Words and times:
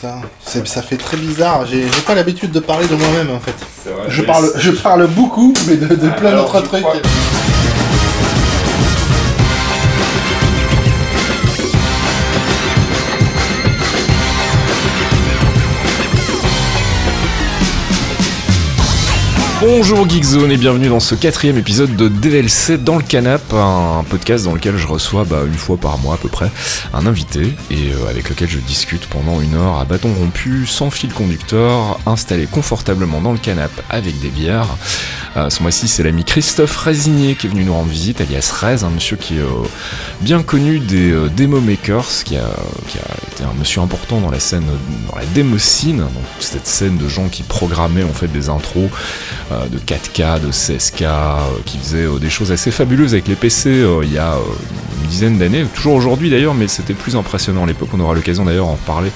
putain, 0.00 0.20
ça 0.64 0.82
fait 0.82 0.96
très 0.96 1.16
bizarre. 1.16 1.66
J'ai 1.66 1.86
pas 2.06 2.14
l'habitude 2.14 2.50
de 2.52 2.60
parler 2.60 2.86
de 2.86 2.94
moi-même 2.94 3.30
en 3.30 3.40
fait. 3.40 3.54
Vrai. 3.90 4.04
Je 4.08 4.22
parle, 4.22 4.50
je 4.56 4.70
parle 4.70 5.06
beaucoup, 5.08 5.52
mais 5.66 5.76
de, 5.76 5.86
de 5.94 6.08
plein 6.10 6.32
d'autres 6.32 6.60
trucs. 6.62 6.82
crois- 6.82 6.96
Bonjour 19.60 20.08
Geekzone 20.08 20.50
et 20.52 20.56
bienvenue 20.56 20.88
dans 20.88 21.00
ce 21.00 21.14
quatrième 21.14 21.58
épisode 21.58 21.94
de 21.94 22.08
DLC 22.08 22.78
dans 22.78 22.96
le 22.96 23.02
canap, 23.02 23.42
un 23.52 24.02
podcast 24.08 24.46
dans 24.46 24.54
lequel 24.54 24.78
je 24.78 24.86
reçois 24.86 25.24
bah, 25.24 25.42
une 25.46 25.52
fois 25.52 25.76
par 25.76 25.98
mois 25.98 26.14
à 26.14 26.16
peu 26.16 26.30
près 26.30 26.50
un 26.94 27.04
invité 27.04 27.52
et 27.70 27.92
euh, 27.92 28.08
avec 28.08 28.30
lequel 28.30 28.48
je 28.48 28.58
discute 28.58 29.06
pendant 29.08 29.42
une 29.42 29.54
heure 29.54 29.78
à 29.78 29.84
bâton 29.84 30.14
rompu, 30.14 30.64
sans 30.66 30.90
fil 30.90 31.12
conducteur, 31.12 32.00
installé 32.06 32.46
confortablement 32.46 33.20
dans 33.20 33.32
le 33.32 33.38
canap 33.38 33.70
avec 33.90 34.18
des 34.20 34.30
bières. 34.30 34.78
Euh, 35.36 35.50
ce 35.50 35.62
mois-ci 35.62 35.88
c'est 35.88 36.02
l'ami 36.04 36.24
Christophe 36.24 36.78
Résigné 36.78 37.34
qui 37.34 37.46
est 37.46 37.50
venu 37.50 37.64
nous 37.64 37.74
rendre 37.74 37.90
visite, 37.90 38.22
alias 38.22 38.50
Rez, 38.58 38.82
un 38.82 38.90
monsieur 38.90 39.18
qui 39.18 39.36
est 39.36 39.42
euh, 39.42 39.68
bien 40.22 40.42
connu 40.42 40.78
des 40.78 41.14
Demo 41.36 41.60
Makers, 41.60 42.24
qui 42.24 42.38
a, 42.38 42.48
été 43.30 43.44
un 43.44 43.52
monsieur 43.58 43.82
important 43.82 44.22
dans 44.22 44.30
la 44.30 44.40
scène, 44.40 44.64
dans 45.10 45.18
la 45.18 45.26
démocine, 45.26 45.98
donc 45.98 46.24
cette 46.38 46.66
scène 46.66 46.96
de 46.96 47.08
gens 47.08 47.28
qui 47.28 47.42
programmaient 47.42 48.04
en 48.04 48.14
fait 48.14 48.28
des 48.28 48.48
intros 48.48 48.88
de 49.50 49.78
4K, 49.78 50.40
de 50.40 50.52
16K, 50.52 51.04
euh, 51.04 51.38
qui 51.64 51.78
faisait 51.78 52.04
euh, 52.04 52.18
des 52.18 52.30
choses 52.30 52.52
assez 52.52 52.70
fabuleuses 52.70 53.12
avec 53.14 53.28
les 53.28 53.34
PC 53.34 53.70
euh, 53.70 54.00
il 54.04 54.12
y 54.12 54.18
a 54.18 54.34
euh, 54.34 54.38
une 55.02 55.08
dizaine 55.08 55.38
d'années, 55.38 55.64
toujours 55.74 55.94
aujourd'hui 55.94 56.30
d'ailleurs, 56.30 56.54
mais 56.54 56.68
c'était 56.68 56.94
plus 56.94 57.16
impressionnant 57.16 57.64
à 57.64 57.66
l'époque. 57.66 57.88
On 57.92 58.00
aura 58.00 58.14
l'occasion 58.14 58.44
d'ailleurs 58.44 58.66
d'en 58.66 58.76
parler 58.76 59.10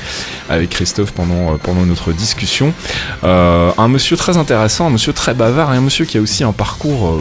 avec 0.49 0.71
Christophe 0.71 1.13
pendant, 1.13 1.55
euh, 1.55 1.57
pendant 1.63 1.87
notre 1.87 2.13
discussion. 2.13 2.73
Euh, 3.23 3.71
un 3.79 3.89
monsieur 3.89 4.17
très 4.17 4.37
intéressant, 4.37 4.87
un 4.87 4.91
monsieur 4.91 5.13
très 5.13 5.35
bavard 5.35 5.73
et 5.73 5.77
un 5.77 5.81
monsieur 5.81 6.05
qui 6.05 6.19
a 6.19 6.21
aussi 6.21 6.45
un 6.45 6.53
parcours 6.53 7.09
euh, 7.09 7.21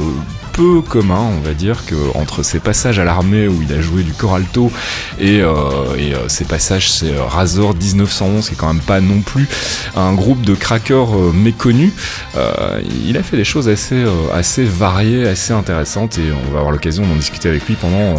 peu 0.54 0.82
commun, 0.82 1.32
on 1.38 1.42
va 1.42 1.54
dire, 1.54 1.84
que 1.86 1.96
entre 2.16 2.44
ses 2.44 2.60
passages 2.60 3.00
à 3.00 3.04
l'armée 3.04 3.48
où 3.48 3.62
il 3.62 3.74
a 3.74 3.82
joué 3.82 4.04
du 4.04 4.14
coralto 4.14 4.72
et, 5.20 5.42
euh, 5.42 5.96
et 5.98 6.14
euh, 6.14 6.30
ses 6.30 6.46
passages 6.46 6.92
c'est 6.92 7.12
euh, 7.12 7.24
Razor 7.24 7.74
1911 7.74 8.48
qui 8.48 8.54
est 8.54 8.58
quand 8.58 8.72
même 8.72 8.84
pas 8.84 9.02
non 9.02 9.22
plus 9.22 9.48
un 9.96 10.14
groupe 10.14 10.42
de 10.42 10.54
crackers 10.54 11.18
euh, 11.18 11.32
méconnus. 11.34 11.92
Euh, 12.38 12.82
il 13.06 13.18
a 13.18 13.24
fait 13.24 13.36
des 13.36 13.44
choses 13.44 13.68
assez, 13.68 13.96
euh, 13.96 14.12
assez 14.32 14.64
variées, 14.64 15.28
assez 15.28 15.54
intéressantes 15.54 16.20
et 16.20 16.32
on 16.32 16.52
va 16.52 16.60
avoir 16.60 16.72
l'occasion 16.72 17.06
d'en 17.06 17.16
discuter 17.16 17.50
avec 17.50 17.68
lui 17.68 17.76
pendant 17.76 17.98
euh, 17.98 18.16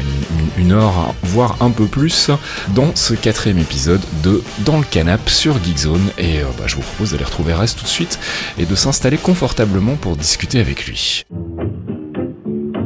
une, 0.00 0.38
une- 0.38 0.66
une 0.66 0.72
heure, 0.72 1.14
voire 1.22 1.56
un 1.60 1.70
peu 1.70 1.86
plus, 1.86 2.30
dans 2.74 2.94
ce 2.94 3.14
quatrième 3.14 3.58
épisode 3.58 4.00
de 4.22 4.42
Dans 4.64 4.78
le 4.78 4.84
canap 4.84 5.28
sur 5.28 5.54
Geekzone. 5.62 6.10
Et 6.18 6.38
euh, 6.40 6.44
bah, 6.58 6.64
je 6.66 6.76
vous 6.76 6.82
propose 6.82 7.12
d'aller 7.12 7.24
retrouver 7.24 7.52
Rest 7.54 7.78
tout 7.78 7.84
de 7.84 7.88
suite 7.88 8.18
et 8.58 8.66
de 8.66 8.74
s'installer 8.74 9.16
confortablement 9.18 9.96
pour 9.96 10.16
discuter 10.16 10.60
avec 10.60 10.86
lui. 10.86 11.24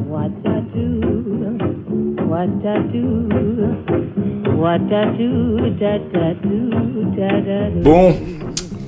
What 0.09 0.31
I 0.45 0.61
do, 0.75 1.01
what 2.27 2.49
I 2.65 2.79
do, 2.93 3.07
what 4.57 4.81
I 4.91 5.05
do, 5.19 5.71
da 5.79 5.99
da 6.13 6.35
do, 6.43 6.71
da 7.17 7.29
da 7.41 7.71
do. 7.71 7.81
Bon, 7.83 8.15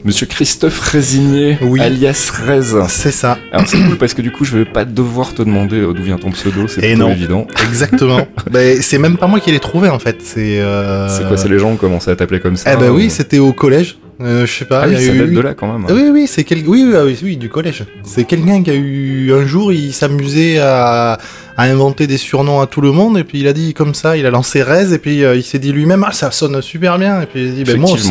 monsieur 0.08 0.26
Christophe 0.26 0.80
Résigné, 0.80 1.58
Oui. 1.60 1.80
alias 1.80 2.32
Rez. 2.46 2.62
C'est 2.88 3.10
ça, 3.12 3.38
Alors 3.52 3.68
c'est 3.68 3.76
cool 3.78 3.98
parce 3.98 4.14
que 4.14 4.22
du 4.22 4.32
coup 4.32 4.44
je 4.44 4.56
vais 4.56 4.64
pas 4.64 4.84
devoir 4.86 5.34
te 5.34 5.42
demander 5.42 5.76
euh, 5.76 5.92
d'où 5.92 6.02
vient 6.02 6.16
ton 6.16 6.30
pseudo, 6.30 6.66
c'est 6.66 6.80
plutôt 6.80 7.08
évident. 7.10 7.46
exactement. 7.68 8.26
Ben, 8.50 8.80
c'est 8.80 8.98
même 8.98 9.18
pas 9.18 9.26
moi 9.26 9.38
qui 9.40 9.52
l'ai 9.52 9.60
trouvé 9.60 9.90
en 9.90 9.98
fait. 9.98 10.16
C'est. 10.22 10.58
euh, 10.60 11.08
quoi, 11.28 11.36
c'est 11.36 11.48
les 11.50 11.58
gens 11.58 11.68
qui 11.68 11.74
ont 11.74 11.76
commencé 11.76 12.10
à 12.10 12.16
t'appeler 12.16 12.40
comme 12.40 12.56
ça 12.56 12.72
Eh 12.72 12.76
ben 12.76 12.90
ou- 12.90 12.94
oui, 12.96 13.10
c'était 13.10 13.38
au 13.38 13.52
collège. 13.52 13.98
Euh, 14.20 14.46
je 14.46 14.52
sais 14.52 14.64
pas. 14.64 14.80
Ah 14.84 14.88
oui, 14.88 14.96
ça 14.96 15.12
eu- 15.12 15.18
date 15.18 15.30
de 15.30 15.40
là 15.40 15.54
quand 15.54 15.70
même. 15.72 15.86
Ah 15.88 15.92
Oui, 15.94 16.08
oui, 16.10 16.26
c'est 16.26 16.42
quel... 16.42 16.66
oui, 16.66 16.84
oui, 16.88 16.94
ah 16.96 17.04
oui, 17.04 17.16
oui, 17.22 17.36
du 17.36 17.48
collège. 17.50 17.84
C'est 18.02 18.24
quelqu'un 18.24 18.62
qui 18.64 18.70
a 18.70 18.74
eu 18.74 19.32
un 19.32 19.46
jour, 19.46 19.72
il 19.72 19.92
s'amusait 19.92 20.58
à... 20.58 21.18
à 21.56 21.62
inventer 21.64 22.06
des 22.06 22.16
surnoms 22.16 22.60
à 22.60 22.66
tout 22.66 22.80
le 22.80 22.90
monde, 22.92 23.18
et 23.18 23.24
puis 23.24 23.38
il 23.40 23.46
a 23.46 23.52
dit 23.52 23.74
comme 23.74 23.94
ça, 23.94 24.16
il 24.16 24.24
a 24.26 24.30
lancé 24.30 24.62
Rez, 24.62 24.92
et 24.94 24.98
puis 24.98 25.22
euh, 25.22 25.36
il 25.36 25.42
s'est 25.44 25.58
dit 25.60 25.70
lui-même, 25.72 26.04
ah, 26.08 26.12
ça 26.12 26.30
sonne 26.30 26.60
super 26.62 26.98
bien, 26.98 27.20
et 27.22 27.26
puis 27.26 27.42
il 27.44 27.48
a 27.48 27.52
dit, 27.52 27.64
ben 27.64 27.78
moi 27.78 27.90
aussi. 27.92 28.10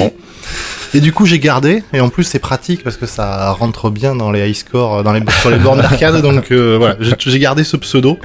Et 0.93 0.99
du 1.01 1.11
coup, 1.11 1.25
j'ai 1.25 1.39
gardé, 1.39 1.83
et 1.93 1.99
en 1.99 2.09
plus, 2.09 2.23
c'est 2.23 2.39
pratique 2.39 2.83
parce 2.83 2.97
que 2.97 3.05
ça 3.05 3.51
rentre 3.51 3.89
bien 3.89 4.15
dans 4.15 4.31
les 4.31 4.49
high 4.49 4.55
scores, 4.55 5.03
dans 5.03 5.11
les... 5.11 5.21
sur 5.41 5.49
les 5.49 5.57
bornes 5.57 5.81
d'arcade, 5.81 6.21
donc 6.21 6.51
euh, 6.51 6.77
voilà, 6.77 6.95
j'ai 6.99 7.39
gardé 7.39 7.63
ce 7.63 7.77
pseudo. 7.77 8.19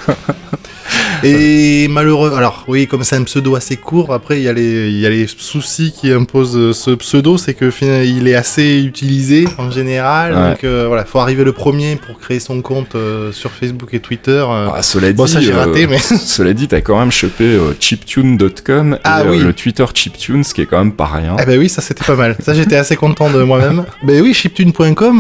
Et 1.25 1.89
malheureux, 1.89 2.33
alors 2.37 2.65
oui, 2.69 2.87
comme 2.87 3.05
c'est 3.05 3.17
un 3.17 3.23
pseudo 3.25 3.55
assez 3.57 3.77
court, 3.77 4.13
après 4.13 4.39
il 4.39 4.43
y, 4.45 4.49
a 4.49 4.53
les, 4.53 4.89
il 4.91 4.99
y 5.01 5.07
a 5.07 5.11
les 5.11 5.27
soucis 5.27 5.93
qui 5.99 6.11
imposent 6.13 6.57
euh, 6.57 6.73
ce 6.73 6.91
pseudo, 6.93 7.39
c'est 7.39 7.55
que 7.55 7.71
finalement, 7.71 8.03
il 8.05 8.27
est 8.29 8.35
assez 8.35 8.83
utilisé 8.83 9.47
en 9.59 9.71
général, 9.71 10.35
Ouais. 10.35 10.51
donc 10.51 10.65
euh, 10.65 10.85
voilà, 10.89 11.05
faut 11.05 11.19
arriver 11.19 11.45
le 11.45 11.53
premier 11.53 11.97
pour 11.97 12.19
créer 12.19 12.41
son 12.41 12.63
compte 12.63 12.95
euh, 12.95 13.33
sur 13.33 13.51
Facebook 13.51 13.93
et 13.95 14.01
Twitter. 14.01 14.45
euh. 14.49 14.69
Ah, 14.75 14.83
cela 14.83 15.13
bon, 15.13 15.25
dit, 15.25 15.33
ça 15.33 15.41
j'ai 15.41 15.53
raté, 15.53 15.87
mais 15.87 15.99
cela 15.99 16.53
dit, 16.53 16.69
t'as 16.69 16.81
quand 16.81 16.99
même 16.99 17.13
chopé 17.13 17.59
chiptune.com 17.81 18.95
et 18.95 18.99
Ah 19.05 19.23
oui. 19.29 19.39
le 19.41 19.53
Twitter 19.53 19.85
chiptune, 19.95 20.45
ce 20.45 20.55
qui 20.55 20.63
est 20.63 20.67
quand 20.67 20.79
même 20.79 20.93
pas 20.93 21.07
rien. 21.07 21.37
eh 21.41 21.45
ben 21.47 21.59
oui, 21.59 21.69
ça 21.69 21.83
c'était 21.83 22.05
pas 22.05 22.17
mal. 22.17 22.37
Ça 22.41 22.55
j'étais 22.55 22.77
assez 22.77 22.97
content 22.97 23.31
de 23.31 23.43
moi-même. 23.43 23.85
ben 24.03 24.23
oui, 24.23 24.35
chiptune.com, 24.35 25.19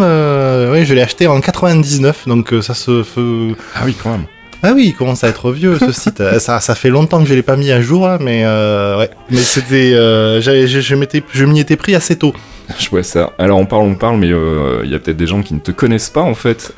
oui, 0.72 0.84
je 0.84 0.94
l'ai 0.94 1.02
acheté 1.02 1.26
en 1.26 1.40
99, 1.40 2.26
donc 2.28 2.52
ça 2.62 2.74
se 2.74 3.02
fait. 3.02 3.54
Ah 3.74 3.82
oui, 3.84 3.94
quand 4.02 4.10
même. 4.10 4.24
Ah 4.62 4.72
oui, 4.74 4.86
il 4.88 4.94
commence 4.94 5.24
à 5.24 5.28
être 5.28 5.50
vieux 5.50 5.76
ce 5.78 5.90
site. 5.92 6.20
Euh, 6.20 6.38
ça, 6.38 6.60
ça 6.60 6.74
fait 6.74 6.90
longtemps 6.90 7.20
que 7.22 7.28
je 7.28 7.34
l'ai 7.34 7.42
pas 7.42 7.56
mis 7.56 7.72
à 7.72 7.80
jour 7.80 8.06
là, 8.06 8.18
mais 8.20 8.42
euh, 8.44 8.98
ouais. 8.98 9.10
Mais 9.30 9.38
c'était, 9.38 9.92
euh, 9.94 10.40
je, 10.40 10.66
je 10.66 10.94
m'étais, 10.94 11.22
je 11.32 11.44
m'y 11.44 11.58
étais 11.58 11.76
pris 11.76 11.94
assez 11.94 12.16
tôt. 12.16 12.32
Je 12.78 12.88
vois 12.88 13.02
ça. 13.02 13.32
Alors 13.38 13.58
on 13.58 13.66
parle, 13.66 13.82
on 13.82 13.94
parle, 13.96 14.18
mais 14.18 14.28
il 14.28 14.90
y 14.90 14.94
a 14.94 14.98
peut-être 14.98 15.16
des 15.16 15.26
gens 15.26 15.42
qui 15.42 15.54
ne 15.54 15.58
te 15.58 15.72
connaissent 15.72 16.10
pas 16.10 16.22
en 16.22 16.34
fait. 16.34 16.72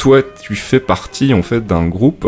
Euh, 0.00 0.22
toi, 0.22 0.22
tu 0.42 0.54
fais 0.54 0.80
partie 0.80 1.34
en 1.34 1.42
fait 1.42 1.66
d'un 1.66 1.86
groupe. 1.86 2.26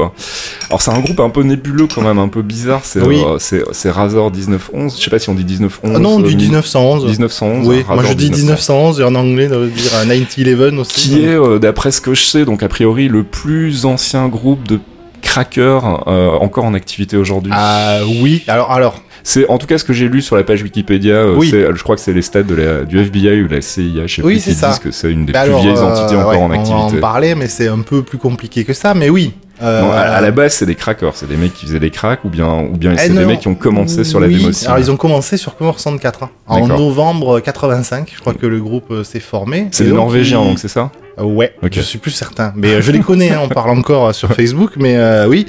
Alors 0.68 0.82
c'est 0.82 0.90
un 0.90 1.00
groupe 1.00 1.20
un 1.20 1.30
peu 1.30 1.42
nébuleux 1.42 1.86
quand 1.92 2.02
même, 2.02 2.18
un 2.18 2.28
peu 2.28 2.42
bizarre. 2.42 2.80
C'est 2.84 3.00
Oui. 3.02 3.22
euh, 3.24 3.38
c'est 3.38 3.90
Razor 3.90 4.30
1911. 4.30 4.96
Je 4.98 5.02
sais 5.04 5.10
pas 5.10 5.18
si 5.18 5.30
on 5.30 5.34
dit 5.34 5.44
1911. 5.44 5.92
Ah 5.96 5.98
non, 5.98 6.20
euh, 6.20 6.22
du 6.28 6.36
1911. 6.36 7.06
1911. 7.06 7.68
Oui, 7.68 7.82
Razor 7.82 7.94
moi 7.94 8.04
je 8.04 8.12
dis 8.14 8.30
1911 8.30 9.00
et 9.00 9.04
en 9.04 9.14
anglais 9.14 9.48
ça 9.48 9.56
veut 9.58 9.68
dire 9.68 9.90
euh, 9.94 10.04
1911 10.04 10.78
aussi. 10.80 11.10
Qui 11.10 11.24
est, 11.24 11.28
euh, 11.28 11.58
d'après 11.58 11.90
ce 11.92 12.00
que 12.00 12.14
je 12.14 12.24
sais, 12.24 12.44
donc 12.44 12.62
a 12.62 12.68
priori 12.68 13.08
le 13.08 13.22
plus 13.24 13.86
ancien 13.86 14.28
groupe 14.28 14.66
de 14.68 14.78
crackers 15.22 16.04
euh, 16.08 16.30
encore 16.32 16.64
en 16.64 16.74
activité 16.74 17.16
aujourd'hui. 17.16 17.52
Ah 17.54 18.00
oui. 18.20 18.42
Alors 18.48 18.70
alors. 18.70 19.02
C'est 19.24 19.48
en 19.48 19.58
tout 19.58 19.66
cas 19.66 19.78
ce 19.78 19.84
que 19.84 19.92
j'ai 19.92 20.08
lu 20.08 20.20
sur 20.22 20.36
la 20.36 20.42
page 20.44 20.62
Wikipédia. 20.62 21.14
euh, 21.14 21.34
Oui. 21.36 21.50
Je 21.50 21.82
crois 21.82 21.94
que 21.96 22.02
c'est 22.02 22.12
les 22.12 22.22
stats 22.22 22.42
de 22.42 22.54
la, 22.54 22.82
du 22.84 22.98
FBI 23.00 23.42
ou 23.42 23.48
de 23.48 23.54
la 23.54 23.60
CIA, 23.62 24.06
je 24.06 24.14
sais 24.16 24.22
Oui, 24.22 24.34
plus, 24.34 24.40
c'est 24.40 24.50
qui 24.52 24.56
ça. 24.56 24.68
disent 24.70 24.78
que 24.80 24.90
c'est 24.90 25.10
une 25.12 25.26
des 25.26 25.32
bah 25.32 25.42
plus 25.42 25.50
alors, 25.50 25.62
vieilles 25.62 25.76
euh, 25.76 25.82
entités 25.82 26.16
encore 26.16 26.30
ouais, 26.30 26.36
en 26.36 26.44
On 26.44 26.48
va 26.48 26.54
activité. 26.56 26.96
en 26.98 27.00
parler, 27.00 27.34
mais 27.34 27.46
c'est 27.46 27.68
un 27.68 27.80
peu 27.80 28.02
plus 28.02 28.18
compliqué 28.18 28.64
que 28.64 28.72
ça. 28.72 28.94
Mais 28.94 29.08
oui. 29.10 29.32
Euh, 29.62 29.80
Non, 29.80 29.92
à, 29.92 30.20
la 30.20 30.30
base, 30.32 30.54
c'est 30.54 30.66
des 30.66 30.74
crackers, 30.74 31.12
c'est 31.14 31.28
des 31.28 31.36
mecs 31.36 31.54
qui 31.54 31.66
faisaient 31.66 31.78
des 31.78 31.90
cracks 31.90 32.24
ou 32.24 32.28
bien, 32.30 32.48
ou 32.64 32.76
bien 32.76 32.94
eh 32.94 32.98
c'est 32.98 33.10
des 33.10 33.24
mecs 33.24 33.38
qui 33.38 33.46
ont 33.48 33.54
commencé 33.54 34.02
sur 34.02 34.18
la 34.18 34.26
oui. 34.26 34.44
Alors 34.66 34.78
ils 34.80 34.90
ont 34.90 34.96
commencé 34.96 35.36
sur 35.36 35.54
Commodore 35.56 35.78
64 35.78 36.24
hein, 36.24 36.30
en 36.48 36.66
novembre 36.66 37.38
85. 37.38 38.10
Je 38.12 38.18
crois 38.20 38.34
que 38.34 38.46
le 38.46 38.58
groupe 38.60 38.90
euh, 38.90 39.04
s'est 39.04 39.20
formé. 39.20 39.68
C'est 39.70 39.84
des 39.84 39.92
Norvégiens, 39.92 40.42
donc 40.42 40.58
c'est 40.58 40.66
ça? 40.66 40.90
Ouais, 41.16 41.54
Ok. 41.62 41.72
je 41.74 41.80
suis 41.80 41.98
plus 41.98 42.10
certain. 42.10 42.52
Mais 42.56 42.82
je 42.82 42.90
les 42.90 43.00
connais, 43.00 43.30
hein, 43.30 43.40
on 43.44 43.48
parle 43.48 43.70
encore 43.70 44.12
sur 44.12 44.32
Facebook, 44.34 44.72
mais 44.78 44.96
euh, 44.96 45.28
oui. 45.28 45.46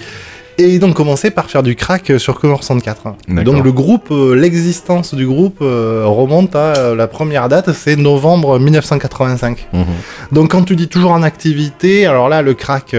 Et 0.60 0.76
ils 0.76 0.86
ont 0.86 0.94
commencé 0.94 1.32
par 1.32 1.50
faire 1.50 1.64
du 1.64 1.76
crack 1.76 2.12
euh, 2.12 2.20
sur 2.20 2.40
Commodore 2.40 2.64
64. 2.64 3.08
hein. 3.08 3.16
Donc 3.44 3.64
le 3.64 3.72
groupe, 3.72 4.10
euh, 4.12 4.36
l'existence 4.36 5.16
du 5.16 5.26
groupe 5.26 5.58
euh, 5.62 6.04
remonte 6.06 6.56
à 6.56 6.76
euh, 6.78 6.96
la 6.96 7.08
première 7.08 7.50
date, 7.50 7.72
c'est 7.74 7.96
novembre 7.96 8.60
1985. 8.60 9.68
Mhm. 9.74 9.84
Donc 10.32 10.52
quand 10.52 10.64
tu 10.64 10.76
dis 10.76 10.88
toujours 10.88 11.12
en 11.12 11.24
activité, 11.24 12.06
alors 12.06 12.30
là 12.30 12.42
le 12.44 12.54
crack, 12.54 12.96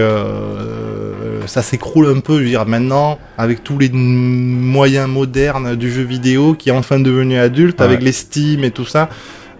ça 1.45 1.61
s'écroule 1.61 2.07
un 2.07 2.19
peu, 2.19 2.39
je 2.39 2.43
veux 2.43 2.49
dire 2.49 2.65
maintenant, 2.65 3.17
avec 3.37 3.63
tous 3.63 3.77
les 3.77 3.89
moyens 3.89 5.07
modernes 5.07 5.75
du 5.75 5.91
jeu 5.91 6.01
vidéo 6.03 6.55
qui 6.55 6.69
est 6.69 6.73
enfin 6.73 6.99
devenu 6.99 7.37
adulte, 7.37 7.79
Ouais. 7.79 7.85
avec 7.85 8.01
les 8.01 8.11
Steam 8.11 8.63
et 8.63 8.71
tout 8.71 8.85
ça. 8.85 9.09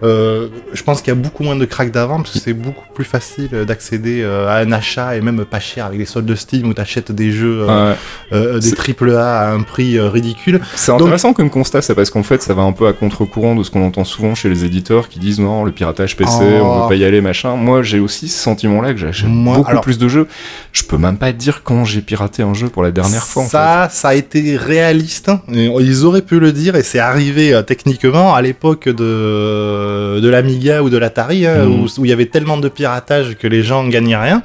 Euh, 0.02 0.48
je 0.72 0.82
pense 0.82 1.00
qu'il 1.00 1.08
y 1.14 1.16
a 1.16 1.20
beaucoup 1.20 1.42
moins 1.42 1.56
de 1.56 1.64
crack 1.64 1.90
d'avant 1.90 2.18
parce 2.18 2.32
que 2.32 2.38
c'est 2.38 2.52
beaucoup 2.52 2.84
plus 2.94 3.04
facile 3.04 3.48
d'accéder 3.66 4.22
euh, 4.22 4.48
à 4.48 4.56
un 4.58 4.72
achat 4.72 5.16
et 5.16 5.20
même 5.20 5.44
pas 5.44 5.60
cher 5.60 5.86
avec 5.86 5.98
les 5.98 6.04
soldes 6.04 6.26
de 6.26 6.34
Steam 6.34 6.68
où 6.68 6.74
tu 6.74 6.80
achètes 6.80 7.12
des 7.12 7.30
jeux, 7.32 7.66
euh, 7.68 7.90
Ouais. 7.92 7.96
euh, 8.32 8.58
des 8.58 8.72
triple 8.72 9.10
A 9.16 9.40
à 9.40 9.50
un 9.52 9.62
prix 9.62 9.98
ridicule. 10.00 10.60
C'est 10.74 10.92
intéressant 10.92 11.32
comme 11.32 11.50
constat, 11.50 11.82
ça, 11.82 11.94
parce 11.94 12.10
qu'en 12.10 12.22
fait, 12.22 12.42
ça 12.42 12.54
va 12.54 12.62
un 12.62 12.72
peu 12.72 12.86
à 12.86 12.92
contre-courant 12.92 13.54
de 13.54 13.62
ce 13.62 13.70
qu'on 13.70 13.84
entend 13.86 14.04
souvent 14.04 14.34
chez 14.34 14.48
les 14.48 14.64
éditeurs 14.64 15.08
qui 15.08 15.18
disent 15.18 15.40
non, 15.40 15.64
le 15.64 15.72
piratage 15.72 16.16
PC, 16.16 16.30
Oh. 16.40 16.42
on 16.64 16.82
veut 16.82 16.88
pas 16.88 16.94
y 16.96 17.04
aller, 17.04 17.20
machin. 17.20 17.56
Moi, 17.56 17.82
j'ai 17.82 17.98
aussi 17.98 18.28
ce 18.28 18.38
sentiment-là 18.42 18.92
que 18.92 18.98
j'achète 18.98 19.28
beaucoup 19.30 19.64
alors- 19.68 19.80
plus 19.82 19.98
de 19.98 20.08
jeux. 20.08 20.26
Je 20.72 20.82
peux 20.84 20.98
même 20.98 21.16
pas 21.18 21.32
dire 21.32 21.62
quand 21.64 21.84
j'ai 21.84 22.00
piraté 22.02 22.42
un 22.42 22.54
jeu 22.54 22.68
pour 22.68 22.82
la 22.82 22.90
dernière 22.90 23.24
fois, 23.26 23.42
en 23.42 23.46
fait. 23.46 23.52
ça, 23.52 23.88
ça 23.90 24.08
a 24.08 24.14
été 24.14 24.56
réaliste. 24.56 25.28
hein. 25.28 25.40
Ils 25.48 26.04
auraient 26.04 26.22
pu 26.22 26.38
le 26.40 26.52
dire 26.52 26.76
et 26.76 26.82
c'est 26.82 26.98
arrivé 26.98 27.58
techniquement 27.66 28.34
à 28.34 28.42
l'époque 28.42 28.88
de, 28.88 29.85
de 30.20 30.28
l'Amiga 30.28 30.82
ou 30.82 30.90
de 30.90 30.98
l'Atari, 30.98 31.46
hein, 31.46 31.64
Mhm. 31.64 31.80
où 31.82 31.86
où 31.98 32.04
il 32.04 32.08
y 32.08 32.12
avait 32.12 32.26
tellement 32.26 32.56
de 32.58 32.68
piratage 32.68 33.36
que 33.36 33.46
les 33.46 33.62
gens 33.62 33.86
gagnaient 33.88 34.16
rien. 34.16 34.42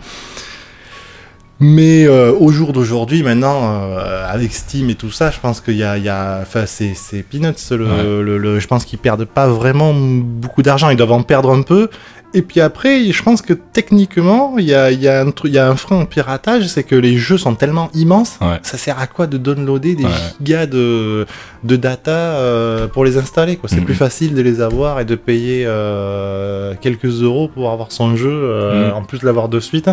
Mais 1.64 2.06
euh, 2.08 2.32
au 2.40 2.52
jour 2.52 2.74
d'aujourd'hui, 2.74 3.22
maintenant, 3.22 3.60
euh, 3.84 4.26
avec 4.28 4.52
Steam 4.52 4.90
et 4.90 4.96
tout 4.96 5.12
ça, 5.12 5.30
je 5.30 5.40
pense 5.40 5.62
qu'il 5.62 5.76
y 5.76 5.84
a, 5.84 5.96
il 5.98 6.04
y 6.04 6.10
a, 6.10 6.40
enfin, 6.42 6.64
c'est, 6.66 6.94
c'est 6.96 7.22
peanuts. 7.22 7.54
Le, 7.70 7.86
Ouais. 7.86 8.04
le- 8.24 8.38
le- 8.40 8.60
je 8.60 8.68
pense 8.68 8.84
qu'ils 8.84 8.98
perdent 8.98 9.26
pas 9.26 9.48
vraiment 9.48 9.94
beaucoup 9.94 10.64
d'argent. 10.64 10.90
Ils 10.90 10.98
doivent 10.98 11.12
en 11.12 11.22
perdre 11.22 11.52
un 11.54 11.62
peu. 11.62 11.90
Et 12.34 12.42
puis 12.42 12.62
après, 12.62 13.12
je 13.12 13.24
pense 13.24 13.42
que 13.42 13.54
techniquement, 13.54 14.56
il 14.58 14.66
y 14.66 14.74
a, 14.74 14.90
y 14.92 15.08
a 15.08 15.26
y 15.44 15.58
a 15.58 15.70
un 15.70 15.76
frein 15.76 16.02
au 16.02 16.06
piratage, 16.06 16.68
c'est 16.68 16.84
que 16.84 16.96
les 16.96 17.18
jeux 17.18 17.38
sont 17.38 17.56
tellement 17.56 17.90
immenses. 17.94 18.38
Ouais. 18.42 18.60
Ça 18.64 18.78
sert 18.78 18.98
à 19.00 19.08
quoi 19.08 19.28
de 19.28 19.38
downloader 19.38 19.96
des 19.96 20.06
Ouais. 20.06 20.10
gigas 20.40 20.66
de, 20.66 21.26
de 21.64 21.76
data 21.76 22.12
euh, 22.12 22.88
pour 22.88 23.04
les 23.04 23.18
installer 23.18 23.58
quoi? 23.58 23.68
C'est 23.70 23.78
Mhm. 23.78 23.86
plus 23.86 23.96
facile 23.96 24.34
de 24.34 24.42
les 24.42 24.62
avoir 24.62 25.00
et 25.02 25.06
de 25.06 25.16
payer 25.16 25.66
euh, 25.66 26.74
quelques 26.80 27.06
euros 27.22 27.48
pour 27.48 27.70
avoir 27.72 27.92
son 27.92 28.16
jeu, 28.16 28.30
euh, 28.32 28.88
Mhm. 28.90 28.96
en 28.96 29.04
plus 29.04 29.20
de 29.20 29.26
l'avoir 29.26 29.50
de 29.50 29.60
suite. 29.60 29.90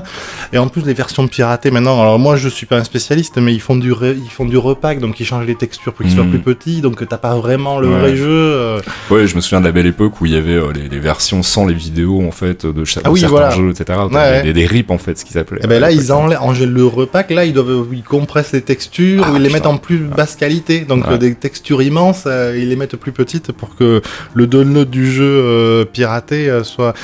Et 0.52 0.58
en 0.58 0.69
plus 0.69 0.85
les 0.87 0.94
versions 0.94 1.26
piratées 1.26 1.70
maintenant. 1.70 2.00
Alors 2.00 2.19
moi 2.19 2.37
je 2.37 2.49
suis 2.49 2.67
pas 2.67 2.76
un 2.79 2.85
spécialiste, 2.85 3.38
mais 3.38 3.52
ils 3.52 3.61
font 3.61 3.76
du 3.76 3.93
ils 3.93 4.31
font 4.31 4.44
du 4.46 4.56
repack, 4.58 5.00
donc 5.00 5.19
ils 5.19 5.26
changent 5.26 5.46
les 5.46 5.55
textures 5.56 5.93
pour 5.93 6.05
qu'ils 6.05 6.14
soient 6.14 6.25
Mhm. 6.25 6.31
plus 6.31 6.40
petits, 6.55 6.81
donc 6.82 7.06
t'as 7.08 7.19
pas 7.19 7.35
vraiment 7.37 7.81
le 7.81 7.88
Ouais. 7.88 7.99
vrai 7.99 8.17
jeu. 8.17 8.26
euh. 8.29 8.81
Ouais, 9.11 9.26
je 9.26 9.35
me 9.35 9.40
souviens 9.40 9.61
de 9.61 9.64
la 9.67 9.73
belle 9.73 9.87
époque 9.87 10.20
où 10.20 10.26
il 10.26 10.32
y 10.32 10.37
avait 10.37 10.52
euh, 10.52 10.73
les, 10.73 10.88
les 10.88 10.99
versions 11.00 11.43
sans 11.43 11.67
les 11.67 11.75
vidéos 11.75 12.20
en 12.28 12.30
fait 12.30 12.64
de, 12.66 12.84
cha- 12.84 13.00
Ah 13.04 13.10
oui, 13.10 13.25
voilà. 13.26 13.48
etc. 13.54 13.98
Ouais, 14.12 14.52
Des, 14.52 14.66
rips 14.66 14.90
en 14.90 14.98
fait, 14.98 15.19
ce 15.19 15.25
qu'ils 15.25 15.38
appelaient. 15.38 15.60
Et 15.64 15.66
ben 15.66 15.80
là 15.80 15.90
ils 15.90 16.12
enlèvent 16.12 16.38
en 16.42 16.52
le 16.52 16.84
repack 16.86 17.30
là 17.30 17.44
ils 17.44 17.52
doivent 17.52 17.86
ils 17.92 18.02
compressent 18.04 18.52
les 18.52 18.62
textures 18.62 19.25
Ah, 19.26 19.32
ou 19.32 19.36
ils 19.36 19.42
les 19.42 19.48
putain. 19.48 19.58
mettent 19.58 19.66
en 19.66 19.78
plus 19.78 19.98
basse 19.98 20.36
qualité 20.36 20.80
donc 20.80 21.06
Ouais. 21.06 21.14
euh, 21.14 21.19
des 21.19 21.34
textures 21.34 21.82
immenses 21.82 22.25
euh, 22.26 22.56
ils 22.60 22.69
les 22.69 22.76
mettent 22.76 22.96
plus 22.96 23.12
petites 23.12 23.52
pour 23.52 23.75
que 23.76 24.02
le 24.34 24.46
download 24.46 24.88
du 24.90 25.10
jeu 25.10 25.25
euh, 25.25 25.84
piraté 25.84 26.48
euh, 26.50 26.62
soit 26.64 26.94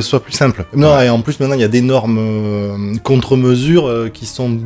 soit 0.00 0.20
plus 0.20 0.32
simple. 0.32 0.64
Non 0.74 0.98
et 1.00 1.10
en 1.10 1.20
plus 1.20 1.38
maintenant 1.40 1.54
il 1.54 1.60
y 1.60 1.64
a 1.64 1.68
d'énormes 1.68 2.98
contre-mesures 3.02 4.08
qui 4.12 4.24
sont 4.26 4.58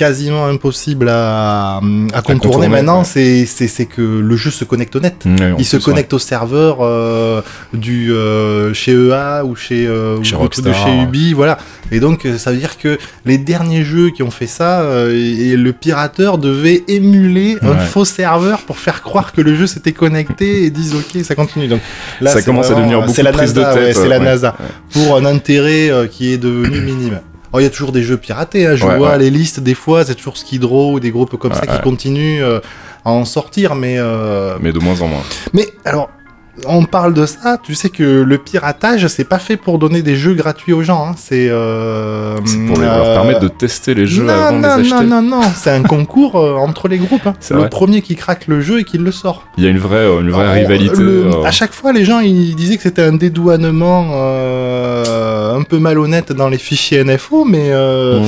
quasiment 0.00 0.46
impossibles 0.46 1.10
à, 1.10 1.76
à 1.76 1.80
contourner. 2.22 2.40
contourner, 2.40 2.68
Maintenant 2.68 3.02
ouais. 3.02 3.44
c'est 3.46 3.84
que 3.84 4.00
le 4.00 4.36
jeu 4.36 4.50
se 4.50 4.64
connecte 4.64 4.96
au 4.96 5.00
net. 5.00 5.26
Il 5.58 5.64
se 5.66 5.76
plus, 5.76 5.84
ouais. 5.84 5.92
connecte 5.92 6.12
au 6.14 6.18
serveur 6.18 6.78
euh, 6.80 7.42
du 7.74 8.10
euh, 8.10 8.72
chez 8.72 8.92
EA 8.92 9.44
ou 9.44 9.54
chez 9.56 9.86
euh, 9.86 10.22
Chez 10.22 10.36
ou 10.36 10.38
de 10.38 10.42
Rockstar, 10.44 10.74
chez 10.74 10.88
ouais. 10.90 11.02
Ubi, 11.02 11.34
voilà. 11.34 11.58
Et 11.92 12.00
donc 12.00 12.24
euh, 12.24 12.38
ça 12.38 12.50
veut 12.50 12.56
dire 12.56 12.78
que 12.78 12.96
les 13.26 13.36
derniers 13.36 13.84
jeux 13.84 14.08
qui 14.08 14.22
ont 14.22 14.30
fait 14.30 14.46
ça, 14.46 14.82
et, 15.10 15.50
et 15.50 15.56
le 15.58 15.72
pirateur 15.74 16.38
devait 16.38 16.82
émuler 16.88 17.58
un 17.60 17.76
faux 17.76 18.06
serveur 18.06 18.60
pour 18.62 18.78
faire 18.78 19.02
croire 19.02 19.32
que 19.34 19.42
le 19.42 19.54
jeu 19.54 19.66
s'était 19.66 19.92
connecté 19.92 20.64
et 20.64 20.70
disent 20.70 20.94
ok 20.94 21.22
ça 21.22 21.34
continue. 21.34 21.68
Donc 21.68 21.80
là 22.22 22.30
Ça 22.30 22.40
commence 22.40 22.70
à 22.70 22.74
devenir 22.74 23.02
beaucoup 23.02 23.20
la 23.22 23.32
de 23.32 23.36
prise 23.36 23.52
de 23.52 23.60
NASA, 23.60 23.74
tête, 23.74 23.84
ouais, 23.84 23.92
c'est 23.92 24.08
la. 24.08 24.18
NASA 24.18 24.56
pour 24.94 25.16
un 25.18 25.26
intérêt 25.26 25.90
qui 26.10 26.32
est 26.32 26.38
devenu 26.38 26.80
minime. 26.80 27.20
Alors, 27.52 27.60
il 27.60 27.64
y 27.64 27.66
a 27.66 27.70
toujours 27.70 27.90
des 27.92 28.02
jeux 28.02 28.16
piratés, 28.16 28.66
hein, 28.66 28.76
je 28.76 28.84
Ouais, 28.86 28.96
vois 28.96 29.10
ouais. 29.12 29.18
les 29.18 29.30
listes 29.30 29.60
des 29.60 29.74
fois, 29.74 30.04
c'est 30.04 30.14
toujours 30.14 30.36
Skid 30.36 30.62
Row 30.64 30.92
ou 30.94 31.00
des 31.00 31.10
groupes 31.10 31.36
comme 31.36 31.52
ça 31.52 31.66
qui 31.66 31.80
continuent 31.82 32.42
euh, 32.42 32.60
à 33.04 33.10
en 33.10 33.24
sortir, 33.24 33.74
mais 33.74 33.96
euh, 33.98 34.56
Mais 34.60 34.72
de 34.72 34.78
moins 34.78 35.00
en 35.00 35.08
moins. 35.08 35.22
mais 35.52 35.66
alors, 35.84 36.10
on 36.66 36.84
parle 36.84 37.14
de 37.14 37.24
ça, 37.26 37.58
tu 37.62 37.74
sais 37.74 37.88
que 37.88 38.02
le 38.22 38.36
piratage, 38.38 39.06
c'est 39.06 39.24
pas 39.24 39.38
fait 39.38 39.56
pour 39.56 39.78
donner 39.78 40.02
des 40.02 40.14
jeux 40.16 40.34
gratuits 40.34 40.72
aux 40.72 40.82
gens. 40.82 41.06
hein. 41.08 41.14
C'est 41.16 41.48
euh, 41.48 42.36
C'est 42.44 42.58
pour 42.66 42.76
les- 42.78 42.84
leur 42.84 43.06
euh, 43.06 43.14
permettre 43.14 43.40
de 43.40 43.48
tester 43.48 43.94
les 43.94 44.06
jeux 44.06 44.24
non, 44.24 44.32
avant 44.32 44.56
de 44.56 44.62
non, 44.62 44.76
les 44.76 44.92
acheter. 44.92 45.06
non, 45.06 45.22
non, 45.22 45.40
non, 45.40 45.42
c'est 45.54 45.70
un 45.70 45.82
concours 45.82 46.36
euh, 46.36 46.54
entre 46.56 46.88
les 46.88 46.98
groupes. 46.98 47.26
hein. 47.26 47.34
C'est 47.40 47.54
Le 47.54 47.60
vrai. 47.60 47.68
premier 47.70 48.02
qui 48.02 48.14
craque 48.16 48.46
le 48.46 48.60
jeu 48.60 48.80
et 48.80 48.84
qui 48.84 48.98
le 48.98 49.10
sort. 49.12 49.46
Il 49.56 49.64
y 49.64 49.66
a 49.66 49.70
une 49.70 49.78
vraie, 49.78 49.96
euh, 49.96 50.20
une 50.20 50.30
vraie 50.30 50.42
Alors, 50.42 50.54
rivalité. 50.54 50.96
le- 51.02 51.26
euh, 51.26 51.42
À 51.44 51.50
chaque 51.50 51.72
fois, 51.72 51.92
les 51.92 52.04
gens 52.04 52.20
ils 52.20 52.54
disaient 52.56 52.76
que 52.76 52.82
c'était 52.82 53.02
un 53.02 53.14
dédouanement 53.14 54.10
euh, 54.14 55.56
un 55.56 55.62
peu 55.62 55.78
malhonnête 55.78 56.32
dans 56.32 56.48
les 56.48 56.58
fichiers 56.58 57.02
NFO, 57.04 57.44
mais 57.44 57.70
euh, 57.70 58.20
mhm. 58.20 58.26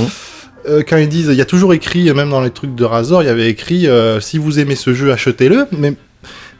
euh, 0.68 0.82
quand 0.88 0.96
ils 0.96 1.08
disent, 1.08 1.28
il 1.30 1.36
y 1.36 1.40
a 1.42 1.44
toujours 1.46 1.74
écrit, 1.74 2.12
même 2.14 2.30
dans 2.30 2.40
les 2.40 2.50
trucs 2.50 2.74
de 2.74 2.84
Razor, 2.84 3.22
il 3.22 3.26
y 3.26 3.30
avait 3.30 3.48
écrit 3.48 3.86
euh, 3.88 4.20
si 4.20 4.38
vous 4.38 4.58
aimez 4.58 4.76
ce 4.76 4.94
jeu, 4.94 5.12
achetez-le. 5.12 5.66
Mais 5.76 5.94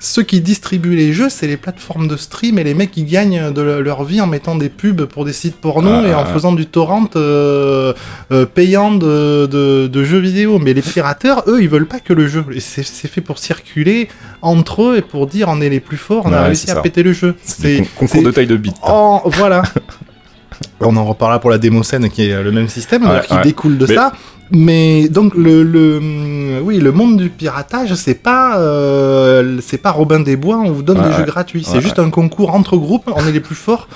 ceux 0.04 0.25
qui 0.25 0.40
distribuent 0.40 0.96
les 0.96 1.12
jeux, 1.12 1.28
c'est 1.28 1.46
les 1.46 1.56
plateformes 1.56 2.08
de 2.08 2.16
stream 2.16 2.58
et 2.58 2.64
les 2.64 2.75
mecs 2.75 2.90
qui 2.90 3.04
gagnent 3.04 3.52
de 3.52 3.62
le- 3.62 3.82
leur 3.82 4.02
vie 4.02 4.20
en 4.20 4.26
mettant 4.26 4.56
des 4.56 4.69
pubs 4.69 5.04
pour 5.04 5.25
des 5.25 5.32
sites 5.32 5.54
porno 5.60 5.90
Ah, 6.02 6.08
et 6.08 6.12
en 6.12 6.22
ah. 6.22 6.25
faisant 6.25 6.52
du 6.52 6.66
torrent 6.66 7.08
euh, 7.14 7.93
euh, 8.32 8.44
payant 8.44 8.90
de, 8.93 9.46
de- 9.46 9.87
de 9.87 10.04
jeux 10.04 10.19
vidéo. 10.19 10.58
Mais 10.58 10.75
les 10.75 10.82
pirateurs, 10.82 11.44
eux, 11.46 11.62
ils 11.62 11.69
veulent 11.69 11.87
pas 11.87 12.00
que 12.00 12.12
le 12.12 12.26
jeu. 12.26 12.44
C'est 12.58 12.82
fait 12.82 13.20
pour 13.20 13.38
circuler 13.38 14.08
entre 14.43 14.82
eux 14.82 14.96
et 14.96 15.02
pour 15.02 15.28
dire 15.28 15.46
on 15.49 15.60
est 15.60 15.69
les 15.69 15.78
plus 15.81 15.96
forts, 15.96 16.25
on 16.26 16.32
a 16.32 16.43
réussi 16.43 16.69
à 16.70 16.75
ça. 16.75 16.81
péter 16.81 17.05
le 17.05 17.12
jeu. 17.12 17.37
C'est 17.44 17.84
concours 17.96 18.25
de 18.25 18.32
taille 18.32 18.48
de 18.48 18.56
bits. 18.56 18.72
en- 18.82 19.22
voilà. 19.26 19.62
On 20.84 20.96
en 20.96 21.05
reparlera 21.05 21.40
pour 21.40 21.50
la 21.50 21.58
démo 21.58 21.82
scène 21.84 22.08
qui 22.10 22.28
est 22.28 22.43
le 22.43 22.50
même 22.52 22.69
système, 22.69 23.05
Ouais, 23.08 23.20
qui 23.26 23.34
ouais. 23.34 23.43
découle 23.43 23.78
de 23.78 23.87
Mais- 23.87 23.94
ça. 23.94 24.12
Mais 24.52 25.08
donc 25.08 25.34
le, 25.34 25.62
le 25.62 25.96
hum, 25.96 26.60
oui 26.62 26.78
le 26.78 26.93
monde 26.93 27.16
du 27.16 27.31
piratage 27.31 27.94
c'est 27.94 28.14
pas 28.14 28.58
euh, 28.58 29.58
c'est 29.62 29.78
pas 29.78 29.90
Robin 29.90 30.20
des 30.20 30.37
Bois 30.37 30.58
on 30.58 30.70
vous 30.70 30.82
donne 30.82 30.99
Ouais, 31.00 31.08
des 31.08 31.14
jeux 31.16 31.25
gratuits. 31.25 31.64
C'est 31.64 31.76
Ouais, 31.76 31.81
juste 31.81 31.99
un 31.99 32.10
concours 32.10 32.54
entre 32.54 32.76
groupes 32.76 33.10
on 33.16 33.26
est 33.26 33.32
les 33.32 33.40
plus 33.40 33.54
forts 33.54 33.88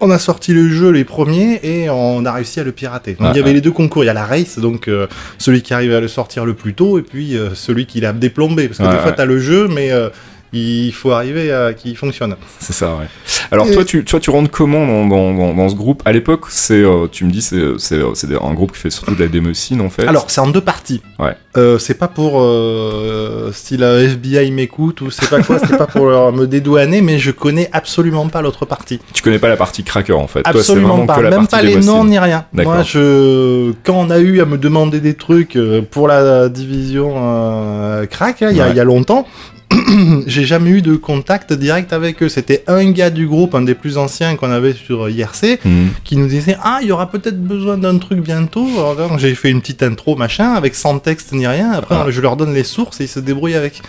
on 0.00 0.10
a 0.10 0.18
sorti 0.18 0.52
le 0.52 0.68
jeu 0.68 0.90
les 0.90 1.04
premiers 1.04 1.60
et 1.62 1.88
on 1.90 2.24
a 2.26 2.32
réussi 2.32 2.60
à 2.60 2.64
le 2.64 2.72
pirater. 2.72 3.14
Donc 3.14 3.30
il 3.34 3.38
y 3.38 3.40
avait 3.40 3.52
les 3.52 3.60
deux 3.60 3.70
concours, 3.70 4.02
il 4.04 4.06
y 4.08 4.10
a 4.10 4.12
la 4.14 4.24
race, 4.26 4.58
donc 4.58 4.88
euh, 4.88 5.06
celui 5.38 5.62
qui 5.62 5.72
arrive 5.72 5.92
à 5.94 6.00
le 6.00 6.08
sortir 6.08 6.44
le 6.44 6.52
plus 6.54 6.74
tôt, 6.74 6.98
et 6.98 7.02
puis 7.02 7.36
euh, 7.36 7.54
celui 7.54 7.86
qui 7.86 8.00
l'a 8.00 8.12
déplombé. 8.12 8.66
Parce 8.68 8.78
que 8.78 8.92
des 8.92 8.98
fois 9.02 9.12
t'as 9.12 9.24
le 9.24 9.38
jeu, 9.38 9.68
mais 9.68 9.92
euh, 9.92 10.10
il 10.54 10.92
faut 10.92 11.12
arriver 11.12 11.52
à 11.52 11.72
qu'il 11.74 11.96
fonctionne. 11.96 12.36
C'est 12.60 12.72
ça, 12.72 12.94
ouais. 12.96 13.06
Alors 13.50 13.66
Et- 13.68 13.72
toi, 13.72 13.84
tu, 13.84 14.04
toi, 14.04 14.20
tu 14.20 14.30
rentres 14.30 14.50
comment 14.50 14.86
dans, 14.86 15.06
dans, 15.06 15.34
dans, 15.34 15.54
dans 15.54 15.68
ce 15.68 15.74
groupe? 15.74 16.02
À 16.04 16.12
l'époque, 16.12 16.46
c'est, 16.48 16.82
euh, 16.82 17.06
tu 17.10 17.24
me 17.24 17.30
dis, 17.30 17.42
c'est, 17.42 17.60
c'est, 17.78 18.00
c'est 18.14 18.28
un 18.34 18.54
groupe 18.54 18.72
qui 18.72 18.78
fait 18.80 18.90
surtout 18.90 19.14
de 19.14 19.20
la 19.20 19.28
démocine 19.28 19.80
en 19.80 19.90
fait. 19.90 20.06
Alors, 20.06 20.24
c'est 20.28 20.40
en 20.40 20.46
deux 20.48 20.60
parties. 20.60 21.02
Ouais. 21.18 21.36
Euh, 21.56 21.78
c'est 21.78 21.94
pas 21.94 22.08
pour 22.08 22.40
euh, 22.40 23.50
si 23.52 23.76
la 23.76 24.00
FBI 24.02 24.50
m'écoute 24.50 25.00
ou 25.02 25.10
c'est 25.10 25.28
pas 25.30 25.42
quoi, 25.42 25.58
c'est 25.58 25.76
pas 25.76 25.86
pour 25.86 26.06
leur- 26.06 26.32
me 26.32 26.46
dédouaner, 26.46 27.00
mais 27.00 27.18
je 27.18 27.30
connais 27.30 27.68
absolument 27.72 28.26
pas 28.28 28.42
l'autre 28.42 28.64
partie. 28.64 29.00
tu 29.12 29.22
connais 29.22 29.38
pas 29.38 29.48
la 29.48 29.56
partie 29.56 29.84
cracker 29.84 30.12
en 30.14 30.26
fait. 30.26 30.42
Toi, 30.42 30.52
c'est 30.54 30.58
Absolument 30.60 30.88
vraiment 30.88 31.06
pas, 31.06 31.16
que 31.16 31.20
la 31.22 31.30
même 31.30 31.46
pas 31.46 31.62
les 31.62 31.76
noms 31.76 32.04
ni 32.04 32.18
rien. 32.18 32.46
D'accord. 32.52 32.74
Moi, 32.74 32.82
je 32.82 33.72
quand 33.84 33.94
on 33.94 34.10
a 34.10 34.18
eu 34.18 34.40
à 34.40 34.46
me 34.46 34.58
demander 34.58 35.00
des 35.00 35.14
trucs 35.14 35.56
euh, 35.56 35.82
pour 35.88 36.08
la 36.08 36.48
division 36.48 37.14
euh, 37.16 38.06
crack, 38.06 38.42
hein, 38.42 38.50
y, 38.50 38.60
Ouais. 38.60 38.70
il 38.70 38.76
y 38.76 38.80
a 38.80 38.84
longtemps. 38.84 39.26
J'ai 40.26 40.44
jamais 40.44 40.70
eu 40.70 40.82
de 40.82 40.94
contact 40.96 41.52
direct 41.52 41.92
avec 41.92 42.22
eux. 42.22 42.28
C'était 42.28 42.64
un 42.66 42.90
gars 42.90 43.10
du 43.10 43.26
groupe, 43.26 43.54
un 43.54 43.62
des 43.62 43.74
plus 43.74 43.98
anciens 43.98 44.36
qu'on 44.36 44.50
avait 44.50 44.72
sur 44.72 45.08
IRC, 45.08 45.58
Mhm. 45.64 45.88
qui 46.04 46.16
nous 46.16 46.26
disait 46.28 46.56
ah 46.62 46.78
il 46.82 46.88
y 46.88 46.92
aura 46.92 47.10
peut-être 47.10 47.42
besoin 47.42 47.76
d'un 47.78 47.98
truc 47.98 48.20
bientôt 48.20 48.66
alors 48.78 49.18
j'ai 49.18 49.34
fait 49.34 49.50
une 49.50 49.60
petite 49.60 49.82
intro 49.82 50.16
machin 50.16 50.52
avec 50.54 50.74
sans 50.74 50.98
texte 50.98 51.32
ni 51.32 51.46
rien 51.46 51.72
après 51.72 51.94
Ah. 51.98 52.06
je 52.10 52.20
leur 52.20 52.36
donne 52.36 52.54
les 52.54 52.64
sources 52.64 53.00
et 53.00 53.04
ils 53.04 53.08
se 53.08 53.20
débrouillent 53.20 53.54
avec 53.56 53.80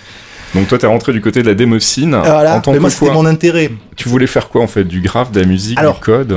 Donc 0.54 0.68
toi, 0.68 0.78
t'es 0.78 0.88
rentré 0.88 1.12
du 1.14 1.22
côté 1.22 1.42
de 1.44 1.48
la 1.48 1.54
démocine. 1.56 2.16
voilà 2.24 2.56
En 2.56 2.62
tant 2.62 2.72
mais 2.72 2.78
que 2.78 2.82
moi 2.82 2.90
c'était 2.90 3.12
mon 3.12 3.26
intérêt 3.26 3.72
Tu 3.96 4.08
voulais 4.10 4.28
faire 4.28 4.50
quoi 4.50 4.62
en 4.62 4.68
fait? 4.68 4.84
Du 4.86 5.02
graphe, 5.02 5.32
de 5.32 5.40
la 5.42 5.46
musique, 5.46 5.78
Alors, 5.80 5.96
du 5.96 6.02
code? 6.02 6.36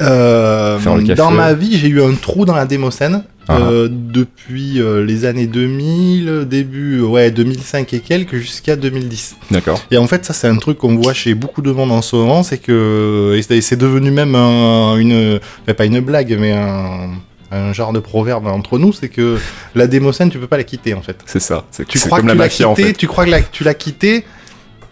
Euh, 0.00 0.78
dans 1.14 1.30
ma 1.30 1.52
vie 1.52 1.76
j'ai 1.78 1.88
eu 1.88 2.02
un 2.02 2.14
trou 2.14 2.44
dans 2.46 2.54
la 2.54 2.64
démocène 2.64 3.22
Ah. 3.52 3.58
euh, 3.70 3.88
depuis 3.90 4.80
euh, 4.80 5.04
les 5.04 5.24
années 5.24 5.46
2000 5.46 6.46
début 6.48 7.00
ouais 7.00 7.30
2005 7.30 7.92
et 7.94 8.00
quelques 8.00 8.36
jusqu'à 8.36 8.76
2010 8.76 9.36
D'accord. 9.50 9.80
Et 9.90 9.98
en 9.98 10.06
fait, 10.06 10.24
ça, 10.24 10.32
c'est 10.32 10.46
un 10.48 10.56
truc 10.56 10.78
qu'on 10.78 10.96
voit 10.96 11.14
chez 11.14 11.34
beaucoup 11.34 11.62
de 11.62 11.72
monde 11.72 11.90
en 11.92 12.02
ce 12.02 12.14
moment, 12.16 12.42
c'est 12.42 12.58
que 12.58 13.38
c'est 13.60 13.76
devenu 13.76 14.10
même 14.10 14.34
un- 14.34 14.96
une, 14.96 15.40
enfin, 15.62 15.74
pas 15.74 15.84
une 15.86 16.00
blague, 16.00 16.36
mais 16.38 16.52
un, 16.52 17.10
un 17.50 17.72
genre 17.72 17.92
de 17.92 17.98
proverbe 17.98 18.46
entre 18.46 18.78
nous, 18.78 18.92
c'est 18.92 19.08
que 19.08 19.36
la 19.74 19.86
démocène, 19.86 20.30
tu 20.30 20.38
peux 20.38 20.46
pas 20.46 20.56
la 20.56 20.64
quitter, 20.64 20.94
en 20.94 21.02
fait. 21.02 21.16
C'est 21.26 21.40
ça. 21.40 21.64
C'est, 21.72 21.84
Tu 21.86 21.98
crois 21.98 22.18
comme 22.18 22.28
que 22.28 22.28
la 22.28 22.34
tu 22.34 22.38
l'as 22.38 22.44
mafia 22.44 22.68
en 22.68 22.74
quitté, 22.74 22.88
fait. 22.88 22.94
tu 22.94 23.06
crois 23.08 23.24
que 23.24 23.30
la- 23.30 23.42
tu 23.42 23.64
l'as 23.64 23.74
quitté. 23.74 24.24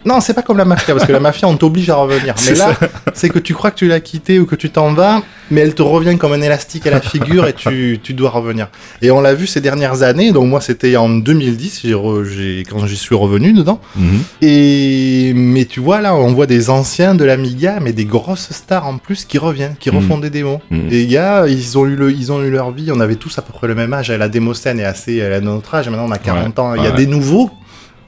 Non, 0.05 0.21
c'est 0.21 0.33
pas 0.33 0.41
comme 0.41 0.57
la 0.57 0.65
mafia, 0.65 0.93
parce 0.95 1.05
que 1.05 1.11
la 1.11 1.19
mafia, 1.19 1.47
on 1.47 1.57
t'oblige 1.57 1.89
à 1.89 1.95
revenir. 1.95 2.33
Mais 2.47 2.55
là, 2.55 2.73
c'est 3.13 3.29
que 3.29 3.37
tu 3.39 3.53
crois 3.53 3.69
que 3.71 3.75
tu 3.77 3.87
l'as 3.87 3.99
quitté 3.99 4.39
ou 4.39 4.45
que 4.45 4.55
tu 4.55 4.69
t'en 4.69 4.93
vas, 4.93 5.21
mais 5.51 5.61
elle 5.61 5.75
te 5.75 5.81
revient 5.81 6.17
comme 6.17 6.31
un 6.31 6.41
élastique 6.41 6.87
à 6.87 6.91
la 6.91 7.01
figure 7.01 7.45
et 7.47 7.53
tu, 7.53 7.99
tu 8.01 8.13
dois 8.13 8.29
revenir. 8.29 8.69
Et 9.01 9.11
on 9.11 9.19
l'a 9.19 9.33
vu 9.33 9.45
ces 9.45 9.59
dernières 9.61 10.01
années, 10.03 10.31
donc 10.31 10.47
moi, 10.47 10.61
c'était 10.61 10.95
en 10.95 11.09
2010, 11.09 11.81
j'ai 11.83 11.93
re- 11.93 12.23
j'ai- 12.23 12.63
quand 12.69 12.85
j'y 12.87 12.95
suis 12.95 13.13
revenu 13.15 13.51
dedans. 13.53 13.81
Mhm. 13.97 14.21
Et 14.41 15.33
mais 15.35 15.65
tu 15.65 15.79
vois 15.79 16.01
là, 16.01 16.15
on 16.15 16.31
voit 16.33 16.45
des 16.47 16.69
anciens 16.69 17.13
de 17.15 17.23
l'Amiga, 17.25 17.79
mais 17.81 17.91
des 17.93 18.05
grosses 18.05 18.49
stars 18.51 18.87
en 18.87 18.97
plus 18.97 19.25
qui 19.25 19.37
reviennent, 19.37 19.75
qui 19.79 19.89
Mhm. 19.89 19.97
refont 19.97 20.17
des 20.17 20.29
démos. 20.29 20.59
Mhm. 20.71 20.87
Et 20.87 20.91
les 20.91 21.07
gars, 21.07 21.45
ils 21.47 21.77
ont 21.77 21.85
eu 21.85 21.95
le, 21.95 22.11
ils 22.11 22.31
ont 22.31 22.41
eu 22.41 22.49
leur 22.49 22.71
vie. 22.71 22.89
On 22.93 22.99
avait 22.99 23.15
tous 23.15 23.37
à 23.37 23.41
peu 23.41 23.51
près 23.53 23.67
le 23.67 23.75
même 23.75 23.93
âge. 23.93 24.09
La 24.11 24.29
démo 24.29 24.53
scène 24.53 24.79
est 24.79 24.85
assez, 24.85 25.17
elle 25.17 25.33
a 25.33 25.41
notre 25.41 25.73
âge. 25.75 25.89
Maintenant, 25.89 26.05
on 26.07 26.11
a 26.11 26.17
40 26.17 26.57
ans. 26.59 26.73
Il 26.75 26.83
y 26.83 26.87
a 26.87 26.91
ouais. 26.91 26.95
des 26.95 27.05
nouveaux, 27.07 27.49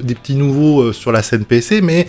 des 0.04 0.16
petits 0.16 0.36
nouveaux 0.36 0.82
euh, 0.82 0.94
sur 0.94 1.12
la 1.12 1.22
scène 1.24 1.46
PC, 1.46 1.82
mais 1.82 2.08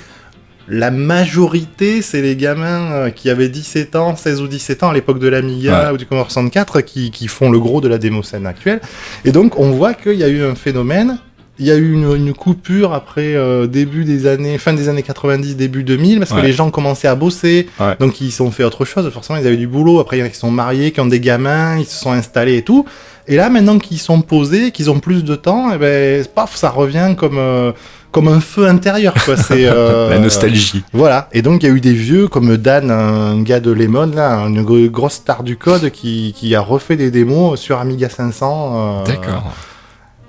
la 0.69 0.91
majorité, 0.93 2.03
c'est 2.03 2.23
les 2.23 2.37
gamins 2.37 2.93
euh, 2.93 3.11
qui 3.11 3.29
avaient 3.31 3.49
17 3.49 3.97
ans, 3.97 4.15
16 4.17 4.41
ou 4.43 4.47
17 4.49 4.83
ans 4.85 4.91
à 4.91 4.95
l'époque 4.95 5.19
de 5.19 5.29
l'Amiga 5.29 5.87
Ouais. 5.89 5.95
ou 5.95 5.97
du 5.97 6.07
Commodore 6.07 6.31
64 6.31 6.81
qui, 6.83 7.11
qui 7.11 7.27
font 7.29 7.51
le 7.51 7.59
gros 7.59 7.81
de 7.81 7.89
la 7.89 7.99
démo 7.99 8.23
scène 8.23 8.47
actuelle. 8.47 8.81
Et 9.25 9.33
donc, 9.33 9.59
on 9.59 9.71
voit 9.71 9.95
qu'il 9.95 10.15
y 10.15 10.23
a 10.25 10.29
eu 10.29 10.43
un 10.45 10.55
phénomène 10.55 11.19
il 11.59 11.67
y 11.67 11.71
a 11.71 11.77
eu 11.77 11.93
une, 11.93 12.15
une 12.17 12.33
coupure 12.35 12.93
après 12.95 13.35
euh, 13.35 13.67
début 13.67 14.05
des 14.05 14.27
années, 14.27 14.57
fin 14.59 14.73
des 14.73 14.89
années 14.89 15.03
90, 15.03 15.57
début 15.57 15.85
2000, 15.85 16.19
parce 16.19 16.33
que 16.33 16.41
les 16.41 16.53
gens 16.53 16.71
commençaient 16.71 17.09
à 17.09 17.15
bosser, 17.15 17.69
Ouais. 17.79 17.95
donc 18.01 18.21
ils 18.21 18.33
sont 18.33 18.51
fait 18.51 18.65
autre 18.65 18.85
chose. 18.85 19.09
Forcément, 19.11 19.39
ils 19.39 19.47
avaient 19.47 19.57
du 19.57 19.67
boulot. 19.69 20.01
Après, 20.01 20.17
il 20.17 20.21
y 20.21 20.23
en 20.23 20.27
a 20.27 20.31
qui 20.31 20.37
sont 20.39 20.51
mariés, 20.51 20.91
qui 20.93 21.01
ont 21.01 21.07
des 21.07 21.21
gamins, 21.21 21.79
ils 21.79 21.85
se 21.87 22.01
sont 22.01 22.13
installés 22.13 22.57
et 22.59 22.63
tout. 22.63 22.87
Et 23.29 23.37
là, 23.37 23.49
maintenant 23.51 23.79
qu'ils 23.79 23.99
sont 24.01 24.21
posés, 24.23 24.73
qu'ils 24.73 24.91
ont 24.91 24.99
plus 24.99 25.23
de 25.25 25.37
temps, 25.37 25.73
et 25.73 25.79
ben, 25.79 26.25
paf, 26.35 26.57
ça 26.57 26.71
revient 26.71 27.15
comme 27.17 27.39
euh, 27.39 27.73
comme 28.11 28.29
un 28.29 28.41
feu 28.41 28.67
intérieur, 28.67 29.15
quoi. 29.25 29.37
C'est 29.39 29.67
euh, 29.67 30.11
La 30.11 30.19
nostalgie. 30.19 30.83
Voilà. 30.93 31.29
Et 31.33 31.41
donc, 31.43 31.63
il 31.63 31.67
y 31.69 31.71
a 31.71 31.75
eu 31.75 31.81
des 31.81 31.93
vieux 31.95 32.29
comme 32.29 32.57
Dan, 32.57 32.91
un 32.91 33.41
gars 33.43 33.61
de 33.61 33.71
Lemon, 33.71 34.11
là, 34.15 34.39
une 34.49 34.63
gro- 34.65 34.89
grosse 34.91 35.15
star 35.15 35.43
du 35.45 35.57
code 35.57 35.91
qui, 35.91 36.35
qui 36.37 36.55
a 36.55 36.61
refait 36.61 36.97
des 36.97 37.11
démos 37.11 37.59
sur 37.61 37.79
Amiga 37.79 38.09
500. 38.09 39.03
euh, 39.03 39.05
D'accord. 39.07 39.53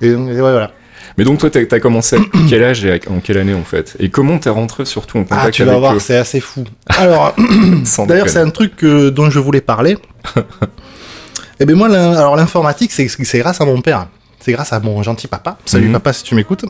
Et 0.02 0.12
donc, 0.14 0.28
et 0.30 0.34
ouais, 0.34 0.40
voilà. 0.40 0.72
Mais 1.18 1.24
donc 1.26 1.40
toi, 1.40 1.50
t'as 1.50 1.60
as 1.70 1.80
commencé 1.80 2.16
à 2.16 2.20
quel 2.50 2.64
âge 2.64 2.84
et 2.86 3.00
en 3.10 3.20
quelle 3.20 3.38
année 3.38 3.54
en 3.54 3.64
fait? 3.64 3.96
Et 4.00 4.10
comment 4.10 4.38
t'es 4.40 4.50
rentré 4.50 4.86
surtout 4.86 5.18
en 5.20 5.26
Ah, 5.30 5.36
contact 5.36 5.54
tu 5.54 5.64
vas 5.64 5.72
avec 5.72 5.80
voir, 5.82 5.96
eux 5.96 6.00
c'est 6.00 6.18
assez 6.18 6.40
fou. 6.40 6.64
Alors, 6.88 7.36
d'ailleurs, 8.08 8.30
c'est 8.30 8.40
un 8.40 8.50
truc 8.50 8.84
dont 8.84 9.30
je 9.30 9.40
voulais 9.40 9.62
parler. 9.62 9.98
Eh 11.60 11.66
bien, 11.66 11.76
moi, 11.76 11.88
alors 11.88 12.36
l'informatique, 12.36 12.92
c'est 12.92 13.40
grâce 13.40 13.62
à 13.62 13.66
mon 13.66 13.80
père. 13.80 14.08
C'est 14.40 14.52
grâce 14.52 14.74
à 14.74 14.80
mon 14.80 15.02
gentil 15.04 15.28
papa. 15.28 15.58
Salut 15.66 15.86
Mhm. 15.88 15.94
papa 15.94 16.12
si 16.12 16.24
tu 16.24 16.36
m'écoutes. 16.36 16.66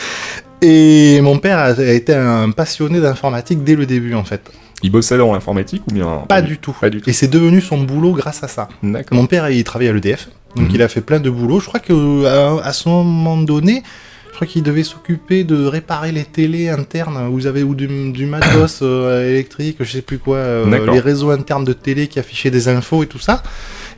Et 0.62 1.20
mon 1.20 1.38
père 1.38 1.58
a 1.58 1.70
été 1.92 2.14
un 2.14 2.50
passionné 2.50 3.00
d'informatique 3.00 3.62
dès 3.62 3.76
le 3.76 3.84
début, 3.86 4.14
en 4.14 4.24
fait. 4.24 4.40
Il 4.84 4.90
bossait 4.92 5.16
dans 5.16 5.32
l'informatique 5.32 5.82
ou 5.90 5.94
bien 5.94 6.24
Pas 6.28 6.42
du 6.42 6.58
tout. 6.58 6.76
Pas 6.78 6.90
du 6.90 7.00
tout. 7.00 7.08
Et 7.08 7.14
c'est 7.14 7.26
devenu 7.28 7.60
son 7.62 7.78
boulot 7.78 8.12
grâce 8.12 8.42
à 8.44 8.48
ça. 8.48 8.68
D'accord. 8.82 9.16
Mon 9.18 9.26
père, 9.26 9.48
il 9.48 9.64
travaillait 9.64 9.90
à 9.90 9.94
l'EDF, 9.94 10.28
donc 10.56 10.68
Mhm. 10.68 10.74
il 10.74 10.82
a 10.82 10.88
fait 10.88 11.00
plein 11.00 11.20
de 11.20 11.30
boulot. 11.30 11.58
Je 11.58 11.66
crois 11.66 11.80
que 11.80 12.26
à, 12.26 12.62
à 12.62 12.72
ce 12.74 12.88
moment 12.90 13.38
donné, 13.38 13.82
je 14.30 14.34
crois 14.36 14.46
qu'il 14.46 14.62
devait 14.62 14.82
s'occuper 14.82 15.42
de 15.44 15.64
réparer 15.64 16.10
les 16.12 16.24
télés 16.24 16.68
internes 16.68 17.28
vous 17.30 17.46
avez 17.46 17.62
ou 17.62 17.74
du, 17.74 17.86
du 18.12 18.26
matos 18.26 18.80
euh, 18.82 19.30
électrique, 19.30 19.76
je 19.80 19.90
sais 19.90 20.02
plus 20.02 20.18
quoi, 20.18 20.36
euh, 20.36 20.90
les 20.92 21.00
réseaux 21.00 21.30
internes 21.30 21.64
de 21.64 21.72
télé 21.72 22.06
qui 22.08 22.18
affichaient 22.18 22.50
des 22.50 22.68
infos 22.68 23.02
et 23.04 23.06
tout 23.06 23.20
ça. 23.20 23.42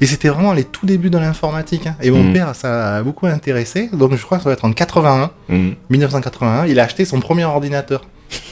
Et 0.00 0.06
c'était 0.06 0.28
vraiment 0.28 0.52
les 0.52 0.64
tout 0.64 0.84
débuts 0.86 1.08
de 1.10 1.16
l'informatique. 1.18 1.86
hein. 1.86 1.96
Et 2.02 2.10
mon 2.10 2.22
Mhm. 2.22 2.32
père, 2.34 2.54
ça 2.54 2.96
a 2.98 3.02
beaucoup 3.02 3.26
intéressé. 3.26 3.88
Donc 3.92 4.14
je 4.14 4.22
crois 4.22 4.36
que 4.38 4.44
ça 4.44 4.50
va 4.50 4.52
être 4.52 4.66
en 4.66 4.72
81, 4.72 5.30
Mhm. 5.48 5.74
1981, 5.90 6.66
il 6.66 6.78
a 6.78 6.84
acheté 6.84 7.04
son 7.06 7.18
premier 7.18 7.44
ordinateur. 7.44 8.02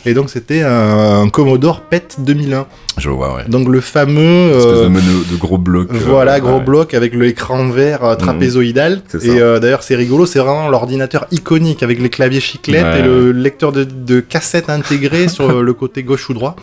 Et 0.06 0.14
donc 0.14 0.30
c'était 0.30 0.62
un, 0.62 1.28
Commodore 1.30 1.80
PET 1.80 2.16
2001. 2.18 2.66
Je 2.98 3.08
vois, 3.08 3.34
ouais. 3.34 3.44
Donc 3.48 3.68
le 3.68 3.80
fameux 3.80 4.50
Une 4.52 4.58
espèce 4.58 4.72
euh, 4.72 4.88
de, 5.32 5.36
gros 5.36 5.58
bloc. 5.58 5.88
euh, 5.92 5.98
voilà, 6.06 6.38
gros 6.40 6.58
ouais. 6.58 6.64
bloc 6.64 6.94
avec 6.94 7.14
l'écran 7.14 7.68
vert 7.68 8.04
euh, 8.04 8.14
trapézoïdal. 8.14 9.02
Ça. 9.08 9.18
Et 9.22 9.40
euh, 9.40 9.58
d'ailleurs, 9.58 9.82
c'est 9.82 9.96
rigolo, 9.96 10.26
c'est 10.26 10.38
vraiment 10.38 10.68
l'ordinateur 10.68 11.26
iconique 11.30 11.82
avec 11.82 12.00
les 12.00 12.10
claviers 12.10 12.40
chiclettes 12.40 12.84
Ouais, 12.84 13.00
et 13.00 13.02
le 13.02 13.32
lecteur 13.32 13.72
de, 13.72 13.84
de 13.84 14.20
cassette 14.20 14.68
intégré 14.70 15.28
sur 15.28 15.62
le 15.62 15.72
côté 15.72 16.02
gauche 16.02 16.28
ou 16.28 16.34
droit. 16.34 16.56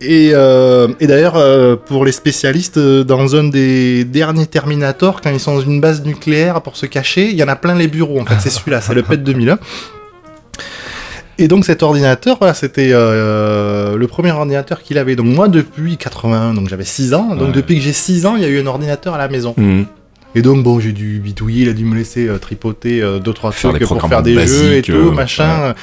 Et, 0.00 0.30
euh, 0.32 0.88
et 0.98 1.06
d'ailleurs, 1.06 1.36
euh, 1.36 1.76
pour 1.76 2.06
les 2.06 2.12
spécialistes, 2.12 2.78
euh, 2.78 3.04
dans 3.04 3.36
un 3.36 3.44
des 3.44 4.04
derniers 4.04 4.46
Terminator, 4.46 5.20
quand 5.20 5.30
ils 5.30 5.40
sont 5.40 5.56
dans 5.56 5.60
une 5.60 5.80
base 5.80 6.02
nucléaire 6.04 6.62
pour 6.62 6.76
se 6.76 6.86
cacher, 6.86 7.28
il 7.28 7.36
y 7.36 7.42
en 7.42 7.48
a 7.48 7.56
plein 7.56 7.74
les 7.74 7.86
bureaux. 7.86 8.18
En 8.18 8.24
fait, 8.24 8.36
c'est 8.40 8.50
celui-là, 8.50 8.80
c'est 8.80 8.94
le 8.94 9.02
PET 9.02 9.22
2001. 9.22 9.58
Et 11.40 11.48
donc 11.48 11.64
cet 11.64 11.82
ordinateur, 11.82 12.36
voilà, 12.38 12.52
c'était 12.52 12.90
euh, 12.92 13.96
le 13.96 14.06
premier 14.06 14.30
ordinateur 14.30 14.82
qu'il 14.82 14.98
avait. 14.98 15.16
Donc 15.16 15.26
moi, 15.26 15.48
depuis 15.48 15.96
81, 15.96 16.52
donc 16.52 16.68
j'avais 16.68 16.84
6 16.84 17.14
ans. 17.14 17.34
Donc 17.34 17.48
Ouais. 17.48 17.52
depuis 17.54 17.76
que 17.76 17.80
j'ai 17.80 17.94
6 17.94 18.26
ans, 18.26 18.36
il 18.36 18.42
y 18.42 18.44
a 18.44 18.48
eu 18.48 18.60
un 18.60 18.66
ordinateur 18.66 19.14
à 19.14 19.18
la 19.18 19.28
maison. 19.28 19.54
Mhm. 19.56 19.86
Et 20.34 20.42
donc 20.42 20.62
bon, 20.62 20.78
j'ai 20.78 20.92
dû 20.92 21.18
bidouiller, 21.18 21.62
il 21.62 21.68
a 21.70 21.72
dû 21.72 21.84
me 21.84 21.96
laisser 21.96 22.28
euh, 22.28 22.38
tripoter 22.38 23.02
euh, 23.02 23.18
deux 23.18 23.32
trois 23.32 23.50
Faire 23.50 23.72
trucs 23.72 23.88
pour 23.88 24.08
faire 24.08 24.22
des 24.22 24.34
jeux 24.46 24.74
et 24.74 24.82
tout, 24.82 24.92
euh, 24.92 25.10
machin. 25.10 25.74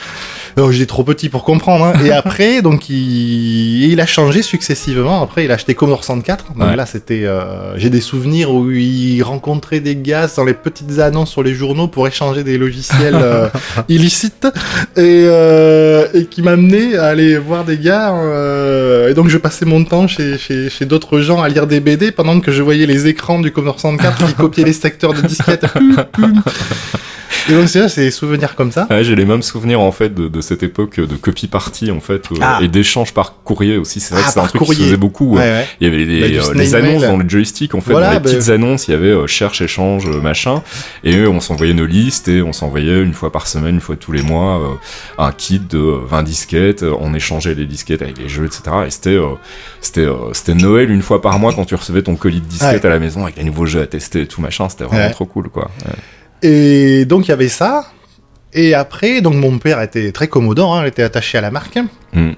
Non, 0.58 0.72
j'étais 0.72 0.88
trop 0.88 1.04
petit 1.04 1.30
pour 1.30 1.44
comprendre. 1.44 1.86
hein. 1.86 1.94
Et 2.04 2.12
après, 2.24 2.62
donc 2.64 2.90
il... 2.90 3.84
il 3.92 4.02
a 4.02 4.06
changé 4.08 4.42
successivement. 4.42 5.22
Après, 5.22 5.46
il 5.46 5.52
a 5.52 5.54
acheté 5.54 5.76
Commodore 5.76 6.04
64. 6.04 6.54
Donc 6.56 6.68
Ouais. 6.68 6.76
là, 6.76 6.86
c'était, 6.88 7.26
euh, 7.26 7.78
j'ai 7.78 7.90
des 7.92 8.02
souvenirs 8.02 8.52
où 8.52 8.72
il 8.72 9.22
rencontrait 9.22 9.80
des 9.80 9.96
gars 9.96 10.28
dans 10.36 10.44
les 10.44 10.56
petites 10.56 10.98
annonces 11.00 11.30
sur 11.32 11.44
les 11.44 11.54
journaux 11.54 11.88
pour 11.88 12.08
échanger 12.08 12.44
des 12.44 12.58
logiciels 12.58 13.14
euh, 13.16 13.48
illicites 13.90 14.48
et, 14.96 15.26
euh, 15.28 16.08
et 16.16 16.26
qui 16.26 16.42
m'amenait 16.42 16.98
à 16.98 17.06
aller 17.06 17.38
voir 17.38 17.64
des 17.64 17.78
gars. 17.78 18.16
euh, 18.16 19.10
et 19.10 19.14
donc, 19.14 19.30
je 19.30 19.38
passais 19.38 19.66
mon 19.66 19.84
temps 19.84 20.08
chez, 20.08 20.38
chez, 20.40 20.70
chez 20.72 20.86
d'autres 20.86 21.20
gens 21.20 21.42
à 21.42 21.50
lire 21.50 21.68
des 21.68 21.80
BD 21.80 22.12
pendant 22.12 22.40
que 22.40 22.52
je 22.52 22.64
voyais 22.64 22.88
les 22.88 23.06
écrans 23.08 23.40
du 23.40 23.52
Commodore 23.52 23.80
64 23.80 24.26
qui 24.26 24.34
copiaient 24.34 24.64
les 24.64 24.74
secteurs 24.74 25.14
de 25.14 25.22
disquettes. 25.22 25.66
Et 27.50 27.54
donc, 27.54 27.70
c'est 27.70 27.88
c'est 27.90 28.02
des 28.02 28.12
souvenirs 28.12 28.56
comme 28.56 28.72
ça. 28.72 28.88
Ouais, 28.90 29.04
j'ai 29.04 29.16
les 29.16 29.26
mêmes 29.26 29.42
souvenirs 29.42 29.80
en 29.82 29.92
fait 29.92 30.14
de, 30.14 30.28
de 30.28 30.42
cette 30.42 30.64
époque 30.64 31.00
de 31.00 31.16
copie 31.16 31.48
party 31.48 31.92
en 31.92 32.00
fait 32.00 32.32
euh, 32.32 32.36
Ah. 32.42 32.60
et 32.62 32.68
d'échanges 32.68 33.14
par 33.14 33.36
courrier 33.44 33.78
aussi. 33.78 34.00
C'est 34.00 34.14
vrai 34.14 34.24
Ah, 34.26 34.28
que 34.28 34.34
c'est 34.34 34.40
un 34.40 34.44
truc 34.48 34.62
qui 34.62 34.68
se 34.68 34.72
courrier. 34.74 34.86
faisait 34.86 34.98
beaucoup. 34.98 35.36
Ouais, 35.36 35.40
ouais. 35.42 35.52
ouais. 35.52 35.68
Il 35.80 35.88
y 35.88 35.94
avait 35.94 36.06
des, 36.06 36.20
Bah, 36.20 36.26
euh, 36.40 36.42
snail 36.54 36.58
des 36.58 36.76
annonces 36.76 37.02
mail. 37.02 37.12
dans 37.12 37.18
le 37.18 37.30
joystick 37.30 37.74
en 37.76 37.82
fait, 37.82 37.92
Voilà, 37.92 38.08
dans 38.08 38.14
les 38.14 38.20
bah- 38.20 38.30
petites 38.32 38.50
annonces, 38.50 38.88
il 38.88 38.92
y 38.92 38.94
avait 38.94 39.08
euh, 39.08 39.28
cherche, 39.28 39.62
échange, 39.62 40.06
euh, 40.08 40.20
machin, 40.22 40.62
et 41.04 41.26
on 41.28 41.40
s'envoyait 41.40 41.74
nos 41.74 41.86
listes 41.86 42.28
et 42.28 42.42
on 42.42 42.54
s'envoyait 42.54 43.02
une 43.02 43.14
fois 43.14 43.32
par 43.32 43.48
semaine, 43.48 43.76
une 43.76 43.82
fois 43.82 43.96
tous 43.96 44.12
les 44.12 44.22
mois, 44.24 44.60
euh, 44.62 44.74
un 45.24 45.32
kit 45.32 45.60
de 45.60 45.78
20 45.80 46.24
disquettes, 46.24 46.84
euh, 46.84 46.94
on 47.00 47.14
échangeait 47.14 47.54
les 47.56 47.66
disquettes 47.66 48.02
avec 48.02 48.18
les 48.18 48.28
jeux, 48.30 48.46
etc. 48.46 48.62
Et 48.88 48.90
c'était 48.92 49.10
euh, 49.12 49.36
c'était 49.82 50.02
euh, 50.02 50.34
c'était 50.34 50.54
Noël 50.56 50.92
une 50.92 51.02
fois 51.02 51.22
par 51.22 51.40
mois 51.40 51.54
quand 51.54 51.66
tu 51.66 51.76
recevais 51.76 52.02
ton 52.02 52.16
colis 52.16 52.42
de 52.42 52.46
disquettes 52.46 52.84
à 52.86 52.90
la 52.90 53.00
maison 53.00 53.24
avec 53.24 53.38
les 53.38 53.44
nouveaux 53.44 53.66
jeux 53.66 53.82
à 53.82 53.88
tester 53.88 54.22
et 54.22 54.28
tout 54.28 54.42
machin, 54.42 54.68
c'était 54.70 54.84
vraiment 54.84 55.10
trop 55.12 55.26
cool 55.26 55.50
quoi. 55.50 55.70
Et 56.42 57.06
donc 57.06 57.26
il 57.28 57.30
y 57.30 57.34
avait 57.34 57.50
ça. 57.50 57.86
Et 58.54 58.74
après, 58.74 59.22
donc 59.22 59.36
mon 59.36 59.58
père 59.60 59.82
était 59.82 60.12
très 60.12 60.28
Commodore, 60.28 60.76
hein, 60.76 60.84
il 60.84 60.88
était 60.88 61.04
attaché 61.04 61.38
à 61.38 61.42
la 61.42 61.52
marque. 61.52 61.78
Mm. 62.14 62.32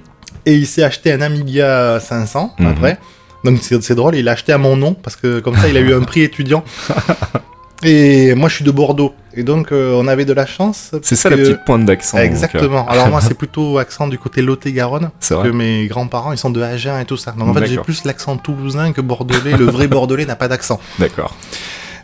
Et 0.46 0.54
il 0.54 0.66
s'est 0.68 0.84
acheté 0.84 1.12
un 1.12 1.22
Amiga 1.22 2.00
500 2.00 2.56
Mhm. 2.60 2.68
après. 2.68 2.98
Donc 3.44 3.60
c'est 3.62 3.96
drôle, 3.96 4.16
il 4.16 4.26
l'a 4.26 4.34
acheté 4.34 4.52
à 4.52 4.58
mon 4.58 4.76
nom 4.76 4.94
parce 4.94 5.16
que 5.16 5.40
comme 5.40 5.56
ça 5.56 5.68
il 5.70 5.78
a 5.78 5.80
eu 5.80 5.94
un 5.94 6.02
prix 6.02 6.22
étudiant. 6.22 6.64
Et 7.84 8.36
moi 8.36 8.50
je 8.50 8.56
suis 8.56 8.66
de 8.66 8.72
Bordeaux. 8.72 9.14
Et 9.34 9.44
donc 9.44 9.72
euh, 9.72 9.94
on 9.96 10.08
avait 10.08 10.26
de 10.26 10.34
la 10.34 10.46
chance. 10.46 10.92
C'est 11.02 11.16
ça 11.16 11.30
parce 11.30 11.40
la 11.40 11.46
que- 11.48 11.52
petite 11.54 11.66
pointe 11.66 11.86
d'accent. 11.86 12.18
Exactement. 12.18 12.86
Alors 12.90 13.08
moi 13.08 13.22
c'est 13.26 13.36
plutôt 13.36 13.78
accent 13.78 14.08
du 14.10 14.18
côté 14.20 14.42
Lot-et-Garonne. 14.42 15.12
C'est 15.22 15.34
Parce 15.36 15.48
que 15.48 15.54
mes 15.54 15.88
grands-parents 15.88 16.34
ils 16.34 16.38
sont 16.38 16.50
de 16.50 16.62
Agen 16.62 17.00
et 17.00 17.06
tout 17.06 17.16
ça. 17.16 17.32
Donc 17.32 17.48
en 17.50 17.54
fait 17.54 17.66
j'ai 17.68 17.78
plus 17.78 18.04
l'accent 18.04 18.36
toulousain 18.36 18.92
que 18.92 19.00
bordelais. 19.00 19.56
Le 19.58 19.66
vrai 19.66 19.88
bordelais 19.88 20.26
n'a 20.26 20.36
pas 20.36 20.50
d'accent. 20.50 20.82
D'accord. 21.00 21.38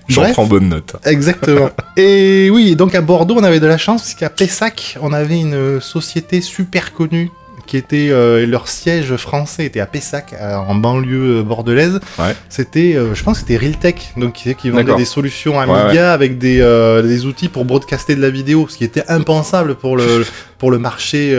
J'en 0.08 0.32
prends 0.32 0.46
bonne 0.46 0.70
note. 0.70 0.96
Exactement. 1.06 1.70
Et 1.98 2.50
oui, 2.52 2.76
donc 2.76 2.96
à 2.96 3.02
Bordeaux, 3.02 3.36
on 3.38 3.44
avait 3.44 3.60
de 3.60 3.68
la 3.68 3.78
chance, 3.78 4.02
parce 4.02 4.14
qu'à 4.14 4.30
Pessac, 4.30 4.98
on 5.02 5.14
avait 5.14 5.40
une 5.40 5.82
société 5.82 6.42
super 6.42 6.94
connue 6.94 7.32
qui 7.66 7.78
était 7.78 8.10
euh, 8.12 8.46
leur 8.46 8.68
siège 8.68 9.16
français 9.16 9.66
était 9.66 9.80
à 9.80 9.86
Pessac, 9.86 10.34
en 10.40 10.76
banlieue 10.76 11.40
euh, 11.40 11.44
bordelaise. 11.44 12.00
Ouais. 12.20 12.36
C'était, 12.50 12.96
euh, 12.96 13.16
je 13.16 13.24
pense, 13.24 13.42
que 13.42 13.48
c'était 13.48 13.58
Realtek, 13.58 14.14
donc 14.18 14.34
qui, 14.34 14.54
qui 14.56 14.70
vendait 14.70 14.96
des 14.96 15.06
solutions 15.06 15.58
Ouais, 15.58 15.64
Amiga 15.64 16.14
avec 16.14 16.38
des, 16.38 16.60
euh, 16.62 17.02
des 17.02 17.26
outils 17.26 17.50
pour 17.50 17.66
broadcaster 17.66 18.16
de 18.16 18.22
la 18.22 18.30
vidéo, 18.30 18.68
ce 18.70 18.78
qui 18.78 18.84
était 18.84 19.04
impensable 19.08 19.76
pour 19.76 19.98
le 19.98 20.26
pour 20.58 20.72
le 20.72 20.80
marché, 20.80 21.36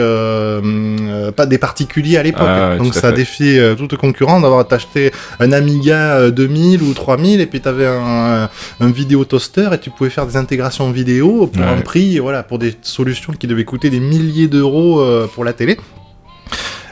pas 1.35 1.45
des 1.47 1.57
particuliers 1.57 2.17
à 2.17 2.23
l'époque. 2.23 2.47
Ah 2.47 2.77
donc 2.77 2.93
ça 2.93 3.11
défiait 3.11 3.75
toute 3.75 3.95
concurrence 3.95 4.43
d'avoir 4.43 4.65
acheté 4.69 5.11
un 5.39 5.51
Amiga 5.51 6.17
euh, 6.17 6.31
2000 6.31 6.83
ou 6.83 6.93
3000 6.93 7.41
et 7.41 7.47
puis 7.47 7.59
tu 7.59 7.67
avais 7.67 7.87
un, 7.87 8.47
un 8.79 8.91
vidéo 8.91 9.25
toaster 9.25 9.69
et 9.73 9.79
tu 9.79 9.89
pouvais 9.89 10.11
faire 10.11 10.27
des 10.27 10.37
intégrations 10.37 10.91
vidéo 10.91 11.47
pour 11.47 11.63
un 11.63 11.81
prix, 11.81 12.19
voilà, 12.19 12.43
pour 12.43 12.59
des 12.59 12.75
solutions 12.83 13.33
qui 13.33 13.47
devaient 13.47 13.65
coûter 13.65 13.89
des 13.89 13.99
milliers 13.99 14.47
d'euros 14.47 15.03
pour 15.33 15.43
la 15.43 15.53
télé. 15.53 15.77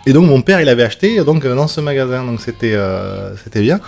Et 0.06 0.14
donc 0.14 0.28
mon 0.28 0.42
père 0.42 0.62
il 0.62 0.70
avait 0.70 0.84
acheté 0.84 1.24
donc 1.24 1.46
dans 1.48 1.68
ce 1.68 1.82
magasin, 1.82 2.24
donc 2.24 2.42
c'était 2.42 2.74
euh, 2.76 3.36
c'était 3.44 3.62
bien. 3.62 3.80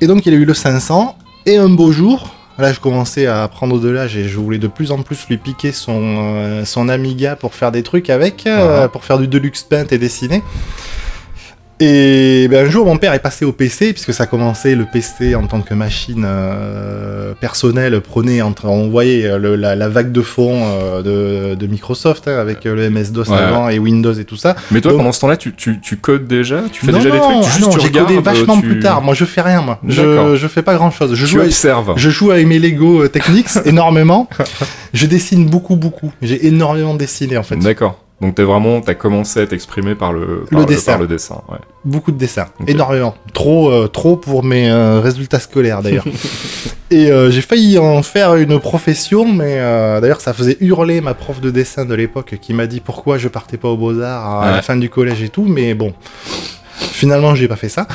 Et 0.00 0.06
donc 0.06 0.26
il 0.26 0.32
a 0.34 0.36
eu 0.36 0.44
le 0.44 0.54
500 0.54 1.16
et 1.46 1.56
un 1.56 1.68
beau 1.68 1.92
jour, 1.92 2.34
là 2.58 2.72
je 2.72 2.80
commençais 2.80 3.26
à 3.26 3.46
prendre 3.48 3.78
de 3.78 3.88
l'âge 3.88 4.16
et 4.16 4.28
je 4.28 4.38
voulais 4.38 4.58
de 4.58 4.66
plus 4.66 4.90
en 4.92 5.02
plus 5.02 5.26
lui 5.28 5.36
piquer 5.36 5.72
son 5.72 6.00
euh, 6.18 6.64
son 6.64 6.88
Amiga 6.88 7.36
pour 7.36 7.54
faire 7.54 7.70
des 7.70 7.82
trucs 7.82 8.10
avec, 8.10 8.46
euh, 8.46 8.84
Ah. 8.84 8.88
pour 8.88 9.04
faire 9.04 9.18
du 9.18 9.28
deluxe 9.28 9.62
paint 9.62 9.86
et 9.90 9.98
dessiner. 9.98 10.42
Et 11.82 12.46
ben, 12.50 12.66
un 12.66 12.70
jour, 12.70 12.84
mon 12.84 12.98
père 12.98 13.14
est 13.14 13.20
passé 13.20 13.46
au 13.46 13.52
PC, 13.52 13.94
puisque 13.94 14.12
ça 14.12 14.26
commençait, 14.26 14.74
le 14.74 14.84
PC 14.84 15.34
en 15.34 15.46
tant 15.46 15.62
que 15.62 15.72
machine 15.72 16.24
euh, 16.26 17.32
personnelle 17.40 17.98
prenait, 18.02 18.42
entre, 18.42 18.66
on 18.66 18.90
voyait 18.90 19.24
euh, 19.24 19.38
le- 19.38 19.56
la, 19.56 19.74
la 19.76 19.88
vague 19.88 20.12
de 20.12 20.20
fond 20.20 20.60
euh, 20.62 21.00
de, 21.00 21.54
de 21.54 21.66
Microsoft, 21.66 22.28
hein, 22.28 22.38
avec 22.38 22.66
euh, 22.66 22.74
le 22.74 22.90
MS-DOS 22.90 23.28
Ouais. 23.30 23.36
avant 23.38 23.70
et 23.70 23.78
Windows 23.78 24.12
et 24.12 24.24
tout 24.24 24.36
ça. 24.36 24.56
Mais 24.70 24.82
toi, 24.82 24.92
Donc- 24.92 24.98
pendant 25.00 25.12
ce 25.12 25.20
temps-là, 25.20 25.38
tu, 25.38 25.54
tu, 25.54 25.80
tu 25.80 25.96
codes 25.96 26.26
déjà? 26.26 26.64
Tu 26.70 26.84
fais 26.84 26.92
non, 26.92 26.98
déjà 26.98 27.10
des 27.12 27.18
trucs? 27.18 27.50
Tu, 27.56 27.62
non, 27.62 27.70
j'ai 27.78 27.90
codé 27.90 28.16
euh, 28.16 28.20
vachement 28.20 28.60
tu- 28.60 28.66
plus 28.66 28.80
tard. 28.80 29.00
Moi, 29.00 29.14
je 29.14 29.24
fais 29.24 29.40
rien, 29.40 29.62
moi. 29.62 29.80
Je, 29.88 30.36
je 30.36 30.48
fais 30.48 30.62
pas 30.62 30.74
grand 30.74 30.90
chose. 30.90 31.14
Je 31.14 31.24
joue, 31.24 31.40
je 31.96 32.10
joue 32.10 32.30
avec 32.30 32.46
mes 32.46 32.58
Lego 32.58 33.04
euh, 33.04 33.08
Technics 33.08 33.48
énormément. 33.64 34.28
je 34.92 35.06
dessine 35.06 35.46
beaucoup, 35.46 35.76
beaucoup. 35.76 36.12
J'ai 36.20 36.46
énormément 36.46 36.94
dessiné, 36.94 37.38
en 37.38 37.42
fait. 37.42 37.56
D'accord. 37.56 37.98
Donc 38.20 38.34
t'es 38.34 38.42
vraiment, 38.42 38.80
t'as 38.82 38.94
commencé 38.94 39.40
à 39.40 39.46
t'exprimer 39.46 39.94
par 39.94 40.12
le, 40.12 40.44
par 40.50 40.60
Le 40.60 40.66
dessin. 40.66 40.92
par 40.92 41.00
le 41.00 41.06
dessin. 41.06 41.40
Ouais. 41.48 41.56
Beaucoup 41.86 42.12
de 42.12 42.18
dessins, 42.18 42.48
énormément. 42.66 43.14
Trop, 43.32 43.70
euh, 43.70 43.86
trop 43.88 44.16
pour 44.16 44.42
mes 44.44 44.70
euh, 44.70 45.00
résultats 45.00 45.40
scolaires 45.40 45.80
d'ailleurs. 45.82 46.04
Et 46.90 47.10
euh, 47.10 47.30
j'ai 47.30 47.40
failli 47.40 47.78
en 47.78 48.02
faire 48.02 48.34
une 48.34 48.58
profession, 48.60 49.32
mais 49.32 49.56
d'ailleurs 50.00 50.20
ça 50.20 50.32
faisait 50.34 50.58
hurler 50.60 51.00
ma 51.00 51.14
prof 51.14 51.40
de 51.40 51.50
dessin 51.50 51.84
de 51.86 51.94
l'époque 51.94 52.34
qui 52.42 52.52
m'a 52.52 52.66
dit 52.66 52.80
pourquoi 52.80 53.16
je 53.16 53.28
partais 53.28 53.56
pas 53.56 53.68
aux 53.68 53.76
beaux-arts 53.76 54.26
à 54.42 54.46
Ouais. 54.46 54.52
la 54.56 54.62
fin 54.62 54.76
du 54.76 54.90
collège 54.90 55.22
et 55.22 55.28
tout, 55.30 55.44
mais 55.44 55.72
bon, 55.74 55.94
finalement 56.78 57.34
j'ai 57.34 57.48
pas 57.48 57.56
fait 57.56 57.68
ça. 57.68 57.86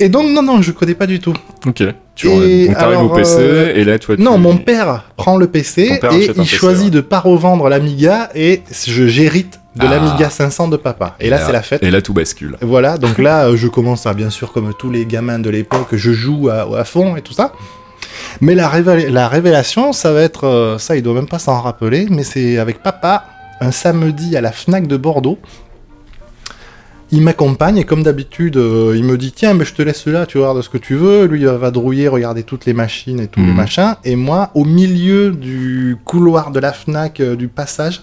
Et 0.00 0.08
donc 0.08 0.30
non, 0.30 0.42
non, 0.42 0.62
je 0.62 0.70
connais 0.72 0.94
pas 0.94 1.06
du 1.08 1.18
tout. 1.20 1.34
Ok. 1.66 1.82
Tu 2.18 2.28
Et 2.28 2.74
alors, 2.74 3.04
au 3.04 3.08
PC 3.10 3.36
euh, 3.38 3.72
et 3.76 3.84
là 3.84 3.98
toi 3.98 4.16
tu. 4.16 4.22
Non, 4.22 4.38
mon 4.38 4.56
père 4.56 5.04
prend 5.16 5.36
le 5.36 5.46
PC 5.46 6.00
et 6.12 6.30
il 6.36 6.44
choisit 6.46 6.86
ouais. 6.86 6.90
de 6.90 7.00
pas 7.00 7.20
revendre 7.20 7.68
l'Amiga 7.68 8.28
et 8.34 8.62
je 8.86 9.06
j'hérite 9.06 9.60
de 9.76 9.86
Ah. 9.86 9.90
l'Amiga 9.90 10.28
500 10.28 10.66
de 10.68 10.76
papa. 10.76 11.14
Et 11.20 11.30
là 11.30 11.38
c'est 11.46 11.52
la 11.52 11.62
fête. 11.62 11.82
Et 11.84 11.90
là 11.92 12.02
tout 12.02 12.12
bascule. 12.12 12.56
Voilà, 12.60 12.98
donc 12.98 13.18
là, 13.28 13.46
euh, 13.46 13.56
je 13.56 13.68
commence 13.68 14.06
à, 14.06 14.14
bien 14.14 14.30
sûr, 14.30 14.52
comme 14.52 14.72
tous 14.76 14.90
les 14.90 15.06
gamins 15.06 15.38
de 15.38 15.48
l'époque, 15.48 15.88
je 15.92 16.10
joue 16.12 16.48
à, 16.48 16.66
à 16.80 16.84
fond 16.84 17.14
et 17.16 17.22
tout 17.22 17.32
ça. 17.34 17.52
Mais 18.40 18.56
la, 18.56 18.68
révé- 18.68 19.08
la 19.08 19.28
révélation, 19.28 19.92
ça 19.92 20.12
va 20.12 20.22
être, 20.22 20.44
euh, 20.44 20.78
ça, 20.78 20.96
il 20.96 21.02
doit 21.04 21.14
même 21.14 21.28
pas 21.28 21.38
s'en 21.38 21.60
rappeler, 21.60 22.06
mais 22.10 22.24
c'est 22.24 22.58
avec 22.58 22.82
papa, 22.82 23.24
un 23.60 23.70
samedi 23.70 24.36
à 24.36 24.40
la 24.40 24.50
FNAC 24.50 24.88
de 24.88 24.96
Bordeaux. 24.96 25.38
Il 27.10 27.22
m'accompagne 27.22 27.78
et 27.78 27.84
comme 27.84 28.02
d'habitude, 28.02 28.58
euh, 28.58 28.92
il 28.94 29.02
me 29.02 29.16
dit 29.16 29.32
tiens, 29.32 29.54
mais 29.54 29.64
je 29.64 29.72
te 29.72 29.80
laisse 29.80 30.06
là, 30.06 30.26
tu 30.26 30.36
vas 30.38 30.44
voir 30.44 30.54
de 30.54 30.60
ce 30.62 30.68
que 30.68 30.76
tu 30.76 30.94
veux. 30.94 31.24
Lui, 31.24 31.40
il 31.40 31.46
va 31.46 31.56
vadrouiller, 31.56 32.06
regarder 32.08 32.42
toutes 32.42 32.66
les 32.66 32.74
machines 32.74 33.18
et 33.20 33.28
tous 33.28 33.40
les 33.40 33.46
Mhm. 33.46 33.54
machins. 33.56 33.94
Et 34.04 34.14
moi, 34.14 34.50
au 34.54 34.64
milieu 34.64 35.30
du 35.30 35.96
couloir 36.04 36.50
de 36.50 36.60
la 36.60 36.72
FNAC, 36.72 37.20
euh, 37.20 37.34
du 37.34 37.48
passage, 37.48 38.02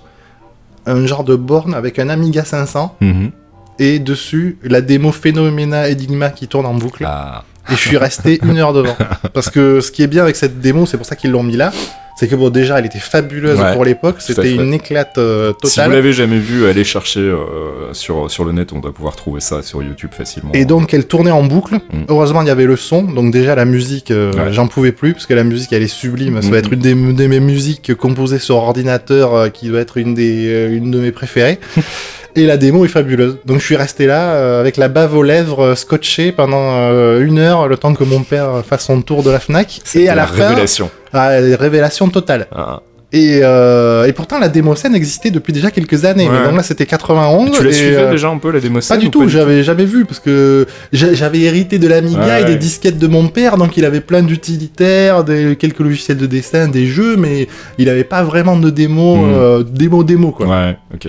un 0.87 1.05
genre 1.05 1.23
de 1.23 1.35
borne 1.35 1.75
avec 1.75 1.99
un 1.99 2.09
Amiga 2.09 2.43
500 2.43 2.95
Mhm. 2.99 3.29
et 3.77 3.99
dessus 3.99 4.57
la 4.63 4.81
démo 4.81 5.11
Phenomena 5.11 5.87
Enigma 5.89 6.29
qui 6.29 6.47
tourne 6.47 6.65
en 6.65 6.73
boucle. 6.73 7.03
Ah. 7.07 7.43
Et 7.71 7.75
je 7.75 7.79
suis 7.79 7.97
resté 7.97 8.39
une 8.43 8.57
heure 8.57 8.73
devant. 8.73 8.95
Parce 9.33 9.49
que 9.49 9.81
ce 9.81 9.91
qui 9.91 10.01
est 10.03 10.07
bien 10.07 10.23
avec 10.23 10.35
cette 10.35 10.59
démo, 10.61 10.85
c'est 10.87 10.97
pour 10.97 11.05
ça 11.05 11.15
qu'ils 11.15 11.31
l'ont 11.31 11.41
mis 11.43 11.57
là, 11.57 11.71
c'est 12.17 12.27
que 12.27 12.35
bon, 12.35 12.49
déjà, 12.49 12.79
elle 12.79 12.85
était 12.85 12.99
fabuleuse 12.99 13.59
Ouais, 13.59 13.73
pour 13.73 13.83
l'époque, 13.85 14.15
c'était 14.19 14.53
une 14.53 14.73
éclate 14.73 15.17
euh, 15.17 15.49
Si 15.63 15.67
vous 15.67 15.75
totale. 15.75 15.91
l'avez 15.91 16.13
jamais 16.13 16.39
vu, 16.39 16.65
allez 16.67 16.83
chercher 16.83 17.19
euh, 17.19 17.93
sur, 17.93 18.31
sur 18.31 18.45
le 18.45 18.51
net, 18.53 18.71
on 18.73 18.79
doit 18.79 18.93
pouvoir 18.93 19.15
trouver 19.15 19.41
ça 19.41 19.61
sur 19.61 19.83
YouTube 19.83 20.11
facilement. 20.17 20.51
et 20.53 20.65
donc, 20.65 20.93
elle 20.93 21.05
tournait 21.07 21.31
en 21.31 21.43
boucle. 21.43 21.75
Mm. 21.75 22.03
Heureusement, 22.09 22.41
il 22.41 22.47
y 22.47 22.51
avait 22.51 22.65
le 22.65 22.77
son. 22.77 23.03
Donc, 23.03 23.31
déjà, 23.31 23.55
la 23.55 23.65
musique, 23.65 24.11
euh, 24.11 24.31
Ouais. 24.33 24.51
j'en 24.53 24.67
pouvais 24.67 24.91
plus, 24.91 25.13
parce 25.13 25.25
que 25.25 25.33
la 25.33 25.43
musique, 25.43 25.73
elle 25.73 25.83
est 25.83 25.87
sublime. 25.87 26.41
Ça 26.41 26.47
Mm. 26.47 26.51
va 26.51 26.57
être 26.59 26.71
une 26.73 26.79
des, 26.79 26.93
de 26.95 27.27
mes 27.27 27.39
musiques 27.39 27.93
composées 27.95 28.39
sur 28.39 28.55
ordinateur, 28.57 29.51
qui 29.51 29.67
doit 29.69 29.81
être 29.81 29.97
une, 29.97 30.13
des, 30.13 30.67
une 30.71 30.91
de 30.91 30.99
mes 30.99 31.11
préférées. 31.11 31.59
Et 32.37 32.45
la 32.45 32.57
démo 32.57 32.83
est 32.83 32.89
fabuleuse. 32.89 33.37
Donc 33.45 33.59
je 33.61 33.65
suis 33.65 33.77
resté 33.77 34.07
là 34.07 34.33
euh, 34.33 34.59
avec 34.59 34.75
la 34.75 34.89
bave 34.89 35.15
aux 35.15 35.23
lèvres 35.23 35.61
euh, 35.67 35.75
scotché 35.75 36.33
pendant 36.33 36.75
euh, 36.75 37.21
une 37.25 37.39
heure, 37.39 37.69
le 37.69 37.77
temps 37.77 37.93
que 37.93 38.03
mon 38.03 38.23
père 38.23 38.61
fasse 38.67 38.87
son 38.87 39.01
tour 39.01 39.23
de 39.23 39.29
la 39.31 39.39
Fnac. 39.39 39.79
Et 39.95 40.09
à 40.09 40.15
la, 40.15 40.27
fin, 40.27 40.49
révélation. 40.49 40.89
Ah, 41.15 41.29
révélation 41.59 42.09
totale. 42.09 42.47
Ah. 42.55 42.81
Et, 43.13 43.39
euh, 43.43 44.05
et 44.07 44.11
pourtant 44.13 44.39
la 44.39 44.49
démo 44.49 44.75
scène 44.75 44.93
existait 44.93 45.31
depuis 45.31 45.53
déjà 45.53 45.71
quelques 45.71 46.03
années. 46.03 46.27
Ouais. 46.27 46.37
Mais 46.37 46.45
donc 46.47 46.57
là 46.57 46.63
c'était 46.63 46.85
91. 46.85 47.51
Tu 47.51 47.63
la 47.63 47.71
suivais 47.71 47.95
euh, 47.97 48.11
déjà 48.11 48.27
un 48.27 48.37
peu 48.39 48.51
la 48.51 48.59
démo 48.59 48.75
pas 48.75 48.81
scène 48.81 48.99
du 48.99 49.07
ou 49.07 49.09
tout, 49.09 49.29
j'avais 49.29 49.63
jamais 49.63 49.85
vu 49.85 50.03
parce 50.03 50.19
que 50.19 50.65
j'a- 50.91 51.13
j'avais 51.13 51.39
hérité 51.41 51.79
de 51.79 51.87
l'Amiga 51.87 52.19
Ouais, 52.19 52.41
et 52.41 52.45
des 52.45 52.51
ouais. 52.53 52.57
disquettes 52.57 52.97
de 52.97 53.07
mon 53.07 53.27
père, 53.29 53.55
donc 53.57 53.77
il 53.77 53.85
avait 53.85 54.01
plein 54.01 54.21
d'utilitaires, 54.21 55.23
des, 55.23 55.55
quelques 55.55 55.79
logiciels 55.79 56.17
de 56.17 56.25
dessin, 56.25 56.67
des 56.67 56.87
jeux, 56.87 57.15
mais 57.15 57.47
il 57.77 57.87
avait 57.89 58.03
pas 58.03 58.23
vraiment 58.23 58.57
de 58.57 58.69
démo, 58.69 59.15
Mm. 59.17 59.33
euh, 59.33 59.63
démo 59.63 60.03
démo 60.03 60.31
quoi. 60.31 60.47
Ouais, 60.47 60.77
ok. 60.93 61.07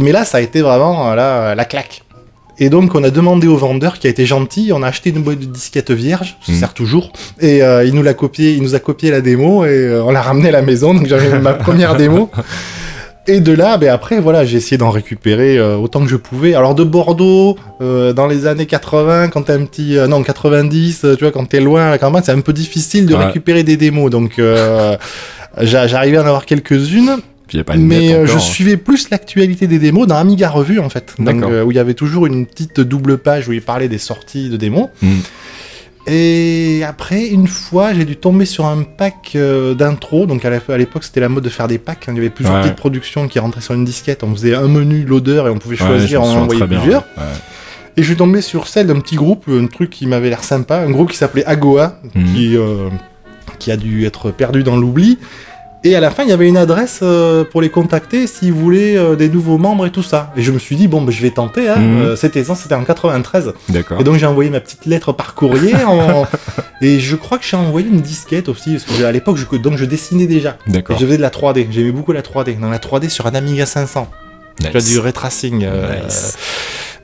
Mais 0.00 0.12
là, 0.12 0.24
ça 0.24 0.38
a 0.38 0.40
été 0.40 0.62
vraiment 0.62 1.10
euh, 1.10 1.14
là, 1.16 1.54
la 1.54 1.64
claque. 1.66 2.02
Et 2.58 2.70
donc, 2.70 2.94
on 2.94 3.04
a 3.04 3.10
demandé 3.10 3.46
au 3.46 3.56
vendeur 3.56 3.98
qui 3.98 4.06
a 4.06 4.10
été 4.10 4.24
gentil, 4.24 4.70
on 4.72 4.82
a 4.82 4.88
acheté 4.88 5.10
une 5.10 5.22
boîte 5.22 5.40
de 5.40 5.44
disquettes 5.44 5.90
vierge, 5.90 6.36
ça 6.44 6.52
Mhm. 6.52 6.58
sert 6.58 6.72
toujours, 6.74 7.12
et 7.40 7.62
euh, 7.62 7.84
il 7.84 7.94
nous 7.94 8.02
l'a 8.02 8.14
copié, 8.14 8.52
il 8.54 8.62
nous 8.62 8.74
a 8.74 8.78
copié 8.78 9.10
la 9.10 9.20
démo 9.20 9.64
et 9.64 9.68
euh, 9.68 10.02
on 10.04 10.10
l'a 10.10 10.22
ramené 10.22 10.48
à 10.48 10.52
la 10.52 10.62
maison, 10.62 10.94
donc 10.94 11.06
j'avais 11.06 11.38
ma 11.38 11.52
première 11.66 11.96
démo. 11.96 12.30
Et 13.28 13.40
de 13.40 13.52
là, 13.52 13.76
ben 13.76 13.90
après, 13.90 14.20
voilà, 14.20 14.44
j'ai 14.44 14.56
essayé 14.58 14.78
d'en 14.78 14.90
récupérer 14.90 15.58
euh, 15.58 15.76
autant 15.76 16.00
que 16.00 16.06
je 16.08 16.14
pouvais. 16.16 16.54
Alors 16.54 16.76
de 16.76 16.84
Bordeaux, 16.84 17.56
euh, 17.82 18.12
dans 18.12 18.28
les 18.28 18.46
années 18.46 18.66
80, 18.66 19.28
quand 19.30 19.42
t'es 19.42 19.52
un 19.52 19.64
petit, 19.64 19.98
euh, 19.98 20.06
non 20.06 20.22
90, 20.22 21.00
euh, 21.04 21.16
tu 21.16 21.24
vois, 21.24 21.32
quand 21.32 21.44
t'es 21.44 21.58
loin 21.60 21.88
à 21.88 21.90
la 21.90 21.98
campagne, 21.98 22.22
c'est 22.24 22.30
un 22.32 22.40
peu 22.40 22.52
difficile 22.52 23.04
de 23.04 23.14
Ouais. 23.16 23.24
récupérer 23.26 23.64
des 23.64 23.76
démos. 23.76 24.10
Donc 24.12 24.38
euh, 24.38 24.96
j'a- 25.60 25.88
j'arrivais 25.88 26.18
à 26.18 26.22
en 26.22 26.26
avoir 26.26 26.46
quelques-unes. 26.46 27.16
Puis 27.48 27.58
y 27.58 27.60
a 27.60 27.64
pas 27.64 27.74
de 27.74 27.78
net 27.78 27.86
Mais 27.88 28.12
euh, 28.12 28.26
je 28.26 28.34
hein. 28.34 28.38
suivais 28.40 28.76
plus 28.76 29.08
l'actualité 29.10 29.66
des 29.66 29.78
démos 29.78 30.06
dans 30.06 30.16
Amiga 30.16 30.50
Revue 30.50 30.80
en 30.80 30.88
fait. 30.88 31.14
Donc, 31.18 31.42
euh, 31.42 31.62
où 31.64 31.70
il 31.70 31.76
y 31.76 31.80
avait 31.80 31.94
toujours 31.94 32.26
une 32.26 32.44
petite 32.46 32.80
double 32.80 33.18
page 33.18 33.46
où 33.48 33.52
il 33.52 33.62
parlait 33.62 33.88
des 33.88 33.98
sorties 33.98 34.48
de 34.48 34.56
démos. 34.56 34.88
Mm. 35.02 35.08
Et 36.08 36.82
après, 36.86 37.26
une 37.26 37.48
fois, 37.48 37.92
j'ai 37.92 38.04
dû 38.04 38.16
tomber 38.16 38.44
sur 38.46 38.66
un 38.66 38.84
pack 38.84 39.32
euh, 39.34 39.74
d'intro. 39.74 40.26
Donc 40.26 40.44
à 40.44 40.50
l'époque, 40.78 41.02
c'était 41.02 41.20
la 41.20 41.28
mode 41.28 41.42
de 41.42 41.48
faire 41.48 41.66
des 41.66 41.78
packs. 41.78 42.08
hein. 42.08 42.12
Il 42.12 42.16
y 42.16 42.20
avait 42.20 42.30
plusieurs 42.30 42.54
Ouais. 42.56 42.62
petites 42.62 42.76
productions 42.76 43.26
qui 43.26 43.38
rentraient 43.40 43.60
sur 43.60 43.74
une 43.74 43.84
disquette. 43.84 44.22
On 44.22 44.32
faisait 44.32 44.54
un 44.54 44.68
menu, 44.68 45.04
l'odeur, 45.04 45.48
et 45.48 45.50
on 45.50 45.58
pouvait 45.58 45.80
Ouais, 45.80 45.86
choisir, 45.86 46.22
on 46.22 46.26
en 46.42 46.46
bien, 46.46 46.66
plusieurs. 46.66 47.02
ouais. 47.16 47.22
Et 47.96 48.02
je 48.02 48.06
suis 48.08 48.16
tombé 48.16 48.40
sur 48.40 48.68
celle 48.68 48.86
d'un 48.88 49.00
petit 49.00 49.16
groupe, 49.16 49.46
un 49.48 49.66
truc 49.66 49.90
qui 49.90 50.06
m'avait 50.06 50.28
l'air 50.28 50.44
sympa, 50.44 50.76
un 50.78 50.90
groupe 50.90 51.10
qui 51.10 51.16
s'appelait 51.16 51.44
Agoa, 51.46 51.98
qui, 52.34 52.54
euh, 52.56 52.88
qui 53.58 53.70
a 53.72 53.76
dû 53.78 54.04
être 54.04 54.30
perdu 54.30 54.62
dans 54.62 54.76
l'oubli. 54.76 55.18
Et 55.86 55.94
à 55.94 56.00
la 56.00 56.10
fin, 56.10 56.24
il 56.24 56.28
y 56.28 56.32
avait 56.32 56.48
une 56.48 56.56
adresse 56.56 56.98
euh, 57.02 57.44
pour 57.44 57.62
les 57.62 57.68
contacter 57.70 58.26
s'ils 58.26 58.52
voulaient 58.52 58.96
euh, 58.96 59.14
des 59.14 59.28
nouveaux 59.28 59.56
membres 59.56 59.86
et 59.86 59.90
tout 59.92 60.02
ça. 60.02 60.32
Et 60.36 60.42
je 60.42 60.50
me 60.50 60.58
suis 60.58 60.74
dit, 60.74 60.88
bon, 60.88 61.00
bah, 61.02 61.12
je 61.14 61.22
vais 61.22 61.30
tenter. 61.30 61.68
Hein. 61.68 61.76
Euh, 61.78 62.16
c'était 62.16 62.42
ça, 62.42 62.56
c'était 62.56 62.74
en 62.74 62.82
93. 62.82 63.52
D'accord. 63.68 64.00
Et 64.00 64.04
donc 64.04 64.16
j'ai 64.16 64.26
envoyé 64.26 64.50
ma 64.50 64.58
petite 64.58 64.84
lettre 64.86 65.12
par 65.12 65.34
courrier. 65.36 65.74
en- 65.86 66.26
Et 66.82 66.98
je 66.98 67.14
crois 67.14 67.38
que 67.38 67.44
j'ai 67.44 67.56
envoyé 67.56 67.86
une 67.88 68.00
disquette 68.00 68.48
aussi, 68.48 68.72
parce 68.72 68.84
que 68.98 69.04
à 69.04 69.12
l'époque, 69.12 69.36
je... 69.36 69.56
donc 69.58 69.76
je 69.76 69.84
dessinais 69.84 70.26
déjà. 70.26 70.56
Et 70.66 70.72
D'accord. 70.72 70.98
je 70.98 71.06
faisais 71.06 71.18
de 71.18 71.22
la 71.22 71.30
3D. 71.30 71.68
J'aimais 71.70 71.92
beaucoup 71.92 72.10
la 72.12 72.22
3D. 72.22 72.58
Dans 72.58 72.68
la 72.70 72.78
3D 72.78 73.08
sur 73.08 73.26
un 73.28 73.34
Amiga 73.36 73.64
500. 73.64 74.08
Tu 74.58 74.64
vois, 74.70 74.80
Nice. 74.80 74.88
du 74.90 74.98
ray 74.98 75.12
tracing. 75.12 75.62
euh, 75.64 76.02
Nice. 76.04 76.36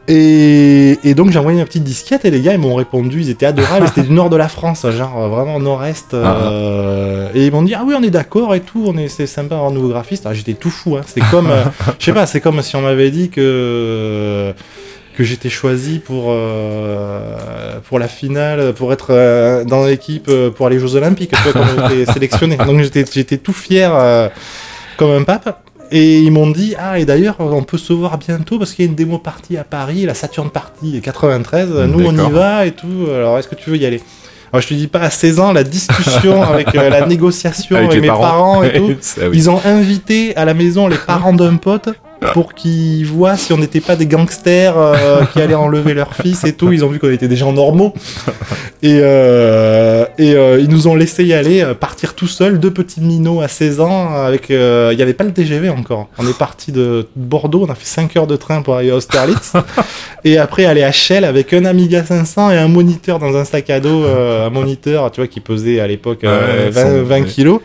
Et, 0.09 0.99
et 1.05 1.15
donc 1.15 1.31
j'ai 1.31 1.39
envoyé 1.39 1.59
ma 1.59 1.65
petite 1.65 1.85
disquette 1.85 2.25
et 2.25 2.31
les 2.31 2.41
gars 2.41 2.53
ils 2.55 2.59
m'ont 2.59 2.75
répondu, 2.75 3.21
ils 3.21 3.31
étaient 3.31 3.47
adorables, 3.47 3.87
c'était 3.87 4.03
du 4.03 4.13
nord 4.13 4.31
de 4.31 4.37
la 4.37 4.49
France, 4.49 4.85
genre 4.91 5.17
euh, 5.23 5.29
vraiment 5.29 5.61
nord-est. 5.61 6.13
euh, 6.15 7.29
et 7.35 7.47
ils 7.47 7.53
m'ont 7.53 7.63
dit 7.63 7.75
ah 7.75 7.83
oui 7.87 7.95
on 7.97 8.03
est 8.03 8.11
d'accord 8.11 8.55
et 8.55 8.61
tout, 8.61 8.85
on 8.87 8.97
est 8.99 9.09
c'est 9.09 9.27
sympa 9.27 9.55
un 9.57 9.71
nouveau 9.71 9.89
graphiste. 9.89 10.25
Ah, 10.27 10.35
j'étais 10.35 10.55
tout 10.55 10.71
fou, 10.71 10.97
hein. 10.97 11.03
c'était 11.07 11.27
comme, 11.31 11.51
euh, 11.51 11.65
je 11.99 12.05
sais 12.05 12.13
pas, 12.13 12.27
c'est 12.27 12.41
comme 12.41 12.61
si 12.63 12.75
on 12.77 12.83
m'avait 12.83 13.11
dit 13.11 13.31
que 13.31 14.53
que 15.17 15.25
j'étais 15.25 15.51
choisi 15.51 15.99
pour 15.99 16.27
euh, 16.29 17.79
pour 17.89 17.99
la 17.99 18.09
finale, 18.09 18.73
pour 18.73 18.93
être 18.93 19.09
euh, 19.11 19.63
dans 19.65 19.85
l'équipe 19.85 20.31
pour 20.57 20.67
aller 20.67 20.77
aux 20.77 20.81
Jeux 20.89 20.97
Olympiques, 20.97 21.33
quand 21.53 21.61
on 21.61 21.91
était 21.91 22.11
sélectionné. 22.13 22.57
Donc 22.57 22.81
j'étais 22.81 23.05
j'étais 23.13 23.37
tout 23.37 23.53
fier 23.53 23.93
euh, 23.95 24.29
comme 24.97 25.11
un 25.11 25.23
pape. 25.23 25.63
Et 25.95 26.21
ils 26.21 26.31
m'ont 26.31 26.51
dit, 26.51 26.75
ah, 26.79 26.99
et 26.99 27.05
d'ailleurs, 27.05 27.37
on 27.39 27.63
peut 27.63 27.77
se 27.77 27.93
voir 27.93 28.17
bientôt 28.17 28.59
parce 28.59 28.73
qu'il 28.73 28.87
y 28.87 28.89
a 28.89 28.91
une 28.91 28.97
démo 28.97 29.19
partie 29.19 29.59
à 29.59 29.65
Paris, 29.65 30.07
la 30.07 30.15
Saturn 30.15 30.49
Party 30.49 31.01
93. 31.03 31.69
Nous, 31.89 32.07
on 32.07 32.13
y 32.13 32.31
va 32.31 32.65
et 32.65 32.73
tout. 32.73 33.09
Alors, 33.15 33.39
est-ce 33.39 33.47
que 33.47 33.55
tu 33.55 33.69
veux 33.69 33.77
y 33.77 33.85
aller? 33.85 34.01
Alors, 34.53 34.63
je 34.63 34.69
te 34.69 34.75
dis 34.75 34.87
pas, 34.87 35.01
à 35.01 35.11
16 35.11 35.41
ans, 35.41 35.53
la 35.53 35.65
discussion 35.65 36.43
avec 36.51 36.75
euh, 36.75 36.89
la 36.89 37.07
négociation 37.07 37.77
avec, 37.77 38.01
mes 38.01 38.07
parents, 38.07 38.21
parents, 38.21 38.63
et 38.63 38.73
tout. 38.73 38.95
Ah 39.21 39.29
oui. 39.29 39.37
Ils 39.37 39.51
ont 39.51 39.61
invité 39.65 40.35
à 40.37 40.47
la 40.47 40.55
maison 40.55 40.89
les 40.89 40.97
parents 40.97 41.35
d'un 41.35 41.57
pote 41.57 41.91
pour 42.33 42.55
qu'ils 42.55 43.07
voient 43.07 43.37
si 43.37 43.53
on 43.53 43.59
n'était 43.59 43.81
pas 43.81 43.97
des 43.97 44.07
gangsters 44.07 44.75
euh, 44.77 45.25
qui 45.33 45.41
allaient 45.41 45.55
enlever 45.55 45.95
leur 45.95 46.15
fils 46.15 46.45
et 46.45 46.53
tout. 46.53 46.73
Ils 46.73 46.85
ont 46.85 46.89
vu 46.89 46.99
qu'on 46.99 47.11
était 47.11 47.29
des 47.29 47.37
gens 47.37 47.53
normaux. 47.53 47.95
Et, 48.85 48.99
euh, 49.01 50.05
et 50.19 50.35
euh, 50.35 50.59
ils 50.59 50.69
nous 50.69 50.89
ont 50.89 50.97
laissé 50.97 51.25
y 51.25 51.33
aller, 51.33 51.63
euh, 51.63 51.73
partir 51.73 52.15
tout 52.15 52.27
seul, 52.27 52.59
deux 52.59 52.73
petits 52.73 53.01
minots 53.01 53.41
à 53.41 53.47
16 53.47 53.79
ans. 53.79 54.13
avec 54.13 54.51
euh, 54.51 54.89
Il 54.93 54.97
n'y 54.97 55.03
avait 55.03 55.13
pas 55.13 55.23
le 55.23 55.31
TGV 55.33 55.69
encore. 55.71 56.09
On 56.19 56.27
est 56.27 56.37
parti 56.37 56.73
de 56.73 57.07
Bordeaux, 57.15 57.65
on 57.69 57.71
a 57.71 57.77
fait 57.77 57.87
5 57.87 58.17
heures 58.17 58.27
de 58.27 58.35
train 58.35 58.61
pour 58.61 58.75
arriver 58.75 58.91
à 58.91 58.97
Austerlitz. 58.97 59.53
et 60.25 60.37
après 60.37 60.65
aller 60.65 60.83
à 60.83 60.91
Shell 60.91 61.25
avec 61.25 61.53
un 61.53 61.65
Amiga 61.65 62.05
500 62.05 62.51
et 62.51 62.57
un 62.59 62.67
moniteur 62.67 63.21
dans 63.21 63.37
un 63.37 63.45
sac 63.45 63.71
à 63.71 63.79
dos. 63.79 64.03
euh, 64.05 64.49
un 64.49 64.51
moniteur, 64.51 65.13
tu 65.13 65.21
vois, 65.21 65.29
qui 65.29 65.39
pesait 65.39 65.79
à 65.79 65.87
l'époque 65.87 66.25
euh, 66.25 66.65
Ouais, 66.65 66.71
20, 66.71 66.83
sans- 66.83 67.03
20 67.05 67.21
ouais. 67.21 67.25
kilos. 67.27 67.61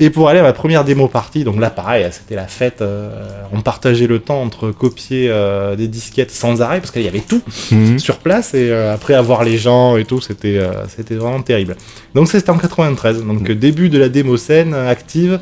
Et 0.00 0.10
pour 0.10 0.28
aller 0.28 0.38
à 0.38 0.42
ma 0.44 0.52
première 0.52 0.84
démo 0.84 1.08
partie, 1.08 1.42
donc 1.42 1.58
là 1.58 1.70
pareil, 1.70 2.06
c'était 2.12 2.36
la 2.36 2.46
fête. 2.46 2.82
euh, 2.82 3.10
on 3.52 3.62
partageait 3.62 4.06
le 4.06 4.20
temps 4.20 4.40
entre 4.40 4.70
copier 4.70 5.26
euh, 5.28 5.74
des 5.74 5.88
disquettes 5.88 6.30
sans 6.30 6.62
arrêt 6.62 6.78
parce 6.80 6.92
qu'il 6.92 7.02
y 7.02 7.08
avait 7.08 7.18
tout 7.20 7.42
Mhm. 7.72 7.98
sur 7.98 8.18
place 8.18 8.54
et 8.54 8.70
euh, 8.70 8.94
après 8.94 9.14
avoir 9.14 9.42
les 9.42 9.58
gens 9.58 9.96
et 9.96 10.04
tout, 10.04 10.20
c'était 10.20 10.60
c'était 10.94 11.16
vraiment 11.16 11.42
terrible. 11.42 11.76
Donc 12.14 12.28
c'était 12.28 12.50
en 12.50 12.58
93, 12.58 13.24
donc 13.24 13.50
euh, 13.50 13.54
début 13.56 13.88
de 13.88 13.98
la 13.98 14.08
démo 14.08 14.36
scène 14.36 14.72
active. 14.72 15.40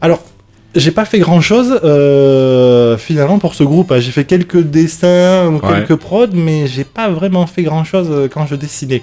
Alors 0.00 0.22
j'ai 0.74 0.90
pas 0.90 1.04
fait 1.04 1.18
grand 1.20 1.40
chose 1.40 1.70
finalement 2.98 3.38
pour 3.38 3.54
ce 3.54 3.62
groupe. 3.64 3.92
hein. 3.92 4.00
J'ai 4.00 4.10
fait 4.10 4.24
quelques 4.24 4.60
dessins 4.62 5.46
ou 5.48 5.54
Ouais. 5.64 5.84
quelques 5.86 5.96
prods, 5.96 6.26
mais 6.34 6.66
j'ai 6.66 6.84
pas 6.84 7.08
vraiment 7.10 7.46
fait 7.46 7.62
grand 7.62 7.84
chose 7.84 8.28
quand 8.32 8.46
je 8.46 8.54
dessinais. 8.56 9.02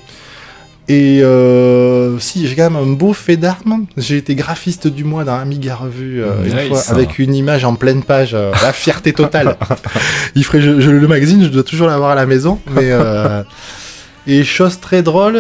Et 0.88 1.22
euh, 1.24 2.20
si, 2.20 2.48
j'ai 2.48 2.56
quand 2.56 2.70
même 2.70 2.76
un 2.82 2.92
beau 2.94 3.14
fait 3.14 3.38
d'armes. 3.38 3.86
J'ai 3.98 4.18
été 4.18 4.36
graphiste 4.36 4.88
du 4.88 5.04
mois 5.04 5.24
dans 5.24 5.36
Amiga 5.36 5.76
Revue 5.76 6.22
euh, 6.24 6.44
une 6.46 6.52
fois, 6.68 6.80
avec 6.92 7.18
une 7.20 7.34
image 7.34 7.66
en 7.66 7.74
pleine 7.76 8.04
page. 8.04 8.32
euh, 8.36 8.52
la 8.62 8.72
fierté 8.72 9.12
totale. 9.14 9.58
Il 10.36 10.44
ferait, 10.44 10.62
je- 10.62 10.80
je- 10.80 10.92
le 10.92 11.08
magazine, 11.08 11.44
je 11.44 11.50
dois 11.50 11.64
toujours 11.64 11.88
l'avoir 11.88 12.12
à 12.12 12.16
la 12.16 12.26
maison. 12.28 12.60
Mais, 12.76 12.92
euh, 12.92 13.42
et 14.28 14.44
chose 14.44 14.80
très 14.80 15.02
drôle, 15.02 15.38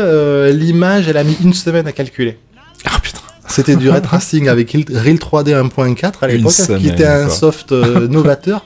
l'image, 0.51 1.07
elle 1.07 1.17
a 1.17 1.23
mis 1.23 1.37
une 1.43 1.53
semaine 1.53 1.85
à 1.87 1.91
calculer. 1.91 2.37
Ah 2.85 2.99
putain. 3.01 3.19
C'était 3.47 3.75
du 3.75 3.89
ray 3.91 4.01
tracing 4.01 4.47
avec 4.49 4.71
Real 4.71 5.17
3D 5.17 5.53
1.4 5.53 6.13
à 6.21 6.27
l'époque, 6.27 6.51
qui 6.79 6.87
était 6.89 7.05
un 7.05 7.29
soft 7.29 7.71
novateur. 7.71 8.65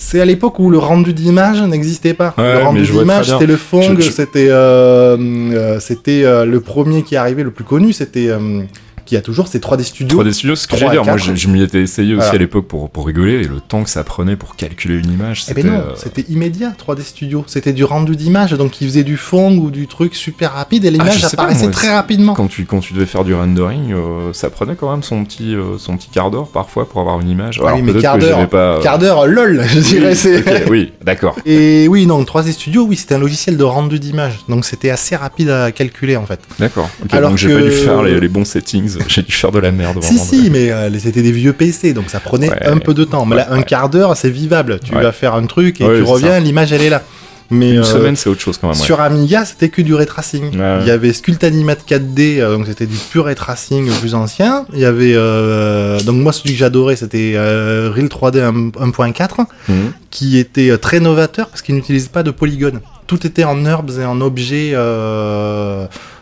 C'est 0.00 0.20
à 0.20 0.24
l'époque 0.24 0.60
où 0.60 0.70
le 0.70 0.78
rendu 0.78 1.12
d'image 1.12 1.60
n'existait 1.60 2.14
pas. 2.14 2.32
Ouais, 2.38 2.44
le 2.52 2.58
rendu 2.64 2.78
d'image, 3.00 3.26
c'était 3.32 3.46
le 3.46 3.56
Fong, 3.56 3.96
Je- 3.96 4.00
je- 4.00 4.10
c'était 4.12 4.46
euh, 4.48 5.16
euh, 5.18 5.80
c'était 5.80 6.22
euh, 6.24 6.44
le 6.44 6.60
premier 6.60 7.02
qui 7.02 7.16
est 7.16 7.18
arrivé, 7.18 7.42
le 7.42 7.50
plus 7.50 7.64
connu, 7.64 7.92
c'était 7.92 8.28
euh, 8.28 8.62
qui 9.08 9.16
a 9.16 9.22
toujours, 9.22 9.48
c'est 9.48 9.62
3D 9.62 9.82
Studio. 9.84 10.22
3D 10.22 10.32
Studio, 10.32 10.54
ce 10.54 10.66
que 10.66 10.76
à 10.76 10.90
dire, 10.90 11.04
moi 11.04 11.16
je, 11.16 11.34
je 11.34 11.48
m'y 11.48 11.62
étais 11.62 11.80
essayé 11.80 12.12
aussi 12.12 12.18
Voilà. 12.18 12.34
à 12.34 12.38
l'époque 12.38 12.66
pour, 12.68 12.90
pour 12.90 13.06
rigoler, 13.06 13.34
et 13.40 13.44
le 13.44 13.60
temps 13.60 13.82
que 13.82 13.88
ça 13.90 14.04
prenait 14.04 14.36
pour 14.36 14.54
calculer 14.54 14.96
une 14.98 15.10
image, 15.10 15.42
Eh 15.44 15.48
c'était. 15.48 15.62
ben 15.62 15.72
non, 15.72 15.78
euh, 15.78 15.92
c'était 15.96 16.22
immédiat 16.28 16.74
3D 16.78 17.02
Studio. 17.02 17.42
C'était 17.46 17.72
du 17.72 17.84
rendu 17.84 18.16
d'image, 18.16 18.52
donc 18.52 18.80
il 18.82 18.86
faisait 18.86 19.04
du 19.04 19.16
Fong 19.16 19.58
ou 19.58 19.70
du 19.70 19.86
truc 19.86 20.14
super 20.14 20.52
rapide 20.52 20.84
et 20.84 20.90
l'image 20.90 21.20
Ah, 21.24 21.28
sais 21.28 21.36
pas, 21.36 21.44
apparaissait 21.44 21.70
très 21.70 21.92
rapidement. 21.94 22.34
quand 22.34 22.48
tu, 22.48 22.66
quand 22.66 22.80
tu 22.80 22.92
devais 22.92 23.06
faire 23.06 23.24
du 23.24 23.34
rendering, 23.34 23.92
euh, 23.94 24.32
ça 24.34 24.50
prenait 24.50 24.74
quand 24.76 24.90
même 24.90 25.02
son 25.02 25.24
petit, 25.24 25.54
euh, 25.54 25.78
son 25.78 25.96
petit 25.96 26.10
quart 26.10 26.30
d'heure 26.30 26.48
parfois 26.48 26.86
pour 26.86 27.00
avoir 27.00 27.18
une 27.20 27.30
image. 27.30 27.60
Oui, 27.64 27.80
mais 27.82 27.94
quart 27.94 28.18
d'heure, 28.18 28.36
j'avais 28.36 28.46
pas. 28.46 28.80
Quart 28.82 28.98
d'heure, 28.98 29.26
lol, 29.26 29.64
je 29.66 29.80
dirais. 29.80 30.10
oui, 30.10 30.16
c'est... 30.16 30.38
ok, 30.40 30.62
oui, 30.70 30.92
d'accord. 31.02 31.34
Et 31.46 31.88
oui, 31.88 32.04
non, 32.06 32.22
3D 32.22 32.52
Studio, 32.52 32.84
oui, 32.86 32.96
c'était 32.96 33.14
un 33.14 33.18
logiciel 33.18 33.56
de 33.56 33.64
rendu 33.64 33.98
d'image. 33.98 34.40
Donc 34.50 34.64
c'était 34.66 34.90
assez 34.90 35.16
rapide 35.16 35.48
à 35.48 35.72
calculer 35.72 36.16
en 36.16 36.26
fait. 36.26 36.40
D'accord. 36.58 36.90
Alors 37.10 37.30
donc 37.30 37.38
j'ai 37.38 37.54
pas 37.54 37.62
dû 37.62 37.70
faire 37.70 38.02
les, 38.02 38.20
les 38.20 38.28
bons 38.28 38.44
settings, 38.44 38.97
j'ai 39.08 39.22
dû 39.22 39.32
faire 39.32 39.52
de 39.52 39.58
la 39.58 39.70
merde. 39.72 40.02
Si, 40.02 40.16
vraiment. 40.16 40.24
si, 40.44 40.50
mais 40.50 40.70
euh, 40.72 40.90
c'était 40.98 41.22
des 41.22 41.32
vieux 41.32 41.52
PC, 41.52 41.92
donc 41.92 42.10
ça 42.10 42.20
prenait 42.20 42.50
Ouais. 42.50 42.66
un 42.66 42.78
peu 42.78 42.94
de 42.94 43.04
temps. 43.04 43.24
Mais 43.26 43.36
là, 43.36 43.48
un 43.50 43.62
quart 43.62 43.88
d'heure, 43.88 44.16
c'est 44.16 44.30
vivable. 44.30 44.78
Tu 44.84 44.92
vas 44.92 45.12
faire 45.12 45.34
un 45.34 45.46
truc 45.46 45.80
et 45.80 45.84
tu 45.84 46.02
reviens, 46.02 46.38
l'image 46.40 46.72
elle 46.72 46.82
est 46.82 46.90
là. 46.90 47.02
Mais 47.50 47.70
Une 47.70 47.78
euh, 47.78 47.82
semaine, 47.82 48.14
c'est 48.14 48.28
autre 48.28 48.42
chose 48.42 48.58
quand 48.58 48.68
même. 48.68 48.76
ouais. 48.76 48.82
sur 48.84 49.00
Amiga, 49.00 49.46
c'était 49.46 49.70
que 49.70 49.80
du 49.80 49.94
ray 49.94 50.04
tracing. 50.04 50.50
Ouais, 50.52 50.58
ouais. 50.60 50.78
Il 50.82 50.86
y 50.86 50.90
avait 50.90 51.14
Sculptanimat 51.14 51.76
4D, 51.76 52.40
euh, 52.40 52.54
donc 52.54 52.66
c'était 52.66 52.84
du 52.84 52.96
pur 53.10 53.24
ray 53.24 53.34
tracing 53.34 53.90
plus 54.02 54.14
ancien. 54.14 54.66
Il 54.74 54.80
y 54.80 54.84
avait 54.84 55.14
euh, 55.16 55.98
donc 56.00 56.16
moi 56.16 56.34
celui 56.34 56.50
que 56.52 56.58
j'adorais, 56.58 56.96
c'était 56.96 57.36
Real 57.38 58.08
3D 58.08 58.42
1- 58.42 58.72
1.4, 58.72 59.46
Mhm. 59.66 59.92
qui 60.10 60.36
était 60.36 60.76
très 60.76 61.00
novateur 61.00 61.48
parce 61.48 61.62
qu'il 61.62 61.74
n'utilisait 61.74 62.10
pas 62.10 62.22
de 62.22 62.30
polygones. 62.30 62.80
Tout 63.06 63.26
était 63.26 63.44
en 63.44 63.64
herbs 63.64 63.92
et 63.98 64.04
en 64.04 64.20
objets. 64.20 64.74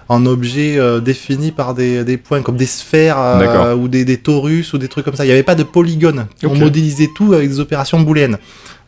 En 0.09 0.25
objets 0.27 0.79
euh, 0.79 1.01
définis 1.01 1.51
par 1.53 1.75
des, 1.75 2.05
des 2.05 2.17
points 2.17 2.43
comme 2.43 2.57
des 2.57 2.67
sphères 2.67 3.19
euh, 3.19 3.75
ou 3.75 3.89
des, 3.89 4.05
des 4.05 4.19
torus 4.19 4.73
ou 4.73 4.79
des 4.79 4.89
trucs 4.89 5.05
comme 5.05 5.17
ça. 5.17 5.25
Il 5.25 5.29
n'y 5.29 5.33
avait 5.33 5.43
pas 5.43 5.55
de 5.57 5.65
polygones. 5.65 6.27
On 6.45 6.55
modélisait 6.55 7.11
tout 7.15 7.33
avec 7.33 7.49
des 7.49 7.59
opérations 7.61 8.01
booléennes. 8.01 8.39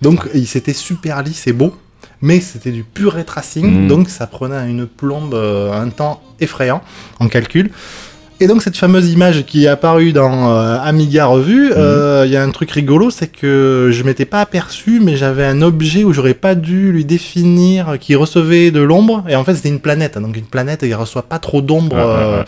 Donc 0.01 0.29
il 0.35 0.47
c'était 0.47 0.73
super 0.75 1.23
lisse 1.23 1.47
et 1.49 1.53
beau, 1.53 1.75
mais 2.21 2.39
c'était 2.41 2.71
du 2.71 2.85
pur 2.85 3.13
ray 3.15 3.25
tracing, 3.25 3.67
Mhm. 3.67 3.89
donc 3.89 4.09
ça 4.11 4.27
prenait 4.29 4.69
une 4.71 4.87
plombe, 4.87 5.35
euh, 5.35 5.73
un 5.73 5.89
temps 5.89 6.23
effrayant 6.41 6.83
en 7.19 7.27
calcul. 7.29 7.71
Et 8.41 8.47
donc 8.47 8.63
cette 8.63 8.77
fameuse 8.77 9.11
image 9.11 9.45
qui 9.47 9.65
est 9.65 9.69
apparue 9.69 10.13
dans 10.13 10.53
euh, 10.53 10.79
Amiga 10.81 11.27
Revue, 11.27 11.73
euh, 11.77 12.23
il 12.25 12.31
y 12.33 12.37
a 12.37 12.43
un 12.43 12.51
truc 12.53 12.71
rigolo, 12.71 13.11
c'est 13.11 13.27
que 13.27 13.89
je 13.93 14.03
m'étais 14.05 14.27
pas 14.27 14.41
aperçu, 14.41 15.01
mais 15.03 15.17
j'avais 15.17 15.45
un 15.45 15.61
objet 15.61 16.05
où 16.05 16.13
j'aurais 16.13 16.35
pas 16.35 16.55
dû 16.55 16.93
lui 16.93 17.05
définir, 17.05 17.99
qui 17.99 18.15
recevait 18.15 18.71
de 18.71 18.81
l'ombre, 18.81 19.25
et 19.29 19.35
en 19.35 19.43
fait 19.43 19.55
c'était 19.57 19.71
une 19.71 19.81
planète, 19.81 20.19
donc 20.19 20.37
une 20.37 20.45
planète 20.47 20.81
qui 20.81 20.95
reçoit 20.95 21.23
pas 21.25 21.41
trop 21.41 21.63
d'ombre 21.63 21.97
euh, 21.99 22.39
ouais. 22.39 22.45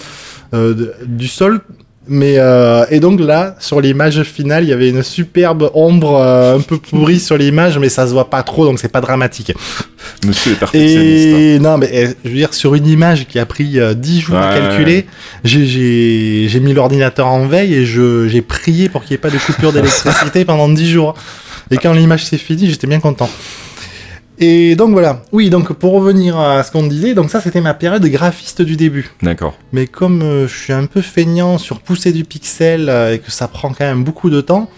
euh, 0.54 0.74
de- 0.74 0.94
du 1.06 1.26
sol. 1.26 1.60
Mais 2.08 2.36
euh, 2.38 2.86
et 2.90 2.98
donc 2.98 3.20
là, 3.20 3.56
sur 3.60 3.80
l'image 3.80 4.22
finale, 4.22 4.64
il 4.64 4.70
y 4.70 4.72
avait 4.72 4.88
une 4.88 5.02
superbe 5.02 5.70
ombre 5.74 6.16
euh, 6.16 6.56
un 6.56 6.60
peu 6.60 6.78
pourrie 6.78 7.20
sur 7.20 7.36
l'image, 7.36 7.78
mais 7.78 7.88
ça 7.90 8.06
se 8.06 8.12
voit 8.12 8.30
pas 8.30 8.42
trop, 8.42 8.64
donc 8.64 8.78
c'est 8.78 8.88
pas 8.90 9.02
dramatique. 9.02 9.52
Monsieur 10.26 10.52
est 10.52 10.56
perfectionniste. 10.56 11.28
hein. 11.34 11.38
Et 11.38 11.58
non, 11.60 11.76
mais 11.78 11.90
eh, 11.92 12.06
je 12.24 12.30
veux 12.30 12.36
dire, 12.36 12.54
sur 12.54 12.74
une 12.74 12.86
image 12.86 13.26
qui 13.26 13.38
a 13.38 13.44
pris 13.46 13.78
euh, 13.78 13.92
10 13.94 14.20
jours 14.22 14.36
à 14.38 14.48
Ouais, 14.54 14.60
calculer, 14.60 15.06
j'ai- 15.44 15.66
j'ai 15.66 16.46
j'ai 16.48 16.60
mis 16.60 16.72
l'ordinateur 16.72 17.26
en 17.26 17.46
veille 17.46 17.74
et 17.74 17.84
je- 17.84 18.26
j'ai 18.28 18.40
prié 18.42 18.88
pour 18.88 19.02
qu'il 19.02 19.10
n'y 19.12 19.16
ait 19.16 19.18
pas 19.18 19.30
de 19.30 19.38
coupure 19.38 19.72
d'électricité 19.72 20.44
pendant 20.46 20.68
10 20.70 20.90
jours. 20.90 21.14
Et 21.70 21.76
quand 21.76 21.92
l'image 21.92 22.24
s'est 22.24 22.38
finie, 22.38 22.68
j'étais 22.70 22.86
bien 22.86 22.98
content. 23.00 23.30
Et 24.42 24.74
donc 24.74 24.92
voilà. 24.92 25.22
Oui, 25.32 25.50
donc 25.50 25.72
pour 25.74 25.92
revenir 25.92 26.38
à 26.38 26.62
ce 26.62 26.70
qu'on 26.72 26.86
disait, 26.86 27.12
donc 27.14 27.30
ça 27.30 27.40
c'était 27.42 27.60
ma 27.60 27.74
période 27.74 28.02
de 28.02 28.08
graphiste 28.08 28.62
du 28.62 28.76
début. 28.76 29.10
D'accord. 29.22 29.54
Mais 29.72 29.86
comme 29.86 30.22
euh, 30.22 30.48
je 30.48 30.56
suis 30.56 30.72
un 30.72 30.86
peu 30.86 31.02
feignant 31.02 31.58
sur 31.58 31.80
pousser 31.80 32.10
du 32.12 32.24
pixel 32.24 32.88
euh, 32.88 33.14
et 33.14 33.18
que 33.18 33.30
ça 33.30 33.48
prend 33.48 33.68
quand 33.70 33.84
même 33.84 34.02
beaucoup 34.02 34.30
de 34.30 34.40
temps 34.40 34.70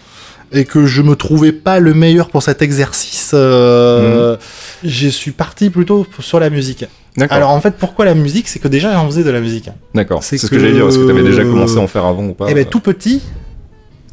et 0.53 0.65
que 0.65 0.85
je 0.85 1.01
me 1.01 1.15
trouvais 1.17 1.53
pas 1.53 1.79
le 1.79 1.95
meilleur 1.95 2.29
pour 2.29 2.43
cet 2.43 2.61
exercice, 2.61 3.31
euh, 3.35 4.37
je 4.85 5.09
suis 5.09 5.31
parti 5.31 5.71
plutôt 5.71 6.07
sur 6.19 6.41
la 6.41 6.51
musique. 6.51 6.85
D'accord. 7.17 7.37
Alors 7.37 7.51
en 7.51 7.61
fait, 7.61 7.77
pourquoi 7.79 8.05
la 8.05 8.15
musique? 8.15 8.49
C'est 8.49 8.59
que 8.59 8.69
déjà 8.69 8.93
j'en 8.93 9.07
faisais 9.07 9.23
de 9.23 9.31
la 9.31 9.41
musique. 9.41 9.71
D'accord. 9.95 10.23
c'est 10.25 10.39
C'est 10.39 10.47
ce 10.47 10.51
que, 10.51 10.57
que- 10.57 10.61
j'allais 10.61 10.75
dire. 10.75 10.89
Est-ce 10.89 10.99
que 10.99 11.05
tu 11.05 11.11
avais 11.11 11.23
déjà 11.23 11.43
commencé 11.45 11.77
à 11.77 11.81
en 11.81 11.87
faire 11.87 12.05
avant 12.05 12.25
ou 12.27 12.35
pas? 12.35 12.47
Eh 12.49 12.55
ben 12.55 12.65
tout 12.65 12.81
petit. 12.81 13.23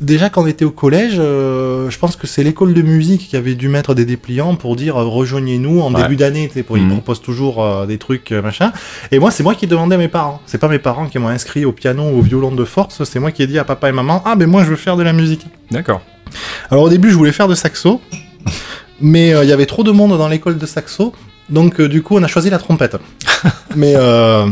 Déjà 0.02 0.30
quand 0.30 0.44
on 0.44 0.48
était 0.48 0.64
au 0.64 0.72
collège, 0.72 1.16
euh, 1.20 1.90
je 1.90 2.00
pense 2.00 2.16
que 2.16 2.26
c'est 2.26 2.42
l'école 2.42 2.74
de 2.74 2.82
musique 2.82 3.28
qui 3.28 3.36
avait 3.36 3.56
dû 3.56 3.68
mettre 3.68 3.94
des 3.94 4.06
dépliants 4.06 4.56
pour 4.56 4.78
dire 4.78 4.96
euh, 4.96 5.04
rejoignez-nous 5.04 5.82
en 5.82 5.94
Ouais. 5.94 6.02
début 6.04 6.16
d'année, 6.16 6.48
tu 6.48 6.54
sais, 6.54 6.64
pour 6.64 6.78
ils 6.78 6.86
Mhm. 6.86 6.92
proposent 6.94 7.22
toujours 7.22 7.62
euh, 7.62 7.86
des 7.86 7.98
trucs 7.98 8.32
euh, 8.32 8.42
machin. 8.42 8.72
Et 9.12 9.20
moi 9.20 9.30
c'est 9.30 9.44
moi 9.44 9.56
qui 9.56 9.68
demandais 9.68 9.96
à 9.96 9.98
mes 9.98 10.08
parents. 10.08 10.40
C'est 10.46 10.58
pas 10.58 10.70
mes 10.70 10.80
parents 10.80 11.08
qui 11.08 11.20
m'ont 11.20 11.28
inscrit 11.28 11.66
au 11.66 11.74
piano 11.74 12.04
ou 12.04 12.20
au 12.20 12.22
violon 12.22 12.52
de 12.52 12.64
force, 12.64 13.04
c'est 13.04 13.20
moi 13.20 13.32
qui 13.32 13.44
ai 13.44 13.48
dit 13.48 13.60
à 13.60 13.66
papa 13.66 13.90
et 13.90 13.92
maman 13.92 14.22
ah 14.26 14.36
ben 14.38 14.48
moi 14.48 14.64
je 14.64 14.70
veux 14.70 14.78
faire 14.78 14.96
de 14.96 15.04
la 15.04 15.12
musique. 15.12 15.46
D'accord. 15.70 16.00
Alors 16.72 16.86
au 16.86 16.90
début 16.90 17.10
je 17.10 17.16
voulais 17.16 17.34
faire 17.34 17.50
de 17.50 17.56
saxo, 17.56 18.00
mais 19.02 19.30
il 19.44 19.50
y 19.50 19.52
avait 19.52 19.66
trop 19.66 19.84
de 19.84 19.92
monde 19.92 20.18
dans 20.18 20.30
l'école 20.30 20.58
de 20.58 20.66
saxo, 20.66 21.12
donc 21.50 21.82
du 21.82 22.02
coup 22.04 22.16
on 22.16 22.24
a 22.24 22.28
choisi 22.28 22.50
la 22.50 22.58
trompette. 22.60 22.96
mais 23.76 23.94
euh, 23.98 24.46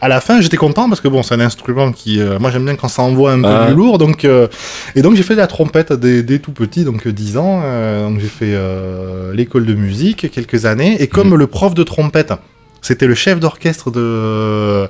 à 0.00 0.08
la 0.08 0.20
fin 0.20 0.40
j'étais 0.40 0.56
content 0.56 0.88
parce 0.88 1.00
que 1.00 1.08
bon 1.08 1.22
c'est 1.22 1.34
un 1.34 1.40
instrument 1.40 1.90
qui, 1.92 2.20
euh, 2.20 2.38
moi 2.38 2.50
j'aime 2.50 2.64
bien 2.64 2.76
quand 2.76 2.88
ça 2.88 3.02
envoie 3.02 3.32
un 3.32 3.42
peu 3.42 3.66
du 3.70 3.74
lourd, 3.76 3.98
donc 3.98 4.24
euh, 4.24 4.46
et 4.94 5.02
donc 5.02 5.16
j'ai 5.16 5.22
fait 5.24 5.34
de 5.34 5.40
la 5.40 5.46
trompette 5.48 5.92
dès, 5.92 6.22
dès 6.22 6.38
tout 6.38 6.52
petit, 6.52 6.84
donc 6.84 7.06
euh, 7.06 7.12
10 7.12 7.36
ans, 7.36 7.60
euh, 7.64 8.08
donc 8.08 8.20
j'ai 8.20 8.28
fait 8.28 8.52
euh, 8.54 9.34
l'école 9.34 9.66
de 9.66 9.74
musique 9.74 10.30
quelques 10.30 10.66
années, 10.66 11.02
et 11.02 11.06
comme 11.08 11.30
Mhm. 11.30 11.36
le 11.38 11.46
prof 11.48 11.74
de 11.74 11.82
trompette 11.82 12.32
c'était 12.80 13.08
le 13.08 13.14
chef 13.16 13.40
d'orchestre 13.40 13.90
de, 13.90 14.86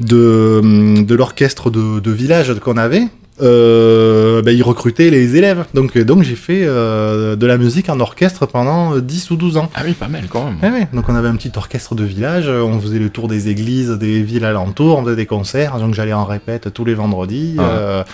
de, 0.00 1.02
de 1.02 1.14
l'orchestre 1.14 1.70
de, 1.70 1.98
de 2.00 2.10
village 2.10 2.54
qu'on 2.60 2.76
avait. 2.76 3.04
Euh, 3.42 4.42
ben, 4.42 4.54
il 4.54 4.62
recrutait 4.62 5.10
les 5.10 5.36
élèves. 5.36 5.64
Donc, 5.74 5.96
donc 5.98 6.22
j'ai 6.22 6.34
fait 6.34 6.62
euh, 6.62 7.36
de 7.36 7.46
la 7.46 7.58
musique 7.58 7.88
en 7.88 8.00
orchestre 8.00 8.46
pendant 8.46 8.94
euh, 8.94 9.00
10 9.00 9.30
ou 9.30 9.36
12 9.36 9.56
ans. 9.56 9.70
Ah 9.74 9.82
oui, 9.84 9.92
pas 9.92 10.08
mal 10.08 10.24
quand 10.28 10.44
même. 10.44 10.58
Ouais, 10.62 10.80
ouais. 10.80 10.88
Donc 10.92 11.08
on 11.08 11.14
avait 11.14 11.28
un 11.28 11.36
petit 11.36 11.52
orchestre 11.56 11.94
de 11.94 12.04
village, 12.04 12.48
euh, 12.48 12.62
on 12.62 12.80
faisait 12.80 12.98
le 12.98 13.10
tour 13.10 13.28
des 13.28 13.48
églises, 13.48 13.90
des 13.90 14.22
villes 14.22 14.44
alentours, 14.44 14.98
on 14.98 15.04
faisait 15.04 15.16
des 15.16 15.26
concerts, 15.26 15.78
donc 15.78 15.94
j'allais 15.94 16.12
en 16.12 16.24
répète 16.24 16.72
tous 16.72 16.84
les 16.84 16.94
vendredis. 16.94 17.56
Ah. 17.58 17.62
euh, 17.62 18.04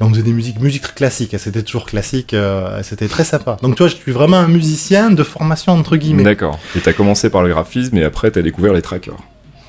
et 0.00 0.02
on 0.02 0.10
faisait 0.10 0.22
des 0.22 0.32
musiques, 0.32 0.60
musique 0.60 0.92
classique, 0.94 1.36
c'était 1.38 1.62
toujours 1.62 1.86
classique, 1.86 2.34
euh, 2.34 2.80
c'était 2.82 3.06
très 3.06 3.22
sympa. 3.22 3.56
Donc 3.62 3.76
tu 3.76 3.84
vois, 3.84 3.88
je 3.88 3.94
suis 3.94 4.10
vraiment 4.10 4.38
un 4.38 4.48
musicien 4.48 5.10
de 5.12 5.22
formation 5.22 5.72
entre 5.72 5.96
guillemets. 5.96 6.24
D'accord. 6.24 6.58
Et 6.76 6.80
t'as 6.80 6.92
commencé 6.92 7.30
par 7.30 7.44
le 7.44 7.50
graphisme 7.50 7.96
et 7.96 8.02
après 8.02 8.32
t'as 8.32 8.42
découvert 8.42 8.72
les 8.72 8.82
trackers. 8.82 9.18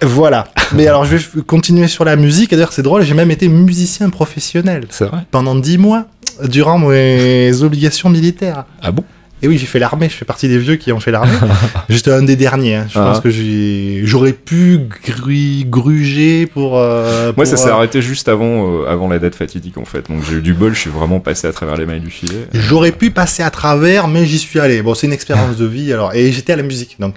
Voilà. 0.02 0.48
Mais 0.74 0.88
alors 0.88 1.06
je 1.06 1.16
vais 1.18 1.42
continuer 1.46 1.88
sur 1.88 2.06
la 2.06 2.16
musique, 2.16 2.52
d'ailleurs 2.52 2.74
c'est 2.74 2.82
drôle, 2.82 3.04
j'ai 3.04 3.14
même 3.14 3.32
été 3.32 3.48
musicien 3.48 4.10
professionnel 4.10 4.86
C'est 4.90 5.06
vrai 5.06 5.20
pendant 5.32 5.56
10 5.56 5.78
mois 5.78 6.06
durant 6.44 6.80
mes 6.80 7.52
obligations 7.64 8.10
militaires. 8.10 8.66
Ah 8.82 8.92
bon? 8.92 9.04
Et 9.44 9.48
oui, 9.48 9.58
j'ai 9.58 9.66
fait 9.68 9.80
l'armée, 9.80 10.08
je 10.10 10.16
fais 10.16 10.26
partie 10.26 10.48
des 10.48 10.58
vieux 10.58 10.78
qui 10.78 10.92
ont 10.94 11.00
fait 11.00 11.12
l'armée. 11.12 11.32
J'étais 11.90 12.12
un 12.12 12.24
des 12.24 12.36
derniers, 12.38 12.76
hein. 12.76 12.88
je 12.92 12.98
Ah. 12.98 13.04
pense 13.12 13.20
que 13.20 13.30
j'ai- 13.30 14.02
j'aurais 14.06 14.32
pu 14.34 14.80
gru- 15.06 15.66
gruger 15.66 16.48
pour... 16.48 16.78
euh, 16.80 17.26
Moi, 17.26 17.34
pour, 17.34 17.46
ça 17.48 17.58
s'est 17.58 17.68
euh, 17.70 17.74
arrêté 17.74 18.02
juste 18.02 18.28
avant, 18.30 18.82
euh, 18.82 18.88
avant 18.88 19.08
la 19.10 19.20
date 19.20 19.36
fatidique 19.36 19.78
en 19.78 19.86
fait. 19.86 20.10
Donc 20.10 20.24
j'ai 20.28 20.38
eu 20.38 20.42
du 20.42 20.54
bol, 20.54 20.74
je 20.74 20.80
suis 20.80 20.90
vraiment 20.90 21.20
passé 21.20 21.48
à 21.48 21.52
travers 21.52 21.76
les 21.76 21.86
mailles 21.86 22.00
du 22.00 22.10
filet. 22.10 22.48
J'aurais 22.54 22.94
pu 22.94 23.12
passer 23.12 23.44
à 23.44 23.50
travers, 23.52 24.08
mais 24.08 24.26
j'y 24.26 24.40
suis 24.40 24.60
allé. 24.60 24.82
Bon, 24.82 24.96
c'est 24.96 25.06
une 25.06 25.14
expérience 25.14 25.58
de 25.58 25.66
vie, 25.66 25.92
alors. 25.94 26.14
Et 26.16 26.32
j'étais 26.32 26.54
à 26.54 26.56
la 26.58 26.64
musique, 26.64 26.96
donc. 27.00 27.16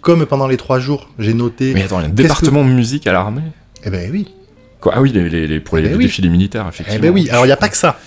Comme, 0.00 0.26
pendant 0.26 0.46
les 0.48 0.56
trois 0.56 0.78
jours, 0.80 1.08
j'ai 1.18 1.34
noté... 1.34 1.72
Mais 1.74 1.84
attends, 1.84 2.00
il 2.00 2.02
y 2.02 2.06
a 2.06 2.08
un 2.08 2.12
département 2.12 2.64
de 2.64 2.70
musique 2.70 3.06
à 3.06 3.12
l'armée 3.12 3.42
Eh 3.84 3.90
ben 3.90 4.10
oui. 4.12 4.28
Quoi 4.80 4.92
Ah 4.96 5.00
oui, 5.00 5.12
les, 5.12 5.28
les- 5.30 5.46
les- 5.46 5.60
pour 5.60 5.76
les 5.76 5.84
Eh 5.84 5.88
ben 5.90 5.96
oui. 5.96 6.04
défilés 6.04 6.28
militaires, 6.28 6.64
Eh 6.66 6.68
effectivement. 6.70 7.00
ben 7.02 7.10
oui, 7.14 7.28
alors 7.30 7.44
il 7.44 7.48
n'y 7.48 7.52
a 7.52 7.56
pas 7.56 7.68
que 7.68 7.76
ça. 7.76 7.98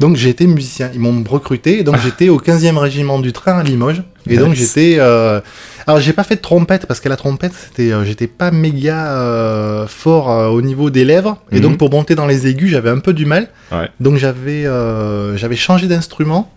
Donc 0.00 0.16
j'ai 0.16 0.30
été 0.30 0.46
musicien, 0.46 0.90
ils 0.94 0.98
m'ont 0.98 1.22
recruté, 1.28 1.84
donc 1.84 1.96
j'étais 2.02 2.28
au 2.28 2.38
15e 2.40 2.76
régiment 2.76 3.20
du 3.20 3.32
train 3.32 3.58
à 3.58 3.62
Limoges. 3.62 4.02
Et 4.28 4.36
donc 4.36 4.54
j'étais... 4.54 4.96
euh, 4.98 5.40
Alors 5.86 6.00
j'ai 6.00 6.12
pas 6.12 6.24
fait 6.24 6.36
de 6.36 6.40
trompette, 6.40 6.86
parce 6.86 6.98
que 6.98 7.08
la 7.08 7.16
trompette, 7.16 7.52
c'était, 7.54 7.92
euh, 7.92 8.04
j'étais 8.04 8.26
pas 8.26 8.50
méga 8.50 9.12
euh, 9.12 9.86
fort 9.86 10.30
euh, 10.30 10.48
au 10.48 10.60
niveau 10.62 10.90
des 10.90 11.04
lèvres. 11.04 11.40
Et 11.52 11.56
Mhm. 11.56 11.60
donc 11.62 11.78
pour 11.78 11.90
monter 11.90 12.14
dans 12.16 12.26
les 12.26 12.48
aigus, 12.48 12.70
j'avais 12.70 12.90
un 12.90 12.98
peu 12.98 13.12
du 13.12 13.26
mal. 13.26 13.48
Ouais. 13.70 13.88
Donc 14.00 14.16
j'avais, 14.16 14.64
j'avais 15.36 15.56
changé 15.56 15.86
d'instrument. 15.86 16.50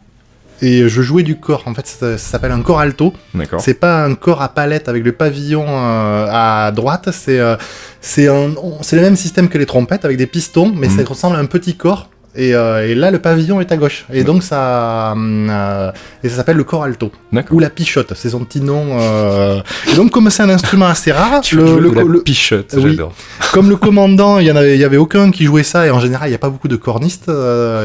Et 0.61 0.87
je 0.89 1.01
jouais 1.01 1.23
du 1.23 1.37
corps. 1.37 1.63
En 1.65 1.73
fait, 1.73 1.85
ça, 1.87 2.17
ça 2.17 2.31
s'appelle 2.31 2.51
un 2.51 2.61
corps 2.61 2.79
alto. 2.79 3.13
D'accord. 3.33 3.59
C'est 3.61 3.73
pas 3.75 4.03
un 4.05 4.15
corps 4.15 4.41
à 4.41 4.49
palette 4.49 4.87
avec 4.89 5.03
le 5.03 5.11
pavillon 5.11 5.65
euh, 5.67 6.27
à 6.31 6.71
droite, 6.71 7.09
c'est 7.11 7.39
euh, 7.39 7.55
c'est 8.01 8.27
le 8.27 9.01
même 9.01 9.15
système 9.15 9.49
que 9.49 9.57
les 9.57 9.65
trompettes 9.65 10.05
avec 10.05 10.17
des 10.17 10.27
pistons, 10.27 10.71
mais 10.75 10.87
Mhm. 10.87 10.97
ça 10.97 11.03
ressemble 11.09 11.35
à 11.35 11.39
un 11.39 11.45
petit 11.45 11.75
corps. 11.75 12.09
Et, 12.37 12.53
euh, 12.53 12.87
et 12.87 12.95
là, 12.95 13.11
le 13.11 13.19
pavillon 13.19 13.61
est 13.61 13.71
à 13.71 13.77
gauche. 13.77 14.05
Et 14.11 14.23
donc, 14.23 14.43
ça, 14.43 15.11
hum, 15.13 15.47
euh, 15.49 15.91
et 16.23 16.29
ça 16.29 16.35
s'appelle 16.37 16.57
le 16.57 16.63
corps 16.65 16.83
alto. 16.83 17.11
D'accord. 17.31 17.55
Ou 17.55 17.59
la 17.59 17.69
pichotte, 17.69 18.13
c'est 18.15 18.29
son 18.29 18.43
petit 18.43 18.59
nom. 18.61 18.97
euh. 18.99 19.61
Et 19.91 19.95
donc, 19.95 20.11
comme 20.11 20.29
c'est 20.29 20.43
un 20.43 20.49
instrument 20.49 20.87
assez 20.87 21.11
rare, 21.11 21.41
Tu 21.41 21.55
le, 21.55 21.79
la 21.93 22.03
pichotte, 22.23 22.73
Oui. 22.77 22.91
j'adore. 22.91 23.13
comme 23.53 23.69
le 23.69 23.77
commandant, 23.77 24.39
il 24.39 24.47
y 24.47 24.51
en 24.51 24.55
avait, 24.57 24.77
y 24.77 24.83
avait 24.83 24.97
aucun 24.97 25.31
qui 25.31 25.45
jouait 25.45 25.63
ça, 25.63 25.87
et 25.87 25.91
en 25.91 25.99
général, 25.99 26.27
il 26.27 26.31
n'y 26.31 26.35
a 26.35 26.39
pas 26.39 26.49
beaucoup 26.49 26.67
de 26.67 26.75
cornistes. 26.75 27.31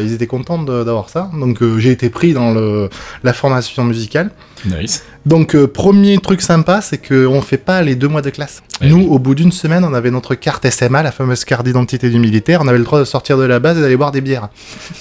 ils 0.03 0.13
étaient 0.13 0.27
contents 0.27 0.59
d'avoir 0.63 1.09
ça. 1.11 1.31
Donc, 1.39 1.59
j'ai 1.79 1.91
été 1.91 2.11
pris 2.11 2.33
dans 2.33 2.53
le, 2.53 2.89
la 3.23 3.33
formation 3.33 3.85
musicale. 3.85 4.31
Nice. 4.65 5.03
Donc, 5.27 5.55
euh, 5.55 5.67
premier 5.67 6.19
truc 6.19 6.41
sympa, 6.41 6.81
c'est 6.81 6.99
qu'on 6.99 7.41
fait 7.43 7.57
pas 7.59 7.83
les 7.83 7.95
deux 7.95 8.09
mois 8.09 8.23
de 8.23 8.31
classe. 8.31 8.63
Eh 8.81 8.89
Nous, 8.89 8.97
oui. 8.97 9.07
au 9.11 9.19
bout 9.19 9.35
d'une 9.35 9.53
semaine, 9.53 9.85
on 9.85 9.93
avait 9.95 10.11
notre 10.11 10.35
carte 10.35 10.69
SMA, 10.71 11.03
la 11.03 11.13
fameuse 11.13 11.45
carte 11.45 11.65
d'identité 11.65 12.09
du 12.11 12.19
militaire. 12.19 12.61
On 12.63 12.69
avait 12.69 12.79
le 12.79 12.85
droit 12.85 12.99
de 12.99 13.05
sortir 13.05 13.37
de 13.39 13.45
la 13.45 13.59
base 13.59 13.79
et 13.79 13.81
d'aller 13.81 13.97
boire 13.97 14.13
des 14.13 14.21
bières. 14.21 14.49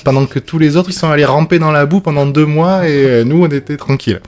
Pendant 0.03 0.25
que 0.25 0.39
tous 0.39 0.59
les 0.59 0.75
autres, 0.77 0.89
ils 0.89 0.93
sont 0.93 1.09
allés 1.09 1.25
ramper 1.25 1.59
dans 1.59 1.71
la 1.71 1.85
boue 1.85 1.99
pendant 2.01 2.25
deux 2.25 2.45
mois 2.45 2.87
et 2.87 3.05
euh, 3.05 3.23
nous, 3.23 3.43
on 3.43 3.47
était 3.47 3.77
tranquilles. 3.77 4.19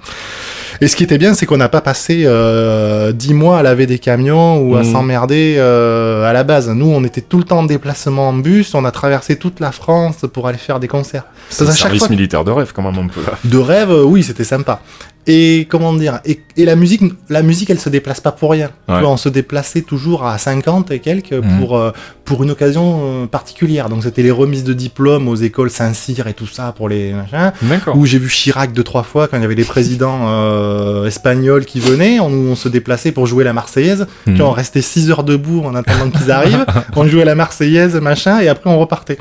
Et 0.84 0.88
ce 0.88 0.96
qui 0.96 1.04
était 1.04 1.20
bien, 1.20 1.36
c'est 1.36 1.46
qu'on 1.46 1.58
n'a 1.58 1.70
pas 1.70 1.82
passé 1.82 2.24
euh, 2.26 3.12
dix 3.12 3.36
mois 3.36 3.60
à 3.60 3.63
laver 3.63 3.86
des 3.86 4.00
camions 4.00 4.58
ou 4.58 4.76
à 4.76 4.80
Mhm. 4.84 4.91
s'emmerder 4.91 5.56
euh, 5.60 6.28
à 6.28 6.34
la 6.34 6.44
base. 6.44 6.70
Nous, 6.70 6.88
on 6.88 7.04
était 7.04 7.22
tout 7.22 7.38
le 7.38 7.44
temps 7.44 7.60
en 7.60 7.63
déplacement 7.63 8.30
en 8.30 8.34
bus. 8.34 8.74
On 8.74 8.84
a 8.84 8.89
traversé 8.91 9.36
toute 9.36 9.60
la 9.60 9.72
France 9.72 10.26
pour 10.34 10.48
aller 10.48 10.58
faire 10.58 10.80
des 10.80 10.88
concerts. 10.88 11.26
C'est 11.50 11.67
un 11.67 11.72
service 11.72 12.00
fois- 12.00 12.10
militaire 12.10 12.44
de 12.44 12.50
rêve 12.52 12.72
quand 12.74 12.82
même 12.82 12.98
un 12.98 13.08
peu 13.08 13.22
là. 13.22 13.38
de 13.44 13.58
rêve, 13.60 13.91
oui, 14.06 14.24
c'était 14.24 14.44
sympa. 14.44 14.82
Et 15.28 15.68
comment 15.70 15.94
dire 15.94 16.20
et, 16.26 16.40
et 16.58 16.66
la 16.66 16.76
musique, 16.76 17.02
la 17.30 17.44
musique, 17.44 17.70
elle 17.70 17.80
se 17.80 17.90
déplace 17.90 18.20
pas 18.20 18.32
pour 18.32 18.52
rien. 18.52 18.70
Tu 18.88 18.94
vois, 19.00 19.10
on 19.10 19.18
se 19.18 19.30
déplaçait 19.30 19.82
toujours 19.82 20.26
à 20.26 20.38
50 20.38 20.92
et 20.92 21.00
quelques 21.00 21.32
Mhm. 21.34 21.60
pour 21.60 21.78
euh, 21.78 21.92
pour 22.26 22.44
une 22.44 22.52
occasion 22.52 23.02
euh, 23.04 23.26
particulière. 23.28 23.90
Donc 23.90 24.04
c'était 24.04 24.24
les 24.24 24.32
remises 24.32 24.64
de 24.64 24.74
diplômes 24.74 25.28
aux 25.28 25.36
écoles 25.36 25.70
Saint-Cyr 25.70 26.28
et 26.28 26.34
tout 26.34 26.48
ça 26.48 26.74
pour 26.76 26.88
les 26.90 27.14
machins. 27.14 27.52
D'accord. 27.62 27.96
Où 27.98 28.06
j'ai 28.06 28.18
vu 28.20 28.30
Chirac 28.30 28.74
deux 28.74 28.84
trois 28.84 29.04
fois 29.04 29.28
quand 29.28 29.38
il 29.38 29.42
y 29.42 29.46
avait 29.46 29.56
les 29.56 29.64
présidents 29.64 30.22
euh, 30.28 31.06
espagnols 31.06 31.66
qui 31.66 31.80
venaient. 31.80 32.20
On, 32.20 32.28
on 32.32 32.56
se 32.56 32.70
déplaçait 32.70 33.12
pour 33.12 33.28
jouer 33.28 33.44
la 33.44 33.54
Marseillaise. 33.54 34.08
Mhm. 34.28 34.34
Tu 34.36 34.42
vois, 34.42 34.50
on 34.50 34.54
restait 34.54 34.82
6 34.82 35.12
heures 35.12 35.24
debout 35.24 35.62
en 35.66 35.76
attendant 35.76 36.10
qu'ils 36.10 36.32
arrivent. 36.40 36.66
on 36.96 37.08
jouait 37.08 37.26
la 37.26 37.36
Marseillaise, 37.36 37.96
machin, 37.96 38.40
et 38.40 38.48
après 38.48 38.70
on 38.70 38.80
repartait. 38.80 39.18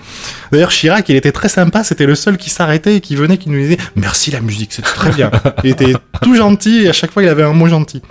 D'ailleurs, 0.53 0.71
Chirac, 0.71 1.09
il 1.09 1.17
était 1.17 1.33
très 1.33 1.49
sympa. 1.49 1.85
C'était 1.85 2.07
le 2.07 2.15
seul 2.15 2.37
qui 2.37 2.51
s'arrêtait 2.51 2.97
et 2.97 3.01
qui 3.01 3.17
venait, 3.17 3.39
qui 3.39 3.51
nous 3.51 3.59
disait 3.61 3.79
merci 3.97 4.31
la 4.31 4.41
musique, 4.41 4.73
c'était 4.73 4.89
très 4.89 5.11
bien. 5.11 5.31
Il 5.65 5.71
était 5.71 5.90
tout 6.23 6.35
gentil 6.35 6.85
et 6.85 6.89
à 6.89 6.93
chaque 6.93 7.11
fois 7.11 7.23
il 7.23 7.29
avait 7.29 7.43
un 7.43 7.53
mot 7.53 7.69
gentil. 7.69 8.03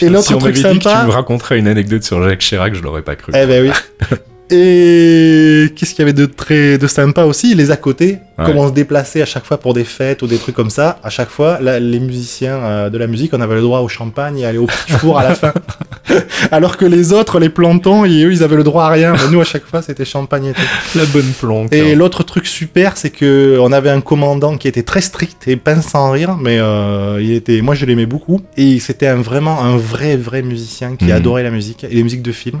Et 0.00 0.08
l'autre 0.08 0.26
si 0.26 0.34
on 0.34 0.38
truc 0.38 0.56
m'avait 0.56 0.74
dit 0.74 0.78
que 0.78 0.84
tu 0.84 0.88
sympa. 0.88 1.04
me 1.06 1.12
raconterais 1.12 1.58
une 1.58 1.68
anecdote 1.68 2.02
sur 2.02 2.22
Jacques 2.26 2.40
Chirac, 2.40 2.74
je 2.74 2.82
l'aurais 2.82 3.02
pas 3.02 3.16
cru. 3.16 3.32
Eh 3.34 3.46
ben 3.46 3.70
oui. 3.70 4.16
Et 4.50 5.72
qu'est-ce 5.74 5.90
qu'il 5.90 6.00
y 6.00 6.02
avait 6.02 6.12
de 6.12 6.26
très 6.26 6.78
de 6.78 6.86
sympa 6.86 7.24
aussi? 7.24 7.54
Les 7.54 7.72
à 7.72 7.76
côté, 7.76 8.18
Ouais. 8.38 8.44
comme 8.44 8.58
on 8.58 8.68
se 8.68 8.72
déplaçait 8.74 9.22
à 9.22 9.24
chaque 9.26 9.44
fois 9.46 9.58
pour 9.58 9.72
des 9.72 9.84
fêtes 9.84 10.20
ou 10.22 10.26
des 10.26 10.36
trucs 10.36 10.54
comme 10.54 10.68
ça, 10.70 10.98
à 11.02 11.08
chaque 11.10 11.30
fois, 11.30 11.58
là, 11.60 11.80
les 11.80 12.00
musiciens 12.00 12.56
euh, 12.56 12.90
de 12.90 12.98
la 12.98 13.06
musique, 13.06 13.32
on 13.32 13.40
avait 13.40 13.54
le 13.54 13.62
droit 13.62 13.80
au 13.80 13.88
champagne 13.88 14.38
et 14.40 14.44
aller 14.46 14.58
au 14.58 14.66
petit 14.66 14.92
four 14.92 15.18
à 15.18 15.24
la 15.24 15.34
fin. 15.34 15.54
Alors 16.52 16.76
que 16.76 16.84
les 16.84 17.12
autres, 17.12 17.38
les 17.40 17.48
plantons, 17.48 18.04
et 18.04 18.22
eux, 18.24 18.32
ils 18.32 18.42
avaient 18.42 18.56
le 18.56 18.62
droit 18.64 18.84
à 18.84 18.88
rien. 18.90 19.12
Mais 19.12 19.30
nous, 19.32 19.40
à 19.40 19.44
chaque 19.44 19.64
fois, 19.66 19.82
c'était 19.82 20.04
champagne 20.04 20.46
et 20.46 20.52
tout. 20.52 20.60
La 20.98 21.04
bonne 21.06 21.32
planque. 21.40 21.72
Et 21.72 21.92
hein. 21.92 21.94
l'autre 21.96 22.22
truc 22.22 22.46
super, 22.46 22.96
c'est 22.96 23.10
que 23.10 23.58
on 23.60 23.72
avait 23.72 23.90
un 23.90 24.00
commandant 24.00 24.56
qui 24.56 24.68
était 24.68 24.82
très 24.82 25.00
strict 25.00 25.48
et 25.48 25.56
pince 25.56 25.86
sans 25.86 26.10
rire, 26.10 26.36
mais 26.40 26.58
euh, 26.58 27.18
il 27.22 27.32
était, 27.32 27.60
moi 27.62 27.74
je 27.74 27.86
l'aimais 27.86 28.06
beaucoup. 28.06 28.40
Et 28.56 28.78
c'était 28.80 29.06
un, 29.08 29.16
vraiment 29.16 29.62
un 29.62 29.76
vrai 29.76 30.16
vrai 30.16 30.42
musicien 30.42 30.96
qui 30.96 31.06
Mhm. 31.06 31.12
adorait 31.12 31.42
la 31.42 31.50
musique 31.50 31.84
et 31.84 31.88
les 31.94 32.02
musiques 32.02 32.22
de 32.22 32.32
film. 32.32 32.60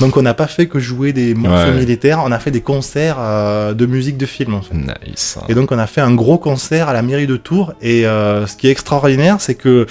Donc 0.00 0.16
on 0.16 0.22
n'a 0.22 0.34
pas 0.34 0.46
fait 0.46 0.66
que 0.66 0.78
jouer 0.78 1.12
des 1.12 1.34
morceaux 1.34 1.70
Ouais. 1.72 1.78
militaires, 1.80 2.22
on 2.24 2.30
a 2.32 2.38
fait 2.38 2.50
des 2.50 2.60
concerts 2.60 3.16
euh, 3.18 3.72
de 3.74 3.86
musique 3.86 4.16
de 4.16 4.26
film 4.26 4.54
en 4.54 4.62
fait. 4.62 4.74
Nice. 4.74 5.15
Et 5.48 5.54
donc 5.54 5.72
on 5.72 5.78
a 5.78 5.86
fait 5.86 6.00
un 6.00 6.14
gros 6.14 6.38
concert 6.38 6.88
à 6.88 6.92
la 6.92 7.02
mairie 7.02 7.26
de 7.26 7.36
Tours. 7.36 7.72
Et 7.82 8.06
euh, 8.06 8.46
ce 8.46 8.56
qui 8.56 8.68
est 8.68 8.70
extraordinaire, 8.70 9.36
c'est 9.40 9.54
que 9.54 9.86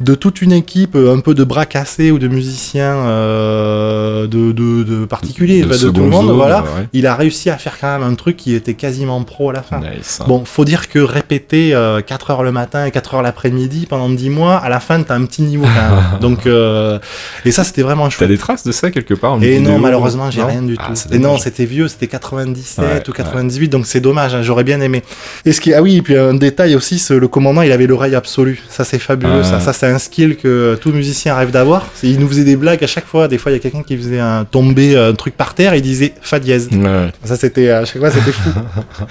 de 0.00 0.14
toute 0.14 0.42
une 0.42 0.52
équipe, 0.52 0.96
euh, 0.96 1.14
un 1.14 1.20
peu 1.20 1.34
de 1.34 1.44
bras 1.44 1.66
cassés 1.66 2.10
ou 2.10 2.18
de 2.18 2.28
musiciens 2.28 2.94
euh, 2.96 4.26
de, 4.26 4.52
de, 4.52 4.82
de 4.82 5.04
particuliers, 5.04 5.62
De 5.62 5.66
bah, 5.68 5.76
de, 5.76 5.88
tout 5.90 6.00
le 6.00 6.08
monde, 6.08 6.26
zone, 6.26 6.36
voilà, 6.36 6.62
ouais. 6.62 6.88
il 6.92 7.06
a 7.06 7.14
réussi 7.14 7.50
à 7.50 7.56
faire 7.58 7.78
quand 7.80 7.98
même 7.98 8.08
un 8.08 8.14
truc 8.14 8.36
qui 8.36 8.54
était 8.54 8.74
quasiment 8.74 9.22
pro 9.22 9.50
à 9.50 9.52
la 9.52 9.62
fin. 9.62 9.80
Nice. 9.80 10.20
Bon, 10.26 10.44
faut 10.44 10.64
dire 10.64 10.88
que 10.88 10.98
répéter 10.98 11.74
euh, 11.74 12.00
4 12.00 12.30
heures 12.30 12.42
le 12.42 12.52
matin 12.52 12.84
et 12.86 12.90
4 12.90 13.14
heures 13.14 13.22
l'après-midi 13.22 13.86
pendant 13.88 14.08
10 14.08 14.30
mois, 14.30 14.56
à 14.56 14.68
la 14.68 14.80
fin, 14.80 15.02
t'as 15.02 15.14
un 15.14 15.24
petit 15.24 15.42
niveau 15.42 15.64
quand 15.64 15.96
même. 15.96 16.04
Donc, 16.20 16.46
et 16.46 17.50
ça, 17.50 17.64
c'était 17.64 17.82
vraiment 17.82 18.04
T'as 18.04 18.10
chouette. 18.10 18.28
des 18.28 18.38
traces 18.38 18.64
de 18.64 18.72
ça 18.72 18.90
quelque 18.90 19.14
part 19.14 19.36
une 19.36 19.44
Et 19.44 19.58
vidéo 19.58 19.72
non, 19.72 19.78
malheureusement, 19.78 20.30
j'ai 20.30 20.42
rien 20.42 20.62
du 20.62 20.76
tout. 20.76 20.82
Ah, 20.86 21.14
et 21.14 21.18
non, 21.18 21.38
c'était 21.38 21.64
vieux, 21.64 21.88
c'était 21.88 22.06
97 22.08 22.84
Ouais, 22.84 23.02
ou 23.08 23.12
98, 23.12 23.68
donc 23.68 23.86
c'est 23.86 24.00
dommage, 24.00 24.34
hein, 24.34 24.42
j'aurais 24.42 24.63
bien 24.64 24.80
aimé. 24.80 25.02
Et 25.44 25.52
ce 25.52 25.60
qui, 25.60 25.72
ah 25.72 25.80
oui, 25.82 25.96
et 25.98 26.02
puis 26.02 26.16
un 26.16 26.34
détail 26.34 26.74
aussi, 26.74 27.02
le 27.10 27.28
commandant, 27.28 27.62
il 27.62 27.70
avait 27.72 27.86
l'oreille 27.86 28.14
absolue. 28.14 28.60
Ça, 28.68 28.84
c'est 28.84 28.98
fabuleux, 28.98 29.40
Ah. 29.42 29.44
ça. 29.44 29.60
Ça, 29.60 29.72
c'est 29.72 29.86
un 29.86 29.98
skill 29.98 30.36
que 30.36 30.76
tout 30.80 30.90
musicien 30.92 31.34
rêve 31.36 31.50
d'avoir. 31.50 31.86
Il 32.02 32.18
nous 32.18 32.28
faisait 32.28 32.44
des 32.44 32.56
blagues 32.56 32.82
à 32.82 32.86
chaque 32.88 33.06
fois. 33.06 33.28
Des 33.28 33.38
fois, 33.38 33.52
il 33.52 33.54
y 33.54 33.58
a 33.58 33.60
quelqu'un 33.60 33.82
qui 33.82 33.96
faisait 33.96 34.18
un 34.20 34.44
tomber 34.44 34.96
un 34.96 35.14
truc 35.14 35.36
par 35.36 35.54
terre, 35.54 35.74
il 35.74 35.82
disait 35.82 36.12
fa 36.20 36.38
dièse. 36.40 36.68
Ouais. 36.72 37.12
Ça, 37.24 37.36
c'était 37.36 37.70
à 37.70 37.84
chaque 37.84 37.98
fois, 37.98 38.10
c'était 38.10 38.32
fou. 38.32 38.50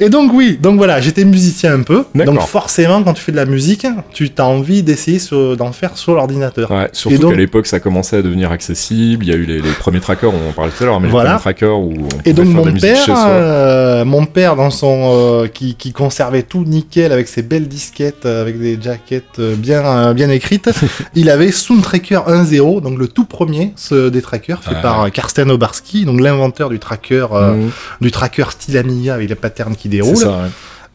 Et 0.00 0.08
donc, 0.08 0.32
oui, 0.32 0.58
donc 0.60 0.78
voilà, 0.78 1.00
j'étais 1.00 1.24
musicien 1.24 1.74
un 1.74 1.82
peu. 1.82 2.04
Donc, 2.14 2.40
forcément, 2.40 3.02
quand 3.02 3.12
tu 3.12 3.22
fais 3.22 3.32
de 3.32 3.36
la 3.36 3.44
musique, 3.44 3.86
tu 4.12 4.30
as 4.38 4.44
envie 4.46 4.82
d'essayer 4.82 5.20
d'en 5.56 5.72
faire 5.72 5.96
sur 5.96 6.14
l'ordinateur. 6.14 6.70
Ouais, 6.70 6.88
surtout 6.92 7.18
donc- 7.18 7.32
qu'à 7.32 7.38
l'époque 7.38 7.66
ça 7.66 7.80
commençait 7.80 8.16
à 8.16 8.22
devenir 8.22 8.50
accessible, 8.50 9.24
il 9.24 9.28
y 9.28 9.32
a 9.32 9.36
eu 9.36 9.44
les, 9.44 9.60
les 9.60 9.70
premiers 9.72 10.00
trackers, 10.00 10.32
on 10.32 10.48
en 10.48 10.52
parlait 10.52 10.72
tout 10.76 10.82
à 10.82 10.86
l'heure, 10.86 11.00
mais 11.00 11.08
Voilà. 11.08 11.30
les 11.34 11.38
premiers 11.38 11.40
trackers 11.42 11.78
où 11.78 11.92
on 11.92 12.08
Et 12.24 12.32
donc 12.32 12.46
faire 12.46 12.54
de 12.54 12.58
la 12.58 12.64
mon 12.64 12.64
musique 12.66 12.80
père, 12.80 12.96
chez 12.96 13.04
soi. 13.14 13.26
euh, 13.28 14.04
mon 14.04 14.24
père 14.26 14.56
dans 14.56 14.70
son 14.70 15.10
euh, 15.12 15.46
qui, 15.48 15.74
qui 15.74 15.92
conservait 15.92 16.42
tout 16.42 16.64
nickel 16.64 17.12
avec 17.12 17.28
ses 17.28 17.42
belles 17.42 17.68
disquettes 17.68 18.24
euh, 18.26 18.40
avec 18.42 18.58
des 18.58 18.78
jaquettes 18.80 19.38
bien 19.40 19.84
euh, 19.84 20.14
bien 20.14 20.30
écrites, 20.30 20.70
il 21.14 21.28
avait 21.30 21.50
Soundtracker 21.52 22.22
1.0, 22.26 22.80
donc 22.80 22.98
le 22.98 23.06
tout 23.08 23.24
premier 23.26 23.72
ce, 23.76 24.08
des 24.08 24.22
trackers 24.22 24.62
fait 24.62 24.80
par 24.80 25.10
Karsten 25.10 25.50
Obarski, 25.50 26.04
donc 26.06 26.20
l'inventeur 26.20 26.68
du 26.70 26.78
tracker 26.78 27.26
Mmh, 27.30 27.70
du 28.00 28.10
tracker 28.10 28.44
style 28.50 28.76
Amiga 28.78 29.14
avec 29.14 29.28
les 29.28 29.34
patterns 29.34 29.74
qui 29.76 29.88
c'est 29.90 30.02
déroulent. 30.02 30.16
ça, 30.16 30.30
ouais. 30.30 30.48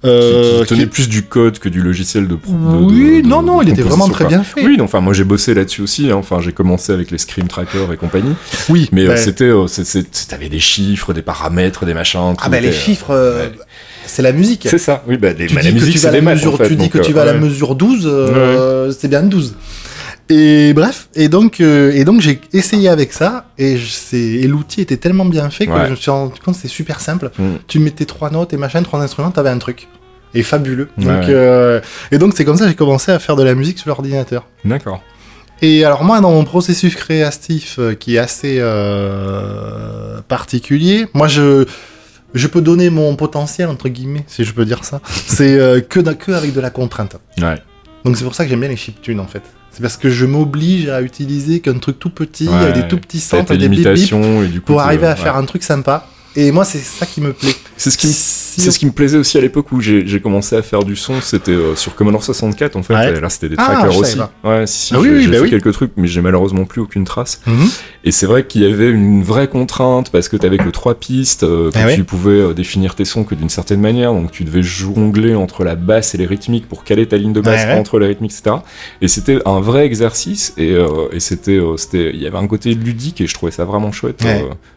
Euh, 0.03 0.60
qui, 0.60 0.62
qui 0.62 0.67
tenait 0.67 0.79
qui- 0.84 0.89
plus 0.89 1.10
du 1.10 1.23
code 1.23 1.58
que 1.58 1.67
du 1.67 1.81
logiciel 1.81 2.27
de. 2.27 2.38
Oui, 2.45 3.17
de- 3.17 3.21
de- 3.23 3.27
non, 3.27 3.41
non, 3.41 3.62
il 3.63 3.69
était 3.69 3.81
vraiment 3.81 4.08
très 4.08 4.25
bien 4.25 4.43
fait. 4.43 4.63
Oui, 4.63 4.77
non, 4.77 4.84
enfin, 4.84 4.99
moi 4.99 5.13
j'ai 5.13 5.23
bossé 5.23 5.55
là-dessus 5.55 5.81
aussi. 5.81 6.12
hein. 6.12 6.15
Enfin, 6.17 6.41
j'ai 6.41 6.51
commencé 6.51 6.91
avec 6.91 7.10
les 7.10 7.17
Scream 7.17 7.47
Tracker 7.47 7.88
et 7.91 7.97
compagnie. 7.97 8.36
Oui, 8.69 8.88
Mais 8.91 9.05
euh, 9.05 9.10
ben, 9.10 9.17
c'était, 9.17 9.45
euh, 9.45 9.65
c'est- 9.67 9.84
c'est- 9.86 10.27
t'avais 10.27 10.49
des 10.49 10.60
chiffres, 10.60 11.12
des 11.13 11.23
paramètres, 11.23 11.86
des 11.86 11.95
machins. 11.95 12.36
ah 12.39 12.49
ben 12.49 12.62
les 12.62 12.67
était, 12.67 12.77
euh, 12.77 12.79
chiffres, 12.79 13.12
euh, 13.12 13.47
ouais. 13.47 13.51
c'est 14.05 14.21
la 14.21 14.31
musique. 14.31 14.67
C'est 14.69 14.77
ça. 14.77 15.03
Oui, 15.08 15.17
bah, 15.17 15.29
les, 15.34 15.47
tu 15.47 15.55
bah, 15.55 15.62
dis 15.62 15.67
la 15.67 15.73
que 15.73 15.79
musique, 15.79 15.93
tu 15.93 15.97
c'est 15.97 16.03
vas 16.03 16.10
à 16.10 16.12
des 16.12 16.17
la 16.19 16.23
maths, 16.23 16.36
mesure, 16.36 16.53
en 16.53 16.58
fait, 16.58 16.67
tu 16.67 16.75
dis 16.75 16.89
que 16.89 16.97
tu 16.99 17.12
euh, 17.12 17.15
vas 17.15 17.21
à 17.23 17.25
la 17.25 17.34
mesure 17.34 17.73
12, 17.75 18.03
euh, 18.05 18.91
c'est 18.91 19.08
bien 19.08 19.23
12. 19.23 19.55
Et 20.29 20.73
bref, 20.73 21.07
et 21.13 21.29
donc, 21.29 21.61
euh, 21.61 21.91
et 21.93 22.03
donc 22.03 22.19
j'ai 22.19 22.41
essayé 22.51 22.89
avec 22.89 23.13
ça, 23.13 23.45
et, 23.59 23.77
l'outil 24.47 24.81
était 24.81 24.97
tellement 24.97 25.25
bien 25.25 25.49
fait 25.51 25.67
que 25.67 25.71
Ouais. 25.71 25.85
je 25.85 25.91
me 25.91 25.95
suis 25.95 26.09
rendu 26.09 26.39
compte 26.43 26.55
que 26.55 26.61
c'est 26.61 26.67
super 26.67 26.99
simple. 26.99 27.29
Mm. 27.38 27.43
Tu 27.67 27.79
mettais 27.79 28.05
trois 28.05 28.31
notes 28.31 28.51
et 28.53 28.57
machin, 28.57 28.81
trois 28.81 28.99
instruments, 29.01 29.29
t'avais 29.31 29.51
un 29.51 29.59
truc. 29.59 29.88
Et 30.33 30.41
fabuleux. 30.43 30.89
Ouais, 30.97 31.05
Donc, 31.05 31.23
ouais. 31.23 31.29
euh, 31.29 31.79
et 32.11 32.17
donc 32.17 32.33
c'est 32.35 32.43
comme 32.43 32.57
ça 32.57 32.63
que 32.65 32.71
j'ai 32.71 32.75
commencé 32.75 33.11
à 33.11 33.19
faire 33.19 33.35
de 33.35 33.43
la 33.43 33.53
musique 33.53 33.77
sur 33.77 33.88
l'ordinateur. 33.89 34.47
D'accord. 34.65 35.01
Et 35.61 35.85
alors 35.85 36.03
moi, 36.03 36.19
dans 36.19 36.31
mon 36.31 36.43
processus 36.43 36.95
créatif 36.95 37.77
euh, 37.79 37.93
qui 37.93 38.15
est 38.15 38.19
assez 38.19 38.59
particulier, 40.27 41.05
moi 41.13 41.27
je 41.27 41.65
je 42.33 42.47
peux 42.47 42.61
donner 42.61 42.89
mon 42.89 43.15
potentiel 43.15 43.69
entre 43.69 43.88
guillemets, 43.88 44.25
si 44.27 44.43
je 44.43 44.53
peux 44.53 44.65
dire 44.65 44.83
ça. 44.83 44.99
C'est 45.05 45.85
que 45.88 45.99
que 46.13 46.31
avec 46.31 46.53
de 46.53 46.59
la 46.59 46.71
contrainte. 46.71 47.15
Ouais. 47.41 47.61
Donc 48.03 48.17
c'est 48.17 48.23
pour 48.23 48.35
ça 48.35 48.43
que 48.43 48.49
j'aime 48.49 48.59
bien 48.59 48.69
les 48.69 48.75
chiptunes 48.75 49.19
en 49.19 49.27
fait. 49.27 49.43
C'est 49.75 49.81
parce 49.81 49.97
que 49.97 50.09
je 50.09 50.25
m'oblige 50.25 50.88
à 50.88 51.01
utiliser 51.01 51.59
qu'un 51.59 51.77
truc 51.79 51.99
tout 51.99 52.09
petit, 52.09 52.47
Ouais. 52.47 52.53
avec 52.55 52.75
des 52.75 52.88
tout 52.88 52.97
petits 52.97 53.19
centres, 53.19 53.53
des 53.55 53.67
bip 53.67 53.85
bip, 53.85 53.88
et 53.88 54.47
du 54.47 54.61
coup. 54.61 54.67
pour 54.67 54.79
arriver 54.79 55.05
à 55.05 55.17
faire 55.17 55.35
un 55.35 55.43
truc 55.43 55.63
sympa. 55.63 56.07
Et 56.38 56.51
moi, 56.53 56.63
c'est 56.63 56.79
ça 56.79 57.05
qui 57.05 57.19
me 57.19 57.33
plaît. 57.33 57.53
C'est 57.75 57.91
ce 57.91 57.97
qui 57.97 58.07
C'est 58.61 58.71
ce 58.71 58.79
qui 58.79 58.85
me 58.85 58.91
plaisait 58.91 59.17
aussi 59.17 59.37
à 59.37 59.41
l'époque 59.41 59.71
où 59.71 59.81
j'ai 59.81 60.19
commencé 60.21 60.55
à 60.55 60.61
faire 60.61 60.83
du 60.83 60.95
son, 60.95 61.21
c'était 61.21 61.51
euh, 61.51 61.75
sur 61.75 61.95
Commodore 61.95 62.23
64 62.23 62.75
en 62.75 62.83
fait, 62.83 62.93
Ouais. 62.93 63.17
et 63.17 63.19
là 63.19 63.29
c'était 63.29 63.49
des 63.49 63.55
Ah, 63.57 63.65
trackers 63.65 63.97
aussi. 63.97 64.17
Ouais, 64.43 64.65
si, 64.67 64.87
si, 64.87 64.93
Ah 64.95 64.99
oui, 64.99 65.07
j'ai 65.09 65.15
oui, 65.17 65.27
bah 65.27 65.33
fait 65.33 65.41
oui. 65.41 65.49
quelques 65.49 65.73
trucs, 65.73 65.91
mais 65.97 66.07
j'ai 66.07 66.21
malheureusement 66.21 66.65
plus 66.65 66.81
aucune 66.81 67.03
trace. 67.03 67.41
Mhm. 67.47 67.67
Et 68.03 68.11
c'est 68.11 68.25
vrai 68.27 68.45
qu'il 68.45 68.61
y 68.61 68.65
avait 68.71 68.89
une 68.89 69.23
vraie 69.23 69.47
contrainte 69.47 70.11
parce 70.11 70.29
que 70.29 70.37
t'avais 70.37 70.57
que 70.57 70.69
trois 70.69 70.95
pistes, 70.95 71.43
euh, 71.43 71.71
que 71.71 71.77
Ah 71.77 71.93
tu 71.93 72.03
pouvais 72.03 72.31
euh, 72.31 72.53
définir 72.53 72.95
tes 72.95 73.05
sons 73.05 73.23
que 73.23 73.35
d'une 73.35 73.49
certaine 73.49 73.81
manière, 73.81 74.13
donc 74.13 74.31
tu 74.31 74.43
devais 74.43 74.61
jongler 74.63 75.35
entre 75.35 75.63
la 75.63 75.75
basse 75.75 76.13
et 76.15 76.17
les 76.17 76.25
rythmiques 76.25 76.67
pour 76.69 76.83
caler 76.83 77.07
ta 77.07 77.17
ligne 77.17 77.33
de 77.33 77.41
basse 77.41 77.65
entre 77.77 77.99
les 77.99 78.07
rythmiques, 78.07 78.31
etc. 78.37 78.57
Et 79.01 79.07
c'était 79.07 79.39
un 79.45 79.59
vrai 79.59 79.85
exercice 79.85 80.53
et, 80.57 80.71
euh, 80.71 80.87
et 81.11 81.19
c'était, 81.19 81.57
euh, 81.57 81.77
c'était, 81.77 82.11
il 82.13 82.21
y 82.21 82.27
avait 82.27 82.37
un 82.37 82.47
côté 82.47 82.73
ludique 82.73 83.21
et 83.21 83.27
je 83.27 83.33
trouvais 83.33 83.51
ça 83.51 83.65
vraiment 83.65 83.91
chouette 83.91 84.23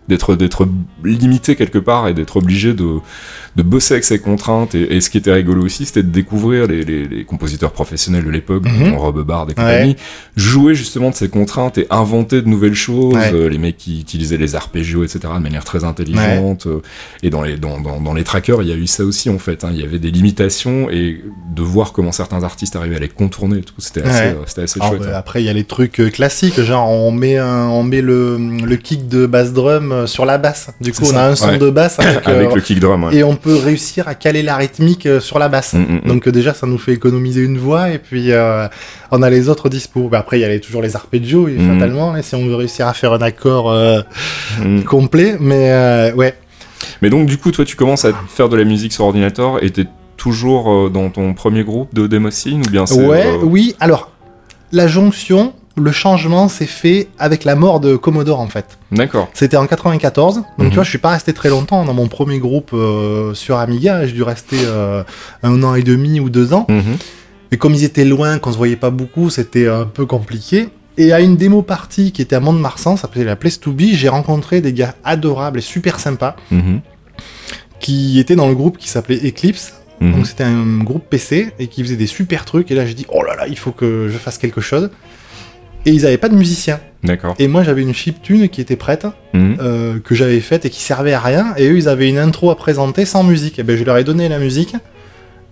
d'être 0.08 0.34
d'être 0.36 0.66
limité 1.04 1.54
quelque 1.54 1.78
part 1.78 2.08
et 2.08 2.14
d'être 2.14 2.36
obligé 2.38 2.72
de 2.72 2.96
de 3.56 3.62
bosser 3.68 3.94
avec 3.94 4.04
ces 4.04 4.18
contraintes 4.18 4.74
et, 4.74 4.96
et 4.96 5.00
ce 5.00 5.10
qui 5.10 5.18
était 5.18 5.32
rigolo 5.32 5.62
aussi, 5.64 5.84
c'était 5.86 6.02
de 6.02 6.08
découvrir 6.10 6.66
les, 6.66 6.82
les, 6.84 7.06
les 7.06 7.24
compositeurs 7.24 7.72
professionnels 7.72 8.24
de 8.24 8.30
l'époque, 8.30 8.64
Mhm. 8.64 8.90
dont 8.92 8.98
Rob 8.98 9.22
Bard 9.24 9.46
et 9.50 9.54
compagnie, 9.54 9.96
jouer 10.36 10.74
justement 10.74 11.10
de 11.10 11.14
ces 11.14 11.28
contraintes 11.28 11.78
et 11.78 11.86
inventer 11.90 12.42
de 12.42 12.48
nouvelles 12.48 12.74
choses. 12.74 13.14
Ouais. 13.14 13.30
Euh, 13.32 13.48
les 13.48 13.58
mecs 13.58 13.76
qui 13.76 14.00
utilisaient 14.00 14.36
les 14.36 14.54
arpégios, 14.54 15.04
etc., 15.04 15.20
de 15.36 15.42
manière 15.42 15.64
très 15.64 15.84
intelligente. 15.84 16.66
Euh, 16.66 16.80
Et 17.22 17.30
dans 17.30 17.42
les 17.42 17.56
dans, 17.56 17.80
dans, 17.80 18.00
dans 18.00 18.14
les 18.14 18.24
trackers, 18.24 18.62
il 18.62 18.68
y 18.68 18.72
a 18.72 18.76
eu 18.76 18.86
ça 18.86 19.04
aussi 19.04 19.28
en 19.30 19.38
fait. 19.38 19.64
hein. 19.64 19.70
Il 19.72 19.80
y 19.80 19.84
avait 19.84 19.98
des 19.98 20.10
limitations 20.10 20.88
et 20.90 21.22
de 21.54 21.62
voir 21.62 21.92
comment 21.92 22.12
certains 22.12 22.42
artistes 22.44 22.76
arrivaient 22.76 22.96
à 22.96 23.00
les 23.00 23.08
contourner, 23.08 23.60
tout, 23.60 23.74
c'était 23.78 24.02
assez, 24.02 24.20
Ouais. 24.28 24.36
euh, 24.58 24.62
assez 24.64 24.80
Alors, 24.80 24.90
chouette. 24.92 25.02
bah, 25.02 25.08
hein. 25.14 25.18
après, 25.18 25.42
il 25.42 25.46
y 25.46 25.48
a 25.48 25.52
les 25.52 25.64
trucs 25.64 26.00
classiques, 26.12 26.60
genre 26.60 26.88
on 26.88 27.10
met, 27.12 27.36
un- 27.36 27.68
on 27.68 27.82
met 27.82 28.00
le, 28.00 28.36
le 28.64 28.76
kick 28.76 29.08
de 29.08 29.26
bass 29.26 29.52
drum 29.52 30.06
sur 30.06 30.24
la 30.24 30.38
basse. 30.38 30.70
Du 30.80 30.92
coup, 30.92 31.04
on 31.12 31.16
a 31.16 31.24
un 31.28 31.34
son 31.36 31.48
ouais. 31.48 31.58
de 31.58 31.70
basse 31.70 31.98
avec, 31.98 32.26
Avec 32.26 32.54
le 32.54 32.60
kick 32.60 32.80
drum. 32.80 33.04
ouais. 33.04 33.16
et 33.16 33.24
on 33.24 33.36
peut 33.36 33.57
réussir 33.60 34.08
à 34.08 34.14
caler 34.14 34.42
la 34.42 34.56
rythmique 34.56 35.06
euh, 35.06 35.20
sur 35.20 35.38
la 35.38 35.48
basse. 35.48 35.74
Mm, 35.74 35.78
mm, 35.78 36.00
mm. 36.04 36.08
Donc 36.08 36.26
euh, 36.28 36.32
déjà, 36.32 36.54
ça 36.54 36.66
nous 36.66 36.78
fait 36.78 36.92
économiser 36.92 37.42
une 37.42 37.58
voix 37.58 37.90
et 37.90 37.98
puis 37.98 38.32
euh, 38.32 38.66
on 39.10 39.22
a 39.22 39.30
les 39.30 39.48
autres 39.48 39.68
dispo. 39.68 40.08
Bah, 40.08 40.18
après, 40.20 40.38
il 40.38 40.42
y 40.42 40.44
a 40.44 40.48
les- 40.48 40.60
toujours 40.60 40.82
les 40.82 40.96
arpeggios, 40.96 41.48
Mhm. 41.48 41.74
fatalement, 41.74 42.16
et 42.16 42.22
si 42.22 42.34
on 42.34 42.46
veut 42.46 42.54
réussir 42.56 42.86
à 42.86 42.94
faire 42.94 43.12
un 43.12 43.22
accord 43.22 43.70
euh, 43.70 44.00
complet. 44.86 45.36
Mais 45.40 45.70
euh, 45.72 46.12
ouais, 46.14 46.34
Mais 47.02 47.10
donc, 47.10 47.26
du 47.26 47.38
coup, 47.38 47.50
toi, 47.50 47.64
tu 47.64 47.76
commences 47.76 48.04
à 48.04 48.12
faire 48.28 48.48
de 48.48 48.56
la 48.56 48.64
musique 48.64 48.92
sur 48.92 49.04
ordinateur 49.04 49.62
et 49.62 49.70
t'es 49.70 49.86
toujours 50.16 50.90
dans 50.90 51.10
ton 51.10 51.32
premier 51.34 51.62
groupe 51.64 51.94
de 51.94 52.06
Demoscene 52.06 52.62
ou 52.66 52.70
bien 52.70 52.86
c'est. 52.86 53.04
ouais, 53.06 53.26
oui. 53.42 53.74
Alors, 53.80 54.10
la 54.72 54.86
jonction, 54.88 55.52
le 55.78 55.92
changement 55.92 56.48
s'est 56.48 56.66
fait 56.66 57.08
avec 57.18 57.44
la 57.44 57.54
mort 57.54 57.80
de 57.80 57.96
Commodore 57.96 58.40
en 58.40 58.48
fait. 58.48 58.78
D'accord. 58.92 59.28
C'était 59.34 59.56
en 59.56 59.66
94, 59.66 60.34
donc 60.36 60.44
Mhm. 60.58 60.68
tu 60.70 60.74
vois, 60.74 60.84
je 60.84 60.88
suis 60.90 60.98
pas 60.98 61.10
resté 61.10 61.32
très 61.32 61.48
longtemps 61.48 61.84
dans 61.84 61.94
mon 61.94 62.08
premier 62.08 62.38
groupe 62.38 62.70
euh, 62.74 63.34
sur 63.34 63.56
Amiga. 63.58 64.06
J'ai 64.06 64.12
dû 64.12 64.22
rester 64.22 64.56
euh, 64.64 65.02
un 65.42 65.62
an 65.62 65.74
et 65.74 65.82
demi 65.82 66.20
ou 66.20 66.30
deux 66.30 66.52
ans. 66.52 66.66
Mhm. 66.68 66.96
Et 67.52 67.56
comme 67.56 67.74
ils 67.74 67.84
étaient 67.84 68.04
loin, 68.04 68.38
qu'on 68.38 68.52
se 68.52 68.56
voyait 68.58 68.76
pas 68.76 68.90
beaucoup, 68.90 69.30
c'était 69.30 69.68
un 69.68 69.84
peu 69.84 70.04
compliqué. 70.06 70.68
Et 70.98 71.12
à 71.12 71.20
une 71.20 71.36
démo 71.36 71.62
partie 71.62 72.10
qui 72.12 72.20
était 72.22 72.36
à 72.36 72.40
Mont-de-Marsan, 72.40 72.96
ça 72.96 73.02
s'appelait 73.02 73.24
la 73.24 73.36
Place 73.36 73.60
to 73.60 73.72
Be, 73.72 73.82
j'ai 73.92 74.08
rencontré 74.08 74.60
des 74.60 74.72
gars 74.72 74.94
adorables 75.04 75.58
et 75.60 75.62
super 75.62 76.00
sympas 76.00 76.34
Mhm. 76.50 76.80
qui 77.80 78.18
étaient 78.18 78.36
dans 78.36 78.48
le 78.48 78.54
groupe 78.54 78.78
qui 78.78 78.88
s'appelait 78.88 79.20
Eclipse. 79.28 79.74
Mhm. 80.00 80.12
Donc 80.12 80.26
c'était 80.26 80.44
un 80.44 80.78
groupe 80.84 81.04
PC 81.08 81.52
et 81.58 81.66
qui 81.68 81.82
faisait 81.82 81.96
des 81.96 82.06
super 82.06 82.44
trucs. 82.44 82.70
Et 82.70 82.74
là 82.74 82.84
j'ai 82.86 82.94
dit 82.94 83.06
oh 83.12 83.22
là 83.22 83.34
là, 83.36 83.46
il 83.48 83.58
faut 83.58 83.72
que 83.72 84.08
je 84.12 84.18
fasse 84.18 84.38
quelque 84.38 84.60
chose. 84.60 84.90
Et 85.88 85.92
ils 85.92 86.06
avaient 86.06 86.18
pas 86.18 86.28
de 86.28 86.34
musicien. 86.34 86.80
D'accord. 87.02 87.34
Et 87.38 87.48
moi 87.48 87.62
j'avais 87.62 87.82
une 87.82 87.94
chiptune 87.94 88.48
qui 88.48 88.60
était 88.60 88.76
prête, 88.76 89.06
Mhm. 89.34 89.56
euh, 89.60 89.98
que 90.04 90.14
j'avais 90.14 90.40
faite 90.40 90.64
et 90.66 90.70
qui 90.70 90.82
servait 90.82 91.12
à 91.12 91.20
rien. 91.20 91.54
Et 91.56 91.68
eux 91.68 91.76
ils 91.76 91.88
avaient 91.88 92.08
une 92.08 92.18
intro 92.18 92.50
à 92.50 92.56
présenter 92.56 93.04
sans 93.04 93.22
musique. 93.24 93.58
Et 93.58 93.62
ben 93.62 93.76
je 93.76 93.84
leur 93.84 93.96
ai 93.96 94.04
donné 94.04 94.28
la 94.28 94.38
musique. 94.38 94.74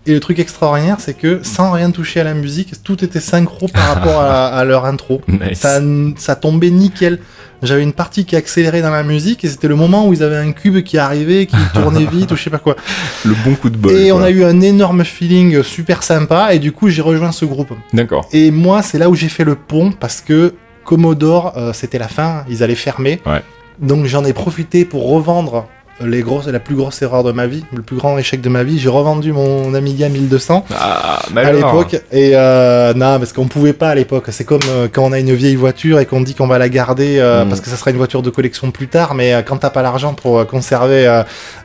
Et 0.09 0.13
le 0.13 0.21
truc 0.21 0.39
extraordinaire, 0.39 0.97
c'est 1.01 1.15
que 1.15 1.41
sans 1.43 1.73
rien 1.73 1.91
toucher 1.91 2.21
à 2.21 2.25
la 2.25 2.35
musique, 2.35 2.75
tout 2.85 3.03
était 3.05 3.19
synchro 3.19 3.67
par 3.67 3.95
rapport 3.95 4.21
à, 4.21 4.47
à 4.61 4.65
leur 4.65 4.85
intro. 4.85 5.21
Nice. 5.27 5.59
Ça, 5.59 5.81
ça 6.17 6.37
tombait 6.37 6.71
nickel. 6.71 7.19
J'avais 7.63 7.83
une 7.83 7.93
partie 7.93 8.25
qui 8.25 8.37
accélérait 8.37 8.83
dans 8.83 8.91
la 8.91 9.03
musique 9.03 9.45
et 9.45 9.49
c'était 9.49 9.69
le 9.69 9.77
moment 9.77 10.07
où 10.07 10.13
ils 10.13 10.23
avaient 10.23 10.37
un 10.37 10.53
cube 10.53 10.83
qui 10.83 10.99
arrivait, 10.99 11.47
qui 11.47 11.57
tournait 11.75 12.05
vite 12.07 12.33
ou 12.33 12.37
je 12.37 12.43
sais 12.43 12.51
pas 12.51 12.59
quoi. 12.59 12.77
Le 13.25 13.35
bon 13.45 13.55
coup 13.55 13.71
de 13.71 13.77
bol. 13.77 13.93
et 13.93 14.13
on 14.13 14.23
a 14.23 14.31
eu 14.31 14.45
un 14.45 14.61
énorme 14.61 15.05
feeling 15.05 15.63
super 15.63 16.03
sympa 16.03 16.55
et 16.55 16.59
du 16.59 16.73
coup 16.73 16.89
j'ai 16.89 17.03
rejoint 17.03 17.33
ce 17.33 17.45
groupe. 17.45 17.73
D'accord. 17.93 18.29
Et 18.33 18.51
moi 18.51 18.83
c'est 18.83 18.99
là 18.99 19.09
où 19.09 19.15
j'ai 19.15 19.29
fait 19.29 19.45
le 19.45 19.55
pont 19.55 19.93
parce 19.93 20.21
que 20.21 20.55
Commodore 20.85 21.55
euh, 21.57 21.73
c'était 21.73 21.99
la 21.99 22.09
fin, 22.09 22.45
ils 22.49 22.63
allaient 22.63 22.75
fermer. 22.75 23.21
Ouais. 23.27 23.43
Donc 23.79 24.07
j'en 24.07 24.25
ai 24.25 24.33
profité 24.33 24.85
pour 24.85 25.09
revendre 25.09 25.67
les 26.05 26.21
grosses, 26.21 26.47
la 26.49 26.61
plus 26.61 26.75
grosse 26.75 27.01
erreur 27.01 27.25
de 27.25 27.33
ma 27.33 27.47
vie, 27.47 27.65
le 27.75 27.81
plus 27.83 27.97
grand 27.97 28.19
échec 28.19 28.41
de 28.43 28.49
ma 28.51 28.63
vie. 28.65 28.79
J'ai 28.79 28.89
revendu 28.91 29.33
mon 29.33 29.73
Amiga 29.75 30.09
1200 30.11 30.65
Ah, 30.79 31.21
à 31.35 31.53
l'époque 31.53 31.95
et 32.13 32.33
euh, 32.35 32.93
non 32.95 33.19
parce 33.19 33.33
qu'on 33.33 33.47
pouvait 33.47 33.73
pas 33.73 33.89
à 33.91 33.95
l'époque 33.95 34.25
c'est 34.31 34.45
comme 34.45 34.61
euh, 34.69 34.89
quand 34.93 35.03
on 35.05 35.13
a 35.13 35.19
une 35.19 35.33
vieille 35.35 35.57
voiture 35.57 35.99
et 36.01 36.07
qu'on 36.07 36.21
dit 36.21 36.35
qu'on 36.35 36.47
va 36.47 36.59
la 36.59 36.69
garder 36.69 37.19
euh, 37.19 37.45
Mm. 37.45 37.49
parce 37.49 37.61
que 37.61 37.69
ça 37.69 37.77
sera 37.77 37.91
une 37.91 37.97
voiture 37.97 38.23
de 38.23 38.31
collection 38.31 38.71
plus 38.71 38.89
tard 38.89 39.15
mais 39.15 39.43
quand 39.47 39.57
t'as 39.59 39.71
pas 39.71 39.83
l'argent 39.83 40.15
pour 40.15 40.47
conserver 40.47 41.07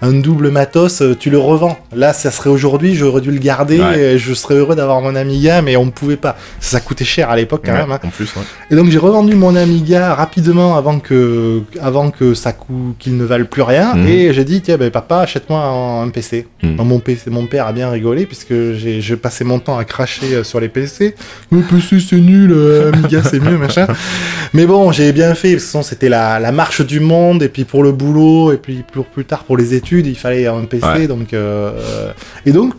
un 0.02 0.12
double 0.12 0.50
matos 0.50 1.02
tu 1.20 1.30
le 1.30 1.38
revends 1.38 1.78
là 1.96 2.13
ça 2.13 2.32
serait 2.32 2.50
aujourd'hui 2.50 2.96
j'aurais 2.96 3.22
dû 3.22 3.32
le 3.32 3.39
garder 3.39 3.80
Ouais. 3.80 4.00
et 4.00 4.17
je 4.17 4.34
serais 4.34 4.56
heureux 4.56 4.76
d'avoir 4.76 5.02
mon 5.02 5.15
Amiga 5.15 5.62
mais 5.62 5.76
on 5.78 5.86
ne 5.86 5.91
pouvait 5.91 6.17
pas 6.17 6.36
ça 6.60 6.80
coûtait 6.80 7.06
cher 7.06 7.30
à 7.30 7.36
l'époque 7.36 7.62
quand 7.65 7.72
Ouais, 7.74 7.80
même 7.80 7.91
hein. 7.91 8.00
En 8.04 8.10
plus, 8.10 8.34
ouais. 8.36 8.41
et 8.70 8.76
donc 8.76 8.89
j'ai 8.89 8.98
revendu 8.98 9.36
mon 9.36 9.56
Amiga 9.56 10.13
rapidement 10.13 10.76
avant 10.78 11.00
que 11.00 11.62
avant 11.82 12.12
que 12.12 12.34
ça 12.34 12.52
coûte 12.54 12.96
qu'il 13.00 13.17
ne 13.17 13.24
vale 13.26 13.46
plus 13.48 13.62
rien 13.62 13.94
Mhm. 13.96 14.08
et 14.08 14.21
j'ai 14.34 14.44
dit 14.46 14.62
tiens 14.62 14.78
ben 14.78 14.90
papa 14.92 15.20
achète-moi 15.20 15.60
un, 15.60 16.04
un 16.04 16.10
PC 16.10 16.48
donc, 16.64 16.88
mon 16.88 17.00
PC 17.00 17.30
mon 17.30 17.46
père 17.48 17.68
a 17.68 17.74
bien 17.74 17.90
rigolé 17.90 18.26
puisque 18.26 18.54
j'ai 18.74 19.16
passais 19.16 19.44
mon 19.44 19.60
temps 19.60 19.78
à 19.78 19.84
cracher 19.86 20.36
euh, 20.36 20.44
sur 20.44 20.60
les 20.60 20.70
PC 20.70 21.16
le 21.52 21.62
PC 21.62 22.00
c'est 22.00 22.16
nul 22.18 22.52
euh, 22.54 22.92
Amiga 22.94 23.24
c'est 23.24 23.40
mieux 23.40 23.58
machin 23.58 23.88
mais 24.54 24.66
bon 24.66 24.92
j'ai 24.92 25.12
bien 25.12 25.34
fait 25.36 25.54
parce 25.54 25.72
que 25.72 25.82
c'était 25.84 26.10
la, 26.10 26.40
la 26.40 26.52
marche 26.52 26.82
du 26.86 27.00
monde 27.00 27.44
et 27.44 27.50
puis 27.50 27.64
pour 27.66 27.84
le 27.84 27.92
boulot 27.92 28.52
et 28.54 28.58
puis 28.58 28.84
plus, 28.90 29.04
plus 29.04 29.26
tard 29.26 29.44
pour 29.44 29.58
les 29.58 29.74
études 29.74 30.06
il 30.08 30.16
fallait 30.18 30.48
un 30.48 30.64
PC 30.66 30.86
Ouais. 30.86 31.08
donc 31.08 31.34
euh, 31.34 31.72
euh, 31.76 32.12
et 32.46 32.52
donc 32.52 32.74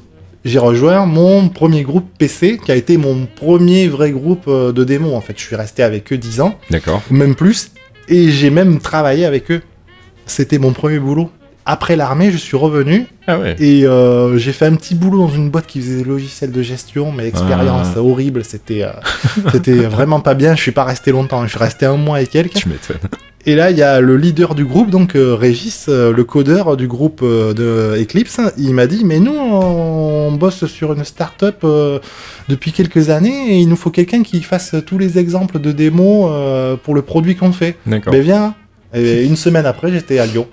j'ai 0.44 0.58
rejoint 0.58 1.06
mon 1.06 1.48
premier 1.48 1.82
groupe 1.82 2.06
PC 2.18 2.58
qui 2.64 2.72
a 2.72 2.74
été 2.76 2.96
mon 2.96 3.26
premier 3.36 3.86
vrai 3.88 4.10
groupe 4.10 4.48
de 4.50 4.84
démos 4.84 5.14
en 5.14 5.20
fait 5.20 5.34
je 5.36 5.42
suis 5.44 5.56
resté 5.56 5.82
avec 5.84 6.12
eux 6.12 6.18
10 6.18 6.40
ans 6.40 6.58
D'accord. 6.70 7.00
même 7.10 7.34
plus. 7.36 7.70
Et 8.08 8.30
j'ai 8.32 8.50
même 8.50 8.80
travaillé 8.80 9.24
avec 9.24 9.52
eux. 9.52 9.62
C'était 10.32 10.58
mon 10.58 10.72
premier 10.72 10.98
boulot. 10.98 11.30
Après 11.66 11.94
l'armée, 11.94 12.32
je 12.32 12.38
suis 12.38 12.56
revenu 12.56 13.06
Ah 13.28 13.38
ouais. 13.38 13.54
et 13.60 13.86
euh, 13.86 14.36
j'ai 14.36 14.50
fait 14.52 14.66
un 14.66 14.74
petit 14.74 14.96
boulot 14.96 15.18
dans 15.18 15.28
une 15.28 15.48
boîte 15.48 15.66
qui 15.68 15.80
faisait 15.80 15.98
des 15.98 16.04
logiciels 16.04 16.50
de 16.50 16.60
gestion, 16.62 17.12
mais 17.12 17.28
expérience 17.28 17.88
Ah. 17.94 18.00
horrible. 18.00 18.42
C'était, 18.44 18.82
euh, 18.82 18.90
c'était 19.52 19.74
vraiment 19.74 20.18
pas 20.20 20.34
bien. 20.34 20.56
Je 20.56 20.60
suis 20.62 20.72
pas 20.72 20.82
resté 20.84 21.12
longtemps. 21.12 21.44
Je 21.44 21.50
suis 21.50 21.58
resté 21.58 21.86
un 21.86 21.96
mois 21.98 22.20
et 22.22 22.26
quelques. 22.26 22.54
Tu 22.54 22.68
m'étonnes. 22.68 22.96
Et 23.44 23.54
là, 23.56 23.70
il 23.72 23.76
y 23.76 23.82
a 23.82 24.00
le 24.00 24.16
leader 24.16 24.54
du 24.54 24.64
groupe, 24.64 24.88
donc 24.90 25.16
euh, 25.16 25.34
Régis, 25.34 25.86
euh, 25.88 26.12
le 26.12 26.22
codeur 26.24 26.76
du 26.76 26.86
groupe 26.86 27.20
euh, 27.24 27.52
de 27.52 28.00
Eclipse. 28.00 28.40
Il 28.56 28.72
m'a 28.72 28.86
dit, 28.86 29.04
mais 29.04 29.18
nous, 29.20 29.34
on 29.34 30.32
bosse 30.32 30.64
sur 30.66 30.92
une 30.92 31.04
start-up 31.04 31.64
depuis 32.48 32.72
quelques 32.72 33.10
années 33.10 33.52
et 33.54 33.58
il 33.58 33.68
nous 33.68 33.76
faut 33.76 33.90
quelqu'un 33.90 34.22
qui 34.22 34.42
fasse 34.42 34.74
tous 34.86 34.98
les 34.98 35.18
exemples 35.18 35.60
de 35.60 35.70
démos 35.72 36.78
pour 36.82 36.94
le 36.94 37.02
produit 37.02 37.36
qu'on 37.36 37.52
fait. 37.52 37.76
D'accord. 37.86 38.12
Ben 38.12 38.22
viens. 38.22 38.54
Et 38.94 39.24
une 39.24 39.36
semaine 39.36 39.66
après, 39.66 39.90
j'étais 39.92 40.18
à 40.18 40.26
Lyon. 40.26 40.46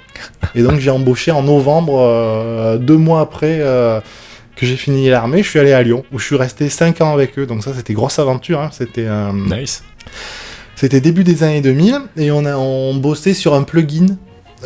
Et 0.56 0.62
donc 0.64 0.80
j'ai 0.80 0.90
embauché 0.90 1.32
en 1.32 1.44
novembre, 1.44 2.00
euh, 2.00 2.78
deux 2.78 2.98
mois 2.98 3.22
après 3.22 3.58
euh, 3.62 4.00
que 4.56 4.66
j'ai 4.66 4.76
fini 4.78 5.10
l'armée, 5.10 5.44
je 5.44 5.50
suis 5.50 5.60
allé 5.60 5.74
à 5.74 5.82
Lyon, 5.84 6.04
où 6.12 6.20
je 6.20 6.26
suis 6.26 6.36
resté 6.36 6.70
cinq 6.70 7.02
ans 7.02 7.14
avec 7.14 7.38
eux. 7.40 7.46
Donc 7.46 7.64
ça, 7.64 7.72
c'était 7.76 7.94
grosse 7.94 8.18
aventure. 8.20 8.60
hein. 8.62 8.70
C'était 8.72 9.06
euh, 9.08 9.32
Nice. 9.34 9.84
c'était 10.76 11.02
début 11.02 11.24
des 11.24 11.44
années 11.44 11.62
2000 11.62 12.00
et 12.18 12.32
on 12.32 12.46
a 12.46 12.56
on 12.56 12.96
bossait 12.96 13.34
sur 13.34 13.54
un 13.56 13.64
plugin 13.64 14.18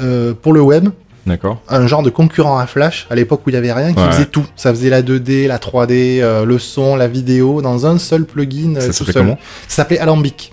euh, 0.02 0.34
pour 0.40 0.54
le 0.54 0.62
web, 0.62 0.90
D'accord. 1.28 1.62
un 1.70 1.86
genre 1.88 2.04
de 2.04 2.10
concurrent 2.10 2.58
à 2.58 2.66
Flash 2.68 3.08
à 3.10 3.16
l'époque 3.16 3.42
où 3.46 3.50
il 3.50 3.54
y 3.54 3.58
avait 3.58 3.74
rien 3.74 3.94
qui 3.94 4.00
Ouais. 4.02 4.12
faisait 4.12 4.26
tout. 4.26 4.46
Ça 4.56 4.72
faisait 4.72 4.90
la 4.90 5.02
2D, 5.02 5.48
la 5.48 5.58
3D, 5.58 6.22
euh, 6.22 6.46
le 6.46 6.60
son, 6.60 6.96
la 6.96 7.08
vidéo 7.08 7.62
dans 7.62 7.86
un 7.86 7.98
seul 7.98 8.26
plugin. 8.26 8.76
Ça 8.80 8.92
s'appelait 8.94 9.14
comment? 9.14 9.38
Ça 9.68 9.78
s'appelait 9.78 10.00
Alambic. 10.00 10.53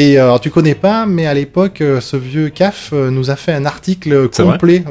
Et 0.00 0.16
euh, 0.18 0.22
alors, 0.22 0.40
tu 0.40 0.50
connais 0.50 0.76
pas, 0.76 1.06
mais 1.06 1.26
à 1.26 1.34
l'époque, 1.34 1.80
euh, 1.80 2.00
ce 2.00 2.16
vieux 2.16 2.50
CAF 2.50 2.90
euh, 2.92 3.10
nous 3.10 3.30
a 3.30 3.36
fait 3.36 3.52
un 3.52 3.66
article 3.66 4.28
complet, 4.28 4.84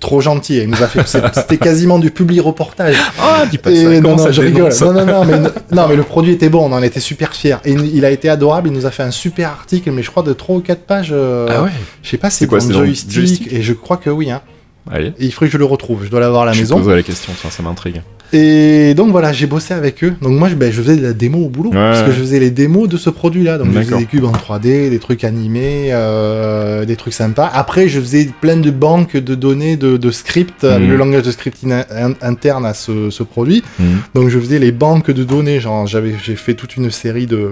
trop 0.00 0.22
gentil. 0.22 0.56
Il 0.56 0.70
nous 0.70 0.82
a 0.82 0.86
fait, 0.88 1.06
c'était 1.06 1.58
quasiment 1.58 1.98
du 1.98 2.10
public 2.10 2.40
reportage. 2.42 2.96
Ah, 3.20 3.44
dis 3.50 3.58
pas 3.58 3.70
Et 3.70 3.84
ça. 3.84 4.00
non, 4.00 4.10
non, 4.12 4.18
ça 4.18 4.32
je 4.32 4.40
rigole. 4.40 4.72
Non, 4.80 4.92
non, 4.92 5.04
non, 5.06 5.24
mais, 5.24 5.38
non, 5.70 5.86
mais 5.88 5.96
le 5.96 6.02
produit 6.02 6.32
était 6.32 6.48
bon, 6.48 6.66
on 6.68 6.72
en 6.72 6.82
était 6.82 7.00
super 7.00 7.34
fiers. 7.34 7.56
Et 7.64 7.72
il 7.72 8.04
a 8.04 8.10
été 8.10 8.28
adorable, 8.28 8.68
il 8.68 8.72
nous 8.74 8.86
a 8.86 8.90
fait 8.90 9.02
un 9.02 9.10
super 9.10 9.48
article, 9.50 9.90
mais 9.92 10.02
je 10.02 10.10
crois 10.10 10.22
de 10.22 10.32
3 10.32 10.56
ou 10.56 10.60
4 10.60 10.80
pages. 10.82 11.10
euh, 11.12 11.46
Ah 11.50 11.62
ouais. 11.62 11.70
Je 12.02 12.08
sais 12.10 12.16
pas 12.16 12.30
C'est 12.30 12.46
quoi, 12.46 12.58
joystick, 12.60 13.10
joystick? 13.12 13.52
et 13.52 13.60
je 13.62 13.72
crois 13.74 13.98
que 13.98 14.08
oui. 14.10 14.30
Hein. 14.30 14.40
Allez. 14.90 15.08
Et 15.18 15.24
il 15.26 15.32
faudrait 15.32 15.48
que 15.48 15.52
je 15.52 15.58
le 15.58 15.64
retrouve, 15.64 16.04
je 16.04 16.10
dois 16.10 16.20
l'avoir 16.20 16.42
à 16.42 16.46
la 16.46 16.52
je 16.52 16.60
maison. 16.60 16.76
poserai 16.78 16.96
la 16.96 17.02
question, 17.02 17.32
tiens, 17.40 17.50
ça 17.50 17.62
m'intrigue. 17.62 18.02
Et 18.32 18.94
donc 18.94 19.12
voilà, 19.12 19.32
j'ai 19.32 19.46
bossé 19.46 19.74
avec 19.74 20.02
eux. 20.02 20.14
Donc 20.20 20.32
moi, 20.32 20.48
je, 20.48 20.56
ben, 20.56 20.72
je 20.72 20.82
faisais 20.82 20.96
de 20.96 21.02
la 21.02 21.12
démo 21.12 21.38
au 21.38 21.48
boulot. 21.48 21.70
Ouais, 21.70 21.76
parce 21.76 22.02
que 22.02 22.10
je 22.10 22.18
faisais 22.18 22.40
les 22.40 22.50
démos 22.50 22.88
de 22.88 22.96
ce 22.96 23.08
produit-là. 23.08 23.58
Donc 23.58 23.68
je 23.72 23.80
faisais 23.80 23.96
des 23.96 24.06
cubes 24.06 24.24
en 24.24 24.32
3D, 24.32 24.90
des 24.90 24.98
trucs 24.98 25.22
animés, 25.24 25.88
euh, 25.92 26.84
des 26.84 26.96
trucs 26.96 27.14
sympas. 27.14 27.48
Après, 27.52 27.86
je 27.88 28.00
faisais 28.00 28.28
plein 28.40 28.56
de 28.56 28.70
banques 28.70 29.16
de 29.16 29.34
données, 29.36 29.76
de, 29.76 29.96
de 29.96 30.10
scripts, 30.10 30.64
Mhm. 30.64 30.88
le 30.90 30.96
langage 30.96 31.22
de 31.22 31.30
scripting 31.30 31.72
in- 31.72 32.14
interne 32.22 32.66
à 32.66 32.74
ce, 32.74 33.10
ce 33.10 33.22
produit. 33.22 33.62
Mhm. 33.78 33.86
Donc 34.14 34.28
je 34.30 34.38
faisais 34.40 34.58
les 34.58 34.72
banques 34.72 35.10
de 35.12 35.22
données. 35.22 35.60
Genre, 35.60 35.86
j'avais, 35.86 36.14
j'ai 36.22 36.34
fait 36.36 36.54
toute 36.54 36.76
une 36.76 36.90
série 36.90 37.26
de 37.26 37.50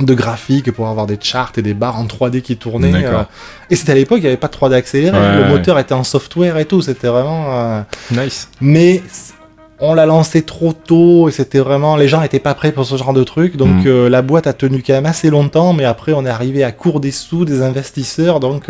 de 0.00 0.14
graphiques 0.14 0.70
pour 0.72 0.86
avoir 0.88 1.06
des 1.06 1.18
charts 1.20 1.52
et 1.56 1.62
des 1.62 1.74
barres 1.74 1.98
en 1.98 2.04
3D 2.04 2.40
qui 2.42 2.56
tournaient. 2.56 3.04
Euh. 3.04 3.22
Et 3.70 3.76
c'était 3.76 3.92
à 3.92 3.94
l'époque, 3.94 4.18
il 4.18 4.22
n'y 4.22 4.28
avait 4.28 4.36
pas 4.36 4.48
de 4.48 4.52
3D 4.52 4.74
accéléré. 4.74 5.18
Ouais, 5.18 5.34
le 5.36 5.42
ouais. 5.42 5.48
moteur 5.48 5.78
était 5.78 5.94
en 5.94 6.04
software 6.04 6.56
et 6.58 6.64
tout. 6.64 6.82
C'était 6.82 7.08
vraiment... 7.08 7.46
euh, 7.50 7.80
Nice. 8.12 8.48
mais 8.60 9.02
on 9.80 9.94
l'a 9.94 10.06
lancé 10.06 10.42
trop 10.42 10.72
tôt 10.72 11.28
et 11.28 11.32
c'était 11.32 11.60
vraiment 11.60 11.94
les 11.96 12.08
gens 12.08 12.20
étaient 12.22 12.40
pas 12.40 12.54
prêts 12.54 12.72
pour 12.72 12.84
ce 12.84 12.96
genre 12.96 13.12
de 13.12 13.22
truc 13.22 13.56
donc 13.56 13.84
Mm. 13.84 13.86
euh, 13.86 14.08
la 14.08 14.22
boîte 14.22 14.48
a 14.48 14.52
tenu 14.52 14.82
quand 14.84 14.92
même 14.92 15.06
assez 15.06 15.30
longtemps 15.30 15.72
mais 15.72 15.84
après 15.84 16.12
on 16.14 16.26
est 16.26 16.28
arrivé 16.30 16.64
à 16.64 16.72
court 16.72 16.98
des 16.98 17.12
sous 17.12 17.44
des 17.44 17.62
investisseurs 17.62 18.40
donc 18.40 18.64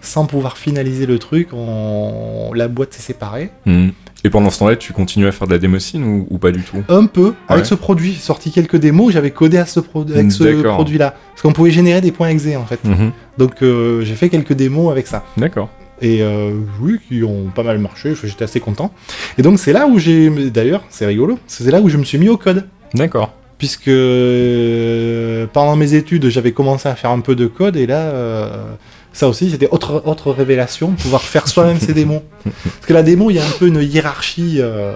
sans 0.00 0.26
pouvoir 0.26 0.56
finaliser 0.58 1.06
le 1.06 1.18
truc. 1.18 1.48
On... 1.52 2.50
La 2.54 2.68
boîte 2.68 2.92
s'est 2.94 3.02
séparée. 3.02 3.50
Hmm. 3.66 3.90
Et 4.24 4.30
pendant 4.30 4.50
ce 4.50 4.60
temps-là, 4.60 4.76
tu 4.76 4.92
continues 4.92 5.26
à 5.26 5.32
faire 5.32 5.48
de 5.48 5.52
la 5.52 5.58
démocine 5.58 6.04
ou, 6.04 6.26
ou 6.30 6.38
pas 6.38 6.52
du 6.52 6.62
tout? 6.62 6.76
Un 6.88 7.06
peu. 7.06 7.34
Avec 7.48 7.66
ce 7.66 7.74
produit, 7.74 8.12
j'ai 8.12 8.20
sorti 8.20 8.50
quelques 8.52 8.76
démos, 8.76 9.12
j'avais 9.12 9.32
codé 9.32 9.58
à 9.58 9.66
ce 9.66 9.80
pro- 9.80 10.02
avec 10.02 10.30
ce 10.30 10.62
produit-là. 10.62 11.14
Parce 11.30 11.42
qu'on 11.42 11.52
pouvait 11.52 11.72
générer 11.72 12.00
des 12.00 12.12
points 12.12 12.28
exe 12.28 12.46
en 12.56 12.64
fait. 12.64 12.84
Mhm. 12.84 13.10
Donc 13.38 13.62
euh, 13.62 14.02
j'ai 14.02 14.14
fait 14.14 14.28
quelques 14.28 14.52
démos 14.52 14.92
avec 14.92 15.06
ça. 15.06 15.24
D'accord. 15.36 15.68
Et 16.00 16.22
euh, 16.22 16.52
oui, 16.80 16.98
qui 17.08 17.22
ont 17.22 17.46
pas 17.54 17.62
mal 17.62 17.78
marché, 17.78 18.14
j'étais 18.22 18.44
assez 18.44 18.60
content. 18.60 18.92
Et 19.38 19.42
donc 19.42 19.58
c'est 19.58 19.72
là 19.72 19.86
où 19.86 19.98
j'ai... 19.98 20.30
D'ailleurs, 20.50 20.82
c'est 20.88 21.06
rigolo, 21.06 21.38
c'est 21.46 21.70
là 21.70 21.80
où 21.80 21.88
je 21.88 21.96
me 21.96 22.04
suis 22.04 22.18
mis 22.18 22.28
au 22.28 22.36
code. 22.36 22.66
D'accord. 22.94 23.32
Puisque 23.58 23.86
euh, 23.88 25.46
pendant 25.52 25.76
mes 25.76 25.94
études, 25.94 26.28
j'avais 26.28 26.50
commencé 26.50 26.88
à 26.88 26.96
faire 26.96 27.10
un 27.10 27.20
peu 27.20 27.36
de 27.36 27.46
code, 27.46 27.76
et 27.76 27.86
là, 27.86 28.00
euh, 28.00 28.74
ça 29.12 29.28
aussi, 29.28 29.50
c'était 29.50 29.68
autre, 29.70 30.02
autre 30.06 30.32
révélation, 30.32 30.92
pouvoir 30.92 31.22
faire 31.22 31.46
soi-même 31.48 31.78
ses 31.78 31.92
démos. 31.94 32.22
Parce 32.44 32.86
que 32.86 32.92
la 32.94 33.02
démo, 33.02 33.30
il 33.30 33.34
y 33.36 33.38
a 33.38 33.44
un 33.44 33.50
peu 33.58 33.66
une 33.66 33.80
hiérarchie, 33.82 34.56
euh, 34.60 34.94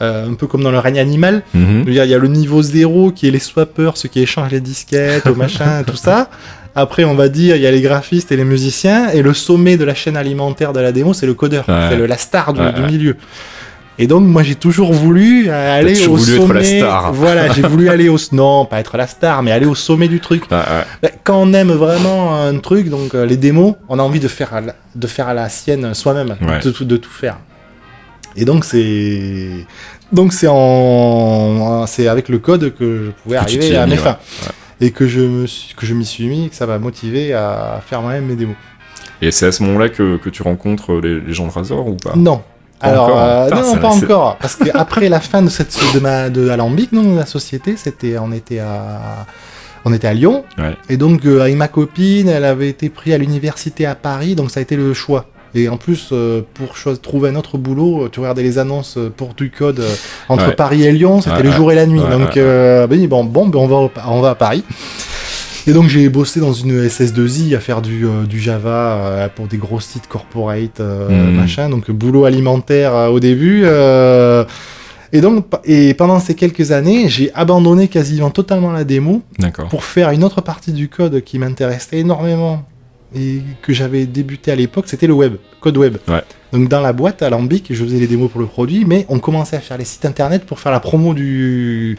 euh, 0.00 0.28
un 0.28 0.34
peu 0.34 0.46
comme 0.46 0.62
dans 0.62 0.70
le 0.70 0.78
règne 0.78 0.98
animal. 0.98 1.42
Mhm. 1.54 1.84
Il 1.86 1.92
y 1.94 2.00
a 2.00 2.18
le 2.18 2.28
niveau 2.28 2.62
zéro 2.62 3.12
qui 3.12 3.28
est 3.28 3.30
les 3.30 3.38
swappers, 3.38 3.96
ceux 3.96 4.08
qui 4.08 4.20
échangent 4.20 4.50
les 4.50 4.60
disquettes, 4.60 5.26
au 5.26 5.34
machin, 5.34 5.82
tout 5.86 5.96
ça. 5.96 6.30
Après, 6.74 7.04
on 7.04 7.14
va 7.14 7.28
dire, 7.28 7.54
il 7.56 7.62
y 7.62 7.66
a 7.66 7.70
les 7.70 7.82
graphistes 7.82 8.32
et 8.32 8.36
les 8.36 8.44
musiciens. 8.44 9.10
Et 9.10 9.20
le 9.22 9.34
sommet 9.34 9.76
de 9.76 9.84
la 9.84 9.94
chaîne 9.94 10.16
alimentaire 10.16 10.72
de 10.72 10.80
la 10.80 10.90
démo, 10.90 11.12
c'est 11.12 11.26
le 11.26 11.34
codeur. 11.34 11.68
Ouais. 11.68 11.88
C'est 11.90 11.96
le- 11.96 12.06
la 12.06 12.16
star 12.16 12.54
du, 12.54 12.60
Ouais, 12.60 12.72
du 12.72 12.80
ouais. 12.80 12.86
milieu. 12.90 13.16
Et 13.98 14.06
donc, 14.06 14.24
moi, 14.24 14.42
j'ai 14.42 14.54
toujours 14.54 14.92
voulu 14.92 15.48
euh, 15.48 15.78
aller 15.78 15.92
toujours 15.94 16.14
au 16.14 16.16
voulu 16.16 16.34
être 16.36 16.40
sommet. 16.46 16.54
la 16.60 16.64
star. 16.64 17.12
Voilà, 17.14 17.52
j'ai 17.52 17.62
voulu 17.62 17.88
aller 17.90 18.08
au... 18.08 18.16
Non, 18.32 18.64
pas 18.64 18.80
être 18.80 18.96
la 18.96 19.06
star, 19.06 19.42
mais 19.42 19.52
aller 19.52 19.66
au 19.66 19.74
sommet 19.74 20.08
du 20.08 20.18
truc. 20.18 20.44
Ah, 20.50 20.64
ouais. 20.78 20.84
Bah, 21.02 21.08
Quand 21.24 21.36
on 21.42 21.52
aime 21.52 21.70
vraiment 21.72 22.34
un 22.34 22.58
truc, 22.58 22.88
donc 22.88 23.14
euh, 23.14 23.26
les 23.26 23.36
démos, 23.36 23.74
on 23.88 23.98
a 23.98 24.02
envie 24.02 24.18
de 24.20 24.28
faire 24.28 24.54
à 24.54 24.60
la, 24.62 24.74
de 24.94 25.06
faire 25.06 25.28
à 25.28 25.34
la 25.34 25.48
sienne 25.50 25.92
soi-même, 25.94 26.36
Ouais. 26.40 26.60
de, 26.60 26.70
tout- 26.70 26.86
de 26.86 26.96
tout 26.96 27.10
faire. 27.10 27.36
Et 28.34 28.46
donc 28.46 28.64
c'est 28.64 29.50
donc 30.10 30.32
c'est 30.32 30.46
en 30.48 31.84
c'est 31.86 32.08
avec 32.08 32.30
le 32.30 32.38
code 32.38 32.74
que 32.74 33.04
je 33.06 33.10
pouvais 33.22 33.36
Que 33.36 33.42
arriver 33.42 33.76
à 33.76 33.84
mes 33.86 33.92
ouais. 33.92 33.98
fins 33.98 34.16
et 34.80 34.90
que 34.90 35.06
je 35.06 35.20
me 35.20 35.46
suis, 35.46 35.74
que 35.74 35.84
je 35.84 35.92
m'y 35.94 36.06
suis 36.06 36.26
mis, 36.26 36.48
que 36.48 36.56
ça 36.56 36.66
m'a 36.66 36.78
motivé 36.78 37.34
à 37.34 37.82
faire 37.86 38.00
moi-même 38.00 38.24
mes 38.24 38.34
démos. 38.36 38.56
Et 39.20 39.30
c'est 39.30 39.46
à 39.46 39.52
ce 39.52 39.62
moment-là 39.64 39.90
que, 39.90 40.16
que 40.16 40.30
tu 40.30 40.42
rencontres 40.42 40.94
les, 40.94 41.20
les 41.20 41.32
gens 41.34 41.46
de 41.46 41.52
Razor 41.52 41.86
ou 41.86 41.94
pas? 41.96 42.14
Non. 42.16 42.40
Alors 42.82 43.04
encore, 43.06 43.18
euh, 43.20 43.48
Putain, 43.48 43.62
non, 43.62 43.76
pas 43.78 43.88
encore 43.88 44.36
parce 44.40 44.56
qu'après 44.56 45.08
la 45.08 45.20
fin 45.20 45.42
de 45.42 45.48
cette 45.48 45.76
de 45.94 46.00
ma 46.00 46.28
de 46.30 46.48
Alambic, 46.48 46.92
non, 46.92 47.14
la 47.16 47.26
société, 47.26 47.74
c'était 47.76 48.16
on 48.18 48.32
était 48.32 48.58
à 48.58 49.26
on 49.84 49.92
était 49.92 50.06
à 50.08 50.14
Lyon 50.14 50.44
Ouais. 50.58 50.76
et 50.88 50.96
donc 50.96 51.24
euh, 51.24 51.40
avec 51.40 51.56
ma 51.56 51.68
copine, 51.68 52.28
elle 52.28 52.44
avait 52.44 52.68
été 52.68 52.88
prise 52.88 53.14
à 53.14 53.18
l'université 53.18 53.86
à 53.86 53.94
Paris, 53.94 54.34
donc 54.34 54.50
ça 54.50 54.60
a 54.60 54.62
été 54.62 54.76
le 54.76 54.94
choix. 54.94 55.26
Et 55.54 55.68
en 55.68 55.76
plus, 55.76 56.08
euh, 56.12 56.40
pour 56.54 56.72
trouver 57.02 57.28
un 57.28 57.34
autre 57.36 57.58
boulot, 57.58 58.04
euh, 58.04 58.08
tu 58.10 58.20
regardais 58.20 58.42
les 58.42 58.58
annonces 58.58 58.96
euh, 58.96 59.12
pour 59.14 59.34
du 59.34 59.50
code 59.50 59.80
euh, 59.80 59.94
entre 60.30 60.46
Ouais. 60.48 60.54
Paris 60.54 60.84
et 60.84 60.92
Lyon, 60.92 61.20
c'était 61.20 61.36
Ouais, 61.36 61.42
le 61.42 61.48
ouais. 61.50 61.54
jour 61.56 61.72
et 61.72 61.74
la 61.74 61.84
nuit. 61.84 62.00
Ouais, 62.00 62.10
donc, 62.10 62.28
ouais, 62.28 62.32
euh, 62.38 62.86
ben, 62.86 63.06
bon, 63.06 63.22
bon, 63.24 63.48
ben, 63.48 63.58
on 63.58 63.66
va, 63.66 63.90
on 64.08 64.20
va 64.22 64.30
à 64.30 64.34
Paris. 64.34 64.64
Et 65.66 65.72
donc 65.72 65.88
j'ai 65.88 66.08
bossé 66.08 66.40
dans 66.40 66.52
une 66.52 66.86
SS2I 66.88 67.54
à 67.54 67.60
faire 67.60 67.82
du, 67.82 68.04
euh, 68.04 68.24
du 68.24 68.40
Java 68.40 68.96
euh, 68.96 69.28
pour 69.28 69.46
des 69.46 69.58
gros 69.58 69.78
sites 69.80 70.08
corporate, 70.08 70.80
euh, 70.80 71.08
Mhm. 71.08 71.36
machin, 71.36 71.68
donc 71.70 71.90
boulot 71.90 72.24
alimentaire 72.24 72.92
au 73.12 73.20
début. 73.20 73.64
et 75.14 75.20
donc 75.20 75.44
et 75.64 75.94
pendant 75.94 76.18
ces 76.20 76.34
quelques 76.34 76.72
années, 76.72 77.08
j'ai 77.08 77.30
abandonné 77.34 77.88
quasiment 77.88 78.30
totalement 78.30 78.72
la 78.72 78.82
démo 78.84 79.22
pour 79.70 79.84
faire 79.84 80.10
une 80.10 80.24
autre 80.24 80.40
partie 80.40 80.72
du 80.72 80.88
code 80.88 81.20
qui 81.22 81.38
m'intéressait 81.38 81.98
énormément 81.98 82.64
et 83.14 83.42
que 83.60 83.74
j'avais 83.74 84.06
débuté 84.06 84.50
à 84.52 84.56
l'époque, 84.56 84.86
c'était 84.88 85.06
le 85.06 85.12
web, 85.12 85.34
code 85.60 85.76
web. 85.76 85.98
Ouais. 86.08 86.22
Donc 86.52 86.68
dans 86.70 86.80
la 86.80 86.94
boîte 86.94 87.22
à 87.22 87.28
Lambic, 87.28 87.66
je 87.70 87.84
faisais 87.84 87.98
les 87.98 88.06
démos 88.06 88.30
pour 88.30 88.40
le 88.40 88.46
produit, 88.46 88.84
mais 88.86 89.04
on 89.10 89.18
commençait 89.18 89.56
à 89.56 89.60
faire 89.60 89.76
les 89.76 89.84
sites 89.84 90.06
internet 90.06 90.44
pour 90.46 90.58
faire 90.58 90.72
la 90.72 90.80
promo 90.80 91.12
du 91.12 91.98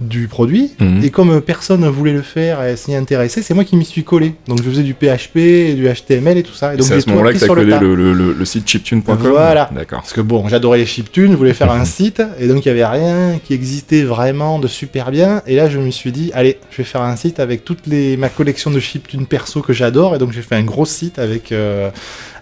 du 0.00 0.28
produit. 0.28 0.72
Mhm. 0.80 1.04
Et 1.04 1.10
comme 1.10 1.40
personne 1.40 1.82
ne 1.82 1.88
voulait 1.88 2.12
le 2.12 2.22
faire 2.22 2.64
et 2.64 2.76
s'y 2.76 2.94
intéresser, 2.94 3.42
c'est 3.42 3.54
moi 3.54 3.64
qui 3.64 3.76
m'y 3.76 3.84
suis 3.84 4.04
collé. 4.04 4.34
Donc 4.48 4.62
je 4.62 4.70
faisais 4.70 4.82
du 4.82 4.94
PHP, 4.94 5.74
du 5.74 5.88
HTML 5.88 6.38
et 6.38 6.42
tout 6.42 6.54
ça. 6.54 6.74
Et 6.74 6.76
donc 6.76 6.86
C'est 6.86 6.94
à 6.94 7.00
ce 7.00 7.08
moment-là 7.10 7.32
que 7.32 7.38
tu 7.38 7.44
as 7.44 7.46
sur 7.46 7.54
le 7.54 8.44
site 8.44 8.68
chiptune.com 8.68 9.16
Voilà. 9.18 9.70
D'accord. 9.74 10.00
Parce 10.00 10.12
que 10.12 10.20
bon, 10.20 10.48
j'adorais 10.48 10.78
les 10.78 10.86
chiptunes, 10.86 11.32
je 11.32 11.36
voulais 11.36 11.54
faire 11.54 11.70
un 11.70 11.84
site, 11.90 12.22
et 12.38 12.48
donc 12.48 12.64
il 12.64 12.72
n'y 12.72 12.80
avait 12.80 12.86
rien 12.86 13.38
qui 13.44 13.54
existait 13.54 14.02
vraiment 14.02 14.58
de 14.58 14.68
super 14.68 15.10
bien. 15.10 15.42
Et 15.46 15.56
là, 15.56 15.68
je 15.68 15.78
me 15.78 15.90
suis 15.90 16.12
dit, 16.12 16.30
allez, 16.34 16.58
je 16.70 16.78
vais 16.78 16.84
faire 16.84 17.02
un 17.02 17.16
site 17.16 17.40
avec 17.40 17.64
toute 17.64 17.86
les, 17.86 18.16
ma 18.16 18.28
collection 18.28 18.70
de 18.70 18.80
chiptunes 18.80 19.26
perso 19.26 19.60
que 19.60 19.72
j'adore. 19.72 20.14
Et 20.14 20.18
donc 20.18 20.32
j'ai 20.32 20.42
fait 20.42 20.56
un 20.56 20.64
gros 20.64 20.86
site 20.86 21.18
avec, 21.18 21.52
euh, 21.52 21.90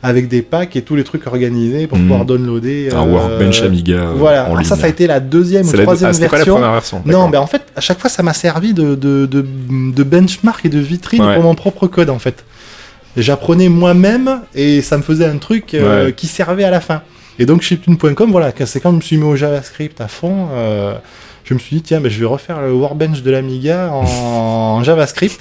avec 0.02 0.28
des 0.28 0.42
packs 0.42 0.76
et 0.76 0.82
tous 0.82 0.94
les 0.96 1.04
trucs 1.04 1.26
organisés 1.26 1.86
pour 1.86 1.98
pouvoir 1.98 2.24
downloader. 2.24 2.90
Un 2.94 3.06
euh, 3.06 3.12
workbench 3.12 3.62
Amiga 3.62 3.94
euh, 3.94 4.12
Voilà, 4.16 4.42
en 4.42 4.46
Alors 4.46 4.56
ligne. 4.58 4.66
ça, 4.68 4.76
ça 4.76 4.86
a 4.86 4.88
été 4.88 5.06
la 5.06 5.20
deuxième 5.20 5.66
ou 5.68 5.72
la- 5.72 5.82
troisième 5.82 6.10
ah, 6.10 6.12
c'était 6.12 6.26
pas 6.28 6.32
la 6.32 6.38
version. 6.38 6.54
première 6.54 6.72
version. 6.72 7.02
Non, 7.04 7.28
ben 7.28 7.40
en 7.40 7.46
fait, 7.46 7.62
à 7.76 7.80
chaque 7.80 7.98
fois, 7.98 8.08
ça 8.10 8.22
m'a 8.22 8.32
servi 8.34 8.74
de, 8.74 8.94
de, 8.94 9.26
de, 9.26 9.44
de 9.94 10.02
benchmark 10.02 10.64
et 10.64 10.68
de 10.68 10.78
vitrine 10.78 11.22
Ouais. 11.22 11.34
pour 11.34 11.42
mon 11.42 11.54
propre 11.54 11.86
code, 11.86 12.10
en 12.10 12.18
fait. 12.18 12.44
J'apprenais 13.16 13.68
moi-même 13.68 14.40
et 14.54 14.80
ça 14.82 14.96
me 14.96 15.02
faisait 15.02 15.26
un 15.26 15.38
truc 15.38 15.74
euh, 15.74 16.06
Ouais. 16.06 16.12
qui 16.12 16.26
servait 16.28 16.64
à 16.64 16.70
la 16.70 16.80
fin. 16.80 17.02
Et 17.40 17.46
donc, 17.46 17.62
chiptune.com, 17.62 18.30
voilà, 18.30 18.52
c'est 18.66 18.80
quand 18.80 18.90
je 18.90 18.96
me 18.96 19.00
suis 19.00 19.16
mis 19.16 19.24
au 19.24 19.34
JavaScript 19.36 20.00
à 20.00 20.08
fond, 20.08 20.48
euh, 20.52 20.94
je 21.44 21.54
me 21.54 21.58
suis 21.58 21.76
dit, 21.76 21.82
tiens, 21.82 22.00
ben, 22.00 22.10
je 22.10 22.18
vais 22.20 22.26
refaire 22.26 22.60
le 22.60 22.72
workbench 22.72 23.22
de 23.22 23.30
l'Amiga 23.30 23.90
en, 23.92 24.04
en 24.78 24.82
JavaScript. 24.84 25.40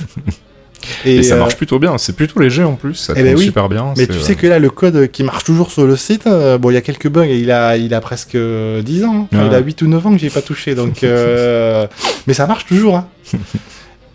Et, 1.06 1.24
ça 1.24 1.36
euh, 1.36 1.40
marche 1.40 1.56
plutôt 1.56 1.80
bien. 1.80 1.98
C'est 1.98 2.14
plutôt 2.16 2.40
léger 2.40 2.64
en 2.64 2.74
plus. 2.76 2.96
Ça 2.96 3.14
eh 3.16 3.22
ben 3.22 3.30
tourne 3.30 3.40
oui. 3.40 3.46
super 3.46 3.70
bien. 3.70 3.94
mais 3.98 4.08
tu 4.08 4.14
euh, 4.14 4.22
sais 4.22 4.36
que 4.36 4.48
là, 4.48 4.60
le 4.60 4.70
code 4.70 5.10
qui 5.12 5.24
marche 5.24 5.44
toujours 5.44 5.72
sur 5.72 5.86
le 5.86 5.96
site, 5.96 6.28
euh, 6.28 6.58
bon, 6.58 6.72
il 6.72 6.74
y 6.74 6.78
a 6.78 6.82
quelques 6.82 7.08
bugs, 7.10 7.26
et 7.26 7.38
il 7.38 7.52
a, 7.52 7.78
il 7.78 7.94
a 7.94 8.02
presque 8.02 8.38
10 8.38 9.04
ans. 9.06 9.28
hein. 9.32 9.38
Ouais. 9.38 9.48
Il 9.48 9.54
a 9.56 9.60
8 9.60 9.82
ou 9.82 9.88
9 9.88 10.08
ans 10.08 10.12
que 10.12 10.20
j'ai 10.20 10.30
pas 10.30 10.42
touché. 10.42 10.76
Donc, 10.76 11.02
mais 12.28 12.34
ça 12.34 12.48
marche 12.48 12.66
toujours. 12.66 12.96
hein. 12.98 13.08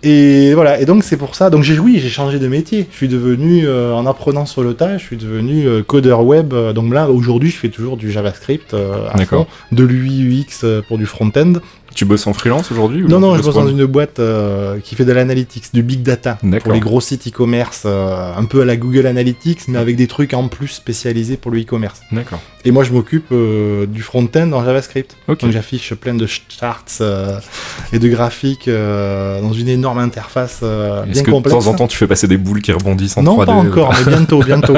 Et 0.04 0.52
voilà, 0.54 0.80
et 0.80 0.84
donc 0.84 1.04
c'est 1.04 1.16
pour 1.16 1.36
ça. 1.36 1.48
Donc 1.48 1.62
j'ai 1.62 1.78
oui, 1.78 2.00
j'ai 2.00 2.08
changé 2.08 2.40
de 2.40 2.48
métier. 2.48 2.88
Je 2.90 2.96
suis 2.96 3.08
devenu, 3.08 3.66
euh, 3.66 3.94
en 3.94 4.04
apprenant 4.06 4.46
sur 4.46 4.62
le 4.64 4.74
tas, 4.74 4.98
je 4.98 5.04
suis 5.04 5.16
devenu 5.16 5.66
euh, 5.66 5.82
codeur 5.84 6.24
web. 6.24 6.52
Euh, 6.52 6.72
Donc 6.72 6.92
là, 6.92 7.08
aujourd'hui, 7.08 7.50
je 7.50 7.56
fais 7.56 7.68
toujours 7.68 7.96
du 7.96 8.10
JavaScript 8.10 8.74
à 8.74 9.16
D'accord. 9.16 9.46
fond, 9.46 9.76
de 9.76 9.84
l'UI 9.84 10.40
UX 10.40 10.66
pour 10.88 10.98
du 10.98 11.06
front-end. 11.06 11.52
Tu 11.95 12.05
bosses 12.05 12.26
en 12.26 12.32
freelance 12.32 12.70
aujourd'hui 12.70 13.03
ou 13.03 13.09
Non, 13.09 13.20
non, 13.20 13.36
je 13.36 13.43
bosse 13.43 13.55
dans 13.55 13.68
une 13.68 13.86
boîte 13.86 14.18
euh, 14.18 14.78
qui 14.80 14.95
fait 14.95 15.05
de 15.05 15.12
l'analytics, 15.12 15.72
du 15.72 15.82
big 15.82 16.03
data, 16.03 16.38
pour 16.62 16.72
les 16.72 16.80
gros 16.80 17.01
sites 17.01 17.28
e-commerce, 17.28 17.82
euh, 17.86 18.34
un 18.36 18.45
peu 18.45 18.62
à 18.62 18.64
la 18.64 18.76
Google 18.76 19.07
Analytics, 19.07 19.68
mais 19.68 19.78
avec 19.78 19.97
des 19.97 20.07
trucs 20.07 20.34
en 20.34 20.49
plus 20.49 20.68
spécialisés 20.68 21.36
pour 21.36 21.51
le 21.51 21.61
e-commerce. 21.61 22.01
D'accord. 22.11 22.40
Et 22.64 22.70
moi, 22.70 22.84
je 22.84 22.92
m'occupe 22.92 23.26
euh, 23.32 23.86
du 23.86 24.02
front-end 24.02 24.52
en 24.52 24.64
JavaScript. 24.64 25.16
Donc 25.26 25.50
j'affiche 25.50 25.94
plein 25.94 26.14
de 26.14 26.26
charts 26.26 26.84
euh, 27.00 27.38
et 27.92 27.98
de 27.98 28.08
graphiques 28.08 28.68
euh, 28.68 29.40
dans 29.40 29.52
une 29.52 29.68
énorme 29.68 29.98
interface 29.98 30.60
bien 30.60 31.22
que 31.22 31.30
de 31.30 31.48
temps 31.48 31.66
en 31.66 31.74
temps 31.74 31.88
tu 31.88 31.96
fais 31.96 32.06
passer 32.06 32.28
des 32.28 32.36
boules 32.36 32.62
qui 32.62 32.70
rebondissent 32.72 33.16
en 33.16 33.22
non, 33.22 33.38
3D 33.38 33.46
pas 33.46 33.52
encore, 33.52 33.94
mais 33.98 34.12
bientôt, 34.12 34.42
bientôt. 34.44 34.76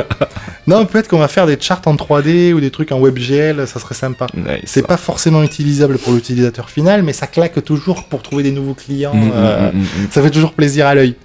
non, 0.66 0.86
peut-être 0.86 1.08
qu'on 1.08 1.18
va 1.18 1.28
faire 1.28 1.46
des 1.46 1.58
charts 1.60 1.82
en 1.86 1.94
3D 1.94 2.52
ou 2.52 2.60
des 2.60 2.70
trucs 2.70 2.92
en 2.92 3.00
WebGL, 3.00 3.66
ça 3.66 3.80
serait 3.80 3.94
sympa. 3.94 4.26
Nice. 4.34 4.62
C'est 4.64 4.86
pas 4.86 4.96
forcément 4.96 5.42
utilisable 5.42 5.98
pour 5.98 6.12
l'utilisateur 6.12 6.70
final, 6.70 7.02
mais 7.02 7.12
ça 7.12 7.26
claque 7.26 7.62
toujours 7.64 8.04
pour 8.04 8.22
trouver 8.22 8.42
des 8.42 8.52
nouveaux 8.52 8.74
clients. 8.74 9.14
Mm, 9.14 9.26
mm, 9.26 9.80
mm. 9.80 9.84
Ça 10.10 10.22
fait 10.22 10.30
toujours 10.30 10.52
plaisir 10.52 10.86
à 10.86 10.94
l'œil. 10.94 11.16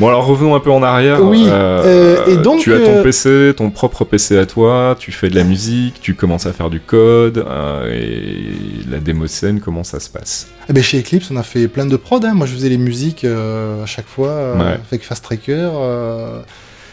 Bon 0.00 0.08
alors 0.08 0.26
revenons 0.26 0.54
un 0.54 0.60
peu 0.60 0.70
en 0.70 0.82
arrière. 0.82 1.22
Oui, 1.22 1.46
et 1.46 2.36
donc, 2.36 2.60
tu 2.60 2.74
as 2.74 2.80
ton 2.80 3.02
PC, 3.02 3.54
ton 3.56 3.70
propre 3.70 4.04
PC 4.04 4.36
à 4.36 4.46
toi, 4.46 4.96
tu 4.98 5.12
fais 5.12 5.30
de 5.30 5.36
la 5.36 5.44
musique, 5.44 6.01
tu 6.02 6.14
commences 6.14 6.46
à 6.46 6.52
faire 6.52 6.68
du 6.68 6.80
code 6.80 7.38
euh, 7.38 7.90
et 7.92 8.90
la 8.90 8.98
démo 8.98 9.26
scène 9.26 9.60
comment 9.60 9.84
ça 9.84 10.00
se 10.00 10.10
passe? 10.10 10.48
Eh 10.68 10.72
ben, 10.72 10.82
chez 10.82 10.98
Eclipse, 11.00 11.30
on 11.30 11.36
a 11.36 11.42
fait 11.42 11.68
plein 11.68 11.86
de 11.86 11.96
prod. 11.96 12.24
hein. 12.24 12.34
Moi, 12.34 12.46
je 12.46 12.52
faisais 12.54 12.68
les 12.68 12.76
musiques 12.78 13.24
euh, 13.24 13.82
à 13.82 13.86
chaque 13.86 14.06
fois 14.08 14.28
euh, 14.30 14.58
Ouais. 14.58 14.78
avec 14.90 15.02
Fast 15.04 15.24
Tracker. 15.24 15.70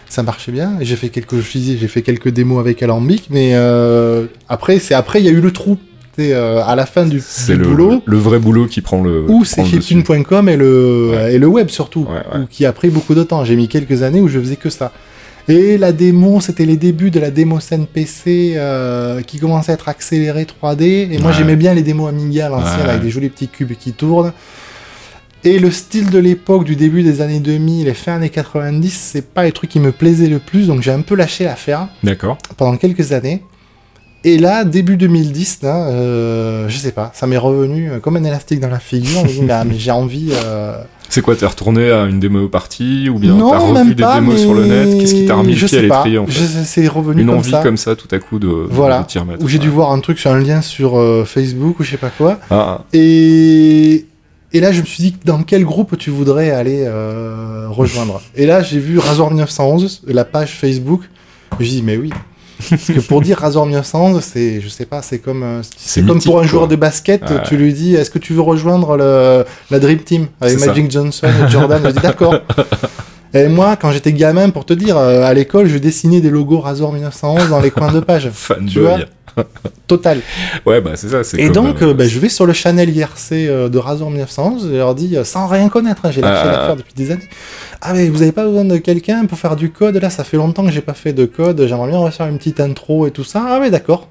ça 0.07 0.24
marchait 0.24 0.51
bien. 0.51 0.78
J'ai 0.82 0.95
fait 0.95 1.10
quelques, 1.10 1.39
j'ai 1.41 1.88
fait 1.88 2.01
quelques 2.01 2.30
démos 2.30 2.60
avec 2.60 2.82
Alambic, 2.82 3.28
mais 3.30 3.51
euh, 3.53 4.26
après, 4.47 4.80
c'est 4.80 4.93
après, 4.95 5.20
il 5.22 5.26
y 5.26 5.30
a 5.30 5.32
eu 5.32 5.41
le 5.41 5.51
trou. 5.51 5.78
C'est 6.18 6.34
euh, 6.34 6.62
à 6.66 6.76
la 6.76 6.86
fin 6.86 7.05
du, 7.05 7.22
le, 7.47 7.55
boulot. 7.57 8.01
le 8.05 8.18
vrai 8.18 8.39
boulot 8.39 8.66
qui 8.66 8.82
prend 8.82 9.01
le. 9.01 9.24
Ou 9.30 9.45
c'est 9.45 9.64
chiptune.com 9.64 10.49
et 10.49 10.57
le, 10.57 11.12
Ouais. 11.14 11.36
et 11.36 11.38
le 11.38 11.47
web 11.47 11.70
surtout, 11.70 12.01
Ouais, 12.10 12.16
ouais. 12.38 12.43
ou 12.43 12.47
qui 12.47 12.66
a 12.66 12.74
pris 12.74 12.89
beaucoup 12.89 13.16
de 13.16 13.24
temps. 13.24 13.45
J'ai 13.45 13.55
mis 13.55 13.68
quelques 13.70 14.01
années 14.03 14.20
où 14.20 14.28
je 14.28 14.38
faisais 14.39 14.55
que 14.57 14.70
ça. 14.70 14.91
Et 15.50 15.78
la 15.80 15.91
démo, 15.91 16.39
c'était 16.41 16.66
les 16.66 16.78
débuts 16.78 17.10
de 17.10 17.20
la 17.20 17.32
démo 17.32 17.60
scène 17.60 17.88
PC 17.88 18.54
euh, 18.56 19.22
qui 19.22 19.39
commençait 19.39 19.72
à 19.72 19.76
être 19.76 19.89
accélérée 19.89 20.45
3D. 20.45 21.12
Et 21.12 21.18
moi, 21.18 21.32
j'aimais 21.32 21.56
bien 21.56 21.74
les 21.74 21.82
démos 21.82 22.08
Amiga 22.08 22.45
à 22.45 22.50
l'ancienne 22.50 22.82
Ouais. 22.84 22.89
avec 22.89 23.02
des 23.02 23.10
jolis 23.10 23.30
petits 23.30 23.47
cubes 23.47 23.74
qui 23.74 23.93
tournent. 23.93 24.32
Et 25.43 25.58
le 25.58 25.72
style 25.72 26.10
de 26.12 26.20
l'époque, 26.20 26.66
du 26.66 26.76
début 26.76 27.02
des 27.02 27.22
années 27.22 27.39
2000 27.39 27.88
et 27.88 27.93
fin 27.93 28.16
années 28.18 28.30
90, 28.30 28.89
c'est 29.14 29.22
pas 29.34 29.43
les 29.43 29.52
trucs 29.52 29.70
qui 29.72 29.80
me 29.80 29.91
plaisaient 29.91 30.28
le 30.28 30.39
plus, 30.39 30.68
donc 30.68 30.82
j'ai 30.82 30.91
un 30.91 31.00
peu 31.02 31.16
lâché 31.16 31.45
l'affaire 31.45 31.88
D'accord. 32.04 32.38
pendant 32.58 32.76
quelques 32.78 33.12
années. 33.14 33.41
Et 34.26 34.38
là, 34.38 34.66
début 34.66 34.97
2010, 34.97 35.60
là, 35.64 35.88
euh, 35.88 36.68
je 36.68 36.78
sais 36.78 36.91
pas, 36.91 37.10
ça 37.16 37.26
m'est 37.26 37.38
revenu 37.38 37.89
euh, 37.89 38.00
comme 38.00 38.18
un 38.18 38.24
élastique 38.26 38.60
dans 38.60 38.68
la 38.70 38.80
figure. 38.80 39.24
Ah, 39.50 39.64
mais 39.64 39.76
j'ai 39.80 39.91
envie, 39.91 40.32
euh, 40.43 40.84
C'est 41.10 41.22
quoi, 41.22 41.36
t'es 41.36 41.45
retourné 41.45 41.91
à 41.91 42.05
une 42.05 42.20
démo 42.20 42.47
partie 42.49 43.10
ou 43.10 43.18
bien 43.20 43.36
t'as 43.38 43.57
revu 43.57 43.95
des 43.95 44.03
pas, 44.03 44.20
démos 44.20 44.39
sur 44.39 44.53
le 44.53 44.66
net 44.66 44.97
Qu'est-ce 44.99 45.16
qui 45.16 45.26
t'a 45.26 45.36
remis 45.36 45.55
je 45.55 45.66
le 45.66 45.68
pied 45.70 45.78
à 45.80 45.82
l'étrier 45.82 46.18
en 46.20 46.28
fait 46.28 46.47
C'est 46.66 46.88
revenu 46.88 47.22
Une 47.22 47.28
comme 47.30 47.38
envie 47.39 47.51
ça. 47.51 47.64
comme 47.64 47.78
ça 47.78 47.95
tout 47.95 48.07
à 48.12 48.20
coup 48.20 48.38
de, 48.39 48.47
Voilà. 48.47 48.99
de 49.01 49.07
t'y 49.07 49.18
remettre. 49.20 49.43
Où 49.43 49.47
j'ai 49.47 49.57
dû 49.60 49.70
voir 49.70 49.91
un 49.91 49.99
truc 49.99 50.20
sur 50.20 50.32
un 50.32 50.39
lien 50.39 50.62
sur 50.62 50.97
euh, 50.99 51.26
Facebook 51.26 51.80
ou 51.80 51.84
je 51.84 51.91
sais 51.91 51.97
pas 51.97 52.10
quoi. 52.12 52.39
Ah, 52.51 52.82
Et, 52.93 54.05
et 54.53 54.60
là, 54.60 54.72
je 54.72 54.82
me 54.82 54.86
suis 54.86 55.03
dit, 55.03 55.16
dans 55.26 55.43
quel 55.43 55.64
groupe 55.66 55.97
tu 55.97 56.10
voudrais 56.12 56.51
aller 56.51 56.84
euh, 56.86 57.68
rejoindre? 57.70 58.22
Et 58.36 58.45
là, 58.45 58.62
j'ai 58.62 58.80
vu 58.80 58.97
Razor 58.99 59.30
1911, 59.30 60.01
la 60.07 60.26
page 60.26 60.51
Facebook. 60.57 61.01
Je 61.60 61.68
dit, 61.70 61.82
mais 61.84 61.97
oui. 61.97 62.12
Parce 62.70 62.88
que 62.88 62.99
pour 62.99 63.22
dire 63.22 63.38
Razor 63.38 63.66
1911, 63.66 64.22
c'est, 64.24 64.60
je 64.62 64.68
sais 64.68 64.86
pas, 64.86 65.01
c'est 65.01 65.20
comme, 65.20 65.43
euh, 65.43 65.62
c'est 65.78 66.01
comme 66.05 66.16
mythique, 66.16 66.30
pour 66.30 66.39
un 66.39 66.41
quoi. 66.41 66.47
joueur 66.49 66.68
de 66.68 66.76
basket, 66.76 67.22
Ouais. 67.30 67.38
tu 67.47 67.55
lui 67.55 67.74
dis, 67.74 67.95
est-ce 67.95 68.10
que 68.10 68.20
tu 68.20 68.34
veux 68.34 68.41
rejoindre 68.41 68.97
le, 68.97 69.45
la 69.72 69.80
Dream 69.80 69.99
Team 69.99 70.28
avec 70.41 70.60
ça. 70.60 70.66
Magic 70.68 70.91
Johnson 70.91 71.28
et 71.28 71.49
Jordan 71.49 71.82
Je 71.86 71.91
dis, 71.91 71.99
d'accord. 72.01 72.36
Et 73.34 73.47
moi, 73.47 73.76
quand 73.76 73.91
j'étais 73.91 74.12
gamin, 74.12 74.49
pour 74.49 74.66
te 74.66 74.74
dire, 74.74 74.97
euh, 74.97 75.24
à 75.24 75.34
l'école, 75.34 75.68
je 75.68 75.78
dessinais 75.78 76.20
des 76.20 76.32
logos 76.32 76.60
Razor 76.62 76.91
1911 76.91 77.49
dans 77.49 77.60
les 77.60 77.70
coins 77.72 77.91
de 77.93 77.99
page. 77.99 78.30
Tu 78.68 78.80
vois. 78.80 78.97
Total. 79.88 80.21
Ouais, 80.65 80.82
bah 80.82 80.91
c'est 80.95 81.09
ça. 81.09 81.21
Et 81.38 81.45
comme, 81.45 81.53
donc, 81.53 81.82
euh, 81.82 81.88
euh, 81.89 81.93
bah, 81.93 82.07
je 82.07 82.19
vais 82.19 82.30
sur 82.30 82.45
le 82.45 82.53
Chanel 82.53 82.95
IRC 82.95 83.32
euh, 83.34 83.69
de 83.69 83.77
Razor 83.77 84.09
1911, 84.11 84.69
je 84.71 84.75
leur 84.75 84.93
dis, 84.95 85.17
sans 85.23 85.47
rien 85.47 85.69
connaître, 85.69 86.05
hein, 86.05 86.11
j'ai 86.11 86.21
lâché 86.21 86.43
Ah. 86.45 86.51
l'affaire 86.51 86.75
depuis 86.75 86.93
des 86.93 87.11
années. 87.11 87.27
Ah, 87.82 87.93
mais 87.93 88.09
vous 88.09 88.21
avez 88.21 88.32
pas 88.32 88.45
besoin 88.45 88.65
de 88.65 88.77
quelqu'un 88.77 89.25
pour 89.25 89.38
faire 89.39 89.55
du 89.55 89.71
code 89.71 89.95
Là, 89.97 90.09
ça 90.09 90.23
fait 90.23 90.38
longtemps 90.38 90.63
que 90.65 90.71
j'ai 90.71 90.82
pas 90.82 90.93
fait 90.93 91.13
de 91.13 91.25
code, 91.25 91.65
j'aimerais 91.67 91.89
bien 91.89 91.97
refaire 91.99 92.27
une 92.27 92.38
petite 92.38 92.59
intro 92.59 93.07
et 93.07 93.11
tout 93.11 93.23
ça. 93.23 93.43
Ah, 93.47 93.59
ouais, 93.59 93.71
d'accord. 93.71 94.07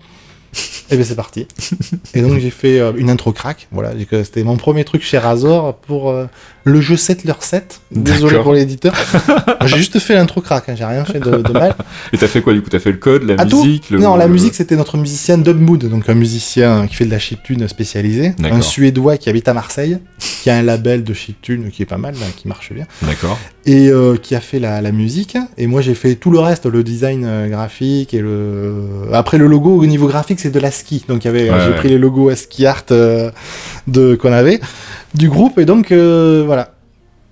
Et 0.91 0.97
bien, 0.97 1.05
c'est 1.05 1.15
parti. 1.15 1.47
et 2.15 2.23
donc, 2.23 2.39
j'ai 2.39 2.51
fait 2.51 2.81
euh, 2.81 2.93
une 2.97 3.11
intro 3.11 3.33
crack. 3.33 3.69
Voilà, 3.73 3.93
c'était 4.25 4.43
mon 4.43 4.57
premier 4.57 4.85
truc 4.85 5.03
chez 5.03 5.19
Razor 5.19 5.75
pour 5.77 6.11
euh, 6.11 6.27
le 6.65 6.81
jeu 6.81 6.97
Settler 6.97 7.33
7. 7.39 7.81
Désolé 7.93 8.39
pour 8.39 8.53
l'éditeur. 8.55 8.95
j'ai 9.67 9.77
juste 9.77 9.99
fait 9.99 10.15
l'intro 10.15 10.41
crack, 10.41 10.69
hein, 10.69 10.75
j'ai 10.77 10.85
rien 10.85 11.05
fait 11.05 11.21
de, 11.21 11.43
de 11.43 11.53
mal. 11.53 11.75
Et 12.13 12.19
t'as 12.19 12.27
fait 12.27 12.41
quoi 12.43 12.53
du 12.53 12.63
coup? 12.63 12.71
T'as 12.71 12.79
fait 12.79 12.91
le 12.93 12.99
code, 12.99 13.23
la 13.25 13.35
Ah, 13.39 13.45
musique 13.45 13.91
le- 13.91 13.99
Non, 13.99 14.17
la 14.17 14.29
musique, 14.29 14.55
c'était 14.55 14.77
notre 14.77 14.97
musicien 14.97 15.39
Dub 15.39 15.61
Mood, 15.61 15.85
donc 15.89 16.09
un 16.09 16.15
musicien 16.15 16.87
qui 16.87 16.95
fait 16.95 17.05
de 17.07 17.11
la 17.11 17.19
chiptune 17.19 17.67
spécialisée. 17.69 18.33
Un 18.43 18.61
Suédois 18.63 19.17
qui 19.19 19.29
habite 19.29 19.49
à 19.49 19.55
Marseille, 19.55 19.99
qui 20.43 20.51
a 20.51 20.57
un 20.57 20.63
label 20.63 21.05
de 21.05 21.15
chiptune 21.15 21.71
qui 21.71 21.83
est 21.83 21.87
pas 21.87 21.99
mal, 21.99 22.15
là, 22.15 22.27
qui 22.37 22.49
marche 22.49 22.73
bien, 22.73 22.87
D'accord. 23.03 23.39
et 23.67 23.89
euh, 23.89 24.17
qui 24.17 24.35
a 24.35 24.41
fait 24.41 24.59
la, 24.59 24.81
la 24.81 24.93
musique. 24.93 25.37
Et 25.59 25.67
moi, 25.67 25.81
j'ai 25.81 25.95
fait 25.95 26.15
tout 26.17 26.31
le 26.31 26.39
reste, 26.39 26.67
le 26.67 26.83
design 26.83 27.49
graphique 27.49 28.15
et 28.15 28.21
le. 28.21 28.75
Après, 29.13 29.39
le 29.39 29.47
logo 29.47 29.77
au 29.77 29.87
niveau 29.87 30.07
graphique, 30.07 30.41
c'est 30.41 30.51
de 30.51 30.61
la 30.61 30.71
Donc, 31.09 31.25
il 31.25 31.27
y 31.27 31.31
avait, 31.31 31.51
Ouais, 31.51 31.61
j'ai 31.61 31.71
ouais. 31.71 31.77
pris 31.77 31.89
les 31.89 31.99
logos 31.99 32.29
ASCII 32.31 32.67
Art 32.67 32.85
euh, 32.91 33.31
de 33.87 34.15
qu'on 34.17 34.33
avait 34.33 34.61
du 35.15 35.29
groupe, 35.29 35.59
et 35.59 35.65
donc 35.65 35.93
euh, 35.93 36.43
voilà. 36.47 36.73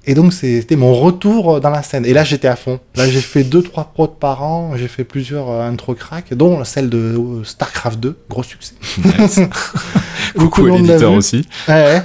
Et 0.09 0.15
donc 0.15 0.33
c'était 0.33 0.77
mon 0.77 0.95
retour 0.95 1.61
dans 1.61 1.71
la 1.71 1.83
scène. 1.83 2.07
Et 2.07 2.13
là 2.13 2.23
j'étais 2.23 2.47
à 2.49 2.55
fond. 2.57 2.79
Là 2.95 3.09
j'ai 3.09 3.21
fait 3.21 3.43
deux 3.43 3.63
trois 3.63 3.91
prods 3.93 4.07
par 4.07 4.43
an. 4.45 4.73
J'ai 4.77 4.87
fait 4.89 5.03
plusieurs 5.05 5.51
euh, 5.51 5.69
intro 5.69 5.95
crack, 5.95 6.33
dont 6.35 6.63
celle 6.65 6.89
de 6.89 6.97
euh, 6.99 7.45
Starcraft 7.45 7.99
2, 7.99 8.17
gros 8.31 8.43
succès. 8.45 8.75
Beaucoup 10.37 10.63
Coucou 10.63 10.67
l'éditeur 10.77 11.13
aussi. 11.13 11.47
Ouais, 11.69 12.03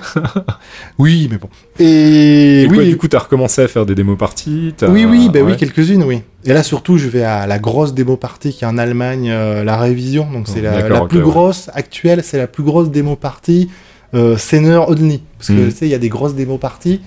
oui, 0.98 1.28
mais 1.30 1.38
bon. 1.38 1.50
Et, 1.80 2.64
Et 2.64 2.68
oui, 2.68 2.76
quoi, 2.76 2.84
du 2.86 2.98
coup, 2.98 3.08
t'as 3.08 3.20
recommencé 3.20 3.62
à 3.64 3.68
faire 3.68 3.86
des 3.86 3.96
démos 3.96 4.18
parties 4.18 4.74
oui, 4.84 5.06
oui, 5.06 5.30
ouais. 5.34 5.42
oui, 5.42 5.58
quelques-unes, 5.58 6.04
oui. 6.04 6.22
Et 6.46 6.54
là 6.54 6.64
surtout, 6.64 6.98
je 6.98 7.08
vais 7.08 7.24
à 7.24 7.46
la 7.46 7.60
grosse 7.60 7.94
démo 7.94 8.18
party 8.18 8.52
qui 8.54 8.64
est 8.64 8.68
en 8.68 8.78
Allemagne, 8.78 9.30
euh, 9.30 9.64
la 9.64 9.78
révision. 9.78 10.28
Donc 10.32 10.48
c'est 10.48 10.62
la, 10.62 10.82
D'accord, 10.82 11.04
la 11.04 11.08
plus 11.08 11.20
ouais. 11.20 11.24
grosse 11.24 11.70
actuelle, 11.74 12.22
c'est 12.24 12.38
la 12.38 12.48
plus 12.48 12.64
grosse 12.64 12.90
démo 12.90 13.16
party 13.16 13.70
euh, 14.16 14.38
Senior 14.38 14.90
only. 14.90 15.22
Parce 15.38 15.50
que 15.50 15.54
Mhm. 15.54 15.70
tu 15.70 15.76
sais, 15.78 15.86
il 15.88 15.92
y 15.92 15.96
a 15.96 16.00
des 16.00 16.10
grosses 16.10 16.36
démo 16.36 16.58
parties 16.58 17.02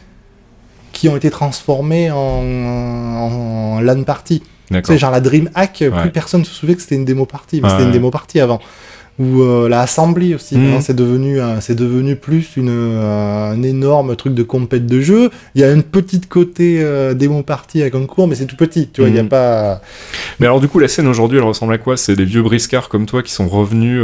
qui 0.95 1.09
ont 1.11 1.16
été 1.16 1.28
transformées 1.30 2.11
en, 2.11 2.16
en, 2.16 3.76
en 3.76 3.80
LAN 3.80 4.03
party. 4.05 4.42
Tu 4.72 4.80
sais, 4.84 4.97
genre 4.99 5.11
la 5.11 5.20
Dream 5.20 5.51
Hack, 5.55 5.78
Ouais. 5.82 5.90
plus 6.01 6.11
personne 6.11 6.45
se 6.45 6.53
souvient 6.55 6.74
que 6.74 6.80
c'était 6.80 6.95
une 6.95 7.05
démo 7.05 7.26
party, 7.26 7.61
mais 7.61 7.64
Ouais, 7.68 7.70
c'était 7.74 7.84
une 7.84 7.90
démo 7.92 8.11
party 8.11 8.40
avant. 8.40 8.61
Ou 9.20 9.42
euh, 9.42 9.68
la 9.68 9.82
Assembly 9.82 10.34
aussi, 10.34 10.56
Mhm. 10.58 10.80
c'est 10.80 10.96
devenu, 10.96 11.38
c'est 11.60 11.76
devenu 11.76 12.16
plus 12.16 12.56
une, 12.56 12.68
euh, 12.68 13.52
un 13.52 13.62
énorme 13.62 14.16
truc 14.16 14.34
de 14.34 14.42
compète 14.42 14.86
de 14.86 15.00
jeu. 15.00 15.30
Il 15.54 15.60
y 15.60 15.64
a 15.64 15.70
une 15.70 15.84
petite 15.84 16.28
côté 16.28 16.78
euh, 16.82 17.14
démo 17.14 17.42
party 17.42 17.80
avec 17.82 17.94
un 17.94 18.06
cours, 18.06 18.26
mais 18.26 18.34
c'est 18.34 18.46
tout 18.46 18.56
petit, 18.56 18.88
tu 18.92 19.02
vois, 19.02 19.08
il 19.10 19.12
n'y 19.12 19.20
a 19.20 19.22
Mhm. 19.22 19.28
pas... 19.28 19.80
Mais 20.40 20.46
alors, 20.46 20.60
du 20.60 20.66
coup, 20.66 20.80
la 20.80 20.88
scène 20.88 21.06
aujourd'hui, 21.06 21.38
elle 21.38 21.44
ressemble 21.44 21.74
à 21.74 21.78
quoi? 21.78 21.96
C'est 21.96 22.16
des 22.16 22.24
vieux 22.24 22.42
briscards 22.42 22.88
comme 22.88 23.06
toi 23.06 23.22
qui 23.22 23.30
sont 23.32 23.46
revenus 23.46 24.02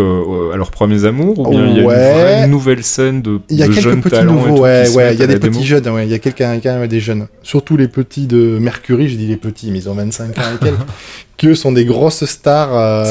à 0.52 0.56
leurs 0.56 0.70
premiers 0.70 1.04
amours? 1.04 1.40
Ou 1.40 1.48
bien 1.50 1.66
il 1.66 1.76
y 1.76 1.80
a 1.80 1.86
Ouais. 1.86 1.94
une 1.96 2.12
vraie 2.12 2.46
nouvelle 2.48 2.84
scène 2.84 3.20
de, 3.20 3.40
Il 3.48 3.56
y 3.56 3.64
a 3.64 3.66
de 3.66 3.72
quelques 3.72 3.82
jeunes 3.82 4.00
petits 4.02 4.14
talents 4.14 4.34
nouveaux, 4.34 4.60
ouais, 4.62 4.84
il 4.88 4.94
y 4.94 5.00
a 5.00 5.06
à 5.08 5.14
des 5.26 5.26
petits 5.40 5.50
démo? 5.50 5.64
jeunes, 5.64 5.88
ouais, 5.88 6.06
il 6.06 6.10
y 6.10 6.14
a 6.14 6.20
quelqu'un, 6.20 6.56
même 6.62 6.86
des 6.86 7.00
jeunes. 7.00 7.26
Surtout 7.42 7.76
les 7.76 7.88
petits 7.88 8.28
de 8.28 8.58
Mercury, 8.60 9.08
je 9.08 9.16
dis 9.16 9.26
les 9.26 9.36
petits, 9.36 9.72
mais 9.72 9.78
ils 9.78 9.88
ont 9.88 9.94
25 9.94 10.38
ans 10.38 10.42
et 10.54 10.64
quelques, 10.64 10.78
qui 11.36 11.48
eux 11.48 11.56
sont 11.56 11.72
des 11.72 11.84
grosses 11.84 12.24
stars, 12.26 13.04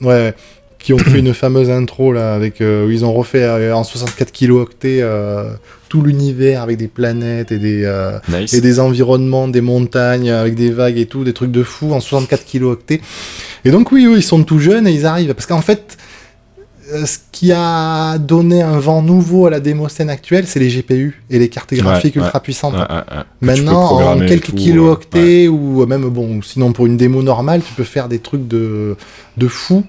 ouais, 0.00 0.34
qui 0.82 0.92
ont 0.92 0.98
fait 0.98 1.20
une 1.20 1.32
fameuse 1.32 1.70
intro, 1.70 2.12
là, 2.12 2.34
avec, 2.34 2.60
euh, 2.60 2.86
où 2.86 2.90
ils 2.90 3.04
ont 3.04 3.12
refait 3.12 3.44
euh, 3.44 3.74
en 3.74 3.84
64 3.84 4.32
kilooctets 4.32 4.98
euh, 5.00 5.52
tout 5.88 6.02
l'univers 6.02 6.62
avec 6.62 6.76
des 6.76 6.88
planètes 6.88 7.52
et 7.52 7.58
des, 7.58 7.84
euh, 7.84 8.18
Nice. 8.28 8.52
et 8.52 8.60
des 8.60 8.80
environnements, 8.80 9.48
des 9.48 9.60
montagnes 9.60 10.30
avec 10.30 10.54
des 10.54 10.70
vagues 10.70 10.98
et 10.98 11.06
tout, 11.06 11.24
des 11.24 11.32
trucs 11.32 11.52
de 11.52 11.62
fou 11.62 11.92
en 11.92 12.00
64 12.00 12.44
kilooctets. 12.44 13.00
Et 13.64 13.70
donc 13.70 13.92
oui, 13.92 14.06
ils 14.16 14.22
sont 14.22 14.42
tout 14.42 14.58
jeunes 14.58 14.86
et 14.86 14.92
ils 14.92 15.06
arrivent. 15.06 15.34
Parce 15.34 15.46
qu'en 15.46 15.60
fait, 15.60 15.96
ce 17.06 17.18
qui 17.30 17.52
a 17.52 18.18
donné 18.18 18.62
un 18.62 18.78
vent 18.78 19.02
nouveau 19.02 19.46
à 19.46 19.50
la 19.50 19.60
démo 19.60 19.88
scène 19.88 20.10
actuelle, 20.10 20.46
c'est 20.46 20.58
les 20.58 20.68
GPU 20.68 21.22
et 21.30 21.38
les 21.38 21.48
cartes 21.48 21.72
graphiques 21.74 22.16
ouais. 22.16 22.22
ultra 22.22 22.40
puissantes. 22.40 22.74
Ouais, 22.74 22.80
ouais. 22.80 23.22
Maintenant, 23.40 24.00
en 24.00 24.18
quelques 24.18 24.46
tout, 24.46 24.56
kilooctets, 24.56 25.46
ou 25.46 25.86
même, 25.86 26.08
bon, 26.08 26.42
sinon 26.42 26.72
pour 26.72 26.86
une 26.86 26.96
démo 26.96 27.22
normale, 27.22 27.62
tu 27.62 27.72
peux 27.74 27.84
faire 27.84 28.08
des 28.08 28.18
trucs 28.18 28.48
de, 28.48 28.96
de 29.36 29.48
fou. 29.48 29.84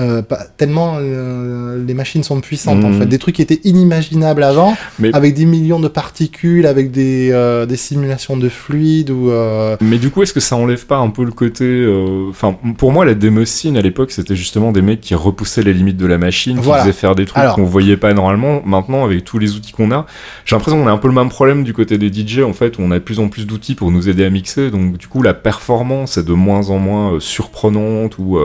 Euh, 0.00 0.22
tellement 0.56 0.96
euh, 0.98 1.84
les 1.86 1.94
machines 1.94 2.22
sont 2.22 2.40
puissantes 2.40 2.82
en 2.84 2.88
Mhm. 2.88 2.98
fait. 3.00 3.06
Des 3.06 3.18
trucs 3.18 3.36
qui 3.36 3.42
étaient 3.42 3.60
inimaginables 3.64 4.42
avant, 4.42 4.76
Mais- 4.98 5.14
avec 5.14 5.34
des 5.34 5.44
millions 5.44 5.78
de 5.80 5.88
particules, 5.88 6.66
avec 6.66 6.90
des, 6.90 7.30
euh, 7.32 7.66
des 7.66 7.76
simulations 7.76 8.36
de 8.36 8.48
fluides 8.48 9.10
ou. 9.10 9.30
euh, 9.30 9.76
Mais 9.80 9.98
du 9.98 10.10
coup, 10.10 10.22
est-ce 10.22 10.32
que 10.32 10.40
ça 10.40 10.56
enlève 10.56 10.86
pas 10.86 10.96
un 10.96 11.10
peu 11.10 11.24
le 11.24 11.32
côté. 11.32 11.64
euh, 11.64 12.28
Enfin, 12.30 12.56
pour 12.78 12.92
moi, 12.92 13.04
la 13.04 13.14
démo 13.14 13.44
scene 13.44 13.76
à 13.76 13.82
l'époque, 13.82 14.10
c'était 14.10 14.36
justement 14.36 14.72
des 14.72 14.82
mecs 14.82 15.00
qui 15.00 15.14
repoussaient 15.14 15.62
les 15.62 15.74
limites 15.74 15.96
de 15.96 16.06
la 16.06 16.16
machine, 16.18 16.56
qui 16.58 16.64
Voilà. 16.64 16.82
faisaient 16.82 16.92
faire 16.92 17.14
des 17.14 17.24
trucs 17.26 17.38
Alors. 17.38 17.54
qu'on 17.56 17.64
voyait 17.64 17.96
pas 17.96 18.12
normalement. 18.14 18.62
Maintenant, 18.64 19.04
avec 19.04 19.24
tous 19.24 19.38
les 19.38 19.54
outils 19.56 19.72
qu'on 19.72 19.90
a, 19.90 20.06
j'ai 20.44 20.56
l'impression 20.56 20.80
qu'on 20.80 20.88
a 20.88 20.92
un 20.92 20.98
peu 20.98 21.08
le 21.08 21.14
même 21.14 21.28
problème 21.28 21.64
du 21.64 21.72
côté 21.74 21.98
des 21.98 22.10
DJ, 22.12 22.40
en 22.42 22.52
fait, 22.52 22.78
où 22.78 22.82
on 22.82 22.90
a 22.90 22.94
de 22.98 23.04
plus 23.04 23.18
en 23.20 23.28
plus 23.28 23.46
d'outils 23.46 23.74
pour 23.74 23.90
nous 23.90 24.08
aider 24.08 24.24
à 24.24 24.30
mixer. 24.30 24.70
Donc, 24.70 24.96
du 24.96 25.06
coup, 25.08 25.22
la 25.22 25.34
performance 25.34 26.16
est 26.18 26.22
de 26.26 26.32
moins 26.32 26.70
en 26.70 26.78
moins 26.78 27.14
euh, 27.14 27.20
surprenante 27.20 28.18
ou. 28.18 28.38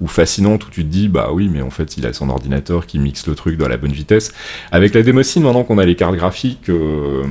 Ou 0.00 0.06
fascinante 0.06 0.66
où 0.66 0.70
tu 0.70 0.82
te 0.84 0.88
dis 0.88 1.08
bah 1.08 1.30
oui 1.32 1.48
mais 1.52 1.62
en 1.62 1.70
fait 1.70 1.96
il 1.96 2.06
a 2.06 2.12
son 2.12 2.28
ordinateur 2.30 2.86
qui 2.86 2.98
mixe 2.98 3.26
le 3.26 3.34
truc 3.34 3.56
dans 3.58 3.68
la 3.68 3.76
bonne 3.76 3.92
vitesse 3.92 4.32
avec 4.72 4.94
la 4.94 5.02
démocine 5.02 5.42
maintenant 5.42 5.62
qu'on 5.64 5.78
a 5.78 5.84
les 5.84 5.94
cartes 5.96 6.14
graphiques 6.16 6.68
euh, 6.70 7.22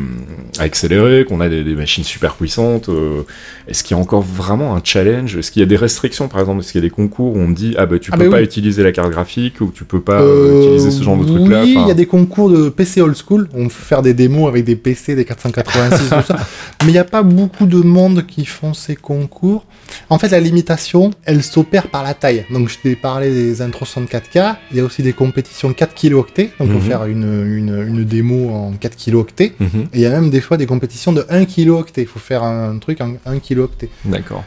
accélérées 0.60 1.26
qu'on 1.26 1.42
a 1.42 1.50
des, 1.50 1.64
des 1.64 1.76
machines 1.76 2.04
super 2.04 2.36
puissantes 2.36 2.90
euh, 2.90 3.24
est-ce 3.68 3.84
qu'il 3.84 3.96
y 3.96 4.00
a 4.00 4.02
encore 4.02 4.22
vraiment 4.22 4.76
un 4.76 4.82
challenge? 4.84 5.36
Est-ce 5.38 5.52
qu'il 5.52 5.60
y 5.60 5.64
a 5.64 5.68
des 5.68 5.76
restrictions, 5.76 6.28
par 6.28 6.40
exemple? 6.40 6.62
Est-ce 6.62 6.72
qu'il 6.72 6.82
y 6.82 6.84
a 6.86 6.88
des 6.88 6.94
concours 6.94 7.36
où 7.36 7.40
on 7.40 7.48
me 7.48 7.54
dit 7.54 7.76
ah 7.78 7.86
bah 7.86 8.00
tu 8.00 8.10
Ah 8.12 8.18
peux 8.18 8.26
bah 8.26 8.32
pas 8.32 8.38
oui. 8.38 8.44
utiliser 8.44 8.82
la 8.82 8.92
carte 8.92 9.12
graphique 9.12 9.62
ou 9.62 9.72
tu 9.74 9.84
peux 9.84 10.02
pas 10.02 10.22
Euh, 10.22 10.60
utiliser 10.64 10.90
ce 10.92 11.04
genre 11.04 11.18
de 11.18 11.26
truc 11.26 11.48
là 11.52 11.62
Oui, 11.64 11.76
il 11.80 11.88
y 11.88 11.92
a 11.92 11.94
des 11.94 12.08
concours 12.08 12.50
de 12.50 12.70
PC 12.70 13.02
old 13.02 13.16
school. 13.16 13.48
On 13.54 13.66
peut 13.66 13.70
faire 13.70 14.02
des 14.02 14.16
démos 14.16 14.48
avec 14.48 14.66
des 14.66 14.76
PC, 14.76 15.16
des 15.16 15.24
486, 15.26 16.10
tout 16.10 16.16
ça. 16.28 16.38
Mais 16.84 16.90
il 16.90 16.94
n'y 16.94 16.98
a 16.98 17.04
pas 17.04 17.22
beaucoup 17.22 17.68
de 17.68 17.78
monde 17.78 18.26
qui 18.26 18.46
font 18.46 18.74
ces 18.74 18.96
concours. 18.96 19.66
En 20.10 20.18
fait, 20.18 20.30
la 20.30 20.40
limitation, 20.40 21.12
elle 21.24 21.44
s'opère 21.44 21.88
par 21.90 22.04
la 22.04 22.16
taille. 22.16 22.46
Donc, 22.52 22.59
je 22.68 22.78
t'ai 22.80 22.96
parlé 22.96 23.30
des 23.32 23.62
intros 23.62 23.88
64K. 23.96 24.56
Il 24.72 24.78
y 24.78 24.80
a 24.80 24.84
aussi 24.84 25.04
des 25.04 25.14
compétitions 25.14 25.72
4 25.72 25.94
kilooctets. 25.94 26.52
Donc, 26.60 26.68
on 26.70 26.74
Mhm. 26.74 26.80
peut 26.80 26.86
faire 26.86 27.06
une, 27.06 27.46
une, 27.58 27.86
une 27.88 28.04
démo 28.04 28.50
en 28.50 28.72
4 28.74 28.96
kilooctets. 28.98 29.54
Mhm. 29.60 29.70
Et 29.94 30.00
il 30.00 30.02
y 30.02 30.06
a 30.06 30.10
même 30.10 30.30
des 30.30 30.42
fois 30.42 30.58
des 30.58 30.66
compétitions 30.66 31.14
de 31.14 31.26
1 31.30 31.46
kilooctet. 31.46 32.02
Il 32.02 32.08
faut 32.08 32.20
faire 32.20 32.44
un 32.44 32.78
truc 32.80 33.00
en 33.02 33.14
1 33.26 33.40
kilooctet. 33.40 33.90
D'accord. 34.04 34.44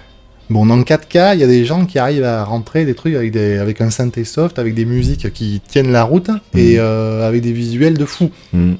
Bon, 0.50 0.66
dans 0.66 0.76
4K, 0.82 1.34
il 1.34 1.40
y 1.40 1.44
a 1.44 1.46
des 1.46 1.64
gens 1.64 1.86
qui 1.86 1.98
arrivent 1.98 2.24
à 2.24 2.44
rentrer 2.44 2.84
des 2.84 2.94
trucs 2.94 3.14
avec, 3.14 3.30
des, 3.30 3.56
avec 3.56 3.80
un 3.80 3.88
synthé 3.88 4.24
soft, 4.24 4.58
avec 4.58 4.74
des 4.74 4.84
musiques 4.84 5.32
qui 5.32 5.62
tiennent 5.66 5.92
la 5.92 6.02
route 6.04 6.28
et 6.54 6.74
euh, 6.78 7.26
avec 7.26 7.40
des 7.40 7.52
visuels 7.52 7.96
de 7.96 8.04
fou. 8.04 8.30
Mhm. 8.52 8.76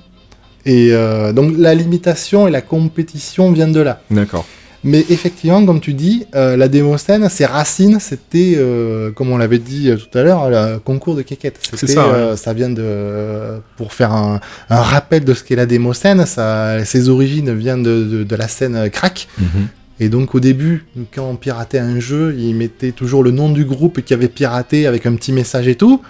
Et 0.67 0.89
euh, 0.93 1.33
donc 1.33 1.55
la 1.57 1.75
limitation 1.75 2.47
et 2.47 2.51
la 2.51 2.61
compétition 2.61 3.51
viennent 3.53 3.73
de 3.73 3.81
là. 3.81 4.01
D'accord. 4.11 4.45
Mais 4.85 5.05
effectivement, 5.11 5.65
comme 5.65 5.81
tu 5.81 5.95
dis, 5.95 6.27
euh, 6.35 6.57
la 6.57 6.69
démoscène, 6.69 7.29
ses 7.29 7.47
racines, 7.47 8.01
c'était, 8.01 8.55
euh, 8.57 9.13
comme 9.13 9.31
on 9.31 9.39
l'avait 9.39 9.61
dit 9.61 9.89
euh, 9.89 9.97
tout 9.97 10.19
à 10.19 10.23
l'heure, 10.23 10.51
le 10.51 10.79
concours 10.79 11.15
de 11.15 11.23
quéquette. 11.23 11.59
C'était, 11.63 11.93
ça, 11.93 12.09
ouais. 12.09 12.15
euh, 12.15 12.37
ça 12.37 12.53
vient 12.53 12.69
de, 12.69 13.61
pour 13.77 13.93
faire 13.93 14.13
un, 14.13 14.41
un 14.71 14.81
rappel 14.81 15.25
de 15.25 15.35
ce 15.35 15.45
qu'est 15.45 15.55
la 15.57 15.67
démoscène, 15.67 16.27
ça, 16.27 16.85
ses 16.85 17.09
origines 17.09 17.55
viennent 17.55 17.85
de, 17.85 18.03
de, 18.05 18.25
de 18.25 18.37
la 18.37 18.49
scène 18.49 18.91
crack. 18.91 19.29
Mhm. 19.39 19.69
Et 20.01 20.09
donc 20.09 20.35
au 20.35 20.41
début, 20.41 20.85
quand 21.15 21.29
on 21.29 21.37
piratait 21.37 21.79
un 21.79 22.01
jeu, 22.01 22.35
ils 22.37 22.55
mettaient 22.55 22.91
toujours 22.91 23.23
le 23.23 23.31
nom 23.31 23.51
du 23.51 23.65
groupe 23.65 24.01
qui 24.01 24.15
avait 24.15 24.27
piraté 24.29 24.89
avec 24.89 25.07
un 25.07 25.15
petit 25.15 25.31
message 25.31 25.69
et 25.69 25.77
tout. 25.77 26.03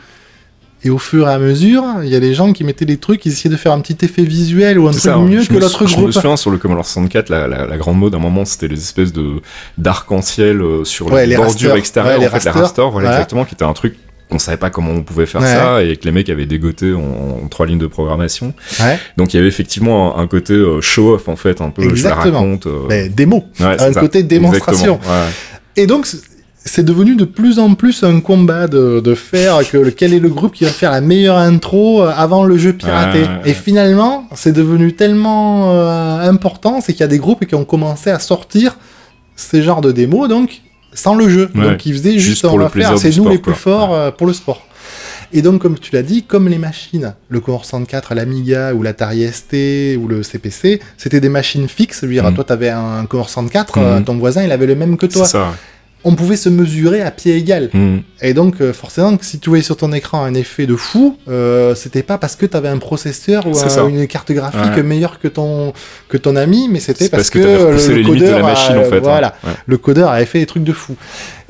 Et 0.84 0.90
au 0.90 0.98
fur 0.98 1.28
et 1.28 1.32
à 1.32 1.38
mesure, 1.38 1.84
il 2.02 2.08
y 2.08 2.16
a 2.16 2.20
des 2.20 2.34
gens 2.34 2.52
qui 2.52 2.64
mettaient 2.64 2.84
des 2.84 2.96
trucs, 2.96 3.24
ils 3.24 3.30
essayaient 3.32 3.52
de 3.52 3.56
faire 3.56 3.70
un 3.72 3.80
petit 3.80 4.04
effet 4.04 4.22
visuel 4.22 4.78
ou 4.80 4.88
un 4.88 4.90
truc 4.90 5.02
ça, 5.02 5.16
ouais. 5.18 5.24
mieux 5.30 5.44
que 5.44 5.52
l'autre 5.54 5.68
sou- 5.78 5.86
Je 5.86 5.96
me 5.96 6.00
groupe. 6.02 6.12
souviens 6.12 6.36
sur 6.36 6.50
le 6.50 6.58
Commodore 6.58 6.84
64, 6.84 7.28
la, 7.28 7.46
la, 7.46 7.66
la 7.66 7.76
grande 7.76 7.98
mode 7.98 8.14
à 8.14 8.16
un 8.16 8.20
moment, 8.20 8.44
c'était 8.44 8.66
les 8.66 8.78
espèces 8.80 9.12
de 9.12 9.40
d'arc-en-ciel 9.78 10.60
euh, 10.60 10.84
sur 10.84 11.06
Ouais, 11.12 11.22
les, 11.26 11.30
les 11.30 11.36
bordures 11.36 11.76
extérieures, 11.76 12.18
Ouais, 12.18 12.26
en 12.26 12.30
fait, 12.30 12.44
les 12.44 12.50
rasters. 12.50 12.54
rasters, 12.54 12.90
voilà 12.90 13.08
Ouais. 13.10 13.14
exactement, 13.14 13.44
qui 13.44 13.54
était 13.54 13.64
un 13.64 13.72
truc 13.74 13.94
qu'on 14.30 14.38
savait 14.38 14.56
pas 14.56 14.70
comment 14.70 14.92
on 14.92 15.02
pouvait 15.02 15.26
faire 15.26 15.40
Ouais. 15.42 15.46
ça 15.46 15.82
et 15.84 15.96
que 15.96 16.04
les 16.04 16.10
mecs 16.12 16.28
avaient 16.30 16.46
dégoté 16.46 16.94
en, 16.94 17.42
en 17.44 17.48
trois 17.48 17.66
lignes 17.66 17.78
de 17.78 17.86
programmation. 17.86 18.54
Ouais. 18.80 18.98
Donc 19.18 19.34
il 19.34 19.36
y 19.36 19.38
avait 19.40 19.48
effectivement 19.48 20.18
un, 20.18 20.22
un 20.22 20.26
côté 20.26 20.54
euh, 20.54 20.80
show-off 20.80 21.28
en 21.28 21.36
fait, 21.36 21.60
un 21.60 21.70
peu, 21.70 21.82
Exactement. 21.82 22.24
je 22.24 22.30
la 22.32 22.38
raconte. 22.40 22.66
euh, 22.66 22.78
Mais 22.88 23.08
démo. 23.08 23.44
ouais, 23.60 23.66
un 23.80 23.92
ça. 23.92 24.00
côté 24.00 24.22
démonstration. 24.22 24.98
Et 25.76 25.86
donc, 25.86 26.06
c'est 26.64 26.84
devenu 26.84 27.16
de 27.16 27.24
plus 27.24 27.58
en 27.58 27.74
plus 27.74 28.04
un 28.04 28.20
combat 28.20 28.66
de, 28.68 29.00
de 29.00 29.14
faire 29.14 29.68
que 29.68 29.88
quel 29.90 30.14
est 30.14 30.20
le 30.20 30.28
groupe 30.28 30.52
qui 30.52 30.64
va 30.64 30.70
faire 30.70 30.90
la 30.92 31.00
meilleure 31.00 31.36
intro 31.36 32.02
euh, 32.02 32.12
avant 32.16 32.44
le 32.44 32.56
jeu 32.56 32.72
piraté. 32.72 33.24
Et 33.44 33.52
finalement, 33.52 34.28
c'est 34.34 34.52
devenu 34.52 34.94
tellement 34.94 35.72
euh, 35.72 36.28
important, 36.28 36.80
c'est 36.80 36.92
qu'il 36.92 37.00
y 37.00 37.04
a 37.04 37.08
des 37.08 37.18
groupes 37.18 37.44
qui 37.46 37.54
ont 37.54 37.64
commencé 37.64 38.10
à 38.10 38.18
sortir 38.18 38.76
ces 39.34 39.62
genres 39.62 39.80
de 39.80 39.90
démos, 39.92 40.28
donc 40.28 40.60
sans 40.94 41.14
le 41.14 41.28
jeu. 41.28 41.50
Ouais. 41.54 41.62
Donc 41.70 41.84
ils 41.86 41.94
faisaient 41.94 42.12
juste, 42.18 42.26
Juste 42.26 42.44
on 42.44 42.56
va 42.56 42.68
faire, 42.68 42.96
c'est 42.98 43.08
nous 43.08 43.12
sport, 43.14 43.28
les 43.30 43.38
plus 43.38 43.52
quoi. 43.52 43.60
forts 43.60 43.94
euh, 43.94 44.10
pour 44.10 44.26
le 44.26 44.32
sport. 44.32 44.62
Et 45.34 45.40
donc, 45.40 45.62
comme 45.62 45.78
tu 45.78 45.94
l'as 45.94 46.02
dit, 46.02 46.22
comme 46.24 46.46
les 46.48 46.58
machines, 46.58 47.14
le 47.30 47.40
Commodore 47.40 47.64
64, 47.64 48.14
l'Amiga 48.14 48.74
ou 48.74 48.82
l'Atari 48.82 49.26
ST 49.32 49.96
ou 49.98 50.06
le 50.06 50.22
CPC, 50.22 50.78
c'était 50.98 51.20
des 51.20 51.30
machines 51.30 51.66
fixes. 51.68 52.00
Je 52.02 52.06
veux 52.06 52.12
dire, 52.12 52.24
Mhm. 52.28 52.34
toi, 52.34 52.44
tu 52.44 52.52
avais 52.52 52.68
un 52.68 53.06
Commodore 53.06 53.30
64, 53.30 53.78
Mhm. 53.78 53.84
euh, 53.84 54.00
ton 54.02 54.18
voisin, 54.18 54.44
il 54.44 54.52
avait 54.52 54.66
le 54.66 54.74
même 54.74 54.98
que 54.98 55.06
toi 55.06 55.24
C'est 55.24 55.32
ça. 55.32 55.54
On 56.04 56.14
pouvait 56.16 56.36
se 56.36 56.48
mesurer 56.48 57.00
à 57.02 57.10
pied 57.10 57.36
égal. 57.36 57.70
Hmm. 57.72 57.98
Et 58.20 58.34
donc, 58.34 58.60
euh, 58.60 58.72
forcément, 58.72 59.16
si 59.20 59.38
tu 59.38 59.48
voyais 59.50 59.62
sur 59.62 59.76
ton 59.76 59.92
écran 59.92 60.24
un 60.24 60.34
effet 60.34 60.66
de 60.66 60.74
fou, 60.74 61.16
euh, 61.28 61.74
c'était 61.74 62.02
pas 62.02 62.18
parce 62.18 62.34
que 62.36 62.44
tu 62.46 62.56
avais 62.56 62.68
un 62.68 62.78
processeur 62.78 63.46
ou 63.46 63.54
C'est 63.54 63.78
un- 63.78 63.86
une 63.88 64.06
carte 64.08 64.32
graphique 64.32 64.76
Ouais. 64.76 64.82
meilleure 64.82 65.18
que 65.20 65.28
ton, 65.28 65.72
que 66.08 66.16
ton 66.16 66.34
ami, 66.36 66.68
mais 66.70 66.80
c'était 66.80 67.04
C'est 67.04 67.10
parce, 67.10 67.30
parce 67.30 67.30
que 67.30 67.38
le, 67.38 67.94
limites 67.98 68.14
de 68.14 68.18
codeur 68.26 68.38
la 68.38 68.44
machine 68.44 68.76
a- 68.76 68.80
en 68.80 68.84
fait. 68.84 68.96
hein. 68.96 69.00
Voilà, 69.02 69.34
Ouais. 69.44 69.52
le 69.66 69.76
codeur 69.78 70.10
avait 70.10 70.26
fait 70.26 70.40
des 70.40 70.46
trucs 70.46 70.64
de 70.64 70.72
fou. 70.72 70.96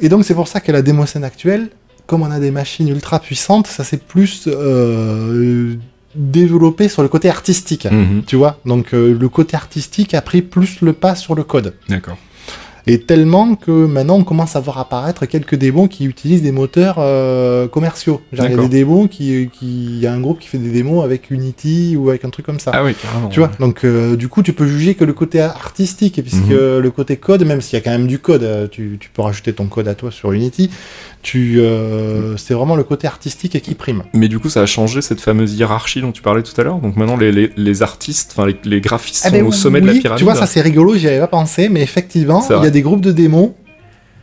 Et 0.00 0.08
donc, 0.08 0.24
c'est 0.24 0.34
pour 0.34 0.48
ça 0.48 0.60
que 0.60 0.70
la 0.70 0.82
démoscène 0.82 1.24
actuelle, 1.24 1.68
comme 2.06 2.22
on 2.22 2.30
a 2.30 2.38
des 2.40 2.50
machines 2.50 2.88
ultra 2.88 3.20
puissantes, 3.20 3.66
ça 3.68 3.84
s'est 3.84 3.96
plus 3.96 4.48
euh, 4.48 5.74
développé 6.14 6.88
sur 6.88 7.02
le 7.02 7.08
côté 7.08 7.30
artistique. 7.30 7.86
Mhm. 7.90 8.22
Tu 8.26 8.36
vois, 8.36 8.58
donc 8.66 8.92
euh, 8.92 9.16
le 9.18 9.28
côté 9.28 9.56
artistique 9.56 10.12
a 10.14 10.20
pris 10.20 10.42
plus 10.42 10.80
le 10.82 10.92
pas 10.92 11.14
sur 11.14 11.34
le 11.34 11.42
code. 11.44 11.74
D'accord. 11.88 12.18
Et 12.86 13.00
tellement 13.00 13.54
que 13.54 13.70
maintenant 13.70 14.16
on 14.16 14.24
commence 14.24 14.56
à 14.56 14.60
voir 14.60 14.78
apparaître 14.78 15.26
quelques 15.26 15.54
démos 15.54 15.88
qui 15.88 16.04
utilisent 16.04 16.42
des 16.42 16.50
moteurs 16.52 16.96
euh, 16.98 17.68
commerciaux. 17.68 18.20
Genre 18.32 18.46
il 18.46 18.50
y 18.56 18.58
a 18.58 18.62
des 18.62 18.68
démos 18.68 19.08
qui, 19.10 19.48
qui, 19.52 19.84
il 19.86 19.98
y 20.00 20.06
a 20.06 20.12
un 20.12 20.20
groupe 20.20 20.40
qui 20.40 20.48
fait 20.48 20.58
des 20.58 20.70
démos 20.70 21.04
avec 21.04 21.30
Unity 21.30 21.96
ou 21.96 22.08
avec 22.10 22.24
un 22.24 22.30
truc 22.30 22.44
comme 22.46 22.58
ça. 22.58 22.72
Ah 22.74 22.82
oui, 22.84 22.94
carrément. 22.94 23.28
Tu 23.28 23.38
vois, 23.40 23.50
donc 23.60 23.84
euh, 23.84 24.16
du 24.16 24.28
coup 24.28 24.42
tu 24.42 24.52
peux 24.52 24.66
juger 24.66 24.94
que 24.94 25.04
le 25.04 25.12
côté 25.12 25.40
artistique, 25.40 26.20
puisque 26.22 26.48
Mhm. 26.50 26.78
le 26.78 26.90
côté 26.90 27.16
code, 27.16 27.44
même 27.44 27.60
s'il 27.60 27.78
y 27.78 27.80
a 27.80 27.84
quand 27.84 27.90
même 27.92 28.06
du 28.08 28.18
code, 28.18 28.42
euh, 28.42 28.66
tu, 28.68 28.96
tu 29.00 29.10
peux 29.10 29.22
rajouter 29.22 29.52
ton 29.52 29.66
code 29.66 29.86
à 29.86 29.94
toi 29.94 30.10
sur 30.10 30.32
Unity, 30.32 30.70
tu, 31.22 31.60
euh, 31.60 32.36
c'est 32.36 32.52
vraiment 32.54 32.74
le 32.76 32.82
côté 32.82 33.06
artistique 33.06 33.60
qui 33.62 33.74
prime. 33.74 34.02
Mais 34.12 34.28
du 34.28 34.38
coup, 34.40 34.48
ça 34.50 34.60
a 34.62 34.66
changé 34.66 35.00
cette 35.02 35.20
fameuse 35.20 35.54
hiérarchie 35.54 36.00
dont 36.00 36.10
tu 36.12 36.20
parlais 36.20 36.42
tout 36.42 36.60
à 36.60 36.64
l'heure. 36.64 36.78
Donc 36.78 36.96
maintenant, 36.96 37.16
les, 37.16 37.30
les, 37.32 37.50
les 37.56 37.82
artistes, 37.82 38.34
enfin 38.36 38.46
les, 38.46 38.56
les 38.64 38.80
graphistes 38.80 39.22
Ah 39.24 39.30
sont 39.30 39.36
ben 39.36 39.46
au 39.46 39.52
sommet 39.52 39.80
de 39.80 39.86
la 39.86 39.94
pyramide. 39.94 40.18
Tu 40.18 40.24
vois, 40.24 40.34
ça 40.34 40.46
c'est 40.46 40.60
rigolo, 40.60 40.94
j'y 40.96 41.06
avais 41.08 41.20
pas 41.20 41.28
pensé, 41.28 41.68
mais 41.68 41.80
effectivement, 41.82 42.44
il 42.50 42.64
y 42.64 42.66
a 42.66 42.70
des 42.70 42.82
groupes 42.82 43.00
de 43.00 43.12
démos 43.12 43.50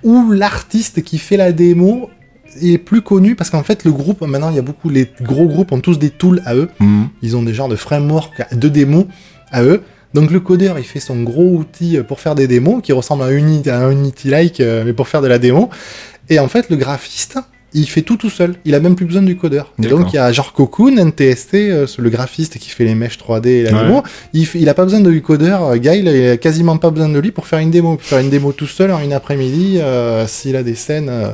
où 0.04 0.32
l'artiste 0.32 1.02
qui 1.04 1.18
fait 1.18 1.38
la 1.38 1.52
démo 1.52 2.10
est 2.62 2.78
plus 2.78 3.02
connu 3.02 3.36
parce 3.36 3.50
qu'en 3.50 3.64
fait 3.64 3.84
le 3.84 3.92
groupe 3.92 4.22
maintenant 4.22 4.50
il 4.50 4.56
y 4.56 4.60
a 4.60 4.64
beaucoup 4.64 4.90
les 4.90 5.08
gros 5.22 5.46
groupes 5.46 5.72
ont 5.72 5.82
tous 5.82 6.00
des 6.00 6.10
tools 6.10 6.42
à 6.46 6.56
eux 6.56 6.68
Mhm. 6.80 7.10
ils 7.22 7.38
ont 7.38 7.44
des 7.44 7.54
genres 7.54 7.68
de 7.70 7.76
framework 7.76 8.56
de 8.56 8.70
démos 8.70 9.06
à 9.52 9.62
eux 9.64 9.84
donc 10.16 10.32
le 10.32 10.40
codeur 10.40 10.80
il 10.80 10.86
fait 10.86 11.00
son 11.00 11.22
gros 11.22 11.54
outil 11.58 12.00
pour 12.08 12.20
faire 12.22 12.34
des 12.34 12.48
démos 12.48 12.82
qui 12.82 12.92
ressemble 12.92 13.22
à 13.24 13.32
Unity, 13.32 13.70
à 13.70 13.86
un 13.86 13.92
Unity 13.92 14.30
like 14.30 14.60
euh, 14.62 14.84
mais 14.86 14.94
pour 14.94 15.08
faire 15.08 15.22
de 15.22 15.28
la 15.28 15.38
démo 15.38 15.70
et 16.30 16.40
en 16.40 16.48
fait 16.48 16.70
le 16.70 16.76
graphiste 16.76 17.40
il 17.74 17.88
fait 17.88 18.02
tout 18.02 18.18
tout 18.18 18.30
seul, 18.30 18.56
il 18.66 18.74
a 18.76 18.80
même 18.80 18.96
plus 18.96 19.06
besoin 19.06 19.22
du 19.22 19.36
codeur. 19.36 19.74
Donc 19.78 20.12
il 20.12 20.16
y 20.16 20.20
a 20.20 20.32
genre 20.32 20.54
Cocoon, 20.54 20.96
NTST, 20.98 21.54
euh, 21.56 21.86
le 21.98 22.10
graphiste 22.10 22.58
qui 22.58 22.70
fait 22.70 22.84
les 22.86 22.96
mèches 22.96 23.18
3D 23.18 23.48
et 23.48 23.64
la 23.64 23.74
Ouais. 23.74 23.84
démo, 23.84 24.04
il, 24.34 24.48
il 24.56 24.70
a 24.70 24.74
pas 24.74 24.84
besoin 24.84 25.00
de 25.02 25.12
codeur, 25.20 25.64
euh, 25.66 25.78
Guy, 25.78 26.00
il 26.00 26.08
a 26.30 26.38
quasiment 26.38 26.78
pas 26.78 26.90
besoin 26.90 27.10
de 27.10 27.20
lui 27.20 27.32
pour 27.32 27.46
faire 27.48 27.60
une 27.60 27.72
démo. 27.72 27.96
Peut 27.98 28.04
faire 28.04 28.20
une 28.20 28.30
démo 28.30 28.52
tout 28.54 28.68
seul 28.68 28.92
en 28.92 29.00
une 29.00 29.14
après-midi, 29.14 29.78
euh, 29.80 30.26
s'il 30.28 30.56
a 30.56 30.64
des 30.64 30.76
scènes 30.76 31.10
euh, 31.10 31.30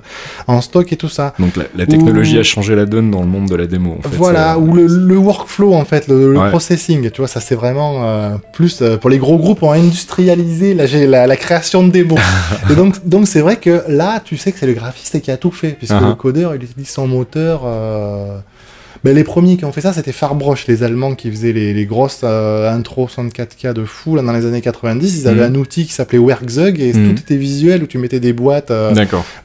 en 0.47 0.61
stock 0.61 0.91
et 0.91 0.97
tout 0.97 1.09
ça. 1.09 1.33
Donc 1.39 1.55
la, 1.55 1.63
la 1.75 1.85
technologie 1.85 2.37
a 2.37 2.43
changé 2.43 2.75
la 2.75 2.85
donne 2.85 3.11
dans 3.11 3.21
le 3.21 3.27
monde 3.27 3.47
de 3.49 3.55
la 3.55 3.67
démo. 3.67 3.97
En 3.99 4.09
fait. 4.09 4.15
voilà, 4.15 4.57
ou 4.59 4.73
le, 4.73 4.85
le 4.87 5.17
workflow 5.17 5.73
en 5.73 5.85
fait, 5.85 6.07
le, 6.07 6.33
le 6.33 6.39
Ouais. 6.39 6.49
processing, 6.49 7.09
tu 7.11 7.21
vois, 7.21 7.27
ça 7.27 7.39
c'est 7.39 7.55
vraiment 7.55 8.37
plus 8.53 8.83
pour 8.99 9.09
les 9.09 9.17
gros 9.17 9.37
groupes 9.37 9.63
ont 9.63 9.71
industrialisé 9.71 10.73
la, 10.73 10.85
gé- 10.85 11.07
la, 11.07 11.27
la 11.27 11.35
création 11.37 11.83
de 11.85 11.91
démos. 11.91 12.19
et 12.69 12.75
donc 12.75 13.05
donc 13.07 13.27
c'est 13.27 13.41
vrai 13.41 13.57
que 13.57 13.83
là, 13.87 14.21
tu 14.23 14.37
sais 14.37 14.51
que 14.51 14.59
c'est 14.59 14.67
le 14.67 14.73
graphiste 14.73 15.21
qui 15.21 15.31
a 15.31 15.37
tout 15.37 15.51
fait, 15.51 15.69
puisque 15.77 15.95
Uh-huh. 15.95 16.09
le 16.09 16.15
codeur 16.25 16.55
il 16.55 16.63
utilise 16.63 16.89
son 16.89 17.07
moteur. 17.07 17.61
euh, 17.65 18.37
ben, 19.03 19.13
les 19.15 19.23
premiers 19.23 19.55
qui 19.57 19.65
ont 19.65 19.71
fait 19.71 19.81
ça, 19.81 19.93
c'était 19.93 20.11
Farbroche, 20.11 20.65
les 20.65 20.81
Allemands 20.81 21.13
qui 21.13 21.29
faisaient 21.29 21.51
les, 21.53 21.75
les 21.75 21.85
grosses 21.85 22.21
euh, 22.23 22.71
intros 22.75 23.15
64K 23.15 23.73
de 23.73 23.85
fou 23.85 24.15
là, 24.15 24.23
dans 24.23 24.31
les 24.33 24.47
années 24.47 24.61
90. 24.61 25.19
Ils 25.21 25.27
avaient 25.27 25.47
Mhm. 25.47 25.55
un 25.55 25.59
outil 25.59 25.85
qui 25.85 25.93
s'appelait 25.93 26.17
Workzug 26.17 26.79
et 26.79 26.91
Mhm. 26.93 27.13
tout 27.13 27.21
était 27.21 27.35
visuel 27.37 27.83
où 27.83 27.85
tu 27.85 27.99
mettais 27.99 28.19
des 28.19 28.33
boîtes 28.33 28.71
euh, 28.71 28.95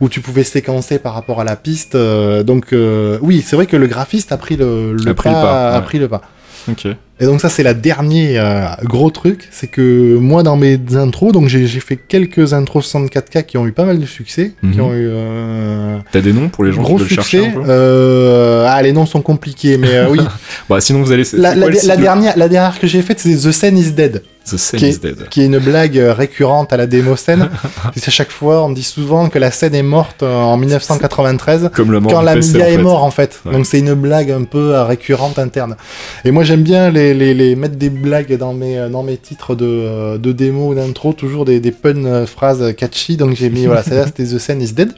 où 0.00 0.08
tu 0.08 0.20
pouvais 0.22 0.44
séquencer 0.44 0.98
par 0.98 1.12
rapport 1.12 1.40
à 1.42 1.44
la 1.44 1.56
piste. 1.56 1.94
euh, 1.94 2.42
donc 2.42 2.72
oui, 3.20 3.42
c'est 3.46 3.54
vrai 3.56 3.66
que 3.66 3.76
le 3.76 3.86
graphiste 3.86 4.32
a 4.32 4.38
pris 4.38 4.56
le, 4.56 4.94
le 4.94 5.10
A 5.10 5.14
pris 5.14 5.28
le 5.28 5.34
pas, 5.34 5.70
a 5.76 5.80
pris 5.82 5.98
le 5.98 6.08
pas. 6.08 6.22
Ok. 6.70 6.86
Et 7.22 7.26
donc 7.26 7.40
ça 7.40 7.48
c'est 7.50 7.62
la 7.62 7.74
dernier 7.74 8.38
euh, 8.38 8.62
gros 8.84 9.10
truc, 9.10 9.46
c'est 9.50 9.66
que 9.66 10.16
moi 10.16 10.42
dans 10.42 10.56
mes 10.56 10.78
intros, 10.94 11.32
donc 11.32 11.48
j'ai 11.48 11.66
fait 11.68 11.96
quelques 11.96 12.54
intros 12.54 12.90
64K 12.94 13.44
qui 13.44 13.58
ont 13.58 13.66
eu 13.66 13.72
pas 13.72 13.84
mal 13.84 13.98
de 13.98 14.06
succès, 14.06 14.52
qui 14.62 14.78
Mhm. 14.78 14.80
ont 14.80 14.92
eu 14.94 15.06
euh, 15.10 15.98
T'as 16.12 16.22
des 16.22 16.32
noms 16.32 16.48
pour 16.48 16.64
les 16.64 16.72
gens 16.72 16.80
gros 16.82 16.94
qui 16.96 17.00
veulent 17.02 17.08
chercher 17.10 17.42
succès. 17.42 17.50
un 17.58 17.62
peu 17.62 17.68
Euh, 17.68 18.64
ah 18.68 18.80
les 18.82 18.92
noms 18.92 19.04
sont 19.06 19.20
compliqués, 19.22 19.76
mais 19.76 19.94
euh, 19.94 20.08
oui. 20.08 20.18
Bah 20.70 20.80
sinon 20.80 21.02
vous 21.02 21.12
allez. 21.12 21.24
la, 21.34 21.54
la- 21.54 21.68
quoi 21.70 21.96
dernière, 21.96 22.36
la 22.38 22.48
dernière 22.48 22.78
que 22.80 22.86
j'ai 22.86 23.02
faite 23.02 23.20
c'est 23.20 23.34
The 23.36 23.52
Sen 23.52 23.76
is 23.76 23.92
Dead. 23.92 24.22
The 24.44 24.76
qui 24.76 24.88
is 24.88 24.98
Dead. 24.98 25.28
qui 25.28 25.42
est 25.42 25.46
une 25.46 25.58
blague 25.58 25.98
euh, 25.98 26.12
récurrente 26.14 26.72
à 26.72 26.76
la 26.76 26.86
démo 26.86 27.14
scène. 27.16 27.50
Parce 27.82 28.00
qu'à 28.00 28.10
chaque 28.10 28.30
fois, 28.30 28.64
on 28.64 28.70
dit 28.70 28.82
souvent 28.82 29.28
que 29.28 29.38
la 29.38 29.50
scène 29.50 29.74
est 29.74 29.82
morte 29.82 30.22
euh, 30.22 30.34
en 30.34 30.56
1993 30.56 31.70
Comme 31.74 31.92
le 31.92 32.00
quand 32.00 32.26
est 32.26 32.42
fait. 32.42 32.78
mort 32.78 33.04
en 33.04 33.10
fait. 33.10 33.40
Ouais. 33.44 33.52
Donc 33.52 33.66
c'est 33.66 33.78
une 33.78 33.94
blague 33.94 34.30
un 34.30 34.44
peu 34.44 34.74
euh, 34.74 34.84
récurrente 34.84 35.38
interne. 35.38 35.76
Et 36.24 36.30
moi 36.30 36.42
j'aime 36.44 36.62
bien 36.62 36.90
les, 36.90 37.12
les, 37.14 37.34
les 37.34 37.54
mettre 37.54 37.76
des 37.76 37.90
blagues 37.90 38.36
dans 38.36 38.54
mes, 38.54 38.88
dans 38.90 39.02
mes 39.02 39.16
titres 39.18 39.54
de, 39.54 40.16
de 40.16 40.32
démo 40.32 40.68
ou 40.70 40.74
d'intro, 40.74 41.12
toujours 41.12 41.44
des, 41.44 41.60
des 41.60 41.72
pun 41.72 42.26
phrases 42.26 42.74
catchy. 42.76 43.16
Donc 43.16 43.36
j'ai 43.36 43.50
mis, 43.50 43.66
voilà, 43.66 43.82
celle-là 43.82 44.06
c'était 44.06 44.24
The 44.24 44.38
Scene 44.38 44.62
is 44.62 44.72
Dead. 44.72 44.92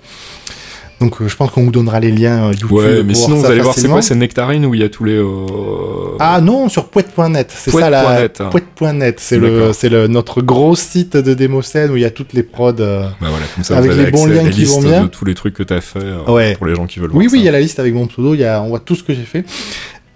Donc 1.03 1.21
euh, 1.21 1.29
je 1.29 1.37
pense 1.37 1.51
qu'on 1.51 1.65
vous 1.65 1.71
donnera 1.71 1.99
les 2.01 2.11
liens 2.13 2.45
euh, 2.49 2.53
YouTube. 2.53 2.73
Ouais, 2.73 3.03
mais 3.03 3.15
sinon 3.15 3.37
vous 3.37 3.47
allez 3.47 3.61
voir 3.61 3.75
c'est 3.75 3.89
quoi 3.89 4.03
C'est 4.03 4.15
Nectarine 4.15 4.65
où 4.67 4.75
il 4.75 4.81
y 4.81 4.85
a 4.85 4.89
tous 4.89 5.05
les. 5.05 5.15
euh, 5.17 6.17
Ah 6.21 6.41
non, 6.41 6.69
sur 6.69 6.89
poète.net, 6.89 7.53
c'est 7.55 7.71
ça 7.73 7.91
la 7.91 8.03
Poète.net, 8.03 8.41
hein. 8.41 8.49
poète.net, 8.51 9.17
c'est 9.21 9.39
le 9.39 9.73
c'est 9.73 9.89
le 9.89 10.07
notre 10.07 10.43
gros 10.43 10.77
site 10.77 11.17
de 11.17 11.35
démocène 11.35 11.91
où 11.91 11.97
il 11.97 12.03
y 12.03 12.05
a 12.05 12.11
toutes 12.11 12.33
les 12.33 12.43
prods. 12.43 12.73
euh, 12.81 13.03
Bah 13.21 13.29
voilà, 13.31 13.47
comme 13.55 13.65
ça 13.65 13.77
Avec 13.79 13.91
vous 13.91 13.97
avez 13.99 14.07
les 14.07 14.11
bons 14.13 14.27
liens 14.27 14.49
qui 14.51 14.65
vont 14.65 14.77
liste 14.81 14.87
bien. 14.89 15.03
de 15.03 15.09
tous 15.09 15.25
les 15.25 15.35
trucs 15.35 15.55
que 15.55 15.63
t'as 15.63 15.81
fait 15.81 16.01
Ouais. 16.29 16.55
pour 16.57 16.67
les 16.67 16.75
gens 16.75 16.87
qui 16.87 17.01
veulent 17.01 17.11
Oui, 17.13 17.27
voir 17.27 17.33
oui, 17.33 17.39
il 17.41 17.45
y 17.45 17.49
a 17.49 17.53
la 17.53 17.61
liste 17.61 17.79
avec 17.81 17.93
mon 17.95 18.07
pseudo, 18.07 18.35
il 18.35 18.41
y 18.41 18.45
a, 18.45 18.63
on 18.63 18.69
voit 18.69 18.81
tout 18.81 18.95
ce 18.95 19.03
que 19.03 19.13
j'ai 19.15 19.23
fait. 19.25 19.45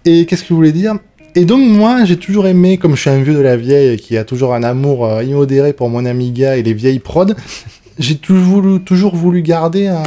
Et 0.04 0.24
qu'est-ce 0.26 0.42
que 0.42 0.48
je 0.50 0.54
voulais 0.54 0.72
dire? 0.72 0.94
Et 1.34 1.44
donc, 1.44 1.68
moi, 1.68 2.04
j'ai 2.04 2.16
toujours 2.16 2.46
aimé, 2.46 2.78
comme 2.78 2.94
je 2.94 3.00
suis 3.02 3.10
un 3.10 3.20
vieux 3.20 3.34
de 3.34 3.40
la 3.40 3.56
vieille 3.56 3.96
qui 3.98 4.16
a 4.16 4.24
toujours 4.24 4.54
un 4.54 4.62
amour 4.62 5.20
immodéré 5.22 5.72
pour 5.74 5.90
mon 5.90 6.06
Amiga 6.06 6.56
et 6.56 6.62
les 6.62 6.72
vieilles 6.72 6.98
prods, 7.00 7.34
j'ai 7.98 8.14
toujours 8.16 8.44
voulu, 8.62 8.80
toujours 8.82 9.16
voulu 9.16 9.42
garder 9.42 9.88
un, 9.88 10.02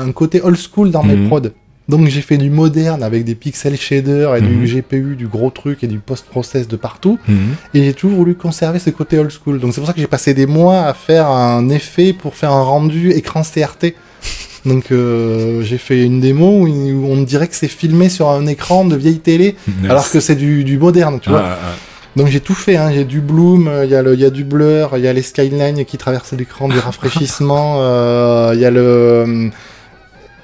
un 0.00 0.12
côté 0.12 0.40
old 0.42 0.56
school 0.58 0.90
dans 0.90 1.02
mes 1.02 1.16
Mhm. 1.16 1.28
prods. 1.28 1.50
Donc, 1.88 2.06
j'ai 2.06 2.20
fait 2.20 2.36
du 2.38 2.50
moderne 2.50 3.02
avec 3.02 3.24
des 3.24 3.34
pixel 3.34 3.76
shaders 3.76 4.36
et 4.36 4.40
Mhm. 4.40 4.48
du 4.48 4.66
GPU, 4.66 5.16
du 5.16 5.26
gros 5.26 5.50
truc 5.50 5.82
et 5.82 5.88
du 5.88 5.98
post-process 5.98 6.68
de 6.68 6.76
partout. 6.76 7.18
Mhm. 7.26 7.36
Et 7.74 7.84
j'ai 7.84 7.94
toujours 7.94 8.16
voulu 8.18 8.34
conserver 8.36 8.78
ce 8.78 8.90
côté 8.90 9.18
old 9.18 9.30
school. 9.32 9.58
Donc 9.58 9.72
c'est 9.74 9.80
pour 9.80 9.88
ça 9.88 9.92
que 9.92 10.00
j'ai 10.00 10.06
passé 10.06 10.32
des 10.32 10.46
mois 10.46 10.82
à 10.82 10.94
faire 10.94 11.26
un 11.28 11.68
effet 11.68 12.12
pour 12.12 12.36
faire 12.36 12.52
un 12.52 12.62
rendu 12.62 13.10
écran 13.10 13.42
CRT. 13.42 13.94
Donc 14.66 14.92
euh, 14.92 15.62
j'ai 15.62 15.78
fait 15.78 16.04
une 16.04 16.20
démo 16.20 16.60
où 16.60 16.66
où 16.68 17.06
on 17.10 17.22
dirait 17.22 17.48
que 17.48 17.56
c'est 17.56 17.66
filmé 17.66 18.08
sur 18.10 18.28
un 18.28 18.46
écran 18.46 18.84
de 18.84 18.94
vieille 18.94 19.18
télé, 19.20 19.56
Nice. 19.66 19.90
alors 19.90 20.08
que 20.10 20.20
c'est 20.20 20.34
du, 20.36 20.64
du 20.64 20.76
moderne, 20.78 21.18
tu 21.20 21.30
vois. 21.30 21.42
Ah, 21.42 21.58
ah, 21.60 21.74
Donc 22.14 22.26
j'ai 22.28 22.40
tout 22.40 22.54
fait, 22.54 22.76
hein. 22.76 22.90
j'ai 22.94 23.04
du 23.06 23.20
bloom, 23.20 23.66
euh, 23.68 23.84
il 23.86 23.90
y, 23.90 23.94
a 23.94 24.02
le- 24.02 24.14
y 24.16 24.24
a 24.26 24.30
du 24.30 24.44
blur, 24.44 24.90
il 24.98 25.02
y 25.02 25.08
a 25.08 25.12
les 25.14 25.22
skylines 25.22 25.84
qui 25.86 25.96
traversent 25.96 26.32
l'écran, 26.34 26.68
du 26.68 26.78
rafraîchissement, 26.88 27.78
euh, 27.80 28.50
il 28.54 28.60
y 28.60 28.66
a 28.66 28.70
le... 28.70 29.50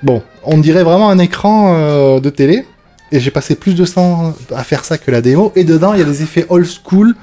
Bon, 0.03 0.22
on 0.44 0.59
dirait 0.59 0.82
vraiment 0.82 1.09
un 1.11 1.18
écran 1.18 1.74
euh, 1.74 2.20
de 2.20 2.30
télé, 2.30 2.64
et 3.12 3.20
j'ai 3.20 3.30
passé 3.30 3.55
plus 3.55 3.74
de 3.74 3.84
temps 3.86 4.34
à 4.55 4.62
faire 4.64 4.84
ça 4.84 4.99
que 4.99 5.11
la 5.11 5.20
démo, 5.20 5.53
et 5.57 5.64
dedans 5.64 5.92
il 5.94 6.01
y 6.01 6.03
a 6.03 6.07
des 6.07 6.22
effets 6.22 6.44
old 6.49 6.66
school, 6.66 7.14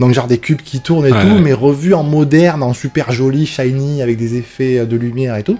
donc 0.00 0.12
genre 0.14 0.26
des 0.26 0.38
cubes 0.38 0.62
qui 0.62 0.80
tournent 0.80 1.06
et 1.06 1.12
Ouais, 1.12 1.20
tout, 1.22 1.34
ouais. 1.34 1.40
mais 1.40 1.52
revus 1.52 1.94
en 1.94 2.02
moderne, 2.04 2.62
en 2.62 2.72
super 2.74 3.12
joli, 3.12 3.44
shiny, 3.46 4.02
avec 4.02 4.16
des 4.16 4.36
effets 4.38 4.78
euh, 4.78 4.86
de 4.86 4.96
lumière 4.96 5.36
et 5.36 5.42
tout. 5.42 5.58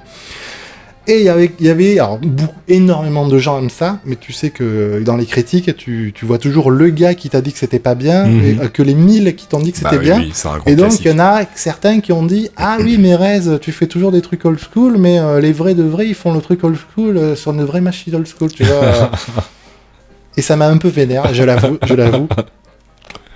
Et 1.08 1.18
il 1.18 1.24
y 1.24 1.28
avait, 1.28 1.50
il 1.58 1.66
y 1.66 1.68
avait 1.68 1.98
alors, 1.98 2.18
beaucoup, 2.18 2.54
énormément 2.68 3.26
de 3.26 3.36
gens 3.36 3.58
aiment 3.58 3.70
ça, 3.70 3.98
mais 4.04 4.14
tu 4.14 4.32
sais 4.32 4.50
que 4.50 5.02
dans 5.04 5.16
les 5.16 5.26
critiques, 5.26 5.76
tu, 5.76 6.12
tu 6.14 6.24
vois 6.24 6.38
toujours 6.38 6.70
le 6.70 6.90
gars 6.90 7.14
qui 7.14 7.28
t'a 7.28 7.40
dit 7.40 7.52
que 7.52 7.58
c'était 7.58 7.80
pas 7.80 7.96
bien, 7.96 8.24
Mhm. 8.26 8.44
et, 8.44 8.58
euh, 8.64 8.68
que 8.68 8.84
les 8.84 8.94
mille 8.94 9.34
qui 9.34 9.48
t'ont 9.48 9.58
dit 9.58 9.72
que 9.72 9.80
Bah 9.80 9.90
c'était 9.90 9.98
oui, 10.00 10.04
bien. 10.04 10.18
oui, 10.20 10.32
Et 10.66 10.76
donc, 10.76 11.00
il 11.00 11.10
y 11.10 11.12
en 11.12 11.18
a 11.18 11.42
certains 11.56 11.98
qui 11.98 12.12
ont 12.12 12.22
dit 12.24 12.50
Ah 12.56 12.76
oui, 12.80 12.98
mais 13.00 13.16
Rez, 13.16 13.58
tu 13.60 13.72
fais 13.72 13.88
toujours 13.88 14.12
des 14.12 14.20
trucs 14.22 14.44
old 14.44 14.60
school, 14.60 14.96
mais 14.96 15.18
euh, 15.18 15.40
les 15.40 15.52
vrais 15.52 15.74
de 15.74 15.82
vrais, 15.82 16.06
ils 16.06 16.14
font 16.14 16.32
le 16.32 16.40
truc 16.40 16.62
old 16.62 16.76
school 16.94 17.16
euh, 17.16 17.34
sur 17.34 17.50
une 17.52 17.64
vraie 17.64 17.80
machine 17.80 18.14
old 18.14 18.26
school, 18.28 18.52
tu 18.52 18.62
vois. 18.62 19.10
Et 20.36 20.40
ça 20.42 20.54
m'a 20.56 20.68
un 20.68 20.76
peu 20.78 20.88
vénère, 20.88 21.34
je 21.34 21.42
l'avoue, 21.42 21.78
je 21.84 21.94
l'avoue. 21.94 22.28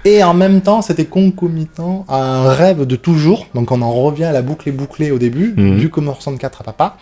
Et 0.05 0.23
en 0.23 0.35
même 0.35 0.61
temps, 0.61 0.83
c'était 0.83 1.05
concomitant 1.05 2.05
à 2.09 2.17
un 2.23 2.49
rêve 2.53 2.87
de 2.87 2.95
toujours. 2.97 3.49
Donc, 3.55 3.73
on 3.73 3.83
en 3.83 3.93
revient 3.93 4.25
à 4.25 4.33
la 4.33 4.41
boucle 4.41 4.69
et 4.69 4.73
bouclée 4.73 5.11
au 5.11 5.19
début, 5.19 5.53
Mhm. 5.57 5.79
du 5.79 5.91
Commodore 5.91 6.23
64 6.23 6.61
à 6.61 6.65
papa. 6.65 6.97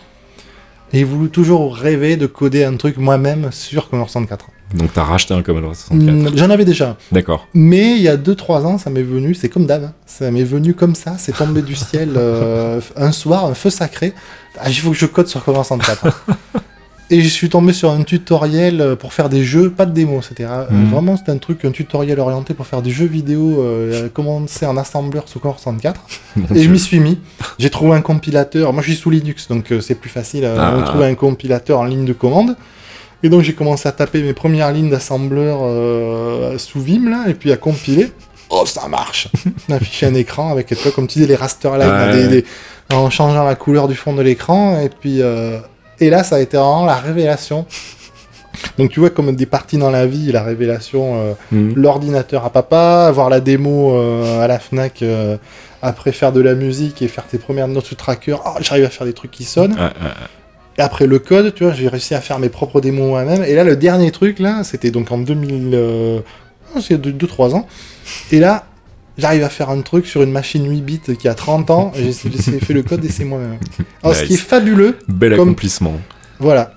Et 0.93 0.99
j'ai 0.99 1.05
voulu 1.05 1.29
toujours 1.31 1.75
rêver 1.77 2.17
de 2.17 2.27
coder 2.27 2.65
un 2.65 2.77
truc 2.77 2.97
moi-même 2.99 3.51
sur 3.51 3.89
Commodore 3.89 4.11
64. 4.11 4.47
Donc 4.75 4.93
t'as 4.93 5.05
racheté 5.05 5.35
un 5.35 5.43
Commodore 5.43 5.75
64. 5.75 6.33
Mm, 6.35 6.37
J'en 6.37 6.51
avais 6.51 6.65
déjà. 6.65 6.97
D'accord. 7.13 7.47
Mais 7.55 7.93
il 7.97 8.03
y 8.03 8.09
a 8.09 8.17
2-3 8.17 8.65
ans, 8.65 8.79
ça 8.79 8.91
m'est 8.91 9.03
venu, 9.03 9.35
c'est 9.35 9.49
comme 9.49 9.67
d'hab, 9.67 9.85
hein. 9.85 9.93
ça 10.07 10.31
m'est 10.31 10.45
venu 10.45 10.75
comme 10.75 10.95
ça, 10.95 11.17
c'est 11.19 11.37
tombé 11.37 11.63
du 11.63 11.75
ciel 11.77 12.11
euh, 12.17 12.81
un 12.97 13.13
soir, 13.13 13.47
un 13.47 13.55
feu 13.55 13.71
sacré. 13.71 14.13
Ah, 14.59 14.69
il 14.69 14.75
faut 14.75 14.91
que 14.91 14.97
je 14.97 15.07
code 15.07 15.27
sur 15.27 15.45
Commodore 15.45 15.67
64. 15.67 16.25
Et 17.11 17.21
je 17.21 17.29
suis 17.29 17.51
tombé 17.51 17.73
sur 17.75 17.91
un 17.91 18.03
tutoriel 18.03 18.81
euh, 18.81 18.97
pour 18.97 19.13
faire 19.13 19.29
des 19.29 19.45
jeux, 19.45 19.71
pas 19.71 19.85
de 19.85 19.93
démo, 19.93 20.23
c'était 20.23 20.45
euh, 20.45 20.65
Mhm. 20.71 20.91
vraiment 20.91 21.17
c'était 21.19 21.33
un 21.33 21.37
truc, 21.39 21.65
un 21.67 21.71
tutoriel 21.71 22.19
orienté 22.19 22.55
pour 22.55 22.67
faire 22.67 22.81
des 22.81 22.91
jeux 22.91 23.05
vidéo, 23.07 23.61
euh, 23.63 24.09
commencer 24.09 24.65
en 24.65 24.77
assembleur 24.79 25.29
sous 25.29 25.39
Commodore 25.39 25.61
64. 25.61 26.01
Mon 26.37 26.47
Et 26.57 26.63
je 26.63 26.71
m'y 26.71 26.79
suis 26.79 27.01
mis. 27.01 27.19
J'ai 27.59 27.69
trouvé 27.69 27.95
un 27.97 28.01
compilateur. 28.01 28.73
Moi, 28.73 28.83
je 28.83 28.89
suis 28.93 28.99
sous 28.99 29.11
Linux, 29.11 29.49
donc 29.49 29.71
euh, 29.71 29.81
c'est 29.83 29.95
plus 29.97 30.09
facile 30.11 30.47
à 30.47 30.55
Ah. 30.79 30.83
trouver 30.83 31.05
un 31.07 31.15
compilateur 31.15 31.79
en 31.81 31.85
ligne 31.85 32.07
de 32.07 32.15
commande. 32.15 32.57
Et 33.23 33.29
donc, 33.29 33.43
j'ai 33.43 33.53
commencé 33.55 33.87
à 33.89 33.93
taper 33.93 34.23
mes 34.23 34.33
premières 34.33 34.73
lignes 34.73 34.91
d'assembleur 34.91 35.59
euh, 35.63 36.57
sous 36.59 36.81
Vim, 36.81 37.11
là, 37.11 37.25
et 37.29 37.35
puis 37.35 37.53
à 37.53 37.57
compiler. 37.59 38.13
Oh, 38.51 38.65
ça 38.67 38.89
marche 38.89 39.29
On 39.69 39.73
a 39.73 39.77
affiché 39.77 40.07
un 40.07 40.15
écran 40.15 40.51
avec, 40.51 40.67
tu 40.69 40.75
vois, 40.75 40.93
comme 40.93 41.07
tu 41.07 41.19
dis, 41.19 41.27
les 41.27 41.35
raster 41.37 41.71
lines, 41.79 41.89
Ouais. 41.91 42.13
des- 42.13 42.29
des- 42.29 42.45
en 42.95 43.09
changeant 43.11 43.45
la 43.45 43.55
couleur 43.55 43.89
du 43.89 43.95
fond 43.95 44.15
de 44.15 44.23
l'écran. 44.23 44.81
Et 44.81 44.89
puis, 44.91 45.21
euh, 45.23 45.59
et 46.01 46.11
là, 46.11 46.25
ça 46.25 46.37
a 46.37 46.41
été 46.41 46.57
vraiment 46.57 46.85
la 46.87 46.97
révélation. 46.97 47.67
Donc, 48.79 48.91
tu 48.91 49.01
vois, 49.01 49.11
comme 49.11 49.35
des 49.35 49.47
parties 49.47 49.79
dans 49.79 49.91
la 49.91 50.07
vie, 50.07 50.31
la 50.33 50.43
révélation. 50.43 51.17
euh, 51.17 51.33
Mhm. 51.53 51.75
l'ordinateur 51.77 52.45
à 52.45 52.51
papa, 52.51 53.07
avoir 53.09 53.29
la 53.29 53.41
démo 53.41 53.95
euh, 53.95 54.43
à 54.43 54.47
la 54.47 54.59
Fnac, 54.59 55.03
euh, 55.03 55.37
après 55.83 56.13
faire 56.13 56.33
de 56.33 56.41
la 56.41 56.55
musique 56.55 57.03
et 57.03 57.09
faire 57.09 57.25
tes 57.27 57.39
premières 57.39 57.69
notes 57.69 57.85
sous 57.87 57.95
tracker, 57.95 58.37
oh, 58.45 58.51
j'arrive 58.61 58.85
à 58.85 58.91
faire 58.91 59.07
des 59.07 59.13
trucs 59.13 59.31
qui 59.33 59.45
sonnent. 59.45 59.77
Et 60.79 60.83
après 60.83 61.07
le 61.07 61.19
code, 61.19 61.55
tu 61.55 61.65
vois, 61.65 61.73
j'ai 61.73 61.89
réussi 61.89 62.15
à 62.15 62.21
faire 62.21 62.39
mes 62.39 62.49
propres 62.49 62.81
démos 62.81 63.07
moi-même. 63.09 63.45
Et 63.45 63.55
là, 63.55 63.65
le 63.65 63.77
dernier 63.77 64.11
truc, 64.11 64.39
là, 64.39 64.65
c'était 64.65 64.91
donc 64.91 65.11
en 65.13 65.19
2000... 65.19 65.71
Euh... 65.75 66.21
oh, 66.75 66.81
c'est 66.81 66.97
2-3 67.01 67.55
ans. 67.55 67.67
Et 68.33 68.41
là, 68.41 68.65
j'arrive 69.19 69.43
à 69.45 69.49
faire 69.49 69.71
un 69.71 69.81
truc 69.83 70.07
sur 70.07 70.23
une 70.23 70.33
machine 70.33 70.69
8 70.69 70.81
bits 70.83 71.01
qui 71.19 71.29
a 71.29 71.35
30 71.35 71.71
ans, 71.71 71.93
j'ai 71.97 72.13
fait 72.13 72.73
le 72.75 72.83
code 72.83 73.05
et 73.05 73.09
c'est 73.09 73.25
moi-même. 73.25 73.59
Alors, 74.03 74.17
ce 74.17 74.25
qui 74.25 74.35
est 74.35 74.37
fabuleux, 74.39 74.99
Bel 75.09 75.37
Comme- 75.37 75.49
accomplissement. 75.49 75.95
voilà. 76.39 76.75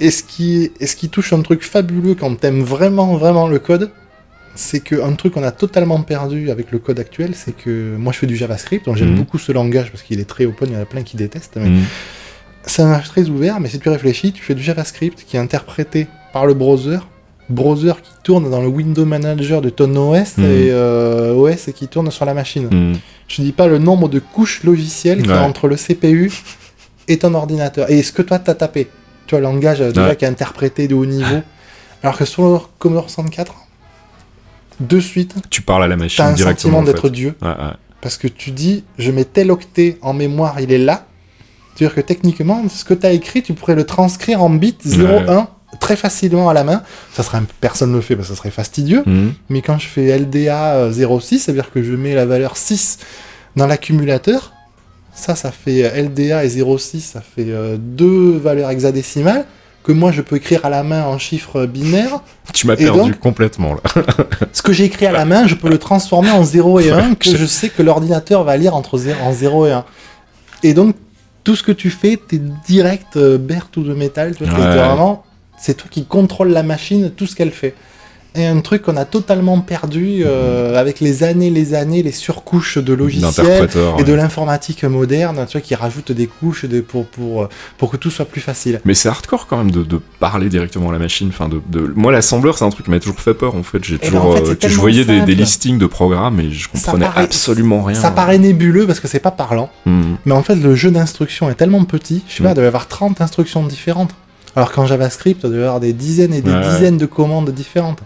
Et 0.00 0.10
ce 0.12 0.22
qui, 0.22 0.70
et 0.78 0.86
ce 0.86 0.94
qui 0.94 1.08
touche 1.08 1.32
un 1.32 1.42
truc 1.42 1.62
fabuleux 1.64 2.14
quand 2.14 2.34
t'aimes 2.38 2.62
vraiment, 2.62 3.16
vraiment 3.16 3.48
le 3.48 3.58
code, 3.58 3.90
c'est 4.54 4.80
qu'un 4.80 5.12
truc 5.12 5.34
qu'on 5.34 5.42
a 5.44 5.50
totalement 5.52 6.00
perdu 6.02 6.50
avec 6.50 6.70
le 6.72 6.78
code 6.78 6.98
actuel, 7.00 7.32
c'est 7.34 7.52
que 7.56 7.96
moi 7.96 8.12
je 8.12 8.18
fais 8.18 8.26
du 8.26 8.36
JavaScript, 8.36 8.86
donc 8.86 8.96
j'aime 8.96 9.10
Mhm. 9.10 9.16
beaucoup 9.16 9.38
ce 9.38 9.52
langage 9.52 9.90
parce 9.92 10.02
qu'il 10.02 10.18
est 10.20 10.24
très 10.28 10.46
open, 10.46 10.68
il 10.70 10.74
y 10.74 10.76
en 10.76 10.82
a 10.82 10.84
plein 10.84 11.02
qui 11.02 11.16
détestent, 11.16 11.56
mais 11.56 11.68
Mhm. 11.68 11.82
c'est 12.64 12.82
un 12.82 12.86
langage 12.90 13.08
très 13.08 13.28
ouvert, 13.28 13.60
mais 13.60 13.68
si 13.68 13.78
tu 13.78 13.88
réfléchis, 13.88 14.32
tu 14.32 14.42
fais 14.42 14.54
du 14.54 14.62
JavaScript 14.62 15.24
qui 15.26 15.36
est 15.36 15.40
interprété 15.40 16.06
par 16.32 16.44
le 16.46 16.54
browser, 16.54 16.98
browser 17.48 17.92
qui 18.02 18.10
tourne 18.22 18.50
dans 18.50 18.60
le 18.60 18.68
window 18.68 19.04
manager 19.04 19.60
de 19.62 19.70
ton 19.70 19.94
OS 19.96 20.36
Mhm. 20.36 20.44
et 20.44 20.68
euh, 20.70 21.32
OS 21.34 21.70
qui 21.74 21.88
tourne 21.88 22.10
sur 22.10 22.24
la 22.24 22.34
machine. 22.34 22.68
Je 23.28 23.42
dis 23.42 23.52
pas 23.52 23.66
le 23.66 23.78
nombre 23.78 24.08
de 24.08 24.18
couches 24.18 24.62
logicielles 24.64 25.22
qu'il 25.22 25.30
y 25.30 25.34
a 25.34 25.42
entre 25.42 25.68
le 25.68 25.76
CPU 25.76 26.30
et 27.08 27.18
ton 27.18 27.34
ordinateur. 27.34 27.90
Et 27.90 28.02
ce 28.02 28.12
que 28.12 28.22
toi 28.22 28.38
t'as 28.38 28.54
tapé. 28.54 28.88
Tu 29.26 29.34
vois, 29.34 29.40
langage 29.40 29.80
euh, 29.82 29.88
déjà 29.92 30.14
qui 30.14 30.24
est 30.24 30.28
interprété 30.28 30.88
de 30.88 30.94
haut 30.94 31.04
niveau. 31.06 31.40
Alors 32.02 32.16
que 32.16 32.24
sur 32.24 32.42
le 32.48 32.58
Commodore 32.78 33.10
64, 33.10 33.54
de 34.80 35.00
suite, 35.00 35.34
Tu 35.50 35.60
parles 35.62 35.84
à 35.84 35.88
la 35.88 35.96
machine 35.96 36.24
t'as 36.24 36.30
un 36.30 36.32
directement. 36.34 36.78
sentiment 36.78 36.78
en 36.78 36.86
fait. 36.86 36.92
d'être 36.92 37.08
Dieu. 37.08 37.34
Ouais. 37.42 37.50
Parce 38.00 38.16
que 38.16 38.28
tu 38.28 38.52
dis, 38.52 38.84
je 38.98 39.10
mets 39.10 39.24
tel 39.24 39.50
octet 39.50 39.98
en 40.02 40.12
mémoire, 40.14 40.60
il 40.60 40.70
est 40.72 40.78
là. 40.78 41.06
C'est-à-dire 41.74 41.94
que 41.96 42.00
techniquement, 42.00 42.62
ce 42.68 42.84
que 42.84 42.94
t'as 42.94 43.12
écrit, 43.12 43.42
tu 43.42 43.54
pourrais 43.54 43.74
le 43.74 43.84
transcrire 43.84 44.42
en 44.42 44.50
bits 44.50 44.76
0,1 44.86 45.46
très 45.80 45.96
facilement 45.96 46.48
à 46.48 46.54
la 46.54 46.64
main. 46.64 46.82
Ça 47.14 47.22
serait. 47.22 47.38
Personne 47.60 47.90
ne 47.90 47.96
le 47.96 48.02
fait 48.02 48.16
parce 48.16 48.28
que 48.28 48.34
ça 48.34 48.38
serait 48.38 48.50
fastidieux. 48.50 49.02
Mhm. 49.06 49.34
Mais 49.48 49.62
quand 49.62 49.78
je 49.78 49.86
fais 49.88 50.16
LDA 50.18 50.74
euh, 50.74 50.90
0,6, 50.92 51.38
c'est-à-dire 51.38 51.70
que 51.72 51.82
je 51.82 51.92
mets 51.92 52.14
la 52.14 52.26
valeur 52.26 52.56
6 52.56 52.98
dans 53.56 53.66
l'accumulateur, 53.66 54.52
ça, 55.14 55.34
ça 55.34 55.50
fait 55.50 55.84
euh, 55.84 56.02
LDA 56.02 56.44
et 56.44 56.48
0,6, 56.48 57.00
ça 57.00 57.20
fait 57.20 57.46
euh, 57.48 57.76
deux 57.78 58.36
valeurs 58.36 58.70
hexadécimales 58.70 59.46
que 59.84 59.92
moi 59.92 60.12
je 60.12 60.20
peux 60.20 60.36
écrire 60.36 60.64
à 60.66 60.70
la 60.70 60.82
main 60.82 61.04
en 61.04 61.18
chiffres 61.18 61.64
binaires. 61.66 62.20
Tu 62.52 62.66
m'as 62.66 62.76
perdu 62.76 62.98
donc 63.10 63.18
complètement 63.20 63.74
là. 63.74 63.80
Ce 64.52 64.62
que 64.62 64.72
j'ai 64.72 64.84
écrit 64.84 65.06
à 65.06 65.12
la 65.12 65.24
main, 65.24 65.46
je 65.46 65.54
peux 65.54 65.68
le 65.68 65.78
transformer 65.78 66.30
en 66.30 66.44
0 66.44 66.80
et 66.80 66.90
1 66.90 67.14
que 67.14 67.36
je 67.36 67.44
sais 67.46 67.68
que 67.68 67.82
l'ordinateur 67.82 68.42
va 68.44 68.56
lire 68.56 68.74
entre 68.74 68.98
0, 68.98 69.16
en 69.22 69.32
0 69.32 69.66
et 69.66 69.72
1. 69.72 69.84
Et 70.64 70.74
donc, 70.74 70.96
tout 71.44 71.56
ce 71.56 71.62
que 71.62 71.72
tu 71.72 71.88
fais, 71.90 72.16
t'es 72.18 72.40
direct 72.66 73.16
euh, 73.16 73.38
bear 73.38 73.68
to 73.70 73.82
the 73.82 73.96
metal. 73.96 74.34
Tu 74.34 74.44
vois, 74.44 74.58
Ouais. 74.58 74.76
vraiment, 74.76 75.24
c'est 75.60 75.74
toi 75.74 75.88
qui 75.90 76.04
contrôle 76.04 76.48
la 76.50 76.62
machine, 76.62 77.10
tout 77.16 77.26
ce 77.26 77.34
qu'elle 77.36 77.50
fait. 77.52 77.74
Et 78.34 78.46
un 78.46 78.60
truc 78.60 78.82
qu'on 78.82 78.96
a 78.98 79.06
totalement 79.06 79.58
perdu 79.60 80.22
euh, 80.24 80.78
avec 80.78 81.00
les 81.00 81.24
années, 81.24 81.50
les 81.50 81.72
années, 81.74 82.02
les 82.02 82.12
surcouches 82.12 82.76
de 82.78 82.92
logiciels 82.92 83.68
et 83.98 84.04
de 84.04 84.10
ouais. 84.12 84.16
l'informatique 84.16 84.84
moderne, 84.84 85.44
tu 85.48 85.52
vois, 85.52 85.60
qui 85.62 85.74
rajoute 85.74 86.12
des 86.12 86.26
couches 86.26 86.66
de- 86.66 86.82
pour, 86.82 87.06
pour, 87.06 87.48
pour 87.78 87.90
que 87.90 87.96
tout 87.96 88.10
soit 88.10 88.26
plus 88.26 88.42
facile. 88.42 88.80
Mais 88.84 88.92
c'est 88.94 89.08
hardcore 89.08 89.46
quand 89.48 89.56
même 89.56 89.70
de, 89.72 89.82
de 89.82 89.98
parler 90.20 90.50
directement 90.50 90.90
à 90.90 90.92
la 90.92 90.98
machine. 90.98 91.28
Enfin, 91.30 91.48
de, 91.48 91.60
de... 91.68 91.90
Moi, 91.96 92.12
l'assembleur, 92.12 92.58
c'est 92.58 92.64
un 92.66 92.70
truc 92.70 92.84
qui 92.84 92.90
m'a 92.92 93.00
toujours 93.00 93.18
fait 93.18 93.34
peur 93.34 93.56
en 93.56 93.62
fait. 93.64 93.82
J'ai 93.82 93.96
ben, 93.96 94.06
toujours. 94.08 94.26
en 94.26 94.36
fait, 94.36 94.64
euh, 94.64 94.68
je 94.68 94.76
voyais 94.76 95.04
des, 95.06 95.34
listings 95.34 95.78
de 95.78 95.86
programmes 95.86 96.38
et 96.38 96.50
je 96.52 96.68
comprenais 96.68 97.06
paraît- 97.06 97.24
absolument 97.24 97.82
rien. 97.82 97.98
Ça 97.98 98.10
paraît 98.12 98.38
nébuleux 98.38 98.86
parce 98.86 99.00
que 99.00 99.08
c'est 99.08 99.20
pas 99.20 99.32
parlant. 99.32 99.70
Mhm. 99.86 100.16
Mais 100.26 100.32
en 100.34 100.42
fait, 100.44 100.54
le 100.54 100.76
jeu 100.76 100.90
d'instructions 100.92 101.50
est 101.50 101.54
tellement 101.54 101.82
petit, 101.84 102.22
je 102.28 102.34
sais 102.36 102.42
pas, 102.44 102.50
Mm. 102.50 102.52
il 102.52 102.54
doit 102.56 102.64
y 102.64 102.68
avoir 102.68 102.86
30 102.88 103.20
instructions 103.22 103.66
différentes. 103.66 104.14
Alors 104.58 104.72
qu'en 104.72 104.86
JavaScript, 104.86 105.46
doit 105.46 105.56
y 105.56 105.60
avoir 105.60 105.78
des 105.78 105.92
dizaines 105.92 106.34
et 106.34 106.40
des 106.42 106.50
Ouais. 106.50 106.60
dizaines 106.68 106.96
de 106.98 107.06
commandes 107.06 107.50
différentes. 107.50 108.00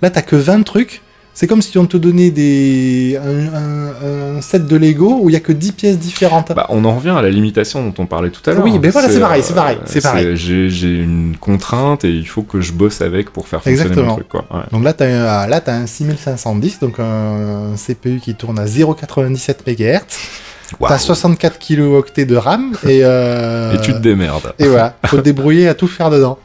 Là, 0.00 0.10
t'as 0.10 0.22
que 0.22 0.36
20 0.36 0.62
trucs. 0.62 1.02
C'est 1.34 1.46
comme 1.48 1.60
si 1.62 1.76
on 1.78 1.86
te 1.86 1.96
donnait 1.96 2.30
des... 2.30 3.16
un, 3.20 3.54
un- 3.56 4.36
un 4.38 4.40
set 4.40 4.66
de 4.66 4.76
Lego 4.76 5.18
où 5.22 5.28
il 5.28 5.32
y 5.32 5.36
a 5.36 5.40
que 5.40 5.52
10 5.52 5.72
pièces 5.72 5.98
différentes. 5.98 6.52
Bah, 6.54 6.66
on 6.68 6.84
en 6.84 6.94
revient 6.96 7.14
à 7.16 7.22
la 7.22 7.30
limitation 7.30 7.84
dont 7.84 7.94
on 7.98 8.06
parlait 8.06 8.30
tout 8.30 8.48
à 8.48 8.54
l'heure. 8.54 8.62
Oui, 8.64 8.78
mais 8.80 8.90
voilà, 8.90 9.08
c'est 9.08 9.18
pareil, 9.20 9.42
c'est 9.44 9.54
pareil, 9.54 9.78
c'est 9.86 10.00
pareil. 10.02 10.36
J'ai 10.36 10.94
une 11.00 11.36
contrainte 11.40 12.04
et 12.04 12.10
il 12.12 12.26
faut 12.28 12.42
que 12.42 12.60
je 12.60 12.72
bosse 12.72 13.02
avec 13.02 13.30
pour 13.30 13.46
faire 13.48 13.60
fonctionner 13.62 13.82
Exactement. 13.82 14.08
mon 14.10 14.14
truc. 14.14 14.28
Quoi. 14.28 14.44
Ouais. 14.52 14.62
Donc 14.72 14.82
là, 14.84 15.46
là, 15.48 15.60
t'as 15.60 15.74
un 15.74 15.86
6510, 15.86 16.78
donc 16.80 17.00
un 17.00 17.74
CPU 17.76 18.20
qui 18.20 18.34
tourne 18.36 18.58
à 18.60 18.64
0,97 18.66 19.58
MHz. 19.66 20.00
T'as 20.80 20.98
64 20.98 21.58
kilooctets 21.58 22.26
de 22.26 22.36
RAM 22.36 22.72
et... 22.86 23.00
euh, 23.02 23.72
Et 23.76 23.80
tu 23.80 23.92
te 23.92 23.98
démerdes. 23.98 24.52
Et 24.58 24.66
voilà, 24.68 24.94
faut 25.06 25.16
te 25.16 25.22
débrouiller 25.22 25.68
à 25.68 25.74
tout 25.74 25.86
faire 25.88 26.10
dedans. 26.10 26.38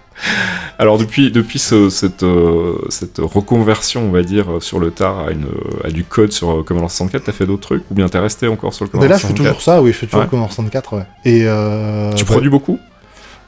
Alors 0.80 0.98
depuis, 0.98 1.32
depuis 1.32 1.60
ce- 1.60 1.90
cette, 1.90 2.24
euh, 2.24 2.76
cette 2.90 3.18
reconversion, 3.20 4.04
on 4.08 4.12
va 4.12 4.22
dire, 4.24 4.46
sur 4.60 4.80
le 4.80 4.92
tard 4.92 5.20
à, 5.28 5.32
une, 5.32 5.48
à 5.84 5.90
du 5.92 6.04
code 6.04 6.32
sur 6.32 6.52
euh, 6.52 6.64
Commodore 6.64 6.90
64, 6.92 7.24
t'as 7.26 7.32
fait 7.32 7.46
d'autres 7.46 7.62
trucs 7.62 7.84
ou 7.92 7.94
bien 7.96 8.08
t'es 8.08 8.20
resté 8.20 8.48
encore 8.48 8.74
sur 8.74 8.86
le 8.86 8.90
Mais 8.94 9.00
Commodore 9.00 9.10
là, 9.12 9.18
je 9.18 9.22
fais 9.22 9.28
64 9.30 9.48
toujours 9.56 9.62
ça, 9.64 9.82
oui, 9.82 9.92
je 9.92 9.98
fais 9.98 10.06
toujours 10.06 10.20
Ouais. 10.20 10.26
le 10.26 10.30
Commodore 10.30 10.52
64, 10.54 10.98
ouais. 10.98 11.04
Et 11.26 11.44
euh, 11.46 12.12
Tu 12.14 12.24
bah, 12.24 12.32
produis 12.32 12.50
beaucoup? 12.50 12.80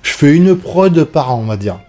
Je 0.03 0.11
fais 0.11 0.35
une 0.35 0.55
prod 0.55 1.03
par 1.05 1.33
an, 1.33 1.41
on 1.43 1.47
va 1.47 1.57
dire. 1.57 1.79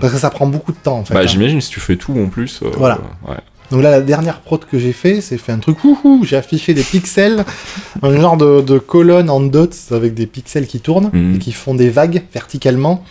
Parce 0.00 0.12
que 0.12 0.18
ça 0.18 0.30
prend 0.30 0.46
beaucoup 0.46 0.72
de 0.72 0.78
temps, 0.78 0.98
en 0.98 1.04
fait. 1.04 1.14
Bah 1.14 1.20
hein. 1.22 1.26
j'imagine 1.26 1.60
si 1.60 1.70
tu 1.70 1.80
fais 1.80 1.96
tout 1.96 2.12
en 2.18 2.28
plus. 2.28 2.60
euh, 2.62 2.70
Voilà. 2.76 2.98
ouais. 3.26 3.36
Donc 3.70 3.82
là, 3.82 3.90
la 3.90 4.00
dernière 4.00 4.40
prod 4.40 4.64
que 4.64 4.78
j'ai 4.78 4.92
fait, 4.92 5.20
c'est 5.20 5.36
fait 5.36 5.52
un 5.52 5.58
truc 5.58 5.82
wouhou, 5.84 6.24
j'ai 6.24 6.36
affiché 6.36 6.72
des 6.74 6.82
pixels, 6.82 7.44
un 8.02 8.18
genre 8.18 8.36
de, 8.38 8.62
de 8.62 8.78
colonne 8.78 9.28
en 9.28 9.40
dots 9.40 9.68
avec 9.90 10.14
des 10.14 10.26
pixels 10.26 10.66
qui 10.66 10.80
tournent 10.80 11.10
Mhm. 11.12 11.34
et 11.34 11.38
qui 11.38 11.52
font 11.52 11.74
des 11.74 11.90
vagues 11.90 12.22
verticalement. 12.32 13.04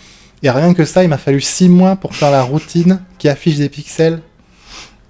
Et 0.44 0.50
rien 0.50 0.74
que 0.74 0.86
ça, 0.86 1.04
il 1.04 1.10
m'a 1.10 1.18
fallu 1.18 1.42
6 1.42 1.70
mois 1.70 1.96
pour 1.96 2.16
faire 2.16 2.32
la 2.32 2.42
routine 2.44 3.02
qui 3.20 3.28
affiche 3.30 3.58
des 3.58 3.70
pixels 3.70 4.20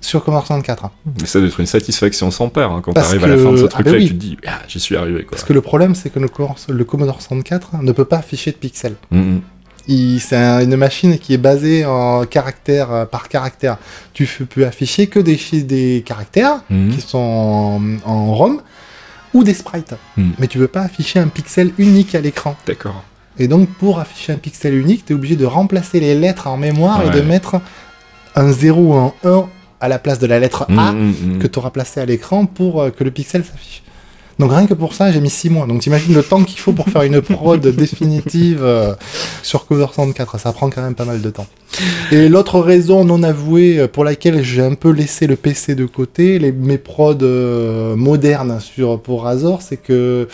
sur 0.01 0.23
Commodore 0.23 0.45
64. 0.47 0.89
Mais 1.19 1.25
ça 1.27 1.39
doit 1.39 1.47
être 1.49 1.59
une 1.59 1.65
satisfaction 1.65 2.29
sans 2.31 2.49
père 2.49 2.71
hein, 2.71 2.81
quand 2.83 2.93
Parce 2.93 3.07
t'arrives 3.09 3.23
à 3.25 3.27
la 3.27 3.37
fin 3.37 3.51
de 3.51 3.57
ce 3.57 3.65
ah 3.65 3.67
truc-là 3.67 3.91
bah 3.91 3.97
et 3.97 4.01
oui. 4.01 4.07
tu 4.07 4.13
te 4.15 4.19
dis, 4.19 4.37
ah, 4.47 4.59
j'y 4.67 4.79
suis 4.79 4.95
arrivé 4.95 5.23
quoi. 5.23 5.31
Parce 5.31 5.43
que 5.43 5.53
le 5.53 5.61
problème, 5.61 5.95
c'est 5.95 6.09
que 6.09 6.19
le, 6.19 6.27
Commodore- 6.27 6.57
le 6.69 6.83
Commodore 6.85 7.21
64 7.21 7.81
ne 7.81 7.91
peut 7.91 8.05
pas 8.05 8.17
afficher 8.17 8.51
de 8.51 8.57
pixels. 8.57 8.95
Mhm. 9.11 9.41
C'est 9.87 10.35
un- 10.35 10.61
une 10.61 10.75
machine 10.75 11.17
qui 11.17 11.33
est 11.33 11.37
basée 11.37 11.85
en 11.85 12.25
caractère 12.25 12.91
euh, 12.91 13.05
par 13.05 13.29
caractère. 13.29 13.77
Tu 14.13 14.25
peux 14.49 14.65
afficher 14.65 15.07
que 15.07 15.19
des, 15.19 15.39
des 15.63 16.03
caractères 16.05 16.61
Mhm. 16.69 16.89
qui 16.93 17.01
sont 17.01 17.17
en, 17.17 17.81
en 18.05 18.33
ROM 18.33 18.61
ou 19.33 19.43
des 19.43 19.53
sprites. 19.53 19.93
Mhm. 20.17 20.33
Mais 20.39 20.47
tu 20.47 20.57
peux 20.57 20.67
pas 20.67 20.81
afficher 20.81 21.19
un 21.19 21.27
pixel 21.27 21.71
unique 21.77 22.15
à 22.15 22.21
l'écran. 22.21 22.55
D'accord. 22.65 23.03
Et 23.39 23.47
donc, 23.47 23.69
pour 23.69 23.99
afficher 23.99 24.33
un 24.33 24.37
pixel 24.37 24.73
unique, 24.73 25.05
tu 25.05 25.13
es 25.13 25.15
obligé 25.15 25.35
de 25.35 25.45
remplacer 25.45 25.99
les 25.99 26.15
lettres 26.15 26.47
en 26.47 26.57
mémoire 26.57 27.05
et 27.05 27.09
de 27.11 27.21
mettre 27.21 27.61
un 28.35 28.51
0 28.51 28.81
ou 28.81 28.93
un 28.95 29.13
1 29.23 29.45
à 29.79 29.87
la 29.87 29.99
place 29.99 30.17
de 30.19 30.25
la 30.27 30.39
lettre 30.39 30.65
A 30.75 30.91
mm. 30.91 31.37
que 31.39 31.45
tu 31.47 31.59
auras 31.59 31.69
placé 31.69 31.99
à 31.99 32.05
l'écran 32.05 32.45
pour 32.47 32.81
euh, 32.81 32.89
que 32.89 33.03
le 33.03 33.11
pixel 33.11 33.43
s'affiche. 33.45 33.83
Donc 34.39 34.51
rien 34.51 34.67
que 34.67 34.73
pour 34.73 34.93
ça, 34.93 35.11
j'ai 35.11 35.19
mis 35.19 35.29
6 35.29 35.49
mois. 35.49 35.65
Donc 35.65 35.81
t'imagines 35.81 36.13
le 36.13 36.23
temps 36.23 36.43
qu'il 36.43 36.59
faut 36.59 36.71
pour 36.71 36.87
faire 36.89 37.03
une 37.03 37.21
prod 37.21 37.59
définitive 37.75 38.59
euh, 38.61 38.93
sur 39.41 39.65
Cover 39.65 39.87
64. 39.87 40.39
Ça 40.39 40.53
prend 40.53 40.69
quand 40.69 40.81
même 40.81 40.95
pas 40.95 41.05
mal 41.05 41.21
de 41.21 41.29
temps. 41.29 41.47
Et 42.11 42.29
l'autre 42.29 42.59
raison 42.59 43.03
non 43.03 43.23
avouée 43.23 43.79
euh, 43.79 43.87
pour 43.87 44.03
laquelle 44.03 44.43
j'ai 44.43 44.61
un 44.61 44.75
peu 44.75 44.91
laissé 44.91 45.27
le 45.27 45.35
PC 45.35 45.75
de 45.75 45.85
côté, 45.85 46.39
les, 46.39 46.51
mes 46.51 46.77
prods 46.77 47.17
euh, 47.21 47.95
modernes 47.95 48.59
sur, 48.59 48.99
pour 48.99 49.23
Razor, 49.23 49.61
c'est 49.61 49.77
que 49.77 50.27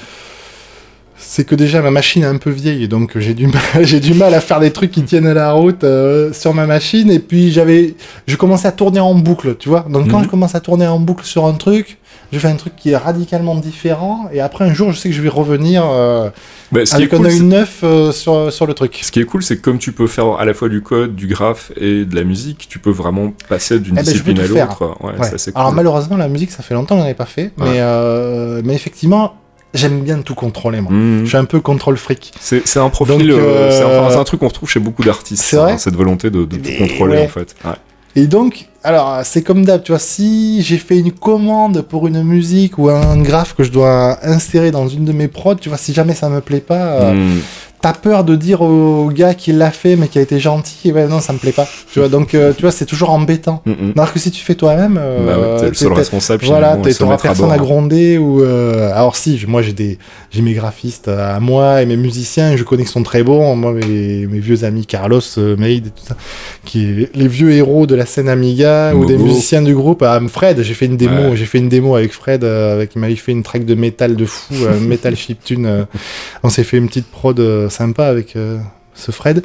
c'est 1.25 1.45
que 1.45 1.55
déjà 1.55 1.81
ma 1.81 1.91
machine 1.91 2.23
est 2.23 2.27
un 2.27 2.37
peu 2.37 2.49
vieille, 2.49 2.87
donc 2.87 3.17
j'ai 3.17 3.33
du 3.33 3.47
mal, 3.47 3.61
j'ai 3.81 3.99
du 3.99 4.13
mal 4.13 4.33
à 4.33 4.41
faire 4.41 4.59
des 4.59 4.71
trucs 4.71 4.91
qui 4.91 5.03
tiennent 5.03 5.31
la 5.31 5.51
route 5.53 5.83
euh, 5.83 6.31
sur 6.33 6.53
ma 6.53 6.65
machine. 6.67 7.09
Et 7.11 7.19
puis 7.19 7.51
j'avais, 7.51 7.95
je 8.27 8.35
commençais 8.35 8.67
à 8.67 8.71
tourner 8.71 8.99
en 8.99 9.15
boucle, 9.15 9.55
tu 9.57 9.69
vois. 9.69 9.85
Donc 9.89 10.09
quand 10.09 10.19
Mhm. 10.19 10.25
je 10.25 10.29
commence 10.29 10.55
à 10.55 10.59
tourner 10.59 10.87
en 10.87 10.99
boucle 10.99 11.25
sur 11.25 11.45
un 11.45 11.53
truc, 11.53 11.97
je 12.31 12.39
fais 12.39 12.47
un 12.47 12.55
truc 12.55 12.75
qui 12.75 12.91
est 12.91 12.97
radicalement 12.97 13.55
différent. 13.55 14.27
Et 14.33 14.41
après 14.41 14.65
un 14.65 14.73
jour, 14.73 14.91
je 14.91 14.97
sais 14.97 15.09
que 15.09 15.15
je 15.15 15.21
vais 15.21 15.29
revenir 15.29 15.83
euh, 15.85 16.29
Bah, 16.71 16.81
avec 16.91 17.13
un 17.13 17.17
cool, 17.17 17.25
œil 17.27 17.37
c'est- 17.37 17.43
neuf 17.43 17.79
euh, 17.83 18.11
sur 18.11 18.51
sur 18.51 18.65
le 18.65 18.73
truc. 18.73 18.99
ce 19.03 19.11
qui 19.11 19.19
est 19.19 19.25
cool, 19.25 19.43
c'est 19.43 19.57
que 19.57 19.61
comme 19.61 19.77
tu 19.77 19.91
peux 19.91 20.07
faire 20.07 20.27
à 20.39 20.45
la 20.45 20.53
fois 20.53 20.67
du 20.69 20.81
code, 20.81 21.15
du 21.15 21.27
graphe 21.27 21.71
et 21.77 22.05
de 22.05 22.15
la 22.15 22.23
musique, 22.23 22.67
tu 22.69 22.79
peux 22.79 22.89
vraiment 22.91 23.33
passer 23.49 23.79
d'une 23.79 23.93
Eh 23.93 23.97
ben, 23.97 24.03
discipline 24.03 24.39
à 24.39 24.47
l'autre. 24.47 24.95
Ouais, 25.01 25.11
Ouais. 25.19 25.29
Alors 25.55 25.71
malheureusement, 25.73 26.17
la 26.17 26.27
musique, 26.27 26.51
ça 26.51 26.63
fait 26.63 26.73
longtemps 26.73 26.95
que 26.95 27.01
j'en 27.03 27.07
ai 27.07 27.13
pas 27.13 27.25
fait, 27.25 27.51
Ouais. 27.57 27.65
mais 27.65 27.77
euh, 27.79 28.61
mais 28.65 28.73
effectivement, 28.73 29.35
j'aime 29.73 30.01
bien 30.01 30.21
tout 30.21 30.35
contrôler 30.35 30.81
moi. 30.81 30.91
Mm. 30.91 31.21
Je 31.23 31.29
suis 31.29 31.37
un 31.37 31.45
peu 31.45 31.59
contrôle 31.59 31.97
fric. 31.97 32.33
C'est 32.39 32.77
un 32.77 32.89
profil, 32.89 33.31
euh, 33.31 33.37
euh, 33.37 34.09
c'est 34.09 34.17
un 34.17 34.23
truc 34.23 34.39
qu'on 34.39 34.47
retrouve 34.47 34.69
chez 34.69 34.79
beaucoup 34.79 35.03
d'artistes, 35.03 35.43
C'est 35.43 35.55
ça, 35.55 35.63
vrai 35.63 35.71
hein, 35.73 35.77
cette 35.77 35.95
volonté 35.95 36.29
de, 36.29 36.45
de 36.45 36.57
tout 36.57 36.71
contrôler 36.77 37.17
ouais. 37.17 37.25
en 37.25 37.29
fait. 37.29 37.55
Ouais. 37.65 37.71
Et 38.15 38.27
donc, 38.27 38.67
alors, 38.83 39.21
c'est 39.23 39.41
comme 39.41 39.65
d'hab, 39.65 39.81
tu 39.81 39.91
vois, 39.91 39.99
si 39.99 40.61
j'ai 40.61 40.77
fait 40.77 40.99
une 40.99 41.11
commande 41.11 41.81
pour 41.81 42.05
une 42.05 42.21
musique 42.21 42.77
ou 42.77 42.89
un 42.89 43.17
graphe 43.21 43.55
que 43.55 43.63
je 43.63 43.71
dois 43.71 44.19
insérer 44.23 44.69
dans 44.69 44.87
une 44.87 45.05
de 45.05 45.13
mes 45.13 45.27
prods, 45.27 45.55
tu 45.55 45.69
vois, 45.69 45.79
si 45.79 45.93
jamais 45.93 46.13
ça 46.13 46.29
me 46.29 46.41
plaît 46.41 46.59
pas, 46.59 47.01
euh, 47.01 47.13
Mm. 47.13 47.39
T'as 47.83 47.91
peur 47.93 48.23
de 48.23 48.37
dire 48.37 48.61
au 48.61 49.09
gars 49.13 49.33
qui 49.33 49.51
l'a 49.51 49.69
fait 49.69 49.97
mais 49.97 50.07
qui 50.07 50.17
a 50.17 50.21
été 50.21 50.39
gentil, 50.39 50.93
ben 50.93 51.09
non, 51.09 51.19
ça 51.19 51.33
me 51.33 51.37
plaît 51.37 51.51
pas. 51.51 51.67
Tu 51.91 51.99
vois, 51.99 52.07
donc, 52.07 52.33
euh, 52.33 52.53
tu 52.55 52.61
vois, 52.61 52.71
c'est 52.71 52.85
toujours 52.85 53.09
embêtant. 53.09 53.61
Mm, 53.65 53.71
mm. 53.71 53.93
Alors 53.97 54.13
que 54.13 54.19
si 54.19 54.31
tu 54.31 54.41
fais 54.41 54.55
toi-même, 54.55 54.97
euh, 54.97 55.25
Bah 55.27 55.37
ouais, 55.37 55.59
t'es 55.59 55.67
le 55.67 55.73
seul 55.73 55.91
responsable. 55.91 56.45
voilà, 56.45 56.77
t'auras 56.97 57.15
à 57.15 57.17
personne 57.17 57.51
à 57.51 57.57
bord. 57.57 57.67
gronder 57.67 58.17
ou. 58.17 58.41
euh, 58.41 58.89
Alors 58.95 59.17
si, 59.17 59.43
moi 59.49 59.61
j'ai 59.61 59.73
des, 59.73 59.97
j'ai 60.31 60.41
mes 60.41 60.53
graphistes 60.53 61.09
à 61.09 61.39
moi 61.41 61.81
et 61.81 61.85
mes 61.85 61.97
musiciens, 61.97 62.55
je 62.55 62.63
connais 62.63 62.83
qu'ils 62.83 62.91
sont 62.93 63.03
très 63.03 63.21
bons. 63.21 63.53
Moi, 63.57 63.73
mes, 63.73 64.27
mes 64.27 64.39
vieux 64.39 64.63
amis 64.63 64.85
Carlos, 64.85 65.19
euh, 65.37 65.57
Maid 65.57 65.87
et 65.87 65.89
tout 65.89 66.05
ça, 66.07 66.15
qui 66.63 66.85
est 66.85 67.13
les 67.13 67.27
vieux 67.27 67.51
héros 67.51 67.85
de 67.85 67.95
la 67.95 68.05
scène 68.05 68.29
Amiga 68.29 68.95
ou 68.95 69.03
des 69.05 69.17
musiciens 69.17 69.61
du 69.61 69.75
groupe. 69.75 70.03
Ah, 70.03 70.21
Fred, 70.29 70.61
j'ai 70.63 70.73
fait 70.73 70.85
une 70.85 70.95
démo, 70.95 71.31
Ouais. 71.31 71.35
j'ai 71.35 71.45
fait 71.45 71.57
une 71.57 71.67
démo 71.67 71.95
avec 71.97 72.13
Fred, 72.13 72.45
avec 72.45 72.91
il 72.95 72.99
m'avait 72.99 73.15
fait 73.17 73.33
une 73.33 73.43
track 73.43 73.65
de 73.65 73.75
métal 73.75 74.15
de 74.15 74.25
fou, 74.25 74.53
metal 74.81 75.17
chiptune. 75.17 75.85
on 76.43 76.49
s'est 76.49 76.63
fait 76.63 76.77
une 76.77 76.87
petite 76.87 77.07
prod 77.07 77.41
sympa 77.73 78.05
avec 78.05 78.35
euh, 78.35 78.59
ce 78.93 79.11
Fred. 79.11 79.43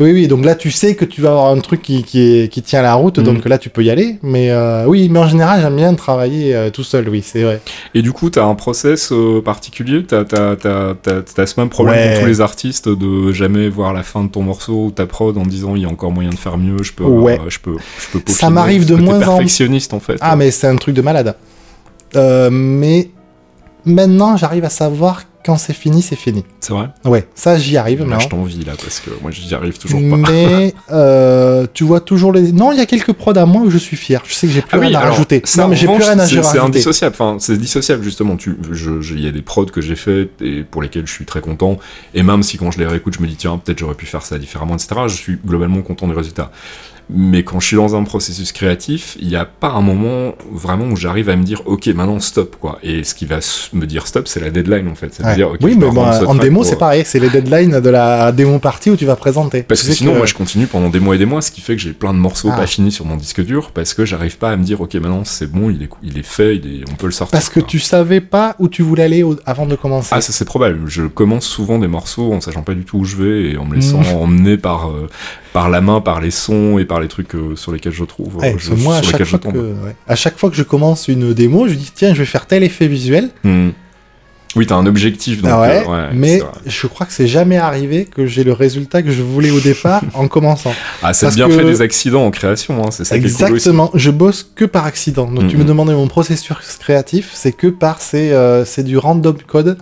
Oui, 0.00 0.10
oui, 0.10 0.26
donc 0.26 0.44
là 0.44 0.56
tu 0.56 0.72
sais 0.72 0.96
que 0.96 1.04
tu 1.04 1.20
vas 1.20 1.28
avoir 1.30 1.52
un 1.52 1.60
truc 1.60 1.80
qui, 1.80 2.02
qui, 2.02 2.18
est, 2.20 2.48
qui 2.52 2.62
tient 2.62 2.82
la 2.82 2.94
route, 2.94 3.18
Mhm. 3.18 3.24
donc 3.26 3.44
là 3.44 3.58
tu 3.58 3.70
peux 3.70 3.84
y 3.84 3.90
aller. 3.90 4.18
Mais 4.24 4.50
euh, 4.50 4.86
oui, 4.86 5.08
mais 5.08 5.20
en 5.20 5.28
général 5.28 5.60
j'aime 5.60 5.76
bien 5.76 5.94
travailler 5.94 6.52
euh, 6.52 6.70
tout 6.70 6.82
seul, 6.82 7.08
oui, 7.08 7.22
c'est 7.24 7.44
vrai. 7.44 7.60
Et 7.94 8.02
du 8.02 8.10
coup, 8.10 8.28
t'as 8.28 8.44
un 8.44 8.56
process 8.56 9.12
euh, 9.12 9.40
particulier? 9.40 10.02
T'as- 10.04 10.24
t'as- 10.24 10.56
t'as- 10.56 10.94
t'as 11.22 11.46
ce 11.46 11.60
même 11.60 11.68
problème 11.68 11.94
Ouais. 11.96 12.10
pour 12.14 12.22
tous 12.22 12.26
les 12.26 12.40
artistes 12.40 12.88
de 12.88 13.30
jamais 13.30 13.68
voir 13.68 13.92
la 13.92 14.02
fin 14.02 14.24
de 14.24 14.28
ton 14.30 14.42
morceau 14.42 14.86
ou 14.86 14.90
ta 14.90 15.06
prod 15.06 15.38
en 15.38 15.46
disant 15.46 15.76
il 15.76 15.82
y 15.82 15.84
a 15.84 15.88
encore 15.88 16.10
moyen 16.10 16.30
de 16.30 16.34
faire 16.46 16.58
mieux, 16.58 16.82
je 16.82 16.92
peux, 16.92 17.04
Ouais. 17.04 17.38
je 17.46 17.60
peux, 17.60 17.76
je 18.12 18.18
peux 18.18 18.32
Ça 18.32 18.50
m'arrive 18.50 18.86
de 18.86 18.96
que 18.96 19.00
moins 19.00 19.18
en- 19.18 19.20
perfectionniste 19.36 19.94
en 19.94 20.00
fait. 20.00 20.16
Ah, 20.20 20.34
mais 20.34 20.50
c'est 20.50 20.66
un 20.66 20.74
truc 20.76 20.96
de 20.96 21.02
malade. 21.02 21.36
Mais 22.50 23.10
maintenant 23.84 24.36
j'arrive 24.36 24.64
à 24.64 24.70
savoir 24.70 25.22
quand 25.44 25.56
c'est 25.56 25.72
fini, 25.72 26.02
c'est 26.02 26.16
fini. 26.16 26.44
C'est 26.64 26.72
vrai 26.72 26.88
Ouais, 27.04 27.28
ça 27.34 27.58
j'y 27.58 27.76
arrive 27.76 28.08
Là, 28.08 28.18
je 28.18 28.28
t'envie 28.28 28.64
là 28.64 28.72
parce 28.82 29.00
que 29.00 29.10
moi 29.20 29.30
j'y 29.30 29.54
arrive 29.54 29.76
toujours 29.76 30.00
pas. 30.00 30.16
Mais 30.30 30.72
euh, 30.92 31.66
tu 31.74 31.84
vois 31.84 32.00
toujours 32.00 32.32
les. 32.32 32.52
Non, 32.52 32.72
il 32.72 32.78
y 32.78 32.80
a 32.80 32.86
quelques 32.86 33.12
prods 33.12 33.34
à 33.36 33.44
moi 33.44 33.60
où 33.62 33.70
je 33.70 33.76
suis 33.76 33.98
fier. 33.98 34.22
Je 34.26 34.32
sais 34.32 34.46
que 34.46 34.52
j'ai 34.54 34.62
plus 34.62 34.70
Ah 34.72 34.78
oui, 34.78 34.86
rien 34.86 34.98
à 34.98 35.10
rajouter. 35.10 35.42
ça, 35.44 35.62
non, 35.62 35.68
mais 35.68 35.76
j'ai 35.76 35.86
plus 35.86 35.96
rien 36.02 36.18
à 36.18 36.26
c'est- 36.26 36.34
C'est 36.36 36.40
rajouter. 36.40 36.60
indissociable, 36.60 37.14
enfin, 37.18 37.36
c'est 37.38 37.58
dissociable 37.58 38.02
justement. 38.02 38.36
Tu, 38.36 38.56
il 39.12 39.20
y 39.20 39.28
a 39.28 39.30
des 39.32 39.42
prods 39.42 39.66
que 39.66 39.82
j'ai 39.82 39.96
fait 39.96 40.30
et 40.40 40.62
pour 40.62 40.80
lesquels 40.80 41.06
je 41.06 41.12
suis 41.12 41.26
très 41.26 41.42
content. 41.42 41.78
Et 42.14 42.22
même 42.22 42.42
si 42.42 42.56
quand 42.56 42.70
je 42.70 42.78
les 42.78 42.86
réécoute, 42.86 43.14
je 43.18 43.22
me 43.22 43.26
dis 43.26 43.36
tiens, 43.36 43.58
peut-être 43.62 43.78
j'aurais 43.78 43.94
pu 43.94 44.06
faire 44.06 44.22
ça 44.22 44.38
différemment, 44.38 44.74
etc. 44.74 45.02
Je 45.08 45.14
suis 45.16 45.36
globalement 45.44 45.82
content 45.82 46.06
du 46.08 46.14
résultat. 46.14 46.50
Mais 47.10 47.44
quand 47.44 47.60
je 47.60 47.66
suis 47.66 47.76
dans 47.76 47.94
un 47.96 48.02
processus 48.02 48.50
créatif, 48.50 49.18
il 49.20 49.28
n'y 49.28 49.36
a 49.36 49.44
pas 49.44 49.68
un 49.68 49.82
moment 49.82 50.32
vraiment 50.50 50.86
où 50.86 50.96
j'arrive 50.96 51.28
à 51.28 51.36
me 51.36 51.42
dire 51.42 51.60
ok, 51.66 51.86
maintenant 51.88 52.18
stop 52.18 52.56
quoi. 52.58 52.78
Et 52.82 53.04
ce 53.04 53.14
qui 53.14 53.26
va 53.26 53.40
me 53.74 53.84
dire 53.84 54.06
stop, 54.06 54.26
c'est 54.26 54.40
la 54.40 54.48
deadline 54.48 54.88
en 54.88 54.94
fait. 54.94 55.12
C'est 55.12 55.22
Ouais. 55.22 55.34
dire, 55.34 55.50
ok, 55.50 55.58
oui, 55.60 55.72
je 55.74 55.76
mais 55.84 55.90
ce 55.92 56.24
en 56.24 56.34
démo, 56.54 56.60
pour- 56.62 56.70
c'est 56.70 56.78
pareil. 56.78 57.02
C'est 57.06 57.18
les 57.18 57.28
deadlines 57.30 57.80
de 57.80 57.90
la 57.90 58.32
démo 58.32 58.58
partie 58.58 58.90
où 58.90 58.96
tu 58.96 59.04
vas 59.04 59.16
présenter. 59.16 59.62
Parce 59.62 59.82
Tu 59.82 59.88
que 59.88 59.92
sinon, 59.92 60.14
moi, 60.14 60.26
je 60.26 60.34
continue 60.34 60.66
pendant 60.66 60.88
des 60.88 61.00
mois 61.00 61.14
et 61.14 61.18
des 61.18 61.26
mois, 61.26 61.42
ce 61.42 61.50
qui 61.50 61.60
fait 61.60 61.74
que 61.76 61.82
j'ai 61.82 61.92
plein 61.92 62.12
de 62.14 62.18
morceaux 62.18 62.48
Ah. 62.52 62.56
pas 62.56 62.66
finis 62.66 62.92
sur 62.92 63.04
mon 63.04 63.16
disque 63.16 63.42
dur, 63.44 63.70
parce 63.72 63.94
que 63.94 64.04
j'arrive 64.04 64.38
pas 64.38 64.50
à 64.50 64.56
me 64.56 64.64
dire, 64.64 64.80
ok, 64.80 64.94
maintenant 64.94 65.24
c'est 65.24 65.50
bon, 65.50 65.70
il 65.70 65.82
est, 65.82 65.88
il 66.02 66.18
est 66.18 66.22
fait, 66.26 66.56
il 66.56 66.80
est, 66.82 66.84
on 66.90 66.94
peut 66.94 67.06
le 67.06 67.12
sortir. 67.12 67.32
Parce 67.32 67.48
que 67.48 67.60
quoi. 67.60 67.68
tu 67.68 67.78
savais 67.78 68.20
pas 68.20 68.56
où 68.58 68.68
tu 68.68 68.82
voulais 68.82 69.02
aller 69.04 69.24
avant 69.46 69.66
de 69.66 69.74
commencer. 69.76 70.10
Ah, 70.12 70.20
ça 70.20 70.32
c'est 70.32 70.44
probable. 70.44 70.80
Je 70.86 71.02
commence 71.02 71.44
souvent 71.46 71.78
des 71.78 71.88
morceaux 71.88 72.32
en 72.32 72.40
sachant 72.40 72.62
pas 72.62 72.74
du 72.74 72.84
tout 72.84 72.98
où 72.98 73.04
je 73.04 73.16
vais 73.16 73.50
et 73.52 73.56
en 73.56 73.64
me 73.64 73.74
laissant 73.74 74.00
Mm. 74.00 74.16
emmener 74.16 74.56
par, 74.56 74.90
euh, 74.90 75.08
par 75.52 75.68
la 75.70 75.80
main, 75.80 76.00
par 76.00 76.20
les 76.20 76.30
sons 76.30 76.78
et 76.78 76.84
par 76.84 77.00
les 77.00 77.08
trucs 77.08 77.34
euh, 77.34 77.56
sur 77.56 77.72
lesquels 77.72 77.92
je 77.92 78.04
trouve. 78.04 78.36
Ouais, 78.36 78.54
euh, 78.54 78.58
je- 78.58 78.70
que 78.70 78.74
moi, 78.76 78.96
à 78.96 79.02
sur 79.02 79.10
chaque, 79.10 79.20
lesquels 79.20 79.26
je 79.26 79.30
fois 79.30 79.38
tombe. 79.40 79.52
que, 79.54 79.84
ouais. 79.86 79.96
à 80.08 80.14
chaque 80.16 80.38
fois 80.38 80.50
que 80.50 80.56
je 80.56 80.62
commence 80.62 81.08
une 81.08 81.32
démo, 81.34 81.68
je 81.68 81.74
dis 81.74 81.90
tiens, 81.94 82.12
je 82.14 82.18
vais 82.20 82.24
faire 82.26 82.46
tel 82.46 82.62
effet 82.62 82.86
visuel. 82.88 83.30
Hmm. 83.44 83.70
Oui, 84.56 84.66
t'as 84.66 84.76
un 84.76 84.86
objectif, 84.86 85.42
donc. 85.42 85.50
Ah 85.52 85.60
ouais, 85.60 85.84
euh, 85.86 85.90
ouais, 85.90 86.08
mais 86.14 86.42
je 86.66 86.86
crois 86.86 87.06
que 87.06 87.12
c'est 87.12 87.26
jamais 87.26 87.56
arrivé 87.56 88.04
que 88.04 88.26
j'ai 88.26 88.44
le 88.44 88.52
résultat 88.52 89.02
que 89.02 89.10
je 89.10 89.22
voulais 89.22 89.50
au 89.50 89.60
départ 89.60 90.02
en 90.14 90.28
commençant. 90.28 90.74
Ah, 91.02 91.12
c'est 91.12 91.34
bien 91.34 91.48
que- 91.48 91.54
fait 91.54 91.64
des 91.64 91.82
accidents 91.82 92.24
en 92.24 92.30
création, 92.30 92.84
hein, 92.86 92.90
c'est 92.90 93.04
ça 93.04 93.18
qui 93.18 93.26
est 93.26 93.28
cool 93.30 93.34
aussi. 93.34 93.52
Exactement, 93.52 93.90
je 93.94 94.10
bosse 94.10 94.48
que 94.54 94.64
par 94.64 94.84
accident. 94.86 95.30
Donc 95.30 95.48
tu 95.48 95.56
me 95.56 95.64
demandais 95.64 95.94
mon 95.94 96.06
processus 96.06 96.48
créatif, 96.78 97.30
c'est 97.34 97.52
que 97.52 97.66
par 97.66 98.00
c'est 98.00 98.32
euh, 98.32 98.64
c'est 98.64 98.84
du 98.84 98.96
random 98.98 99.36
code 99.46 99.78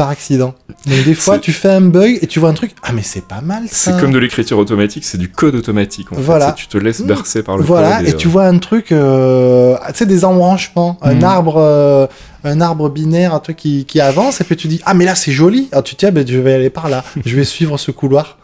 par 0.00 0.08
accident. 0.08 0.54
Donc 0.86 1.04
des 1.04 1.14
fois 1.14 1.38
tu 1.38 1.52
fais 1.52 1.68
un 1.68 1.82
bug 1.82 2.18
et 2.22 2.26
tu 2.26 2.40
vois 2.40 2.48
un 2.48 2.54
truc, 2.54 2.70
ah 2.82 2.92
mais 2.94 3.02
c'est 3.02 3.26
pas 3.26 3.42
mal 3.42 3.64
ça. 3.68 3.92
C'est 3.92 4.00
comme 4.00 4.12
de 4.12 4.18
l'écriture 4.18 4.56
automatique, 4.58 5.04
c'est 5.04 5.18
du 5.18 5.28
code 5.30 5.54
automatique. 5.54 6.10
En. 6.10 6.16
Voilà. 6.16 6.52
Tu 6.52 6.68
te 6.68 6.78
laisses 6.78 7.00
Mm. 7.00 7.06
bercer 7.06 7.42
par 7.42 7.58
le 7.58 7.64
Voilà, 7.64 7.98
code. 7.98 8.08
et, 8.08 8.16
tu 8.16 8.26
vois 8.26 8.44
un 8.46 8.56
truc, 8.58 8.92
euh, 8.92 9.76
tu 9.88 9.94
sais, 9.98 10.06
des 10.06 10.24
embranchements, 10.24 10.98
un 11.02 11.14
Mhm. 11.16 11.24
arbre, 11.24 11.54
euh, 11.58 12.06
un 12.44 12.60
arbre 12.62 12.88
binaire, 12.88 13.34
un 13.34 13.40
truc 13.40 13.56
qui, 13.58 13.84
qui 13.84 14.00
avance, 14.00 14.40
et 14.40 14.44
puis 14.44 14.56
tu 14.56 14.68
dis, 14.68 14.80
ah 14.86 14.94
mais 14.94 15.04
là 15.04 15.14
c'est 15.14 15.32
joli, 15.32 15.68
alors 15.72 15.84
tu 15.84 15.94
te 15.96 16.00
dis, 16.00 16.06
ah, 16.06 16.10
ben, 16.12 16.26
je 16.26 16.38
vais 16.38 16.54
aller 16.54 16.70
par 16.70 16.88
là, 16.88 17.04
je 17.26 17.36
vais 17.36 17.44
suivre 17.44 17.76
ce 17.78 17.90
couloir. 17.90 18.38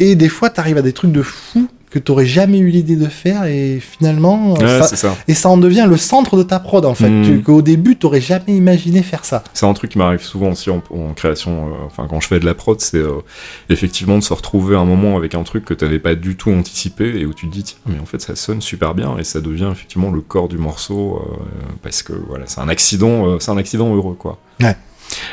Et 0.00 0.16
des 0.16 0.28
fois, 0.28 0.50
tu 0.50 0.60
arrives 0.60 0.76
à 0.76 0.82
des 0.82 0.92
trucs 0.92 1.12
de 1.12 1.22
fou 1.22 1.66
que 1.94 1.98
tu 2.12 2.26
jamais 2.26 2.58
eu 2.58 2.68
l'idée 2.68 2.96
de 2.96 3.06
faire, 3.08 3.44
et 3.44 3.78
finalement, 3.80 4.54
Ouais, 4.54 4.82
ça, 4.82 5.16
et 5.28 5.34
ça 5.34 5.48
en 5.48 5.56
devient 5.56 5.86
le 5.88 5.96
centre 5.96 6.36
de 6.36 6.42
ta 6.42 6.58
prod 6.58 6.84
en 6.84 6.94
fait. 6.94 7.08
Tu- 7.22 7.40
Qu'au 7.42 7.62
début, 7.62 7.96
tu 7.96 8.06
jamais 8.20 8.56
imaginé 8.56 9.02
faire 9.02 9.24
ça. 9.24 9.42
C'est 9.54 9.66
un 9.66 9.72
truc 9.74 9.90
qui 9.92 9.98
m'arrive 9.98 10.22
souvent 10.22 10.50
aussi 10.50 10.70
en, 10.70 10.82
en 10.90 11.12
création, 11.14 11.68
euh, 11.68 11.70
enfin 11.86 12.06
quand 12.08 12.20
je 12.20 12.26
fais 12.28 12.40
de 12.40 12.44
la 12.44 12.54
prod, 12.54 12.80
c'est 12.80 12.98
euh, 12.98 13.20
effectivement 13.68 14.18
de 14.18 14.22
se 14.22 14.32
retrouver 14.34 14.76
un 14.76 14.84
moment 14.84 15.16
avec 15.16 15.34
un 15.34 15.42
truc 15.44 15.64
que 15.64 15.74
t'avais 15.74 15.98
pas 15.98 16.14
du 16.14 16.36
tout 16.36 16.50
anticipé 16.50 17.18
et 17.20 17.26
où 17.26 17.32
tu 17.34 17.46
te 17.48 17.52
dis 17.52 17.62
tiens 17.62 17.76
mais 17.86 17.98
en 18.00 18.06
fait 18.06 18.20
ça 18.20 18.34
sonne 18.36 18.60
super 18.60 18.94
bien 18.94 19.16
et 19.18 19.24
ça 19.24 19.40
devient 19.40 19.68
effectivement 19.70 20.10
le 20.10 20.20
corps 20.20 20.48
du 20.48 20.58
morceau 20.58 21.16
euh, 21.16 21.36
parce 21.82 22.02
que 22.02 22.12
voilà 22.28 22.44
c'est 22.46 22.60
un 22.60 22.68
accident, 22.68 23.38
c'est 23.40 23.50
un 23.50 23.56
accident 23.56 23.94
heureux 23.94 24.14
quoi. 24.18 24.38
Ouais. 24.60 24.76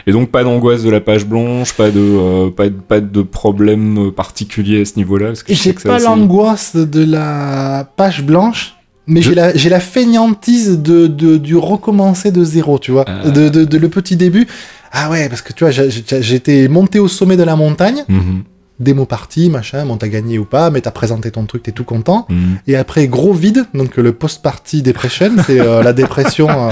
Et 0.08 0.12
donc 0.12 0.30
pas 0.30 0.44
d'angoisse 0.44 0.84
de 0.84 0.90
la 0.90 1.02
page 1.02 1.26
blanche, 1.26 1.74
pas 1.74 1.90
de 1.92 2.00
euh, 2.00 2.50
pas 2.50 2.66
de, 2.70 2.76
pas 2.76 3.00
de 3.00 3.22
problème 3.22 4.12
particulier 4.12 4.82
à 4.82 4.86
ce 4.86 4.96
niveau-là. 4.98 5.34
J'ai 5.48 5.74
pas 5.74 5.96
assez- 5.96 6.06
l'angoisse 6.06 6.76
de 6.76 7.04
la 7.04 7.88
page 7.96 8.24
blanche, 8.24 8.76
mais 9.08 9.22
j'ai 9.22 9.36
la, 9.36 9.80
feignantise 9.80 10.80
de, 10.80 11.08
de- 11.08 11.38
du 11.38 11.56
recommencer 11.56 12.32
de 12.32 12.44
zéro, 12.44 12.80
tu 12.80 12.92
vois. 12.92 13.06
Ah. 13.08 13.30
De, 13.30 13.50
de- 13.50 13.66
de 13.66 13.78
le 13.78 13.90
petit 13.90 14.16
début. 14.16 14.48
Ah 14.92 15.10
ouais, 15.10 15.30
parce 15.30 15.42
que 15.42 15.54
tu 15.54 15.64
vois, 15.64 15.72
j'étais 15.72 16.68
monté 16.68 17.00
au 17.00 17.08
sommet 17.08 17.38
de 17.38 17.44
la 17.44 17.56
montagne, 17.56 18.04
Mhm, 18.10 18.44
démo 18.80 19.06
partie, 19.06 19.50
machin, 19.50 19.86
bon, 19.86 19.96
t'as 19.96 20.08
gagné 20.10 20.38
ou 20.40 20.44
pas, 20.46 20.70
mais 20.70 20.82
t'as 20.82 20.92
présenté 20.92 21.32
ton 21.32 21.46
truc, 21.46 21.64
t'es 21.64 21.72
tout 21.72 21.84
content. 21.86 22.26
mhm. 22.30 22.58
Et 22.68 22.76
après, 22.76 23.08
gros 23.08 23.32
vide, 23.34 23.66
donc 23.74 23.96
le 23.98 24.12
post-party 24.12 24.82
depression, 24.82 25.32
c'est 25.46 25.60
euh, 25.62 25.82
la 25.84 25.94
dépression 25.94 26.50
euh, 26.50 26.72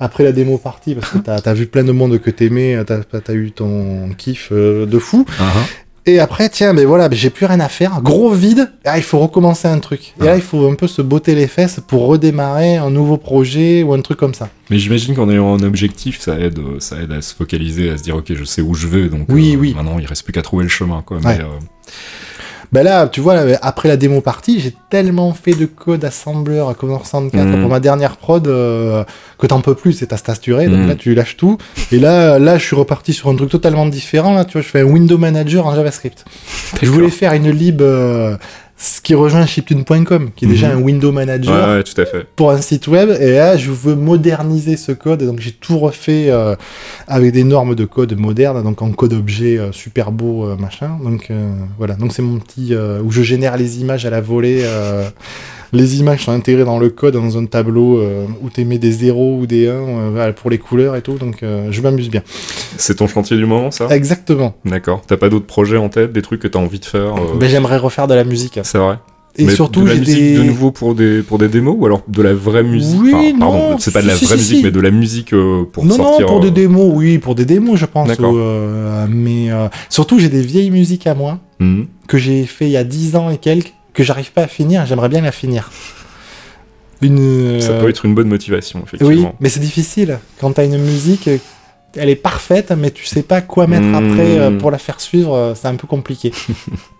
après 0.00 0.24
la 0.24 0.32
démo 0.32 0.58
partie, 0.58 0.94
parce 0.94 1.10
que 1.12 1.18
t'as 1.18 1.36
as 1.44 1.54
vu 1.54 1.66
plein 1.66 1.84
de 1.84 1.92
monde 1.92 2.18
que 2.18 2.30
t'aimais, 2.30 2.76
t'as 2.86 3.00
as 3.28 3.32
eu 3.32 3.52
ton 3.52 4.08
kiff 4.16 4.48
euh, 4.50 4.86
de 4.86 4.98
fou. 4.98 5.24
Ah. 5.38 5.52
Et 6.06 6.18
après, 6.18 6.48
tiens, 6.48 6.72
ben 6.72 6.86
voilà, 6.86 7.10
ben 7.10 7.16
j'ai 7.16 7.28
plus 7.28 7.44
rien 7.44 7.60
à 7.60 7.68
faire. 7.68 8.00
Gros 8.00 8.32
vide. 8.32 8.72
Ah, 8.86 8.96
il 8.96 9.04
faut 9.04 9.18
recommencer 9.18 9.68
un 9.68 9.78
truc. 9.78 10.14
Et 10.20 10.24
là, 10.24 10.34
il 10.36 10.42
faut 10.42 10.66
un 10.68 10.74
peu 10.74 10.86
se 10.88 11.02
botter 11.02 11.34
les 11.34 11.46
fesses 11.46 11.78
pour 11.86 12.06
redémarrer 12.06 12.78
un 12.78 12.90
nouveau 12.90 13.18
projet 13.18 13.82
ou 13.82 13.92
un 13.92 14.00
truc 14.00 14.18
comme 14.18 14.32
ça. 14.32 14.48
Mais 14.70 14.78
j'imagine 14.78 15.14
qu'en 15.14 15.28
ayant 15.28 15.54
un 15.54 15.62
objectif, 15.62 16.18
ça 16.18 16.40
aide, 16.40 16.58
ça 16.78 16.96
aide 17.02 17.12
à 17.12 17.20
se 17.20 17.34
focaliser, 17.34 17.90
à 17.90 17.98
se 17.98 18.02
dire 18.02 18.16
ok, 18.16 18.32
je 18.34 18.44
sais 18.44 18.62
où 18.62 18.74
je 18.74 18.86
vais, 18.86 19.08
donc 19.10 19.26
Oui, 19.28 19.54
euh, 19.54 19.58
oui. 19.58 19.74
maintenant 19.76 19.98
il 19.98 20.06
reste 20.06 20.24
plus 20.24 20.32
qu'à 20.32 20.42
trouver 20.42 20.62
le 20.64 20.70
chemin, 20.70 21.02
quoi. 21.04 21.18
Ouais. 21.18 21.22
Mais, 21.36 21.40
euh, 21.44 21.46
Ben 22.72 22.84
là, 22.84 23.08
tu 23.08 23.20
vois, 23.20 23.34
après 23.62 23.88
la 23.88 23.96
démo 23.96 24.20
partie, 24.20 24.60
j'ai 24.60 24.72
tellement 24.90 25.32
fait 25.34 25.54
de 25.54 25.66
code 25.66 26.04
assembleur 26.04 26.68
à 26.68 26.74
Commodore 26.74 27.04
64 27.04 27.44
Mhm. 27.46 27.60
pour 27.62 27.68
ma 27.70 27.80
dernière 27.80 28.16
prod 28.16 28.46
euh, 28.46 29.02
que 29.38 29.46
t'en 29.48 29.60
peux 29.60 29.74
plus, 29.74 29.92
c'est 29.92 30.06
ta 30.06 30.16
saturé. 30.16 30.66
Donc 30.68 30.78
Mhm. 30.78 30.88
là, 30.88 30.94
tu 30.94 31.14
lâches 31.14 31.36
tout. 31.36 31.58
Et 31.90 31.98
là, 31.98 32.38
là, 32.38 32.58
je 32.58 32.64
suis 32.64 32.76
reparti 32.76 33.12
sur 33.12 33.28
un 33.28 33.34
truc 33.34 33.50
totalement 33.50 33.86
différent. 33.86 34.34
Là, 34.34 34.44
tu 34.44 34.52
vois, 34.52 34.62
je 34.62 34.68
fais 34.68 34.80
un 34.82 34.84
window 34.84 35.18
manager 35.18 35.66
en 35.66 35.74
JavaScript. 35.74 36.24
Je 36.80 36.88
voulais 36.90 37.10
faire 37.10 37.32
une 37.32 37.50
lib 37.50 37.82
euh, 37.82 38.36
ce 38.82 39.02
qui 39.02 39.14
rejoint 39.14 39.44
chiptune.com, 39.44 40.30
qui 40.34 40.46
est 40.46 40.48
déjà 40.48 40.68
Mhm. 40.70 40.78
un 40.78 40.80
window 40.82 41.12
manager 41.12 41.68
ouais, 41.68 41.74
ouais, 41.76 41.82
tout 41.82 42.00
à 42.00 42.06
fait. 42.06 42.26
pour 42.34 42.50
un 42.50 42.62
site 42.62 42.88
web. 42.88 43.10
Et 43.20 43.32
là, 43.32 43.58
je 43.58 43.70
veux 43.70 43.94
moderniser 43.94 44.78
ce 44.78 44.92
code. 44.92 45.20
Et 45.20 45.26
donc, 45.26 45.38
j'ai 45.40 45.52
tout 45.52 45.78
refait 45.78 46.30
euh, 46.30 46.56
avec 47.06 47.32
des 47.32 47.44
normes 47.44 47.74
de 47.74 47.84
code 47.84 48.16
modernes, 48.18 48.62
donc 48.62 48.80
en 48.80 48.90
code 48.92 49.12
objet 49.12 49.58
euh, 49.58 49.70
super 49.70 50.12
beau, 50.12 50.46
euh, 50.46 50.56
machin. 50.56 50.98
Donc, 51.04 51.30
voilà. 51.76 51.94
Donc, 51.94 52.14
c'est 52.14 52.22
mon 52.22 52.38
petit. 52.38 52.74
où 53.04 53.10
je 53.10 53.20
génère 53.22 53.58
les 53.58 53.80
images 53.82 54.06
à 54.06 54.10
la 54.10 54.22
volée. 54.22 54.64
Les 55.72 56.00
images 56.00 56.24
sont 56.24 56.32
intégrées 56.32 56.64
dans 56.64 56.78
le 56.78 56.90
code, 56.90 57.14
dans 57.14 57.38
un 57.38 57.46
tableau 57.46 57.98
euh, 57.98 58.26
où 58.42 58.50
tu 58.50 58.64
mets 58.64 58.78
des 58.78 58.92
0 58.92 59.38
ou 59.38 59.46
des 59.46 59.68
1 59.68 59.70
euh, 59.72 60.32
pour 60.32 60.50
les 60.50 60.58
couleurs 60.58 60.96
et 60.96 61.02
tout. 61.02 61.14
Donc, 61.14 61.42
euh, 61.42 61.68
je 61.70 61.80
m'amuse 61.80 62.10
bien. 62.10 62.22
C'est 62.76 62.96
ton 62.96 63.06
chantier 63.06 63.36
du 63.36 63.46
moment, 63.46 63.70
ça? 63.70 63.86
Exactement. 63.90 64.54
D'accord. 64.64 65.02
T'as 65.06 65.16
pas 65.16 65.28
d'autres 65.28 65.46
projets 65.46 65.76
en 65.76 65.88
tête, 65.88 66.12
des 66.12 66.22
trucs 66.22 66.40
que 66.40 66.48
t'as 66.48 66.58
envie 66.58 66.80
de 66.80 66.84
faire 66.84 67.14
euh, 67.16 67.36
Ben, 67.38 67.48
J'aimerais 67.48 67.76
refaire 67.78 68.06
de 68.06 68.14
la 68.14 68.24
musique. 68.24 68.58
C'est 68.62 68.78
vrai? 68.78 68.98
Et 69.36 69.44
Mais 69.44 69.54
surtout, 69.54 69.82
de 69.82 69.86
la 69.86 69.94
j'ai 69.94 70.00
musique 70.00 70.18
des. 70.18 70.36
de 70.38 70.42
nouveau 70.42 70.72
pour 70.72 70.96
des 70.96 71.22
pour 71.22 71.38
des 71.38 71.46
démos 71.46 71.76
ou 71.78 71.86
alors 71.86 72.02
de 72.08 72.20
la 72.20 72.34
vraie 72.34 72.64
musique? 72.64 73.00
Oui, 73.00 73.14
Enfin, 73.14 73.38
pardon, 73.38 73.70
non, 73.70 73.78
c'est 73.78 73.92
pas 73.92 74.02
de 74.02 74.08
la 74.08 74.16
si, 74.16 74.24
vraie 74.24 74.34
si, 74.34 74.40
musique, 74.40 74.56
si. 74.58 74.64
mais 74.64 74.70
de 74.72 74.80
la 74.80 74.90
musique 74.90 75.32
euh, 75.32 75.62
pour 75.72 75.84
non, 75.84 75.94
sortir. 75.94 76.26
non, 76.26 76.32
pour 76.32 76.40
des 76.40 76.50
démos, 76.50 76.90
oui, 76.96 77.18
pour 77.18 77.36
des 77.36 77.44
démos, 77.44 77.78
je 77.78 77.86
pense. 77.86 78.08
D'accord. 78.08 78.34
euh, 78.36 79.06
mais 79.08 79.52
euh, 79.52 79.68
surtout, 79.88 80.18
j'ai 80.18 80.28
des 80.30 80.42
vieilles 80.42 80.72
musiques 80.72 81.06
à 81.06 81.14
moi 81.14 81.38
mhm. 81.60 81.86
que 82.08 82.18
j'ai 82.18 82.44
fait 82.44 82.66
il 82.66 82.72
y 82.72 82.76
a 82.76 82.82
10 82.82 83.14
ans 83.14 83.30
et 83.30 83.36
quelques 83.38 83.72
que 83.94 84.02
j'arrive 84.02 84.32
pas 84.32 84.42
à 84.42 84.46
finir. 84.46 84.86
J'aimerais 84.86 85.08
bien 85.08 85.20
la 85.20 85.32
finir. 85.32 85.70
Une. 87.02 87.60
Ça 87.60 87.70
euh, 87.72 87.80
peut 87.80 87.88
être 87.88 88.04
une 88.04 88.14
bonne 88.14 88.28
motivation, 88.28 88.80
Oui, 88.80 88.84
effectivement. 88.94 89.34
mais 89.40 89.48
c'est 89.48 89.60
difficile 89.60 90.18
quand 90.40 90.52
t'as 90.52 90.64
une 90.66 90.78
musique. 90.78 91.28
euh, 91.28 91.38
Elle 91.96 92.08
est 92.10 92.16
parfaite, 92.16 92.72
mais 92.76 92.90
tu 92.90 93.04
sais 93.06 93.22
pas 93.22 93.40
quoi 93.40 93.66
mettre 93.66 93.86
Mm. 93.86 93.94
après 93.94 94.38
euh, 94.38 94.50
pour 94.58 94.70
la 94.70 94.78
faire 94.78 95.00
suivre. 95.00 95.34
euh, 95.34 95.54
C'est 95.54 95.66
un 95.68 95.76
peu 95.76 95.86
compliqué. 95.88 96.30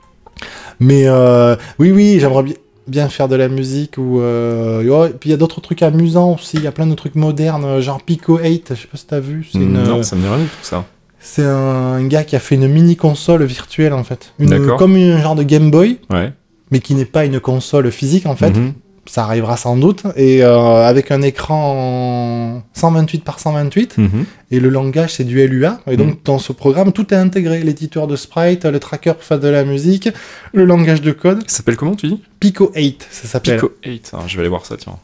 mais 0.80 1.02
euh, 1.06 1.54
oui, 1.78 1.92
oui, 1.92 2.18
j'aimerais 2.18 2.42
bi- 2.44 2.56
bien 2.88 3.08
faire 3.08 3.28
de 3.28 3.36
la 3.36 3.48
musique 3.48 3.98
ou 3.98 4.20
euh, 4.20 5.08
puis 5.20 5.28
il 5.28 5.32
y 5.32 5.34
a 5.34 5.36
d'autres 5.36 5.60
trucs 5.60 5.82
amusants 5.82 6.32
aussi. 6.34 6.56
Il 6.56 6.62
y 6.62 6.66
a 6.66 6.72
plein 6.72 6.86
de 6.86 6.94
trucs 6.94 7.14
modernes, 7.14 7.64
euh, 7.64 7.80
genre 7.82 8.02
Pico 8.02 8.38
8. 8.38 8.72
Je 8.74 8.80
sais 8.80 8.86
pas 8.88 8.96
si 8.96 9.06
t'as 9.06 9.20
vu. 9.20 9.46
C'est 9.52 9.58
une, 9.58 9.74
Non, 9.82 9.98
euh, 9.98 10.02
ça 10.02 10.16
me 10.16 10.22
dit 10.22 10.28
rien 10.28 10.38
tout 10.38 10.48
ça. 10.62 10.84
C'est 11.20 11.44
un 11.44 12.02
gars 12.06 12.24
qui 12.24 12.34
a 12.34 12.40
fait 12.40 12.54
une 12.54 12.66
mini 12.66 12.96
console 12.96 13.44
virtuelle 13.44 13.92
en 13.92 14.02
fait. 14.04 14.32
Une- 14.38 14.74
comme 14.76 14.96
un 14.96 15.20
genre 15.20 15.34
de 15.34 15.42
Game 15.42 15.70
Boy, 15.70 15.98
Ouais. 16.10 16.32
Mais 16.70 16.80
qui 16.80 16.94
n'est 16.94 17.04
pas 17.04 17.24
une 17.24 17.40
console 17.40 17.90
physique 17.90 18.26
en 18.26 18.36
fait. 18.36 18.50
Mhm. 18.50 18.72
Ça 19.06 19.24
arrivera 19.24 19.56
sans 19.56 19.76
doute. 19.76 20.04
Et 20.14 20.44
euh, 20.44 20.86
avec 20.86 21.10
un 21.10 21.22
écran 21.22 22.58
en 22.58 22.62
128 22.74 23.24
par 23.24 23.40
128. 23.40 23.98
Mhm. 23.98 24.24
Et 24.52 24.60
le 24.60 24.68
langage 24.68 25.14
c'est 25.14 25.24
du 25.24 25.44
LUA. 25.46 25.80
Et 25.90 25.96
donc 25.96 26.22
dans 26.24 26.38
ce 26.38 26.52
programme, 26.52 26.92
tout 26.92 27.12
est 27.12 27.16
intégré. 27.16 27.62
L'éditeur 27.62 28.06
de 28.06 28.14
sprite, 28.14 28.66
le 28.66 28.78
tracker 28.78 29.14
pour 29.14 29.24
faire 29.24 29.40
de 29.40 29.48
la 29.48 29.64
musique, 29.64 30.08
le 30.52 30.64
langage 30.64 31.02
de 31.02 31.12
code. 31.12 31.42
Ça 31.48 31.58
s'appelle 31.58 31.76
comment 31.76 31.96
tu 31.96 32.08
dis? 32.08 32.22
Pico 32.38 32.70
8, 32.76 33.08
ça 33.10 33.26
s'appelle. 33.26 33.56
Pico 33.56 33.72
8. 33.84 34.12
Ah, 34.14 34.18
je 34.26 34.36
vais 34.36 34.40
aller 34.40 34.48
voir 34.48 34.64
ça, 34.64 34.76
tiens. 34.76 34.96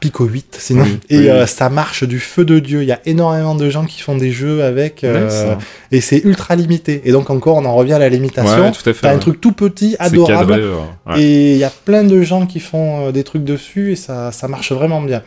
Pico 0.00 0.24
8 0.24 0.56
sinon. 0.60 0.82
Oui, 0.84 0.98
et 1.10 1.18
oui, 1.18 1.28
euh, 1.30 1.46
ça 1.46 1.68
marche 1.68 2.04
du 2.04 2.18
feu 2.20 2.44
de 2.44 2.58
Dieu. 2.58 2.82
Il 2.82 2.88
y 2.88 2.92
a 2.92 3.00
énormément 3.06 3.54
de 3.54 3.68
gens 3.70 3.84
qui 3.84 4.00
font 4.00 4.16
des 4.16 4.30
jeux 4.32 4.62
avec. 4.62 5.04
euh, 5.04 5.54
et 5.92 6.00
c'est 6.00 6.18
ultra 6.24 6.56
limité. 6.56 7.02
Et 7.04 7.12
donc 7.12 7.30
encore, 7.30 7.56
on 7.56 7.64
en 7.64 7.74
revient 7.74 7.94
à 7.94 7.98
la 7.98 8.08
limitation. 8.08 8.62
Ouais, 8.66 8.72
tout 8.72 8.88
à 8.88 8.92
fait. 8.92 9.00
T'as 9.02 9.12
un 9.14 9.18
truc 9.18 9.40
tout 9.40 9.52
petit, 9.52 9.96
adorable. 9.98 10.60
cadré. 11.06 11.22
Et 11.22 11.52
il 11.52 11.58
y 11.58 11.64
a 11.64 11.70
plein 11.84 12.04
de 12.04 12.22
gens 12.22 12.46
qui 12.46 12.60
font 12.60 13.08
euh, 13.08 13.12
des 13.12 13.24
trucs 13.24 13.44
dessus 13.44 13.92
et 13.92 13.96
ça, 13.96 14.32
ça 14.32 14.48
marche 14.48 14.72
vraiment 14.72 15.00
bien. 15.02 15.22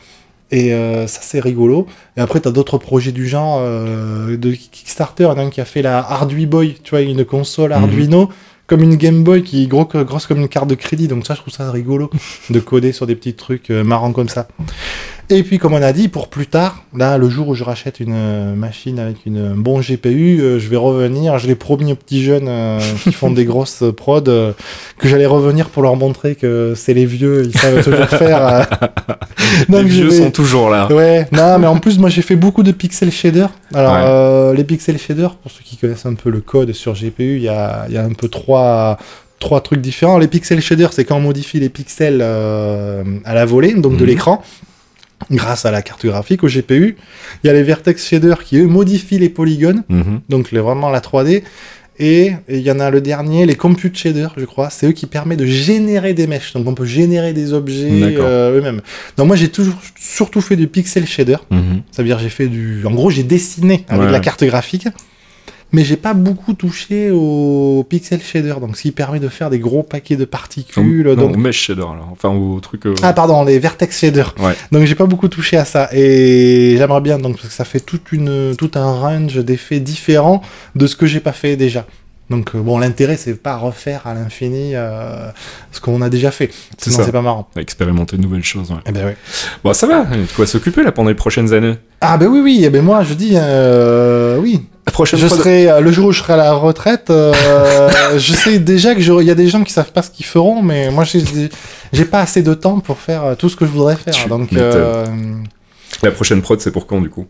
Et 0.53 0.73
euh, 0.73 1.07
ça, 1.07 1.21
c'est 1.23 1.39
rigolo. 1.39 1.87
Et 2.17 2.21
après, 2.21 2.41
t'as 2.41 2.51
d'autres 2.51 2.77
projets 2.77 3.13
du 3.13 3.25
genre 3.27 3.61
de 3.61 4.51
Kickstarter. 4.51 5.23
Il 5.23 5.27
y 5.27 5.29
en 5.29 5.37
a 5.37 5.41
un 5.43 5.49
qui 5.49 5.61
a 5.61 5.65
fait 5.65 5.81
la 5.81 5.99
Arduino, 5.99 6.61
tu 6.65 6.89
vois, 6.89 7.01
une 7.01 7.23
console 7.23 7.69
Mhm. 7.71 7.83
Arduino, 7.83 8.29
comme 8.71 8.83
une 8.83 8.95
Game 8.95 9.25
Boy 9.25 9.43
qui 9.43 9.63
est 9.63 9.67
grosse 9.67 10.27
comme 10.27 10.39
une 10.39 10.47
carte 10.47 10.69
de 10.69 10.75
crédit. 10.75 11.09
Donc 11.09 11.27
ça, 11.27 11.33
je 11.33 11.41
trouve 11.41 11.53
ça 11.53 11.69
rigolo 11.69 12.09
de 12.49 12.59
coder 12.61 12.93
sur 12.93 13.05
des 13.05 13.15
petits 13.15 13.33
trucs 13.33 13.69
euh, 13.69 13.83
marrants 13.83 14.13
comme 14.13 14.29
ça. 14.29 14.47
Et 15.29 15.43
puis, 15.43 15.59
comme 15.59 15.73
on 15.73 15.81
a 15.81 15.93
dit, 15.93 16.09
pour 16.09 16.27
plus 16.27 16.47
tard, 16.47 16.83
là, 16.93 17.17
le 17.17 17.29
jour 17.29 17.47
où 17.47 17.55
je 17.55 17.63
rachète 17.63 18.01
une 18.01 18.13
euh, 18.13 18.53
machine 18.55 18.99
avec 18.99 19.25
une 19.25 19.37
un 19.37 19.55
bon 19.55 19.79
GPU, 19.79 20.41
euh, 20.41 20.59
je 20.59 20.67
vais 20.67 20.75
revenir. 20.75 21.37
Je 21.39 21.47
l'ai 21.47 21.55
promis 21.55 21.93
aux 21.93 21.95
petits 21.95 22.21
jeunes 22.21 22.47
euh, 22.49 22.79
qui 23.03 23.13
font 23.13 23.31
des 23.31 23.45
grosses 23.45 23.81
euh, 23.83 23.93
prods 23.93 24.23
euh, 24.27 24.51
que 24.97 25.07
j'allais 25.07 25.25
revenir 25.25 25.69
pour 25.69 25.83
leur 25.83 25.95
montrer 25.95 26.35
que 26.35 26.73
c'est 26.75 26.93
les 26.93 27.05
vieux, 27.05 27.43
ils 27.45 27.57
savent 27.57 27.81
toujours 27.83 28.05
faire. 28.09 28.45
euh. 28.45 28.63
Les 29.69 29.83
vieux 29.83 30.09
vais- 30.09 30.17
sont 30.17 30.31
toujours 30.31 30.69
là. 30.69 30.91
Ouais, 30.91 31.27
non, 31.31 31.59
mais 31.59 31.67
en 31.67 31.77
plus, 31.77 31.97
moi 31.97 32.09
j'ai 32.09 32.21
fait 32.21 32.35
beaucoup 32.35 32.63
de 32.63 32.71
pixel 32.73 33.09
shader. 33.11 33.47
Alors, 33.73 33.93
Ouais. 33.93 33.99
euh, 34.03 34.53
les 34.53 34.63
pixel 34.65 34.97
shaders, 34.97 35.35
pour 35.35 35.49
ceux 35.51 35.63
qui 35.63 35.77
connaissent 35.77 36.05
un 36.05 36.15
peu 36.15 36.29
le 36.29 36.41
code 36.41 36.73
sur 36.73 36.93
GPU, 36.93 37.37
il 37.37 37.43
y 37.43 37.47
a, 37.49 37.85
il 37.87 37.93
y 37.93 37.97
a 37.97 38.03
un 38.03 38.11
peu 38.13 38.27
trois, 38.27 38.97
trois 39.39 39.61
trucs 39.61 39.79
différents. 39.81 40.17
Les 40.17 40.27
pixel 40.27 40.59
shaders, 40.61 40.91
c'est 40.91 41.05
quand 41.05 41.15
on 41.17 41.21
modifie 41.21 41.59
les 41.59 41.69
pixels 41.69 42.19
euh, 42.21 43.03
à 43.23 43.33
la 43.33 43.45
volée, 43.45 43.73
donc 43.75 43.93
de 43.95 44.01
Mhm. 44.03 44.07
l'écran, 44.09 44.43
grâce 45.29 45.65
à 45.65 45.71
la 45.71 45.81
carte 45.81 46.05
graphique 46.05 46.43
au 46.43 46.47
GPU. 46.47 46.95
Il 47.43 47.47
y 47.47 47.49
a 47.49 47.53
les 47.53 47.63
vertex 47.63 48.07
shaders 48.07 48.43
qui, 48.43 48.57
eux, 48.57 48.67
modifient 48.67 49.19
les 49.19 49.29
polygones, 49.29 49.83
Mhm. 49.89 50.21
donc 50.29 50.51
les, 50.51 50.59
vraiment 50.59 50.89
la 50.89 50.99
3D. 51.01 51.43
Et 51.99 52.31
il 52.49 52.61
y 52.61 52.71
en 52.71 52.79
a 52.79 52.89
le 52.89 52.99
dernier, 52.99 53.45
les 53.45 53.53
compute 53.55 53.95
shaders, 53.95 54.33
je 54.35 54.45
crois. 54.45 54.69
C'est 54.71 54.87
eux 54.87 54.91
qui 54.91 55.05
permettent 55.05 55.37
de 55.39 55.45
générer 55.45 56.13
des 56.15 56.25
mèches. 56.25 56.53
Donc 56.53 56.65
on 56.67 56.73
peut 56.73 56.85
générer 56.85 57.31
des 57.33 57.53
objets 57.53 57.89
euh, 58.17 58.57
eux-mêmes. 58.57 58.81
Donc 59.17 59.27
moi 59.27 59.35
j'ai 59.35 59.49
toujours 59.49 59.75
surtout 59.99 60.41
fait 60.41 60.55
du 60.55 60.67
pixel 60.67 61.05
shader. 61.05 61.35
Mhm. 61.51 61.81
Ça 61.91 62.01
veut 62.01 62.07
dire 62.07 62.17
j'ai 62.17 62.29
fait 62.29 62.47
du. 62.47 62.83
En 62.87 62.91
gros, 62.91 63.11
j'ai 63.11 63.21
dessiné 63.23 63.85
avec 63.87 64.05
Ouais. 64.05 64.11
la 64.11 64.19
carte 64.19 64.43
graphique, 64.43 64.87
mais 65.71 65.83
j'ai 65.83 65.95
pas 65.95 66.13
beaucoup 66.13 66.53
touché 66.53 67.11
au 67.11 67.85
pixel 67.89 68.21
shader, 68.21 68.55
donc 68.59 68.75
ce 68.75 68.81
qui 68.83 68.91
permet 68.91 69.19
de 69.19 69.29
faire 69.29 69.49
des 69.49 69.59
gros 69.59 69.83
paquets 69.83 70.15
de 70.17 70.25
particules. 70.25 71.07
Non, 71.07 71.15
donc... 71.15 71.35
au 71.35 71.37
mesh 71.39 71.59
shader, 71.67 71.81
alors. 71.81 72.09
Enfin, 72.11 72.29
au 72.29 72.59
truc. 72.59 72.85
euh, 72.85 72.93
Ah 73.03 73.13
pardon, 73.13 73.43
les 73.43 73.57
vertex 73.59 73.99
shader. 73.99 74.23
Ouais. 74.39 74.53
Donc 74.71 74.85
j'ai 74.85 74.95
pas 74.95 75.05
beaucoup 75.05 75.27
touché 75.27 75.57
à 75.57 75.65
ça 75.65 75.89
et 75.93 76.75
j'aimerais 76.77 77.01
bien 77.01 77.17
donc 77.19 77.37
parce 77.37 77.47
que 77.47 77.53
ça 77.53 77.65
fait 77.65 77.79
toute 77.79 78.11
une 78.11 78.55
tout 78.57 78.71
un 78.75 78.91
range 78.91 79.35
d'effets 79.37 79.79
différents 79.79 80.41
de 80.75 80.87
ce 80.87 80.95
que 80.95 81.05
j'ai 81.05 81.19
pas 81.19 81.31
fait 81.33 81.55
déjà. 81.55 81.85
Donc 82.29 82.51
euh, 82.55 82.59
bon, 82.61 82.77
l'intérêt 82.79 83.17
c'est 83.17 83.33
pas 83.35 83.57
refaire 83.57 84.07
à 84.07 84.13
l'infini 84.13 84.71
euh, 84.73 85.29
ce 85.73 85.81
qu'on 85.81 86.01
a 86.01 86.09
déjà 86.09 86.31
fait. 86.31 86.49
C'est 86.77 86.89
Sinon 86.91 87.03
c'est 87.05 87.11
pas 87.11 87.21
marrant. 87.21 87.47
expérimenter 87.57 88.15
de 88.15 88.21
nouvelles 88.21 88.43
choses, 88.43 88.71
ouais. 88.71 88.77
Eh 88.85 88.91
ben 88.93 89.05
ouais. 89.05 89.17
Bon, 89.63 89.73
ça 89.73 89.85
va, 89.87 90.05
il 90.13 90.19
y 90.19 90.23
a 90.23 90.25
de 90.25 90.31
quoi 90.33 90.45
s'occuper 90.45 90.81
là 90.83 90.91
pendant 90.93 91.09
les 91.09 91.15
prochaines 91.15 91.51
années. 91.53 91.75
Ah 91.99 92.17
ben 92.17 92.27
oui 92.27 92.39
oui, 92.41 92.61
eh 92.63 92.69
ben 92.69 92.83
moi 92.83 93.03
je 93.03 93.13
dis 93.15 93.31
euh, 93.35 94.37
oui. 94.37 94.61
Prochaine 95.01 95.19
Je 95.19 95.27
fois. 95.27 95.37
serai 95.37 95.69
euh, 95.69 95.79
le 95.81 95.91
jour 95.91 96.07
où 96.07 96.11
je 96.11 96.19
serai 96.19 96.33
à 96.33 96.37
la 96.37 96.53
retraite. 96.53 97.09
euh, 97.09 97.89
je 98.17 98.33
sais 98.33 98.59
déjà 98.59 98.93
que 98.95 99.01
il 99.01 99.27
y 99.27 99.31
a 99.31 99.35
des 99.35 99.47
gens 99.47 99.63
qui 99.63 99.73
savent 99.73 99.91
pas 99.91 100.01
ce 100.03 100.11
qu'ils 100.11 100.25
feront, 100.27 100.61
mais 100.61 100.91
moi 100.91 101.03
j'ai 101.05 102.05
pas 102.05 102.19
assez 102.21 102.43
de 102.43 102.53
temps 102.53 102.79
pour 102.79 102.97
faire 102.99 103.23
euh, 103.25 103.35
tout 103.35 103.49
ce 103.49 103.55
que 103.55 103.65
je 103.65 103.71
voudrais 103.71 103.95
faire. 103.95 104.13
Tu 104.13 104.29
Donc 104.29 104.53
euh, 104.53 105.05
La 106.03 106.11
prochaine 106.11 106.41
prod, 106.43 106.61
c'est 106.61 106.71
pour 106.71 106.85
quand 106.85 107.01
du 107.01 107.09
coup? 107.09 107.25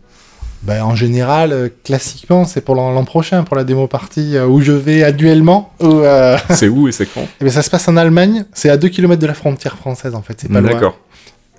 Ben, 0.64 0.82
en 0.84 0.94
général, 0.94 1.70
classiquement, 1.82 2.44
c'est 2.44 2.60
pour 2.60 2.74
l'an 2.76 3.04
prochain 3.04 3.42
pour 3.42 3.56
la 3.56 3.64
démo 3.64 3.88
partie 3.88 4.38
où 4.38 4.60
je 4.60 4.70
vais 4.72 5.02
annuellement. 5.02 5.72
Euh, 5.82 6.36
C'est 6.50 6.68
où 6.68 6.86
et 6.88 6.92
c'est 6.92 7.06
quand? 7.06 7.26
Eh 7.40 7.44
ben, 7.44 7.50
ça 7.50 7.62
se 7.62 7.70
passe 7.70 7.88
en 7.88 7.96
Allemagne. 7.96 8.44
C'est 8.52 8.68
à 8.70 8.76
2 8.76 8.88
km 8.88 9.20
de 9.20 9.26
la 9.26 9.34
frontière 9.34 9.76
française 9.76 10.14
en 10.14 10.22
fait. 10.22 10.34
C'est 10.40 10.52
pas 10.52 10.60
loin. 10.60 10.72
D'accord. 10.72 10.98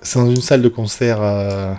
C'est 0.00 0.18
dans 0.20 0.30
une 0.30 0.40
salle 0.40 0.62
de 0.62 0.68
concert. 0.68 1.18
euh, 1.20 1.72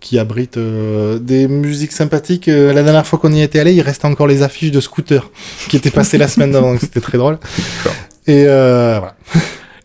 qui 0.00 0.18
abrite 0.18 0.56
euh, 0.56 1.18
des 1.18 1.48
musiques 1.48 1.92
sympathiques. 1.92 2.48
Euh, 2.48 2.72
la 2.72 2.82
dernière 2.82 3.06
fois 3.06 3.18
qu'on 3.18 3.32
y 3.32 3.42
était 3.42 3.58
allé, 3.58 3.74
il 3.74 3.80
restait 3.80 4.06
encore 4.06 4.26
les 4.26 4.42
affiches 4.42 4.70
de 4.70 4.80
scooter 4.80 5.30
qui 5.68 5.76
étaient 5.76 5.90
passées 5.90 6.18
la 6.18 6.28
semaine 6.28 6.52
d'avant, 6.52 6.72
donc 6.72 6.80
c'était 6.80 7.00
très 7.00 7.18
drôle. 7.18 7.38
Et 8.26 8.44
euh, 8.46 8.98
voilà. 8.98 9.16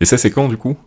Et 0.01 0.05
ça, 0.05 0.17
c'est 0.17 0.31
quand 0.31 0.47
du 0.47 0.57
coup? 0.57 0.77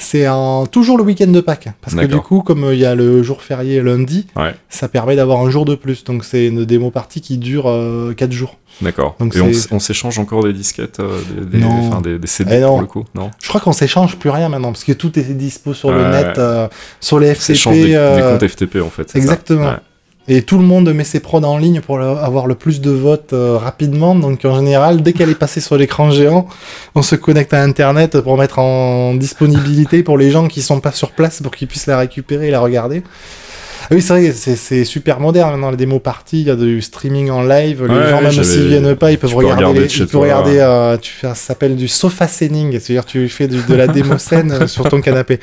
C'est 0.00 0.28
en 0.28 0.66
toujours 0.66 0.96
le 0.96 1.02
week-end 1.04 1.26
de 1.26 1.40
Pâques, 1.40 1.68
parce 1.80 1.94
que 1.94 2.06
du 2.06 2.16
coup, 2.20 2.40
comme 2.42 2.64
euh, 2.64 2.74
il 2.74 2.80
y 2.80 2.86
a 2.86 2.94
le 2.94 3.22
jour 3.22 3.42
férié 3.42 3.82
lundi, 3.82 4.26
Ouais. 4.36 4.54
ça 4.68 4.88
permet 4.88 5.16
d'avoir 5.16 5.40
un 5.40 5.50
jour 5.50 5.64
de 5.64 5.74
plus. 5.74 6.04
Donc 6.04 6.24
c'est 6.24 6.46
une 6.46 6.64
démo 6.64 6.90
partie 6.90 7.20
qui 7.20 7.36
dure 7.38 7.64
4 8.16 8.32
jours. 8.32 8.56
D'accord. 8.80 9.16
Donc 9.18 9.34
Et 9.34 9.40
on, 9.72 9.78
s'échange 9.80 10.18
encore 10.20 10.44
des 10.44 10.52
disquettes, 10.52 11.00
euh, 11.00 11.20
des, 11.50 11.64
enfin, 11.64 12.00
des, 12.00 12.18
des 12.18 12.26
CD 12.28 12.56
Eh 12.58 12.60
non. 12.60 12.68
pour 12.68 12.80
le 12.80 12.86
coup 12.86 13.04
Non? 13.14 13.30
Je 13.42 13.48
crois 13.48 13.60
qu'on 13.60 13.72
s'échange 13.72 14.16
plus 14.16 14.30
rien 14.30 14.48
maintenant, 14.48 14.70
parce 14.70 14.84
que 14.84 14.92
tout 14.92 15.18
est 15.18 15.22
dispo 15.22 15.74
sur 15.74 15.90
le 15.90 16.08
net, 16.10 16.38
euh, 16.38 16.68
sur 17.00 17.18
les 17.18 17.34
FTP. 17.34 17.70
des, 17.72 17.94
euh, 17.94 18.32
comptes 18.38 18.46
FTP 18.48 18.76
en 18.80 18.90
fait. 18.90 19.10
exactement. 19.16 19.72
Et 20.30 20.42
tout 20.42 20.58
le 20.58 20.64
monde 20.64 20.92
met 20.92 21.04
ses 21.04 21.20
prods 21.20 21.42
en 21.42 21.56
ligne 21.56 21.80
pour 21.80 21.98
avoir 22.00 22.46
le 22.46 22.54
plus 22.54 22.82
de 22.82 22.90
votes 22.90 23.32
euh, 23.32 23.56
rapidement. 23.56 24.14
Donc 24.14 24.44
en 24.44 24.56
général, 24.56 25.02
dès 25.02 25.14
qu'elle 25.14 25.30
est 25.30 25.34
passée 25.34 25.62
sur 25.62 25.76
l'écran 25.78 26.10
géant, 26.10 26.46
on 26.94 27.00
se 27.00 27.16
connecte 27.16 27.54
à 27.54 27.62
Internet 27.62 28.20
pour 28.20 28.36
mettre 28.36 28.58
en 28.58 29.14
disponibilité 29.14 30.02
pour 30.02 30.18
les 30.18 30.30
gens 30.30 30.46
qui 30.46 30.60
sont 30.60 30.80
pas 30.80 30.92
sur 30.92 31.12
place 31.12 31.40
pour 31.40 31.56
qu'ils 31.56 31.66
puissent 31.66 31.86
la 31.86 31.98
récupérer 31.98 32.48
et 32.48 32.50
la 32.50 32.60
regarder. 32.60 33.02
Ah 33.90 33.94
oui, 33.94 34.02
c'est 34.02 34.12
vrai, 34.12 34.32
c'est- 34.32 34.84
super 34.84 35.18
moderne 35.18 35.52
maintenant, 35.52 35.70
les 35.70 35.76
démos 35.78 36.02
parties, 36.02 36.42
il 36.42 36.46
y 36.46 36.50
a 36.50 36.56
du 36.56 36.82
streaming 36.82 37.30
en 37.30 37.42
live, 37.42 37.84
les 37.86 37.94
Ouais, 37.94 38.10
gens 38.10 38.20
même 38.20 38.44
s'ils 38.44 38.68
viennent 38.68 38.94
pas, 38.96 39.12
ils 39.12 39.18
peuvent 39.18 39.34
regarder, 39.34 39.64
regarder 39.64 39.80
les- 39.88 39.96
ils 39.96 40.06
peuvent 40.06 40.20
regarder 40.20 40.58
euh, 40.58 40.96
tu 40.98 41.10
fais, 41.12 41.28
ça 41.28 41.34
s'appelle 41.34 41.74
du 41.74 41.88
sofa 41.88 42.28
scening, 42.28 42.72
c'est-à-dire 42.72 43.06
tu 43.06 43.28
fais 43.30 43.48
du- 43.48 43.62
de 43.62 43.74
la 43.74 43.86
démo 43.88 44.18
scène 44.18 44.52
euh, 44.52 44.66
sur 44.66 44.88
ton 44.88 45.00
canapé. 45.00 45.40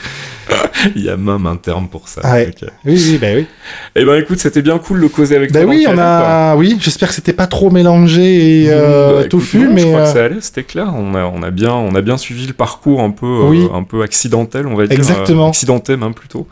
Il 0.96 1.04
y 1.04 1.10
a 1.10 1.18
même 1.18 1.48
un 1.48 1.56
terme 1.56 1.88
pour 1.88 2.08
ça. 2.08 2.22
Ouais. 2.32 2.52
Oui, 2.86 2.94
oui, 3.12 3.18
bah 3.20 3.28
oui. 3.36 3.48
Eh 3.96 4.06
ben 4.06 4.22
écoute, 4.22 4.38
c'était 4.40 4.62
bien 4.62 4.78
cool 4.78 5.02
de 5.02 5.08
causer 5.08 5.36
avec 5.36 5.52
Bah 5.52 5.62
toi. 5.62 5.70
oui, 5.70 5.88
on 5.90 5.98
a, 5.98 6.56
oui, 6.56 6.78
j'espère 6.80 7.10
que 7.10 7.16
c'était 7.16 7.34
pas 7.34 7.48
trop 7.48 7.72
mélangé 7.72 8.66
et 8.66 8.68
euh, 8.70 9.14
Bah, 9.14 9.20
écoute, 9.22 9.30
touffu, 9.32 9.60
non, 9.60 9.74
mais 9.74 9.82
je 9.82 9.88
crois 9.88 10.00
euh, 10.02 10.04
que 10.06 10.10
ça 10.20 10.24
allait, 10.26 10.42
c'était 10.42 10.64
clair. 10.64 10.94
On 10.96 11.16
a, 11.16 11.24
on 11.26 11.42
a 11.42 11.50
bien, 11.50 11.74
on 11.74 11.96
a 11.96 12.02
bien 12.02 12.18
suivi 12.18 12.46
le 12.46 12.54
parcours 12.54 13.02
un 13.02 13.10
peu, 13.10 13.26
euh, 13.26 13.74
un 13.74 13.82
peu 13.84 14.04
accidentel, 14.04 14.68
on 14.68 14.76
va 14.76 14.86
dire. 14.86 14.96
Exactement. 14.98 15.46
euh, 15.46 15.50
accidenté 15.50 15.98
même 15.98 16.14
plutôt. 16.14 16.48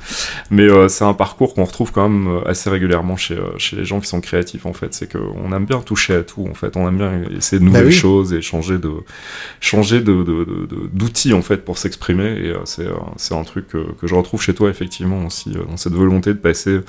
Mais 0.50 0.64
euh, 0.64 0.88
c'est 0.88 1.04
un 1.04 1.14
parcours 1.14 1.54
qu'on 1.54 1.66
retrouve 1.66 1.83
quand 1.92 2.08
même 2.08 2.28
euh, 2.28 2.48
assez 2.50 2.70
régulièrement 2.70 3.18
chez, 3.18 3.36
euh, 3.36 3.58
chez 3.58 3.76
les 3.76 3.86
gens 3.86 4.00
qui 4.00 4.08
sont 4.08 4.22
créatifs 4.22 4.66
en 4.66 4.74
fait. 4.74 4.94
C'est 4.94 5.12
qu'on 5.12 5.52
aime 5.54 5.66
bien 5.66 5.80
toucher 5.80 6.16
à 6.16 6.22
tout 6.24 6.48
en 6.50 6.54
fait. 6.54 6.76
On 6.78 6.88
aime 6.88 6.98
bien 6.98 7.12
essayer 7.38 7.60
de 7.60 7.66
nouvelles 7.66 7.84
Bah 7.84 7.90
oui. 7.90 7.96
choses 7.96 8.34
et 8.34 8.42
changer 8.42 8.78
de, 8.78 8.92
changer 9.60 10.02
de, 10.02 10.24
d'outils 10.94 11.34
en 11.34 11.42
fait 11.42 11.66
pour 11.66 11.78
s'exprimer. 11.78 12.26
Et 12.26 12.50
euh, 12.50 12.60
c'est, 12.66 13.34
un 13.34 13.44
truc 13.44 13.68
que, 13.68 13.80
que 14.00 14.08
je 14.08 14.16
retrouve 14.16 14.42
chez 14.42 14.54
toi 14.54 14.70
effectivement 14.70 15.26
aussi 15.26 15.50
dans 15.70 15.78
cette 15.78 15.94
volonté 15.94 16.32
de 16.34 16.38
passer 16.40 16.80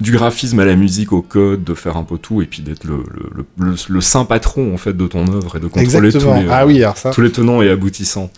du 0.00 0.12
graphisme 0.12 0.58
à 0.60 0.64
la 0.64 0.74
musique, 0.76 1.12
au 1.12 1.22
code, 1.22 1.64
de 1.64 1.74
faire 1.74 1.96
un 1.96 2.04
peu 2.04 2.18
tout 2.18 2.42
et 2.42 2.46
puis 2.46 2.62
d'être 2.62 2.84
le, 2.84 2.96
le, 3.12 3.44
le, 3.58 3.70
le- 3.70 3.76
le 3.88 4.00
saint 4.00 4.24
patron 4.24 4.72
en 4.72 4.76
fait 4.76 4.96
de 4.96 5.06
ton 5.06 5.26
œuvre 5.32 5.56
et 5.56 5.60
de 5.60 5.66
contrôler 5.66 6.12
tous 6.12 6.18
les, 6.20 6.46
Ah 6.50 6.66
oui, 6.66 6.82
ça. 6.96 7.10
tous 7.10 7.20
les 7.20 7.30
tenants 7.32 7.62
et 7.62 7.68
aboutissants. 7.70 8.30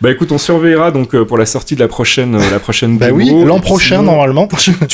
Bah 0.00 0.10
écoute, 0.10 0.32
on 0.32 0.38
surveillera 0.38 0.90
donc 0.90 1.16
pour 1.24 1.38
la 1.38 1.46
sortie 1.46 1.74
de 1.74 1.80
la 1.80 1.88
prochaine, 1.88 2.36
la 2.50 2.58
prochaine 2.58 2.98
Bah 2.98 3.06
démo. 3.06 3.18
oui, 3.18 3.44
l'an 3.44 3.60
prochain 3.60 3.98
sinon, 4.00 4.12
normalement. 4.12 4.48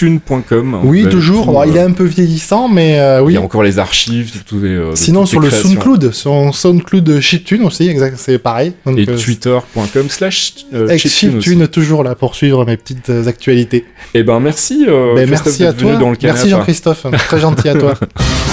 chiptune.com. 0.51 0.81
Oui, 0.85 1.07
toujours. 1.09 1.47
tout, 1.47 1.63
euh, 1.63 1.67
il 1.67 1.77
est 1.77 1.81
un 1.83 1.93
peu 1.93 2.05
vieillissant, 2.05 2.69
mais 2.69 2.99
euh, 2.99 3.19
Il 3.21 3.27
oui. 3.27 3.35
y 3.35 3.37
a 3.37 3.41
encore 3.41 3.63
les 3.63 3.79
archives, 3.79 4.33
les. 4.61 4.69
euh, 4.69 4.95
Sinon 4.95 5.27
sur 5.27 5.41
le. 5.41 5.51
SoundCloud, 5.51 6.13
sur 6.13 6.55
SoundCloud 6.55 7.21
Chiptune 7.21 7.63
aussi, 7.65 7.89
exact, 7.89 8.17
c'est 8.19 8.39
pareil. 8.39 8.73
Donc, 8.87 8.99
Et 8.99 9.09
euh, 9.09 9.17
twitter.com 9.17 10.09
slash 10.09 10.55
euh, 10.75 10.97
chiptune 10.99 11.67
toujours 11.69 12.03
là 12.05 12.15
pour 12.15 12.35
suivre 12.35 12.65
mes 12.65 12.77
petites 12.77 13.11
euh, 13.11 13.27
actualités. 13.27 13.85
Eh 14.15 14.23
ben 14.23 14.41
merci. 14.41 14.87
euh, 14.89 15.15
Ben, 15.15 15.29
merci 15.29 15.65
à 15.65 15.73
venu 15.73 15.83
toi. 15.93 15.97
Dans 15.97 16.11
le 16.11 16.17
Merci. 16.23 16.49
Jean-Christophe, 16.51 17.07
très 17.29 17.41
gentil 17.41 17.69
à 17.69 17.75
toi. 17.75 17.95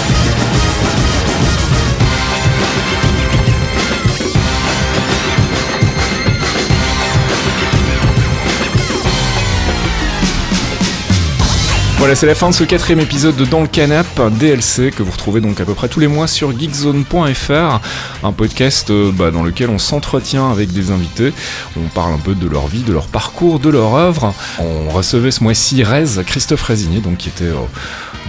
Voilà, 12.08 12.16
c'est 12.16 12.26
la 12.26 12.36
fin 12.36 12.50
de 12.50 12.56
ce 12.56 12.64
quatrième 12.64 13.02
épisode 13.02 13.36
de 13.36 13.44
Dans 13.44 13.60
le 13.60 13.68
Canap, 13.68 14.08
un 14.18 14.30
DLC 14.30 14.92
que 14.92 15.04
vous 15.04 15.12
retrouvez 15.12 15.42
donc 15.42 15.60
à 15.60 15.66
peu 15.66 15.74
près 15.74 15.90
tous 15.90 16.00
les 16.00 16.08
mois 16.08 16.26
sur 16.26 16.58
geekzone.fr, 16.58 17.82
un 18.24 18.32
podcast 18.32 18.90
euh, 18.92 19.12
bah, 19.12 19.30
dans 19.30 19.44
lequel 19.44 19.70
on 19.70 19.78
s'entretient 19.78 20.50
avec 20.50 20.72
des 20.72 20.92
invités, 20.92 21.34
on 21.76 21.90
parle 21.90 22.14
un 22.14 22.18
peu 22.18 22.34
de 22.34 22.48
leur 22.48 22.68
vie, 22.68 22.84
de 22.84 22.94
leur 22.94 23.08
parcours, 23.08 23.60
de 23.60 23.68
leur 23.68 23.94
œuvre. 23.96 24.34
On 24.58 24.90
recevait 24.90 25.32
ce 25.32 25.44
mois-ci 25.44 25.84
Rez, 25.84 26.24
Christophe 26.26 26.64
Résigné, 26.64 27.02
donc 27.02 27.18
qui 27.18 27.28
était 27.28 27.44
euh, 27.44 27.58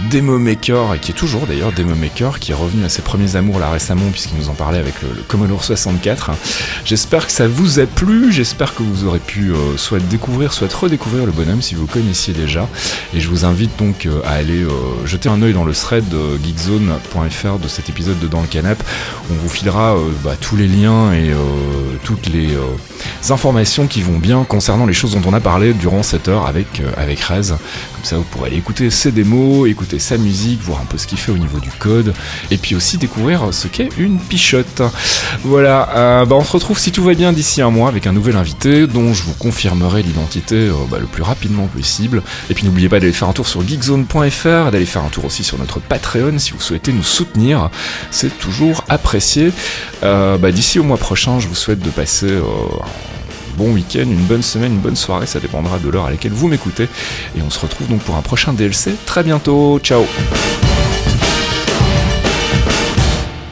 Demo 0.09 0.39
Maker, 0.39 0.95
et 0.95 0.99
qui 0.99 1.11
est 1.11 1.15
toujours 1.15 1.45
d'ailleurs 1.45 1.71
Demo 1.71 1.93
Maker, 1.93 2.39
qui 2.39 2.51
est 2.51 2.55
revenu 2.55 2.83
à 2.83 2.89
ses 2.89 3.01
premiers 3.01 3.35
amours 3.35 3.59
là 3.59 3.69
récemment 3.69 4.09
puisqu'il 4.11 4.37
nous 4.37 4.49
en 4.49 4.53
parlait 4.53 4.79
avec 4.79 5.01
le, 5.01 5.09
Commodore 5.27 5.63
64. 5.63 6.31
J'espère 6.85 7.27
que 7.27 7.31
ça 7.31 7.47
vous 7.47 7.79
a 7.79 7.85
plu, 7.85 8.31
j'espère 8.31 8.73
que 8.73 8.81
vous 8.81 9.05
aurez 9.05 9.19
pu 9.19 9.51
euh, 9.51 9.77
soit 9.77 9.99
découvrir, 9.99 10.53
soit 10.53 10.73
redécouvrir 10.73 11.25
le 11.25 11.31
bonhomme 11.31 11.61
si 11.61 11.75
vous 11.75 11.85
connaissiez 11.85 12.33
déjà. 12.33 12.67
Et 13.13 13.19
je 13.19 13.29
vous 13.29 13.45
invite 13.45 13.77
donc 13.77 14.05
euh, 14.05 14.21
à 14.25 14.31
aller 14.31 14.63
euh, 14.63 14.69
jeter 15.05 15.29
un 15.29 15.41
œil 15.41 15.53
dans 15.53 15.65
le 15.65 15.73
thread 15.73 16.05
geekzone.fr 16.43 17.59
de 17.59 17.67
cet 17.67 17.89
épisode 17.89 18.19
de 18.19 18.27
Dans 18.27 18.41
le 18.41 18.47
Canap. 18.47 18.81
On 19.29 19.33
vous 19.35 19.49
filera 19.49 19.95
bah, 20.23 20.35
tous 20.39 20.55
les 20.55 20.67
liens 20.67 21.13
et 21.13 21.31
toutes 22.03 22.27
les 22.27 22.49
informations 23.29 23.87
qui 23.87 24.01
vont 24.01 24.17
bien 24.17 24.43
concernant 24.43 24.85
les 24.85 24.93
choses 24.93 25.13
dont 25.13 25.21
on 25.29 25.33
a 25.33 25.39
parlé 25.39 25.73
durant 25.73 26.03
cette 26.03 26.27
heure 26.27 26.47
avec, 26.47 26.81
avec 26.97 27.19
Rez. 27.19 27.53
Comme 27.99 28.05
ça, 28.05 28.15
vous 28.15 28.23
pourrez 28.23 28.47
aller 28.47 28.57
écouter 28.57 28.89
ses 28.91 29.11
démos, 29.11 29.67
écouter 29.69 29.99
sa 29.99 30.17
musique, 30.17 30.61
voir 30.61 30.79
un 30.79 30.85
peu 30.85 30.97
ce 30.97 31.05
qu'il 31.05 31.17
fait 31.17 31.33
au 31.33 31.37
niveau 31.37 31.59
du 31.59 31.69
code, 31.69 32.13
et 32.49 32.55
puis 32.55 32.73
aussi 32.73 32.97
découvrir 32.97 33.49
ce 33.51 33.67
qu'est 33.67 33.89
une 33.97 34.19
pichotte. 34.19 34.81
Voilà, 35.43 35.89
euh, 35.97 36.25
bah, 36.25 36.37
on 36.37 36.45
se 36.45 36.53
retrouve 36.53 36.79
si 36.79 36.93
tout 36.93 37.03
va 37.03 37.13
bien 37.13 37.33
d'ici 37.33 37.61
un 37.61 37.71
mois 37.71 37.89
avec 37.89 38.07
un 38.07 38.13
nouvel 38.13 38.37
invité 38.37 38.87
dont 38.87 39.13
je 39.13 39.23
vous 39.23 39.33
confirmerai 39.33 40.01
l'identité 40.01 40.55
euh, 40.55 40.75
bah, 40.89 40.97
le 40.97 41.07
plus 41.07 41.23
rapidement 41.23 41.67
possible. 41.67 42.23
Et 42.49 42.53
puis 42.53 42.65
n'oubliez 42.65 42.87
pas 42.87 43.01
d'aller 43.01 43.11
faire 43.11 43.27
un 43.27 43.33
tour 43.33 43.49
sur 43.49 43.67
geekzone.fr, 43.67 44.71
d'aller 44.71 44.85
faire 44.85 45.03
un 45.03 45.09
tour 45.09 45.25
aussi 45.25 45.43
sur 45.43 45.59
notre 45.59 45.81
Patreon 45.81 46.39
si 46.39 46.51
vous 46.51 46.61
souhaitez 46.61 46.93
nous 46.93 47.03
soutenir. 47.03 47.69
C'est 48.11 48.39
toujours 48.39 48.85
apprécié. 48.87 49.51
Euh, 50.03 50.37
bah, 50.37 50.53
d'ici 50.53 50.79
au 50.79 50.83
mois 50.83 50.95
prochain, 50.95 51.41
je 51.41 51.49
vous 51.49 51.55
souhaite 51.55 51.79
de 51.79 51.89
passer 51.89 52.33
bon 53.59 53.73
week-end, 53.73 54.05
une 54.09 54.25
bonne 54.25 54.41
semaine, 54.41 54.71
une 54.71 54.79
bonne 54.79 54.95
soirée, 54.95 55.25
ça 55.25 55.41
dépendra 55.41 55.79
de 55.79 55.89
l'heure 55.89 56.05
à 56.05 56.11
laquelle 56.11 56.31
vous 56.31 56.47
m'écoutez. 56.47 56.87
Et 57.37 57.41
on 57.45 57.49
se 57.49 57.59
retrouve 57.59 57.89
donc 57.89 57.99
pour 57.99 58.15
un 58.15 58.21
prochain 58.21 58.53
DLC 58.53 58.93
très 59.05 59.21
bientôt. 59.21 59.79
Ciao 59.83 60.05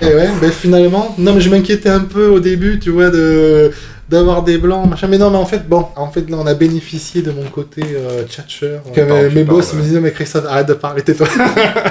Et 0.02 0.06
ouais, 0.06 0.30
ben 0.40 0.50
finalement, 0.50 1.14
non 1.18 1.34
mais 1.34 1.42
je 1.42 1.50
m'inquiétais 1.50 1.90
un 1.90 2.00
peu 2.00 2.28
au 2.28 2.40
début, 2.40 2.80
tu 2.80 2.90
vois, 2.90 3.10
de 3.10 3.72
d'avoir 4.08 4.44
des 4.44 4.58
blancs, 4.58 4.90
machin. 4.90 5.08
Mais 5.08 5.18
non, 5.18 5.30
mais 5.30 5.38
en 5.38 5.46
fait, 5.46 5.68
bon, 5.68 5.88
en 5.98 6.10
fait, 6.10 6.30
là, 6.30 6.38
on 6.40 6.48
a 6.48 6.54
bénéficié 6.54 7.22
de 7.22 7.32
mon 7.32 7.44
côté 7.44 7.82
euh, 7.84 8.24
tchatcheur. 8.24 8.84
Que 8.96 9.02
parle, 9.02 9.32
mes 9.34 9.44
boss 9.44 9.74
me 9.74 9.82
disaient, 9.82 10.00
mais 10.00 10.14
Christophe, 10.14 10.46
arrête 10.46 10.70
de 10.70 10.76
parler, 10.76 11.02
tais-toi. 11.02 11.28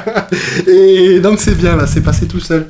Et 0.67 1.21
donc 1.21 1.39
c'est 1.39 1.55
bien, 1.55 1.77
là, 1.77 1.87
c'est 1.87 2.01
passé 2.01 2.27
tout 2.27 2.41
seul. 2.41 2.67